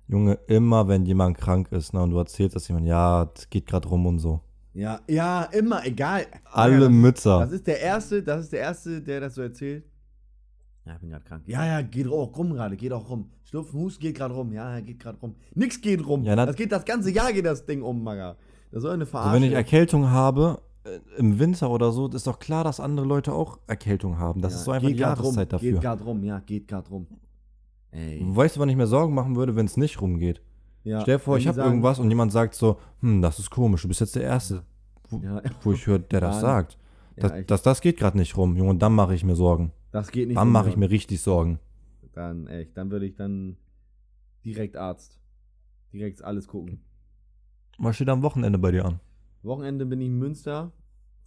Junge, 0.07 0.39
immer 0.47 0.87
wenn 0.87 1.05
jemand 1.05 1.37
krank 1.37 1.71
ist, 1.71 1.93
ne, 1.93 2.01
und 2.01 2.09
du 2.09 2.17
erzählst 2.17 2.55
das 2.55 2.67
jemand, 2.67 2.87
ja, 2.87 3.25
das 3.25 3.49
geht 3.49 3.67
gerade 3.67 3.87
rum 3.87 4.07
und 4.07 4.19
so. 4.19 4.41
Ja, 4.73 4.99
ja, 5.07 5.43
immer, 5.43 5.85
egal. 5.85 6.25
Alle 6.45 6.73
ja, 6.73 6.79
das, 6.81 6.89
Mützer. 6.89 7.39
das 7.39 7.51
ist 7.51 7.67
der 7.67 7.79
Erste, 7.79 8.23
das 8.23 8.45
ist 8.45 8.53
der 8.53 8.61
Erste, 8.61 9.01
der 9.01 9.21
das 9.21 9.35
so 9.35 9.41
erzählt. 9.41 9.83
Ja, 10.89 10.95
ich 10.95 11.01
bin 11.01 11.09
gerade 11.11 11.23
krank. 11.23 11.43
Ja, 11.45 11.65
ja, 11.67 11.81
geht 11.83 12.07
auch 12.07 12.35
rum 12.35 12.51
gerade, 12.53 12.75
geht 12.75 12.91
auch 12.91 13.07
rum. 13.11 13.29
Schnupfen, 13.43 13.79
Hust 13.79 13.99
geht 13.99 14.15
gerade 14.17 14.33
rum. 14.33 14.51
Ja, 14.51 14.73
ja, 14.75 14.81
geht 14.81 14.99
gerade 14.99 15.19
rum. 15.19 15.35
Nix 15.53 15.79
geht 15.79 16.03
rum. 16.07 16.23
Ja, 16.23 16.35
das 16.35 16.55
geht 16.55 16.71
das 16.71 16.83
ganze 16.83 17.11
Jahr 17.11 17.31
geht 17.31 17.45
das 17.45 17.63
Ding 17.63 17.83
um, 17.83 18.03
Maga. 18.03 18.37
Das 18.71 18.81
soll 18.81 18.93
eine 18.93 19.03
Also 19.03 19.11
Verarsche. 19.11 19.35
wenn 19.35 19.43
ich 19.43 19.53
Erkältung 19.53 20.09
habe, 20.09 20.61
äh, 20.85 20.97
im 21.19 21.37
Winter 21.37 21.69
oder 21.69 21.91
so, 21.91 22.07
ist 22.07 22.25
doch 22.25 22.39
klar, 22.39 22.63
dass 22.63 22.79
andere 22.79 23.05
Leute 23.05 23.33
auch 23.33 23.59
Erkältung 23.67 24.17
haben. 24.17 24.41
Das 24.41 24.53
Ja, 24.53 24.57
ist 24.59 24.65
so 24.65 24.71
einfach 24.71 24.87
die 24.87 24.95
Jahreszeit 24.95 25.25
rum, 25.45 25.49
dafür. 25.49 25.71
Geht 25.73 25.81
gerade 25.81 26.03
rum, 26.03 26.23
ja, 26.23 26.39
geht 26.39 26.67
gerade 26.67 26.89
rum. 26.89 27.05
Ey. 27.91 28.19
Weißt 28.23 28.55
du, 28.55 28.59
wann 28.59 28.69
ich 28.69 28.75
mir 28.75 28.87
Sorgen 28.87 29.13
machen 29.13 29.35
würde, 29.35 29.55
wenn 29.55 29.67
es 29.67 29.77
nicht 29.77 30.01
rumgeht? 30.01 30.41
Ja, 30.83 31.01
Stell 31.01 31.17
dir 31.17 31.19
vor, 31.19 31.37
ich 31.37 31.47
habe 31.47 31.61
irgendwas 31.61 31.99
und 31.99 32.09
jemand 32.09 32.31
sagt 32.31 32.55
so, 32.55 32.77
hm, 33.01 33.21
das 33.21 33.37
ist 33.37 33.51
komisch, 33.51 33.83
du 33.83 33.87
bist 33.89 33.99
jetzt 33.99 34.15
der 34.15 34.23
Erste, 34.23 34.63
wo, 35.09 35.17
Ja, 35.17 35.39
wo 35.61 35.73
ich 35.73 35.85
höre, 35.85 35.99
der 35.99 36.21
das 36.21 36.39
sagt. 36.41 36.77
Das, 37.15 37.33
das, 37.45 37.61
das 37.61 37.81
geht 37.81 37.97
gerade 37.97 38.17
nicht 38.17 38.35
rum, 38.37 38.55
Junge, 38.55 38.71
und 38.71 38.79
dann 38.81 38.93
mache 38.93 39.13
ich 39.13 39.23
mir 39.23 39.35
Sorgen. 39.35 39.71
Das 39.91 40.11
geht 40.11 40.27
nicht. 40.27 40.37
Dann 40.37 40.47
rum, 40.47 40.53
mache 40.53 40.69
ich 40.69 40.77
mir 40.77 40.89
richtig 40.89 41.21
Sorgen. 41.21 41.59
Dann, 42.13 42.47
echt, 42.47 42.75
dann 42.77 42.91
würde 42.91 43.05
ich 43.05 43.15
dann 43.15 43.57
direkt 44.45 44.75
Arzt. 44.75 45.19
Direkt 45.93 46.23
alles 46.23 46.47
gucken. 46.47 46.81
Was 47.77 47.95
steht 47.95 48.09
am 48.09 48.21
Wochenende 48.21 48.59
bei 48.59 48.71
dir 48.71 48.85
an? 48.85 48.99
Wochenende 49.41 49.85
bin 49.85 50.01
ich 50.01 50.07
in 50.07 50.17
Münster, 50.19 50.71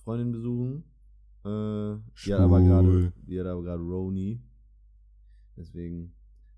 Freundin 0.04 0.32
besuchen. 0.32 0.84
Äh, 1.44 1.96
die 2.24 2.32
hat 2.34 2.40
aber 2.40 2.60
gerade, 2.60 3.12
die 3.26 3.40
hat 3.40 3.46
aber 3.46 3.62
gerade 3.62 3.82
Roni. 3.82 4.40
Deswegen 5.56 6.12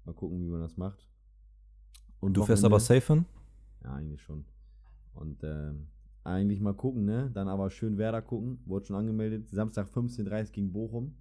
mal 0.05 0.13
gucken, 0.15 0.41
wie 0.41 0.49
man 0.51 0.61
das 0.61 0.77
macht. 0.77 1.09
Und 2.21 2.35
Du 2.37 2.45
fährst 2.45 2.65
aber 2.65 2.77
Wochenende- 2.77 3.01
safe 3.03 3.13
hin? 3.15 3.25
Ja, 3.85 3.95
eigentlich 3.95 4.23
schon. 4.23 4.45
Und 5.15 5.43
ähm, 5.45 5.87
eigentlich 6.25 6.61
mal 6.61 6.75
gucken, 6.75 7.05
ne? 7.05 7.31
Dann 7.33 7.49
aber 7.49 7.71
schön 7.71 7.99
Werder 7.99 8.23
gucken. 8.23 8.59
Wurde 8.67 8.87
schon 8.87 8.97
angemeldet. 8.97 9.49
Samstag 9.51 9.89
15.30 9.89 10.53
gegen 10.53 10.73
Bochum. 10.73 11.15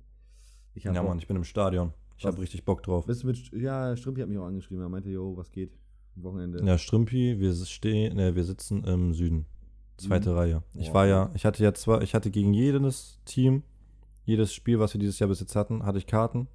Ich 0.74 0.84
Ja, 0.84 0.94
Bock. 0.94 1.04
Mann, 1.04 1.18
ich 1.18 1.28
bin 1.28 1.38
im 1.38 1.44
Stadion. 1.44 1.94
Ich 2.18 2.26
habe 2.26 2.40
richtig 2.40 2.64
Bock 2.64 2.84
drauf. 2.84 3.06
Bist 3.06 3.24
du 3.24 3.28
mit, 3.28 3.52
ja, 3.52 3.96
Strümpi 3.96 4.22
hat 4.22 4.30
mich 4.30 4.38
auch 4.38 4.46
angeschrieben. 4.46 4.84
Er 4.84 4.90
meinte, 4.90 5.10
jo, 5.10 5.36
was 5.36 5.52
geht? 5.52 5.78
Wochenende. 6.16 6.64
Ja, 6.64 6.78
Strümpi, 6.78 7.40
wir 7.40 7.54
stehen, 7.54 8.16
ne, 8.16 8.36
wir 8.36 8.44
sitzen 8.44 8.84
im 8.84 9.14
Süden. 9.14 9.46
Zweite 9.98 10.26
Süden? 10.26 10.38
Reihe. 10.38 10.64
Ich 10.76 10.88
Boah. 10.88 10.94
war 10.94 11.08
ja, 11.08 11.32
ich 11.34 11.46
hatte 11.46 11.64
ja 11.64 11.74
zwar, 11.74 12.02
ich 12.02 12.14
hatte 12.14 12.30
gegen 12.32 12.54
jedes 12.54 13.20
Team, 13.26 13.64
jedes 14.26 14.54
Spiel, 14.54 14.80
was 14.80 14.94
wir 14.94 15.00
dieses 15.00 15.20
Jahr 15.20 15.28
bis 15.28 15.40
jetzt 15.40 15.56
hatten, 15.56 15.84
hatte 15.84 15.98
ich 15.98 16.08
Karten. 16.08 16.48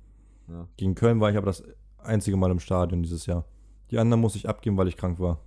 Ja. 0.48 0.66
Gegen 0.76 0.94
Köln 0.94 1.20
war 1.20 1.30
ich 1.30 1.36
aber 1.36 1.46
das 1.46 1.62
einzige 1.98 2.36
Mal 2.36 2.50
im 2.50 2.60
Stadion 2.60 3.02
dieses 3.02 3.26
Jahr. 3.26 3.44
Die 3.90 3.98
anderen 3.98 4.20
musste 4.20 4.38
ich 4.38 4.48
abgeben, 4.48 4.76
weil 4.76 4.88
ich 4.88 4.96
krank 4.96 5.18
war. 5.18 5.40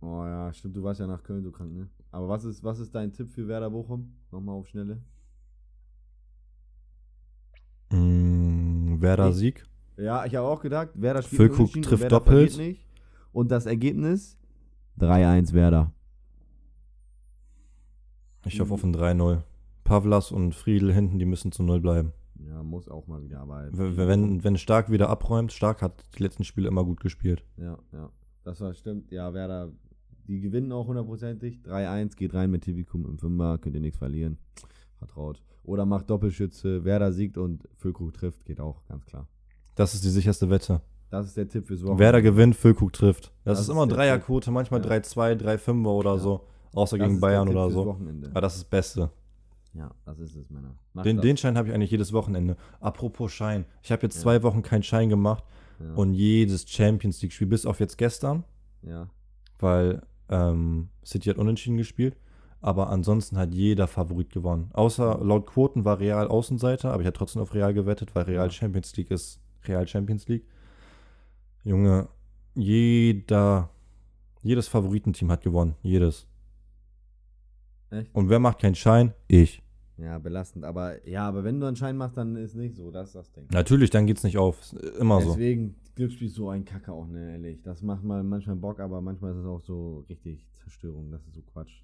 Oh 0.00 0.24
ja, 0.24 0.52
stimmt, 0.52 0.76
du 0.76 0.82
warst 0.82 1.00
ja 1.00 1.06
nach 1.06 1.22
Köln 1.22 1.42
so 1.42 1.50
krank, 1.50 1.72
ne? 1.72 1.88
Aber 2.10 2.28
was 2.28 2.44
ist, 2.44 2.62
was 2.62 2.78
ist 2.78 2.94
dein 2.94 3.12
Tipp 3.12 3.30
für 3.30 3.48
Werder 3.48 3.70
Bochum? 3.70 4.12
Nochmal 4.30 4.54
auf 4.54 4.68
Schnelle. 4.68 5.00
Mm, 7.90 9.00
Werder 9.00 9.30
Ich- 9.30 9.36
Sieg. 9.36 9.64
Ja, 9.96 10.24
ich 10.26 10.34
habe 10.36 10.46
auch 10.46 10.60
gedacht, 10.60 10.90
Werder 10.94 11.22
spielt 11.22 11.36
Füllkrug 11.54 11.72
trifft 11.82 12.02
Werder 12.02 12.08
doppelt. 12.20 12.56
Nicht. 12.56 12.86
Und 13.32 13.50
das 13.50 13.66
Ergebnis? 13.66 14.38
3-1 14.98 15.52
Werder. 15.52 15.92
Ich 18.46 18.60
hoffe 18.60 18.74
auf 18.74 18.84
ein 18.84 18.92
3-0. 18.94 19.42
Pavlas 19.84 20.30
und 20.32 20.54
Friedel 20.54 20.92
hinten, 20.92 21.18
die 21.18 21.24
müssen 21.24 21.50
zu 21.52 21.62
Null 21.62 21.80
bleiben. 21.80 22.12
Ja, 22.46 22.62
muss 22.62 22.88
auch 22.88 23.06
mal 23.06 23.22
wieder, 23.22 23.40
aber. 23.40 23.68
Wenn, 23.72 24.44
wenn 24.44 24.56
Stark 24.56 24.90
wieder 24.90 25.08
abräumt, 25.08 25.52
Stark 25.52 25.82
hat 25.82 26.04
die 26.16 26.22
letzten 26.22 26.44
Spiele 26.44 26.68
immer 26.68 26.84
gut 26.84 27.00
gespielt. 27.00 27.44
Ja, 27.56 27.78
ja. 27.92 28.10
Das 28.44 28.60
war 28.60 28.72
stimmt. 28.74 29.10
Ja, 29.10 29.34
Werder, 29.34 29.72
die 30.28 30.40
gewinnen 30.40 30.70
auch 30.72 30.86
hundertprozentig. 30.86 31.60
3-1, 31.64 32.16
geht 32.16 32.34
rein 32.34 32.50
mit 32.50 32.62
Tibikum 32.62 33.04
im 33.06 33.18
Fünfer, 33.18 33.58
könnt 33.58 33.74
ihr 33.74 33.80
nichts 33.80 33.98
verlieren. 33.98 34.38
Vertraut. 34.98 35.42
Oder 35.64 35.86
macht 35.86 36.08
Doppelschütze, 36.10 36.84
Werder 36.84 37.12
siegt 37.12 37.38
und 37.38 37.68
Füllkrug 37.76 38.14
trifft, 38.14 38.44
geht 38.44 38.60
auch, 38.60 38.84
ganz 38.88 39.04
klar. 39.06 39.26
Das 39.74 39.94
ist 39.94 40.04
die 40.04 40.08
sicherste 40.10 40.50
Wette. 40.50 40.80
Das 41.10 41.26
ist 41.26 41.36
der 41.36 41.48
Tipp 41.48 41.66
fürs 41.66 41.82
Wochenende. 41.82 42.00
Werder 42.04 42.22
gewinnt, 42.22 42.56
Füllkrug 42.56 42.92
trifft. 42.92 43.26
Das, 43.44 43.52
Das 43.52 43.58
ist 43.60 43.64
ist 43.66 43.70
immer 43.72 43.86
Dreierquote, 43.86 44.50
manchmal 44.50 44.80
Ja. 44.84 44.86
3-2, 44.90 45.34
3-5er 45.36 45.88
oder 45.90 46.12
Ja. 46.14 46.18
so. 46.18 46.46
Außer 46.74 46.98
Das 46.98 47.06
gegen 47.08 47.20
Bayern 47.20 47.48
oder 47.48 47.70
so. 47.70 47.86
Wochenende. 47.86 48.28
Aber 48.30 48.40
das 48.42 48.54
ist 48.56 48.64
das 48.64 48.68
Beste. 48.70 49.10
Ja, 49.74 49.90
das 50.04 50.18
ist 50.18 50.34
es, 50.36 50.50
Männer. 50.50 50.74
Macht 50.92 51.06
Den, 51.06 51.16
das. 51.16 51.22
den 51.22 51.36
Schein 51.36 51.56
habe 51.56 51.68
ich 51.68 51.74
eigentlich 51.74 51.90
jedes 51.90 52.12
Wochenende. 52.12 52.56
Apropos 52.80 53.32
Schein. 53.32 53.64
Ich 53.82 53.92
habe 53.92 54.02
jetzt 54.02 54.16
Ja. 54.16 54.22
zwei 54.22 54.42
Wochen 54.42 54.62
keinen 54.62 54.82
Schein 54.82 55.08
gemacht 55.08 55.44
ja. 55.80 55.94
und 55.94 56.12
jedes 56.14 56.68
Champions 56.68 57.22
League-Spiel, 57.22 57.46
bis 57.46 57.64
auf 57.64 57.78
jetzt 57.80 57.96
gestern, 57.96 58.44
ja. 58.82 59.08
weil 59.58 60.02
ähm, 60.28 60.88
City 61.04 61.30
hat 61.30 61.38
unentschieden 61.38 61.76
gespielt. 61.78 62.16
Aber 62.60 62.90
ansonsten 62.90 63.38
hat 63.38 63.54
jeder 63.54 63.86
Favorit 63.86 64.30
gewonnen. 64.30 64.70
Außer 64.72 65.20
laut 65.22 65.46
Quoten 65.46 65.84
war 65.84 66.00
Real 66.00 66.26
Außenseiter, 66.26 66.92
aber 66.92 67.02
ich 67.02 67.06
habe 67.06 67.16
trotzdem 67.16 67.42
auf 67.42 67.54
Real 67.54 67.72
gewettet, 67.72 68.14
weil 68.14 68.24
Real. 68.24 68.50
Champions 68.50 68.96
League 68.96 69.10
ist 69.10 69.40
Real 69.66 69.86
Champions 69.86 70.26
League. 70.26 70.44
Junge, 71.62 72.08
jeder, 72.54 73.70
jedes 74.42 74.66
Favoritenteam 74.66 75.30
hat 75.30 75.42
gewonnen. 75.42 75.76
Jedes. 75.82 76.26
Echt? 77.90 78.12
Und 78.14 78.28
wer 78.28 78.38
macht 78.38 78.60
keinen 78.60 78.74
Schein? 78.74 79.14
Ich. 79.28 79.62
Ja, 79.96 80.18
belastend. 80.18 80.64
Aber 80.64 81.06
ja, 81.08 81.26
aber 81.26 81.44
wenn 81.44 81.60
du 81.60 81.66
einen 81.66 81.76
Schein 81.76 81.96
machst, 81.96 82.16
dann 82.16 82.36
ist 82.36 82.54
nicht 82.54 82.76
so. 82.76 82.90
Das 82.90 83.08
ist 83.08 83.14
das 83.14 83.32
Ding. 83.32 83.46
Natürlich, 83.52 83.90
dann 83.90 84.06
geht's 84.06 84.22
nicht 84.22 84.38
auf. 84.38 84.60
Ist 84.60 84.72
Immer 84.98 85.20
so. 85.20 85.30
Deswegen, 85.30 85.76
Glücksspiel 85.96 86.28
ist 86.28 86.34
so 86.34 86.48
ein 86.50 86.64
Kacke 86.64 86.92
auch, 86.92 87.06
ne, 87.06 87.32
ehrlich. 87.32 87.62
Das 87.62 87.82
macht 87.82 88.04
mal 88.04 88.22
manchmal 88.22 88.56
Bock, 88.56 88.78
aber 88.80 89.00
manchmal 89.00 89.32
ist 89.32 89.38
es 89.38 89.46
auch 89.46 89.60
so 89.60 90.04
richtig 90.08 90.46
Zerstörung. 90.62 91.10
Das 91.10 91.26
ist 91.26 91.34
so 91.34 91.42
Quatsch. 91.42 91.82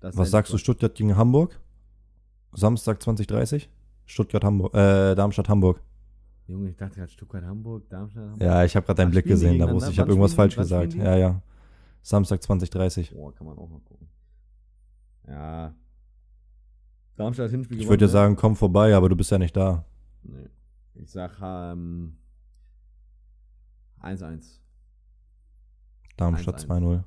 Was 0.00 0.30
sagst 0.30 0.52
du. 0.52 0.58
Stuttgart 0.58 0.94
gegen 0.94 1.16
Hamburg? 1.16 1.60
Samstag 2.52 3.02
2030? 3.02 3.70
Stuttgart, 4.04 4.44
Hamburg, 4.44 4.74
äh, 4.74 5.14
Darmstadt, 5.14 5.48
Hamburg. 5.48 5.80
Junge, 6.48 6.70
ich 6.70 6.76
dachte 6.76 6.96
gerade 6.96 7.10
Stuttgart, 7.10 7.44
Hamburg, 7.44 7.88
Darmstadt, 7.88 8.24
Hamburg. 8.24 8.42
Ja, 8.42 8.64
ich 8.64 8.74
habe 8.76 8.84
gerade 8.84 8.96
deinen 8.98 9.10
Blick 9.10 9.26
gesehen, 9.26 9.58
da 9.58 9.72
wusste 9.72 9.90
ich, 9.90 9.98
habe 9.98 10.10
irgendwas 10.10 10.34
falsch 10.34 10.56
gesagt. 10.56 10.94
Ja, 10.94 11.16
ja. 11.16 11.40
Samstag 12.02 12.42
2030. 12.42 13.12
Boah, 13.14 13.32
kann 13.32 13.46
man 13.46 13.56
auch 13.56 13.68
mal 13.68 13.80
gucken. 13.80 14.08
Ja. 15.28 15.74
Darmstadt 17.16 17.50
Hinspiel 17.50 17.80
Ich 17.80 17.88
würde 17.88 18.04
ja 18.04 18.08
gewonnen, 18.08 18.12
sagen, 18.12 18.36
komm 18.36 18.56
vorbei, 18.56 18.94
aber 18.94 19.08
du 19.08 19.16
bist 19.16 19.30
ja 19.30 19.38
nicht 19.38 19.56
da. 19.56 19.84
ne? 20.24 20.38
Nee. 20.38 20.48
Ich 21.02 21.10
sag 21.10 21.38
ähm, 21.40 22.16
1-1. 24.02 24.58
Darmstadt 26.16 26.64
1-1. 26.66 27.04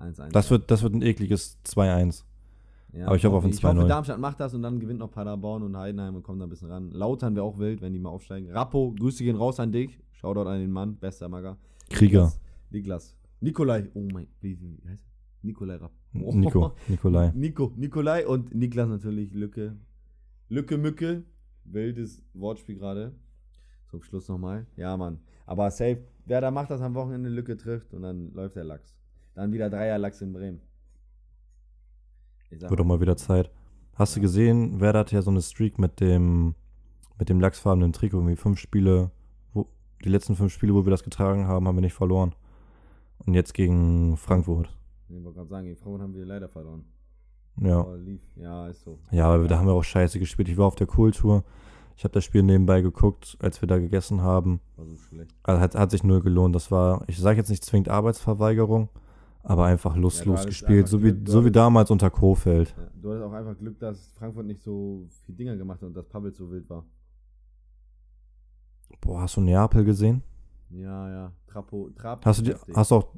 2-0. 0.00 0.18
1-1. 0.18 0.32
Das 0.32 0.50
wird, 0.50 0.70
das 0.70 0.82
wird 0.82 0.94
ein 0.94 1.02
ekliges 1.02 1.58
2-1. 1.64 2.24
Ja, 2.92 3.06
aber 3.06 3.16
ich 3.16 3.24
hoffe 3.24 3.36
auf 3.36 3.44
ein 3.44 3.50
Ich 3.50 3.62
hoffe, 3.62 3.80
2-0. 3.80 3.86
Darmstadt 3.86 4.18
macht 4.18 4.40
das 4.40 4.54
und 4.54 4.62
dann 4.62 4.80
gewinnt 4.80 5.00
noch 5.00 5.10
Paderborn 5.10 5.62
und 5.62 5.76
Heidenheim 5.76 6.16
und 6.16 6.22
kommt 6.22 6.40
da 6.40 6.46
ein 6.46 6.50
bisschen 6.50 6.70
ran. 6.70 6.90
Lautern 6.90 7.34
wäre 7.34 7.44
auch 7.44 7.58
wild, 7.58 7.82
wenn 7.82 7.92
die 7.92 7.98
mal 7.98 8.10
aufsteigen. 8.10 8.50
Rappo, 8.50 8.94
Grüße 8.98 9.24
gehen 9.24 9.36
raus 9.36 9.60
an 9.60 9.72
dich. 9.72 9.98
Shoutout 10.12 10.48
an 10.48 10.58
den 10.60 10.70
Mann, 10.72 10.96
bester 10.96 11.28
Magger. 11.28 11.58
Krieger. 11.90 12.32
Niklas. 12.70 13.14
Nikolai. 13.40 13.88
Oh 13.94 14.08
mein, 14.12 14.26
wie, 14.40 14.58
wie 14.60 14.88
heißt 14.88 15.04
er? 15.04 15.08
Nikolai 15.42 15.76
Rapp. 15.76 15.92
Oh. 16.14 16.32
Nico, 16.34 16.72
Nikolai. 16.88 17.32
Nico, 17.34 17.72
Nikolai 17.76 18.26
und 18.26 18.54
Niklas 18.54 18.88
natürlich 18.88 19.32
Lücke. 19.32 19.76
Lücke 20.48 20.76
Mücke. 20.78 21.24
Wildes 21.64 22.22
Wortspiel 22.34 22.76
gerade. 22.76 23.14
Zum 23.90 24.02
Schluss 24.02 24.28
nochmal. 24.28 24.66
Ja, 24.76 24.96
Mann. 24.96 25.20
Aber 25.46 25.70
safe, 25.70 26.02
wer 26.24 26.40
da 26.40 26.50
macht 26.50 26.70
das 26.70 26.80
am 26.80 26.94
Wochenende, 26.94 27.28
Lücke 27.28 27.56
trifft 27.56 27.94
und 27.94 28.02
dann 28.02 28.32
läuft 28.32 28.56
der 28.56 28.64
Lachs. 28.64 28.97
Dann 29.38 29.52
wieder 29.52 29.70
Dreier 29.70 29.98
Lachs 29.98 30.20
in 30.20 30.32
Bremen. 30.32 30.60
Wird 32.50 32.80
doch 32.80 32.84
mal 32.84 33.00
wieder 33.00 33.16
Zeit. 33.16 33.52
Hast 33.94 34.16
du 34.16 34.20
gesehen, 34.20 34.80
Werder 34.80 34.98
hat 34.98 35.12
ja 35.12 35.22
so 35.22 35.30
eine 35.30 35.42
Streak 35.42 35.78
mit 35.78 36.00
dem, 36.00 36.56
mit 37.20 37.28
dem 37.28 37.38
lachsfarbenen 37.38 37.92
Trikot. 37.92 38.16
Irgendwie 38.16 38.34
fünf 38.34 38.58
Spiele, 38.58 39.12
wo, 39.54 39.68
die 40.04 40.08
letzten 40.08 40.34
fünf 40.34 40.52
Spiele, 40.52 40.74
wo 40.74 40.84
wir 40.84 40.90
das 40.90 41.04
getragen 41.04 41.46
haben, 41.46 41.68
haben 41.68 41.76
wir 41.76 41.82
nicht 41.82 41.94
verloren. 41.94 42.34
Und 43.18 43.34
jetzt 43.34 43.54
gegen 43.54 44.16
Frankfurt. 44.16 44.76
Ich 45.08 45.22
wollte 45.22 45.36
gerade 45.36 45.48
sagen, 45.50 45.66
gegen 45.66 45.76
Frauen 45.76 46.02
haben 46.02 46.14
wir 46.14 46.26
leider 46.26 46.48
verloren. 46.48 46.84
Ja. 47.60 47.86
Ja, 48.34 48.66
ist 48.66 48.82
so. 48.82 48.98
Ja, 49.12 49.26
aber 49.26 49.46
da 49.46 49.58
haben 49.58 49.68
wir 49.68 49.74
auch 49.74 49.84
scheiße 49.84 50.18
gespielt. 50.18 50.48
Ich 50.48 50.56
war 50.56 50.66
auf 50.66 50.74
der 50.74 50.88
Kultur. 50.88 51.44
Ich 51.96 52.02
habe 52.02 52.12
das 52.12 52.24
Spiel 52.24 52.42
nebenbei 52.42 52.80
geguckt, 52.80 53.36
als 53.40 53.62
wir 53.62 53.68
da 53.68 53.78
gegessen 53.78 54.20
haben. 54.20 54.60
War 54.74 54.86
so 54.86 54.96
schlecht. 54.96 55.32
Also 55.44 55.60
hat, 55.60 55.76
hat 55.76 55.92
sich 55.92 56.02
null 56.02 56.22
gelohnt. 56.22 56.56
Das 56.56 56.72
war, 56.72 57.04
ich 57.06 57.20
sage 57.20 57.38
jetzt 57.38 57.50
nicht 57.50 57.64
zwingend 57.64 57.88
Arbeitsverweigerung, 57.88 58.88
aber 59.42 59.64
einfach 59.64 59.96
lustlos 59.96 60.40
hattest 60.40 60.48
gespielt. 60.48 60.78
einfach 60.78 60.90
So 60.90 61.02
wie, 61.02 61.12
Glück, 61.12 61.28
so 61.28 61.44
wie 61.44 61.50
damals 61.50 61.90
unter 61.90 62.10
Kofeld. 62.10 62.74
Ja, 62.76 62.84
du 63.00 63.10
hattest 63.10 63.24
auch 63.24 63.32
einfach 63.32 63.58
Glück, 63.58 63.78
dass 63.78 64.12
Frankfurt 64.18 64.46
nicht 64.46 64.62
so 64.62 65.06
viel 65.24 65.34
Dinger 65.34 65.56
gemacht 65.56 65.80
hat 65.80 65.88
und 65.88 65.96
dass 65.96 66.06
Pavel 66.06 66.32
so 66.32 66.50
wild 66.50 66.68
war. 66.68 66.84
Boah, 69.00 69.22
hast 69.22 69.36
du 69.36 69.40
Neapel 69.40 69.84
gesehen? 69.84 70.22
Ja, 70.70 71.10
ja. 71.10 71.32
Trapo, 71.46 71.90
Trap. 71.96 72.24
Hast 72.24 72.40
du, 72.40 72.44
die, 72.44 72.54
hast, 72.74 72.90
du 72.90 72.96
auch, 72.96 73.08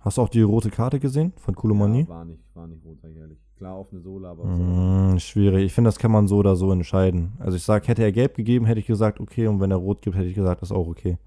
hast 0.00 0.18
du 0.18 0.22
auch 0.22 0.28
die 0.28 0.42
rote 0.42 0.70
Karte 0.70 0.98
gesehen 0.98 1.32
von 1.36 1.54
Kulomani? 1.54 2.00
Ja, 2.02 2.08
war 2.08 2.24
nicht, 2.24 2.42
war 2.54 2.66
nicht 2.66 2.84
rot, 2.84 2.98
sag 3.00 3.10
ich 3.10 3.18
ehrlich. 3.18 3.38
Klar, 3.56 3.74
auf 3.74 3.92
eine 3.92 4.00
Sohle, 4.00 4.28
aber. 4.28 4.44
so. 4.44 4.48
Mm, 4.48 5.18
schwierig. 5.18 5.66
Ich 5.66 5.72
finde, 5.72 5.88
das 5.88 5.98
kann 5.98 6.12
man 6.12 6.28
so 6.28 6.38
oder 6.38 6.56
so 6.56 6.70
entscheiden. 6.72 7.32
Also 7.38 7.56
ich 7.56 7.62
sage, 7.62 7.86
hätte 7.88 8.02
er 8.02 8.12
gelb 8.12 8.34
gegeben, 8.34 8.66
hätte 8.66 8.80
ich 8.80 8.86
gesagt, 8.86 9.20
okay. 9.20 9.46
Und 9.48 9.60
wenn 9.60 9.70
er 9.70 9.76
rot 9.76 10.02
gibt, 10.02 10.16
hätte 10.16 10.26
ich 10.26 10.34
gesagt, 10.34 10.62
das 10.62 10.70
ist 10.70 10.76
auch 10.76 10.86
okay. 10.86 11.18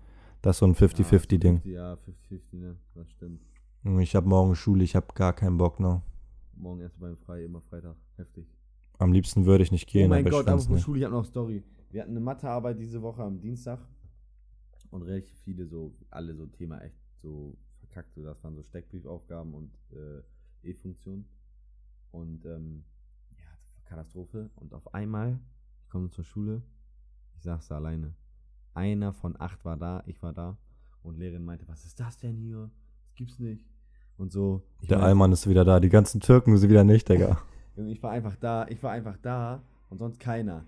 Das 0.42 0.56
ist 0.56 0.60
so 0.60 0.66
ein 0.66 0.76
50-50-Ding. 0.76 1.62
Ja, 1.66 1.94
50-50, 1.94 2.40
ne? 2.54 2.76
Das 2.96 3.10
stimmt. 3.12 3.40
Ich 3.84 4.16
habe 4.16 4.30
morgen 4.30 4.56
Schule, 4.56 4.84
ich 4.84 4.96
habe 4.96 5.08
gar 5.16 5.34
keinen 5.34 5.58
Bock, 5.58 5.80
ne? 5.80 6.04
Morgen 6.54 6.82
erst 6.82 7.00
beim 7.00 7.18
Frei, 7.18 7.46
immer 7.46 7.62
Freitag. 7.62 7.96
Heftig. 8.16 8.46
Am 9.00 9.12
liebsten 9.12 9.48
würde 9.48 9.64
ich 9.64 9.72
nicht 9.72 9.88
gehen, 9.88 10.06
oh 10.06 10.10
mein 10.10 10.24
aber 10.24 10.30
Gott, 10.30 10.46
ich 10.46 10.52
aber 10.52 10.62
von. 10.62 10.78
Schule, 10.78 11.00
ich 11.00 11.06
habe 11.06 11.16
noch 11.16 11.26
Story. 11.26 11.64
Wir 11.90 12.04
hatten 12.04 12.12
eine 12.12 12.20
Mathearbeit 12.20 12.80
diese 12.80 13.02
Woche 13.02 13.24
am 13.24 13.42
Dienstag 13.42 13.80
und 14.92 15.02
recht 15.02 15.36
viele 15.38 15.66
so, 15.66 15.96
alle 16.12 16.36
so 16.36 16.46
Thema 16.46 16.80
echt 16.82 17.00
so 17.24 17.58
verkackt. 17.80 18.14
So, 18.14 18.24
Das 18.24 18.44
waren 18.44 18.56
so 18.56 18.62
Steckbriefaufgaben 18.62 19.52
und 19.56 19.72
äh, 19.94 20.70
E-Funktionen. 20.70 21.26
Und 22.12 22.46
ähm, 22.46 22.84
ja, 23.32 23.50
Katastrophe. 23.86 24.52
Und 24.58 24.76
auf 24.76 24.94
einmal, 24.94 25.40
ich 25.82 25.90
komme 25.90 26.12
zur 26.12 26.24
Schule, 26.24 26.62
ich 27.36 27.42
saß 27.42 27.70
da 27.70 27.78
alleine. 27.78 28.14
Einer 28.76 29.12
von 29.12 29.36
acht 29.42 29.66
war 29.66 29.76
da, 29.76 30.04
ich 30.06 30.22
war 30.22 30.34
da. 30.34 30.56
Und 31.02 31.18
Lehrerin 31.18 31.44
meinte, 31.44 31.68
was 31.68 31.84
ist 31.84 32.00
das 32.00 32.18
denn 32.18 32.38
hier? 32.38 32.70
Das 33.06 33.16
gibt's 33.16 33.40
nicht. 33.40 33.71
Und 34.22 34.32
so. 34.32 34.62
Ich 34.82 34.88
Der 34.88 35.02
Allmann 35.02 35.32
ist 35.32 35.50
wieder 35.50 35.66
da. 35.66 35.80
Die 35.80 35.90
ganzen 35.90 36.22
Türken 36.22 36.56
sind 36.56 36.70
wieder 36.70 36.84
nicht, 36.84 37.10
Digga. 37.10 37.42
Ich 37.88 38.04
war 38.04 38.12
einfach 38.12 38.36
da, 38.36 38.68
ich 38.68 38.84
war 38.84 38.92
einfach 38.92 39.18
da 39.18 39.64
und 39.90 39.98
sonst 39.98 40.20
keiner. 40.20 40.66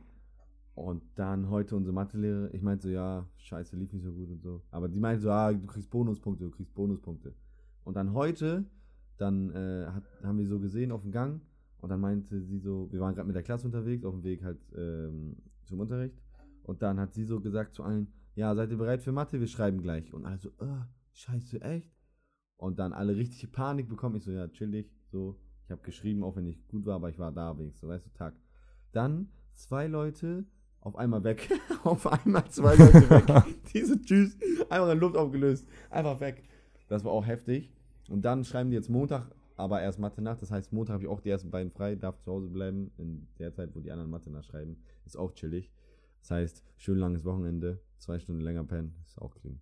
Und 0.74 1.04
dann 1.16 1.50
heute 1.50 1.76
unsere 1.76 1.94
Mathelehrerin, 1.94 2.50
ich 2.54 2.62
meinte 2.62 2.84
so, 2.84 2.90
ja, 2.90 3.28
scheiße, 3.38 3.76
lief 3.76 3.92
nicht 3.92 4.04
so 4.04 4.14
gut 4.14 4.32
und 4.32 4.42
so. 4.42 4.62
Aber 4.72 4.88
die 4.88 5.00
meinte 5.00 5.22
so, 5.22 5.30
ah, 5.30 5.52
du 5.52 5.68
kriegst 5.68 5.92
Bonuspunkte, 5.92 6.46
du 6.46 6.50
kriegst 6.50 6.74
Bonuspunkte. 6.74 7.36
Und 7.84 7.96
dann 7.96 8.14
heute, 8.14 8.64
dann 9.18 9.52
äh, 9.52 9.86
hat, 9.88 10.04
haben 10.24 10.38
wir 10.40 10.48
so 10.48 10.60
gesehen 10.60 10.92
auf 10.92 11.02
dem 11.02 11.12
Gang 11.12 11.42
und 11.82 11.90
dann 11.90 12.00
meinte 12.00 12.42
sie 12.42 12.58
so, 12.58 12.88
wir 12.92 13.02
waren 13.02 13.14
gerade 13.14 13.28
mit 13.28 13.36
der 13.36 13.44
Klasse 13.44 13.68
unterwegs, 13.68 14.06
auf 14.06 14.14
dem 14.14 14.24
Weg 14.24 14.44
halt 14.44 14.60
ähm, 14.76 15.36
zum 15.66 15.82
Unterricht. 15.82 16.16
Und 16.64 16.82
dann 16.82 17.00
hat 17.00 17.14
sie 17.14 17.26
so 17.26 17.42
gesagt 17.42 17.74
zu 17.76 17.84
allen, 17.84 18.08
ja, 18.34 18.56
seid 18.56 18.72
ihr 18.72 18.78
bereit 18.78 19.04
für 19.04 19.12
Mathe? 19.12 19.40
Wir 19.40 19.48
schreiben 19.48 19.82
gleich. 19.82 20.12
Und 20.14 20.26
alle 20.26 20.40
so, 20.40 20.50
äh, 20.50 20.86
scheiße, 21.12 21.62
echt? 21.62 21.93
Und 22.58 22.80
dann 22.80 22.94
alle 22.94 23.16
richtige 23.16 23.48
Panik 23.48 23.90
bekommen. 23.90 24.16
Ich 24.16 24.24
so, 24.24 24.32
ja, 24.32 24.48
chillig, 24.48 24.90
so. 25.12 25.38
Ich 25.66 25.72
habe 25.72 25.82
geschrieben, 25.82 26.24
auch 26.24 26.36
wenn 26.36 26.46
ich 26.46 26.68
gut 26.68 26.86
war, 26.86 26.96
aber 26.96 27.10
ich 27.10 27.20
war 27.20 27.32
da 27.32 27.58
wenigstens, 27.58 27.88
weißt 27.88 28.06
du, 28.06 28.10
Tag. 28.12 28.34
Dann 28.92 29.30
zwei 29.54 29.88
Leute 29.88 30.46
auf 30.82 30.96
einmal 30.96 31.24
weg. 31.24 31.50
auf 31.84 32.06
einmal 32.08 32.48
zwei 32.50 32.76
Leute 32.76 33.10
weg. 33.10 33.44
Diese 33.74 34.00
Tschüss, 34.02 34.38
einfach 34.70 34.92
in 34.92 35.00
Luft 35.00 35.16
aufgelöst. 35.16 35.68
Einfach 35.90 36.20
weg. 36.20 36.44
Das 36.90 37.04
war 37.04 37.12
auch 37.12 37.26
heftig. 37.26 37.72
Und 38.10 38.24
dann 38.24 38.44
schreiben 38.44 38.70
die 38.70 38.76
jetzt 38.76 38.90
Montag, 38.90 39.32
aber 39.56 39.82
erst 39.82 40.00
Mathe 40.00 40.22
nach. 40.22 40.38
Das 40.38 40.52
heißt, 40.52 40.74
Montag 40.74 40.96
habe 40.96 41.04
ich 41.04 41.10
auch 41.10 41.22
die 41.22 41.30
ersten 41.30 41.52
beiden 41.52 41.72
frei, 41.72 41.96
darf 41.96 42.20
zu 42.20 42.32
Hause 42.32 42.50
bleiben. 42.50 42.92
In 42.98 43.28
der 43.40 43.54
Zeit, 43.54 43.74
wo 43.74 43.80
die 43.80 43.92
anderen 43.92 44.12
Mathe 44.12 44.30
nachschreiben. 44.30 44.78
Ist 45.06 45.18
auch 45.18 45.32
chillig. 45.34 45.72
Das 46.20 46.32
heißt, 46.32 46.64
schön 46.78 46.98
langes 46.98 47.26
Wochenende, 47.26 47.82
zwei 47.98 48.20
Stunden 48.20 48.42
länger 48.42 48.64
pennen. 48.64 48.96
Ist 49.06 49.22
auch 49.22 49.36
clean. 49.36 49.60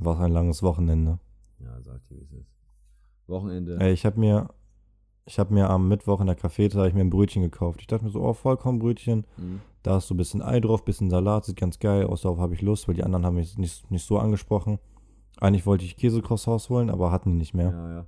Was 0.00 0.18
ein 0.20 0.32
langes 0.32 0.62
Wochenende. 0.62 1.18
Ja, 1.60 1.80
sag 1.82 2.06
dir, 2.08 2.16
wie 2.16 2.22
es 2.22 2.32
ist. 2.32 2.52
Wochenende. 3.26 3.78
Ey, 3.80 3.92
ich 3.92 4.06
habe 4.06 4.18
mir, 4.18 4.48
ich 5.26 5.38
habe 5.38 5.52
mir 5.52 5.68
am 5.68 5.88
Mittwoch 5.88 6.20
in 6.20 6.26
der 6.26 6.36
Cafete 6.36 6.86
ich 6.86 6.94
mir 6.94 7.02
ein 7.02 7.10
Brötchen 7.10 7.42
gekauft. 7.42 7.80
Ich 7.80 7.86
dachte 7.86 8.04
mir 8.04 8.10
so, 8.10 8.22
oh, 8.22 8.32
Vollkornbrötchen. 8.32 9.26
Mhm. 9.36 9.60
Da 9.82 9.98
ist 9.98 10.08
so 10.08 10.14
ein 10.14 10.16
bisschen 10.16 10.42
Ei 10.42 10.60
drauf, 10.60 10.84
bisschen 10.84 11.10
Salat, 11.10 11.44
sieht 11.44 11.56
ganz 11.56 11.78
geil 11.78 12.04
aus. 12.04 12.22
Darauf 12.22 12.38
habe 12.38 12.54
ich 12.54 12.62
Lust, 12.62 12.88
weil 12.88 12.94
die 12.94 13.04
anderen 13.04 13.24
haben 13.24 13.36
mich 13.36 13.56
nicht, 13.58 13.90
nicht 13.90 14.06
so 14.06 14.18
angesprochen. 14.18 14.78
Eigentlich 15.40 15.66
wollte 15.66 15.84
ich 15.84 15.96
Käsecroissants 15.96 16.68
holen, 16.68 16.90
aber 16.90 17.12
hatten 17.12 17.30
die 17.30 17.36
nicht 17.36 17.54
mehr. 17.54 17.70
Ja, 17.70 17.92
ja. 17.92 18.06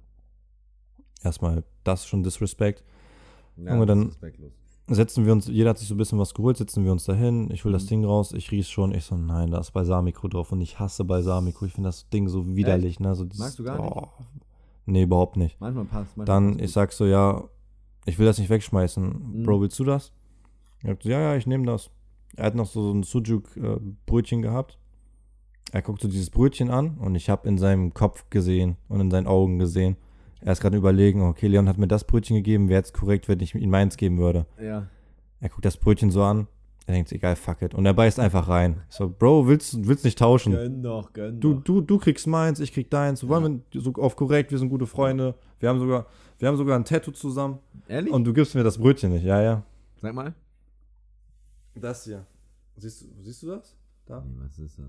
Erstmal, 1.22 1.64
das 1.84 2.00
ist 2.00 2.06
schon 2.06 2.22
Disrespect. 2.22 2.82
ja 3.56 3.76
das 3.76 3.86
dann-. 3.86 4.12
Setzen 4.92 5.24
wir 5.24 5.32
uns, 5.32 5.46
jeder 5.46 5.70
hat 5.70 5.78
sich 5.78 5.86
so 5.86 5.94
ein 5.94 5.98
bisschen 5.98 6.18
was 6.18 6.34
geholt, 6.34 6.56
setzen 6.56 6.84
wir 6.84 6.90
uns 6.90 7.04
dahin. 7.04 7.48
Ich 7.52 7.64
hol 7.64 7.70
das 7.70 7.84
Mhm. 7.84 7.88
Ding 7.88 8.04
raus, 8.04 8.32
ich 8.32 8.50
riech's 8.50 8.68
schon. 8.70 8.92
Ich 8.92 9.04
so, 9.04 9.16
nein, 9.16 9.50
da 9.52 9.58
ist 9.58 9.70
Balsamico 9.70 10.26
drauf. 10.26 10.50
Und 10.50 10.60
ich 10.60 10.80
hasse 10.80 11.04
Balsamico. 11.04 11.64
Ich 11.64 11.72
finde 11.74 11.88
das 11.88 12.08
Ding 12.10 12.28
so 12.28 12.56
widerlich. 12.56 12.98
Ne? 12.98 13.14
So 13.14 13.24
dieses, 13.24 13.38
Magst 13.38 13.58
du 13.60 13.64
gar 13.64 13.80
nicht? 13.80 13.92
oh. 13.94 14.08
Nee, 14.86 15.02
überhaupt 15.02 15.36
nicht. 15.36 15.60
Manchmal 15.60 15.84
passt. 15.84 16.16
Manchmal 16.16 16.24
Dann, 16.26 16.50
passt 16.54 16.64
ich 16.64 16.72
sag 16.72 16.92
so, 16.92 17.06
ja, 17.06 17.44
ich 18.04 18.18
will 18.18 18.26
das 18.26 18.38
nicht 18.38 18.50
wegschmeißen. 18.50 19.04
Mhm. 19.38 19.42
Bro, 19.44 19.60
willst 19.60 19.78
du 19.78 19.84
das? 19.84 20.12
Er 20.82 20.92
hat 20.92 21.02
so, 21.04 21.08
ja, 21.08 21.20
ja, 21.20 21.36
ich 21.36 21.46
nehme 21.46 21.66
das. 21.66 21.90
Er 22.36 22.46
hat 22.46 22.54
noch 22.56 22.66
so 22.66 22.90
ein 22.92 23.02
Sujuk-Brötchen 23.04 24.42
gehabt. 24.42 24.78
Er 25.72 25.82
guckt 25.82 26.02
so 26.02 26.08
dieses 26.08 26.30
Brötchen 26.30 26.70
an 26.70 26.96
und 26.98 27.14
ich 27.14 27.30
habe 27.30 27.46
in 27.48 27.58
seinem 27.58 27.94
Kopf 27.94 28.28
gesehen 28.30 28.76
und 28.88 29.00
in 29.00 29.10
seinen 29.10 29.28
Augen 29.28 29.58
gesehen. 29.60 29.96
Er 30.42 30.52
ist 30.52 30.60
gerade 30.60 30.76
überlegen, 30.76 31.22
okay, 31.22 31.48
Leon 31.48 31.68
hat 31.68 31.76
mir 31.78 31.88
das 31.88 32.04
Brötchen 32.04 32.36
gegeben, 32.36 32.68
wäre 32.68 32.78
jetzt 32.80 32.94
korrekt, 32.94 33.28
wenn 33.28 33.40
ich 33.40 33.54
ihm 33.54 33.70
meins 33.70 33.96
geben 33.96 34.18
würde. 34.18 34.46
Ja. 34.60 34.88
Er 35.40 35.48
guckt 35.48 35.64
das 35.64 35.76
Brötchen 35.76 36.10
so 36.10 36.22
an, 36.22 36.46
er 36.86 36.94
denkt, 36.94 37.12
egal, 37.12 37.36
fuck 37.36 37.62
it. 37.62 37.74
Und 37.74 37.84
er 37.86 37.94
beißt 37.94 38.18
einfach 38.18 38.48
rein. 38.48 38.82
Ich 38.88 38.96
so, 38.96 39.08
Bro, 39.10 39.46
willst, 39.46 39.86
willst 39.86 40.04
nicht 40.04 40.18
tauschen? 40.18 40.52
Gönn 40.52 40.82
doch, 40.82 41.12
gönn 41.12 41.40
Du, 41.40 41.54
doch. 41.54 41.62
du, 41.64 41.80
du 41.82 41.98
kriegst 41.98 42.26
meins, 42.26 42.58
ich 42.60 42.72
krieg 42.72 42.90
deins. 42.90 43.26
Wollen 43.28 43.62
wir 43.72 43.80
so 43.82 43.92
auf 43.94 44.16
korrekt, 44.16 44.50
wir 44.50 44.58
sind 44.58 44.70
gute 44.70 44.86
Freunde. 44.86 45.34
Wir 45.60 45.68
haben 45.68 45.78
sogar, 45.78 46.06
wir 46.38 46.48
haben 46.48 46.56
sogar 46.56 46.76
ein 46.78 46.84
Tattoo 46.84 47.12
zusammen. 47.12 47.58
Ehrlich? 47.86 48.12
Und 48.12 48.24
du 48.24 48.32
gibst 48.32 48.54
mir 48.54 48.64
das 48.64 48.78
Brötchen 48.78 49.12
nicht, 49.12 49.24
ja, 49.24 49.40
ja. 49.42 49.62
Sag 50.00 50.14
mal. 50.14 50.34
Das 51.74 52.04
hier. 52.04 52.26
Siehst, 52.76 53.02
du- 53.02 53.06
siehst 53.22 53.42
du 53.42 53.48
das? 53.48 53.76
Da? 54.06 54.22
Nee, 54.26 54.34
was 54.44 54.58
ist 54.58 54.78
das? 54.78 54.86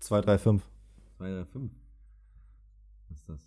2, 0.00 0.20
3, 0.22 0.38
5. 0.38 0.62
2 1.18 1.32
oder 1.32 1.46
5? 1.46 1.70
Was 3.08 3.18
ist 3.18 3.28
das? 3.28 3.40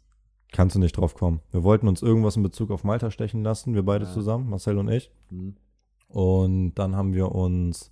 Kannst 0.51 0.75
du 0.75 0.79
nicht 0.79 0.97
drauf 0.97 1.13
kommen. 1.15 1.39
Wir 1.51 1.63
wollten 1.63 1.87
uns 1.87 2.01
irgendwas 2.01 2.35
in 2.35 2.43
Bezug 2.43 2.71
auf 2.71 2.83
Malta 2.83 3.09
stechen 3.11 3.43
lassen, 3.43 3.73
wir 3.73 3.83
beide 3.83 4.05
Ja. 4.05 4.11
zusammen, 4.11 4.49
Marcel 4.49 4.77
und 4.77 4.89
ich. 4.89 5.11
Hm. 5.29 5.55
Und 6.09 6.73
dann 6.75 6.95
haben 6.95 7.13
wir 7.13 7.31
uns 7.33 7.91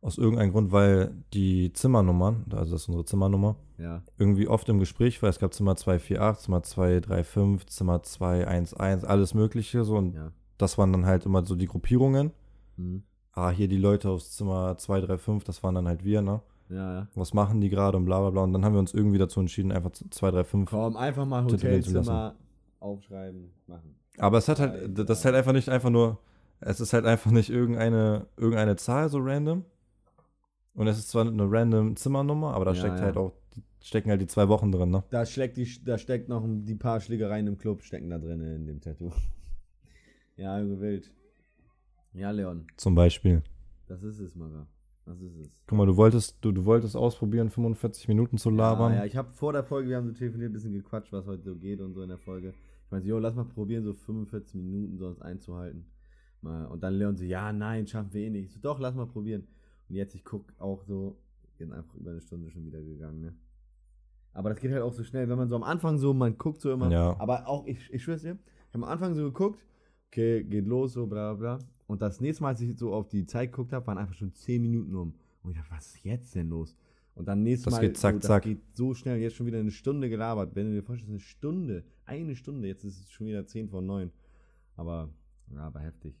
aus 0.00 0.18
irgendeinem 0.18 0.52
Grund, 0.52 0.70
weil 0.70 1.12
die 1.32 1.72
Zimmernummern, 1.72 2.44
also 2.50 2.72
das 2.72 2.82
ist 2.82 2.88
unsere 2.88 3.04
Zimmernummer, 3.04 3.56
Ja. 3.78 4.02
irgendwie 4.18 4.46
oft 4.46 4.68
im 4.68 4.78
Gespräch 4.78 5.20
war. 5.22 5.28
Es 5.30 5.40
gab 5.40 5.52
Zimmer 5.52 5.74
248, 5.74 6.44
Zimmer 6.44 6.62
235, 6.62 7.66
Zimmer 7.68 8.02
211, 8.04 9.02
alles 9.04 9.34
Mögliche. 9.34 9.82
So, 9.84 9.96
und 9.96 10.14
Ja. 10.14 10.30
das 10.58 10.78
waren 10.78 10.92
dann 10.92 11.06
halt 11.06 11.26
immer 11.26 11.44
so 11.44 11.56
die 11.56 11.66
Gruppierungen. 11.66 12.30
Hm. 12.76 13.02
Ah, 13.32 13.50
hier 13.50 13.66
die 13.68 13.76
Leute 13.78 14.08
aus 14.10 14.30
Zimmer 14.36 14.78
235, 14.78 15.44
das 15.44 15.62
waren 15.64 15.74
dann 15.74 15.88
halt 15.88 16.04
wir, 16.04 16.22
ne? 16.22 16.40
Ja, 16.68 16.92
ja. 17.00 17.08
Was 17.14 17.32
machen 17.32 17.60
die 17.60 17.68
gerade 17.68 17.96
und 17.96 18.04
bla 18.04 18.20
bla 18.20 18.30
bla. 18.30 18.42
Und 18.42 18.52
dann 18.52 18.64
haben 18.64 18.72
wir 18.72 18.80
uns 18.80 18.92
irgendwie 18.94 19.18
dazu 19.18 19.40
entschieden, 19.40 19.70
einfach 19.72 19.92
235. 19.92 20.66
Komm, 20.70 20.96
einfach 20.96 21.24
mal 21.26 21.44
Hotelzimmer 21.44 22.34
aufschreiben, 22.80 23.50
machen. 23.66 23.94
Aber 24.18 24.38
es 24.38 24.48
hat 24.48 24.58
halt, 24.60 24.98
das 24.98 25.18
ist 25.20 25.24
halt 25.24 25.34
einfach 25.34 25.52
nicht 25.52 25.68
einfach 25.68 25.90
nur, 25.90 26.18
es 26.60 26.80
ist 26.80 26.92
halt 26.92 27.04
einfach 27.06 27.30
nicht 27.30 27.50
irgendeine, 27.50 28.26
irgendeine 28.36 28.76
Zahl 28.76 29.08
so 29.08 29.18
random. 29.20 29.64
Und 30.74 30.86
es 30.88 30.98
ist 30.98 31.08
zwar 31.08 31.26
eine 31.26 31.50
random 31.50 31.96
Zimmernummer, 31.96 32.52
aber 32.54 32.66
da 32.66 32.72
Ja, 32.72 32.78
steckt 32.78 32.98
ja. 32.98 33.04
halt 33.06 33.16
auch, 33.16 33.32
stecken 33.82 34.10
halt 34.10 34.20
die 34.20 34.26
zwei 34.26 34.48
Wochen 34.48 34.72
drin, 34.72 34.90
ne? 34.90 35.04
Da 35.10 35.24
steckt, 35.24 35.56
die, 35.56 35.68
da 35.84 35.96
steckt 35.98 36.28
noch 36.28 36.44
die 36.46 36.74
paar 36.74 37.00
Schlägereien 37.00 37.46
im 37.46 37.56
Club, 37.56 37.82
stecken 37.82 38.10
da 38.10 38.18
drin 38.18 38.40
in 38.42 38.66
dem 38.66 38.80
Tattoo. 38.80 39.10
ja, 40.36 40.58
Junge, 40.58 40.80
wild. 40.80 41.10
Ja, 42.12 42.30
Leon, 42.30 42.66
Zum 42.76 42.94
Beispiel. 42.94 43.42
das 43.86 44.02
ist 44.02 44.18
es, 44.18 44.34
Maga. 44.34 44.66
Das 45.06 45.20
ist 45.20 45.36
es. 45.36 45.62
Guck 45.66 45.78
mal, 45.78 45.86
du 45.86 45.96
wolltest, 45.96 46.36
du, 46.40 46.50
du 46.50 46.64
wolltest 46.64 46.96
ausprobieren, 46.96 47.48
45 47.48 48.08
Minuten 48.08 48.38
zu 48.38 48.50
labern. 48.50 48.92
Ja, 48.92 48.98
ja, 48.98 49.04
ich 49.04 49.16
habe 49.16 49.30
vor 49.32 49.52
der 49.52 49.62
Folge, 49.62 49.88
wir 49.88 49.96
haben 49.96 50.06
so 50.06 50.12
telefoniert, 50.12 50.50
ein 50.50 50.52
bisschen 50.52 50.72
gequatscht, 50.72 51.12
was 51.12 51.26
heute 51.26 51.44
so 51.44 51.54
geht 51.54 51.80
und 51.80 51.94
so 51.94 52.02
in 52.02 52.08
der 52.08 52.18
Folge. 52.18 52.54
Ich 52.84 52.90
meinte, 52.90 53.06
jo, 53.08 53.18
lass 53.18 53.36
mal 53.36 53.44
probieren, 53.44 53.84
so 53.84 53.94
45 53.94 54.56
Minuten 54.56 54.98
sonst 54.98 55.22
einzuhalten. 55.22 55.86
Mal. 56.42 56.66
Und 56.66 56.82
dann 56.82 56.94
Leon 56.94 57.16
so, 57.16 57.24
ja, 57.24 57.52
nein, 57.52 57.86
schaffen 57.86 58.12
wir 58.12 58.26
eh 58.26 58.30
nicht. 58.30 58.46
Ich 58.46 58.52
so, 58.52 58.60
doch, 58.60 58.80
lass 58.80 58.96
mal 58.96 59.06
probieren. 59.06 59.46
Und 59.88 59.94
jetzt, 59.94 60.14
ich 60.16 60.24
guck 60.24 60.52
auch 60.58 60.82
so, 60.82 61.16
sind 61.56 61.72
einfach 61.72 61.94
über 61.94 62.10
eine 62.10 62.20
Stunde 62.20 62.50
schon 62.50 62.66
wieder 62.66 62.82
gegangen, 62.82 63.20
ne? 63.20 63.34
Aber 64.32 64.50
das 64.50 64.60
geht 64.60 64.70
halt 64.72 64.82
auch 64.82 64.92
so 64.92 65.02
schnell, 65.02 65.28
wenn 65.28 65.38
man 65.38 65.48
so 65.48 65.56
am 65.56 65.62
Anfang 65.62 65.96
so, 65.96 66.12
man 66.12 66.36
guckt 66.36 66.60
so 66.60 66.70
immer. 66.70 66.90
Ja. 66.90 67.18
Aber 67.18 67.48
auch, 67.48 67.64
ich, 67.66 67.90
ich 67.90 68.02
schwör's 68.02 68.22
dir, 68.22 68.38
ich 68.68 68.74
habe 68.74 68.84
am 68.84 68.90
Anfang 68.90 69.14
so 69.14 69.24
geguckt, 69.24 69.64
okay, 70.08 70.44
geht 70.44 70.66
los, 70.66 70.92
so, 70.92 71.06
bla, 71.06 71.32
bla. 71.32 71.58
Und 71.86 72.02
das 72.02 72.20
nächste 72.20 72.42
Mal, 72.42 72.50
als 72.50 72.60
ich 72.60 72.76
so 72.76 72.92
auf 72.92 73.08
die 73.08 73.26
Zeit 73.26 73.52
geguckt 73.52 73.72
habe, 73.72 73.86
waren 73.86 73.98
einfach 73.98 74.14
schon 74.14 74.34
10 74.34 74.60
Minuten 74.60 74.94
um. 74.96 75.14
Und 75.42 75.50
ich 75.52 75.56
dachte, 75.56 75.70
was 75.70 75.86
ist 75.94 76.04
jetzt 76.04 76.34
denn 76.34 76.48
los? 76.48 76.74
Und 77.14 77.26
dann 77.28 77.42
nächstes 77.42 77.64
Das 77.66 77.74
Mal, 77.74 77.86
geht 77.86 77.96
zack, 77.96 78.14
so, 78.14 78.18
das 78.20 78.26
zack. 78.28 78.42
geht 78.42 78.60
so 78.76 78.92
schnell, 78.94 79.18
jetzt 79.18 79.36
schon 79.36 79.46
wieder 79.46 79.58
eine 79.58 79.70
Stunde 79.70 80.08
gelabert. 80.10 80.54
Wenn 80.54 80.66
du 80.66 80.72
dir 80.74 80.82
vorstellst, 80.82 81.10
eine 81.10 81.20
Stunde, 81.20 81.84
eine 82.04 82.34
Stunde, 82.34 82.68
jetzt 82.68 82.84
ist 82.84 83.00
es 83.00 83.10
schon 83.10 83.26
wieder 83.28 83.46
10 83.46 83.68
von 83.70 83.86
9. 83.86 84.10
Aber, 84.74 85.08
ja, 85.54 85.60
aber 85.60 85.80
heftig. 85.80 86.14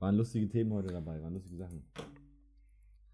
Waren 0.00 0.16
lustige 0.16 0.48
Themen 0.48 0.72
heute 0.72 0.88
dabei, 0.92 1.22
waren 1.22 1.32
lustige 1.32 1.56
Sachen. 1.56 1.84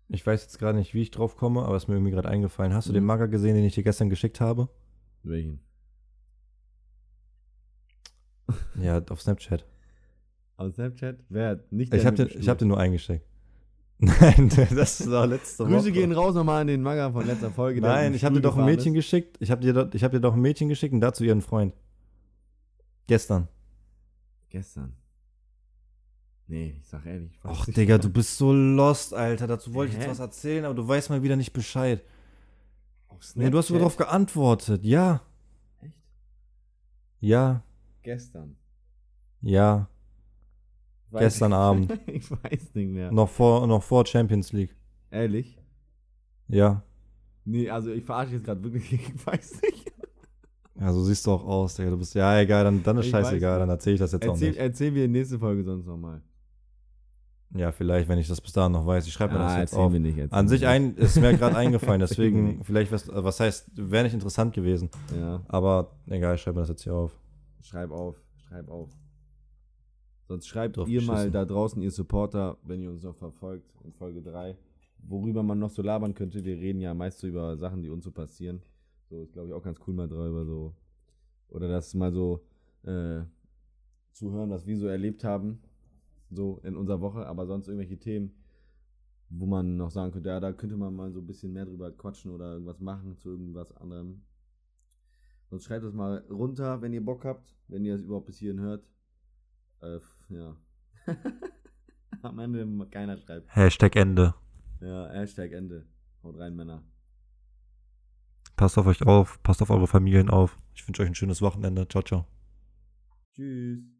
Ich 0.08 0.26
weiß 0.26 0.42
jetzt 0.42 0.58
gerade 0.58 0.76
nicht, 0.78 0.92
wie 0.94 1.02
ich 1.02 1.12
drauf 1.12 1.36
komme, 1.36 1.62
aber 1.62 1.76
es 1.76 1.84
ist 1.84 1.88
mir 1.88 1.94
irgendwie 1.94 2.10
gerade 2.10 2.28
eingefallen. 2.28 2.72
Hast 2.74 2.88
du 2.88 2.92
Mhm. 2.92 2.94
den 2.94 3.04
Mager 3.04 3.28
gesehen, 3.28 3.54
den 3.54 3.64
ich 3.64 3.74
dir 3.74 3.84
gestern 3.84 4.10
geschickt 4.10 4.40
habe? 4.40 4.68
Welchen? 5.22 5.60
Ja, 8.80 9.00
auf 9.10 9.20
Snapchat. 9.22 9.64
Aus 10.60 10.74
Snapchat? 10.74 11.16
Wer 11.30 11.48
hat 11.48 11.72
nicht 11.72 11.94
Ich 11.94 12.02
der 12.02 12.06
habe 12.06 12.16
den, 12.26 12.38
ich 12.38 12.46
hab 12.46 12.58
den 12.58 12.68
nur 12.68 12.78
eingesteckt. 12.78 13.26
Nein, 13.98 14.50
das 14.76 15.10
war 15.10 15.26
letzte 15.26 15.64
Woche. 15.64 15.72
Grüße 15.72 15.90
gehen 15.90 16.12
raus 16.12 16.34
nochmal 16.34 16.60
an 16.60 16.66
den 16.66 16.82
Maga 16.82 17.10
von 17.10 17.26
letzter 17.26 17.50
Folge. 17.50 17.80
Nein, 17.80 18.12
ich 18.12 18.24
habe 18.26 18.34
dir 18.34 18.42
doch 18.42 18.58
ein 18.58 18.66
Mädchen 18.66 18.94
ist. 18.94 19.04
geschickt. 19.06 19.38
Ich 19.40 19.50
habe 19.50 19.62
dir, 19.62 19.88
ich 19.92 20.04
hab 20.04 20.12
dir 20.12 20.20
doch 20.20 20.34
ein 20.34 20.40
Mädchen 20.40 20.68
geschickt 20.68 20.92
und 20.92 21.00
dazu 21.00 21.24
ihren 21.24 21.40
Freund. 21.40 21.74
Gestern. 23.06 23.48
Gestern. 24.50 24.92
Nee, 26.46 26.76
ich 26.78 26.86
sag 26.88 27.06
ehrlich. 27.06 27.32
ich 27.32 27.44
Och. 27.50 27.64
Digga, 27.64 27.96
du 27.96 28.10
bist 28.10 28.36
so 28.36 28.52
lost, 28.52 29.14
Alter. 29.14 29.46
Dazu 29.46 29.72
wollte 29.72 29.92
ich 29.92 29.98
Hä? 29.98 30.02
jetzt 30.02 30.10
was 30.10 30.18
erzählen, 30.20 30.66
aber 30.66 30.74
du 30.74 30.86
weißt 30.86 31.08
mal 31.08 31.22
wieder 31.22 31.36
nicht 31.36 31.54
Bescheid. 31.54 32.02
Nee, 33.34 33.48
du 33.48 33.56
hast 33.56 33.68
sogar 33.68 33.80
darauf 33.80 33.96
geantwortet. 33.96 34.84
Ja, 34.84 35.22
Echt? 35.80 35.94
ja, 37.20 37.62
Gestern. 38.02 38.56
ja. 39.40 39.88
Ich 41.10 41.14
weiß 41.14 41.20
Gestern 41.22 41.50
nicht. 41.50 41.58
Abend. 41.58 42.00
ich 42.06 42.30
weiß 42.30 42.74
nicht 42.74 42.88
mehr. 42.88 43.10
Noch 43.10 43.28
vor, 43.28 43.66
noch 43.66 43.82
vor 43.82 44.06
Champions 44.06 44.52
League. 44.52 44.76
Ehrlich? 45.10 45.58
Ja. 46.46 46.84
Nee, 47.44 47.68
also 47.68 47.90
ich 47.90 48.04
verarsche 48.04 48.34
jetzt 48.34 48.44
gerade 48.44 48.62
wirklich. 48.62 48.92
Ich 48.92 49.26
weiß 49.26 49.60
nicht. 49.62 49.92
Ja, 50.78 50.92
so 50.92 51.02
siehst 51.02 51.26
du 51.26 51.32
auch 51.32 51.44
aus, 51.44 51.74
Digga. 51.74 51.90
Du 51.90 51.98
bist, 51.98 52.14
ja, 52.14 52.38
egal, 52.40 52.62
dann, 52.64 52.82
dann 52.84 52.96
ist 52.98 53.06
Ich 53.06 53.10
scheißegal, 53.10 53.58
dann 53.58 53.68
erzähle 53.68 53.94
ich 53.94 54.00
das 54.00 54.12
jetzt 54.12 54.24
auch 54.24 54.32
Erzähl, 54.34 54.50
nicht. 54.50 54.60
erzählen 54.60 54.94
wir 54.94 55.04
in 55.04 55.10
nächste 55.12 55.38
Folge 55.38 55.64
sonst 55.64 55.84
nochmal. 55.84 56.22
Ja, 57.56 57.72
vielleicht, 57.72 58.08
wenn 58.08 58.18
ich 58.20 58.28
das 58.28 58.40
bis 58.40 58.52
dahin 58.52 58.70
noch 58.72 58.86
weiß. 58.86 59.04
Ich 59.08 59.12
schreibe 59.12 59.32
mir 59.34 59.40
das 59.40 59.56
jetzt 59.56 59.74
auf. 59.74 59.92
wir 59.92 59.98
nicht. 59.98 60.32
An 60.32 60.46
sich 60.48 60.68
ein, 60.68 60.94
ist 60.94 61.16
mir 61.20 61.36
gerade 61.36 61.56
eingefallen, 61.56 61.98
deswegen, 61.98 62.62
vielleicht, 62.62 62.92
was, 62.92 63.08
was 63.12 63.40
heißt, 63.40 63.72
wäre 63.74 64.04
nicht 64.04 64.14
interessant 64.14 64.54
gewesen. 64.54 64.88
Ja, 65.14 65.42
Aber 65.48 65.90
egal, 66.06 66.36
ich 66.36 66.40
schreibe 66.42 66.56
mir 66.56 66.62
das 66.62 66.68
jetzt 66.70 66.84
hier 66.84 66.94
auf. 66.94 67.18
schreib 67.60 67.90
auf. 67.90 68.16
Schreib 68.48 68.68
auf. 68.68 68.88
Sonst 70.30 70.46
schreibt 70.46 70.76
Drauf 70.76 70.88
ihr 70.88 71.02
mal 71.02 71.14
geschissen. 71.14 71.32
da 71.32 71.44
draußen, 71.44 71.82
ihr 71.82 71.90
Supporter, 71.90 72.56
wenn 72.62 72.80
ihr 72.80 72.88
uns 72.88 73.02
noch 73.02 73.16
verfolgt, 73.16 73.68
in 73.82 73.92
Folge 73.92 74.22
3, 74.22 74.56
worüber 75.02 75.42
man 75.42 75.58
noch 75.58 75.70
so 75.70 75.82
labern 75.82 76.14
könnte. 76.14 76.44
Wir 76.44 76.56
reden 76.56 76.80
ja 76.80 76.94
meist 76.94 77.18
so 77.18 77.26
über 77.26 77.56
Sachen, 77.56 77.82
die 77.82 77.90
uns 77.90 78.04
so 78.04 78.12
passieren. 78.12 78.62
So 79.08 79.22
ist, 79.22 79.32
glaube 79.32 79.48
ich, 79.48 79.54
auch 79.54 79.62
ganz 79.64 79.80
cool 79.88 79.94
mal 79.94 80.06
drüber 80.06 80.44
so. 80.44 80.72
Oder 81.48 81.66
das 81.66 81.94
mal 81.94 82.12
so 82.12 82.44
äh, 82.84 83.22
zu 84.12 84.30
hören, 84.30 84.50
was 84.50 84.68
wir 84.68 84.78
so 84.78 84.86
erlebt 84.86 85.24
haben. 85.24 85.58
So 86.30 86.60
in 86.62 86.76
unserer 86.76 87.00
Woche, 87.00 87.26
aber 87.26 87.44
sonst 87.48 87.66
irgendwelche 87.66 87.98
Themen, 87.98 88.30
wo 89.30 89.46
man 89.46 89.76
noch 89.76 89.90
sagen 89.90 90.12
könnte, 90.12 90.28
ja, 90.28 90.38
da 90.38 90.52
könnte 90.52 90.76
man 90.76 90.94
mal 90.94 91.10
so 91.10 91.18
ein 91.18 91.26
bisschen 91.26 91.52
mehr 91.52 91.66
drüber 91.66 91.90
quatschen 91.90 92.30
oder 92.30 92.52
irgendwas 92.52 92.78
machen 92.78 93.16
zu 93.16 93.30
irgendwas 93.30 93.72
anderem. 93.78 94.22
Sonst 95.48 95.64
schreibt 95.64 95.84
das 95.84 95.92
mal 95.92 96.18
runter, 96.30 96.82
wenn 96.82 96.92
ihr 96.92 97.04
Bock 97.04 97.24
habt, 97.24 97.52
wenn 97.66 97.84
ihr 97.84 97.96
es 97.96 98.02
überhaupt 98.02 98.26
bis 98.26 98.38
hierhin 98.38 98.60
hört. 98.60 98.86
Äh, 99.80 99.98
ja. 100.30 100.56
Am 102.22 102.38
Ende 102.38 102.86
keiner 102.90 103.16
schreibt. 103.16 103.54
Hashtag 103.54 103.96
Ende. 103.96 104.34
Ja, 104.80 105.08
Hashtag 105.10 105.52
Ende. 105.52 105.86
Haut 106.22 106.38
rein, 106.38 106.54
Männer. 106.54 106.82
Passt 108.56 108.76
auf 108.76 108.86
euch 108.86 109.02
auf, 109.06 109.42
passt 109.42 109.62
auf 109.62 109.70
eure 109.70 109.86
Familien 109.86 110.28
auf. 110.28 110.56
Ich 110.74 110.86
wünsche 110.86 111.02
euch 111.02 111.08
ein 111.08 111.14
schönes 111.14 111.40
Wochenende. 111.40 111.88
Ciao, 111.88 112.02
ciao. 112.02 112.26
Tschüss. 113.34 113.99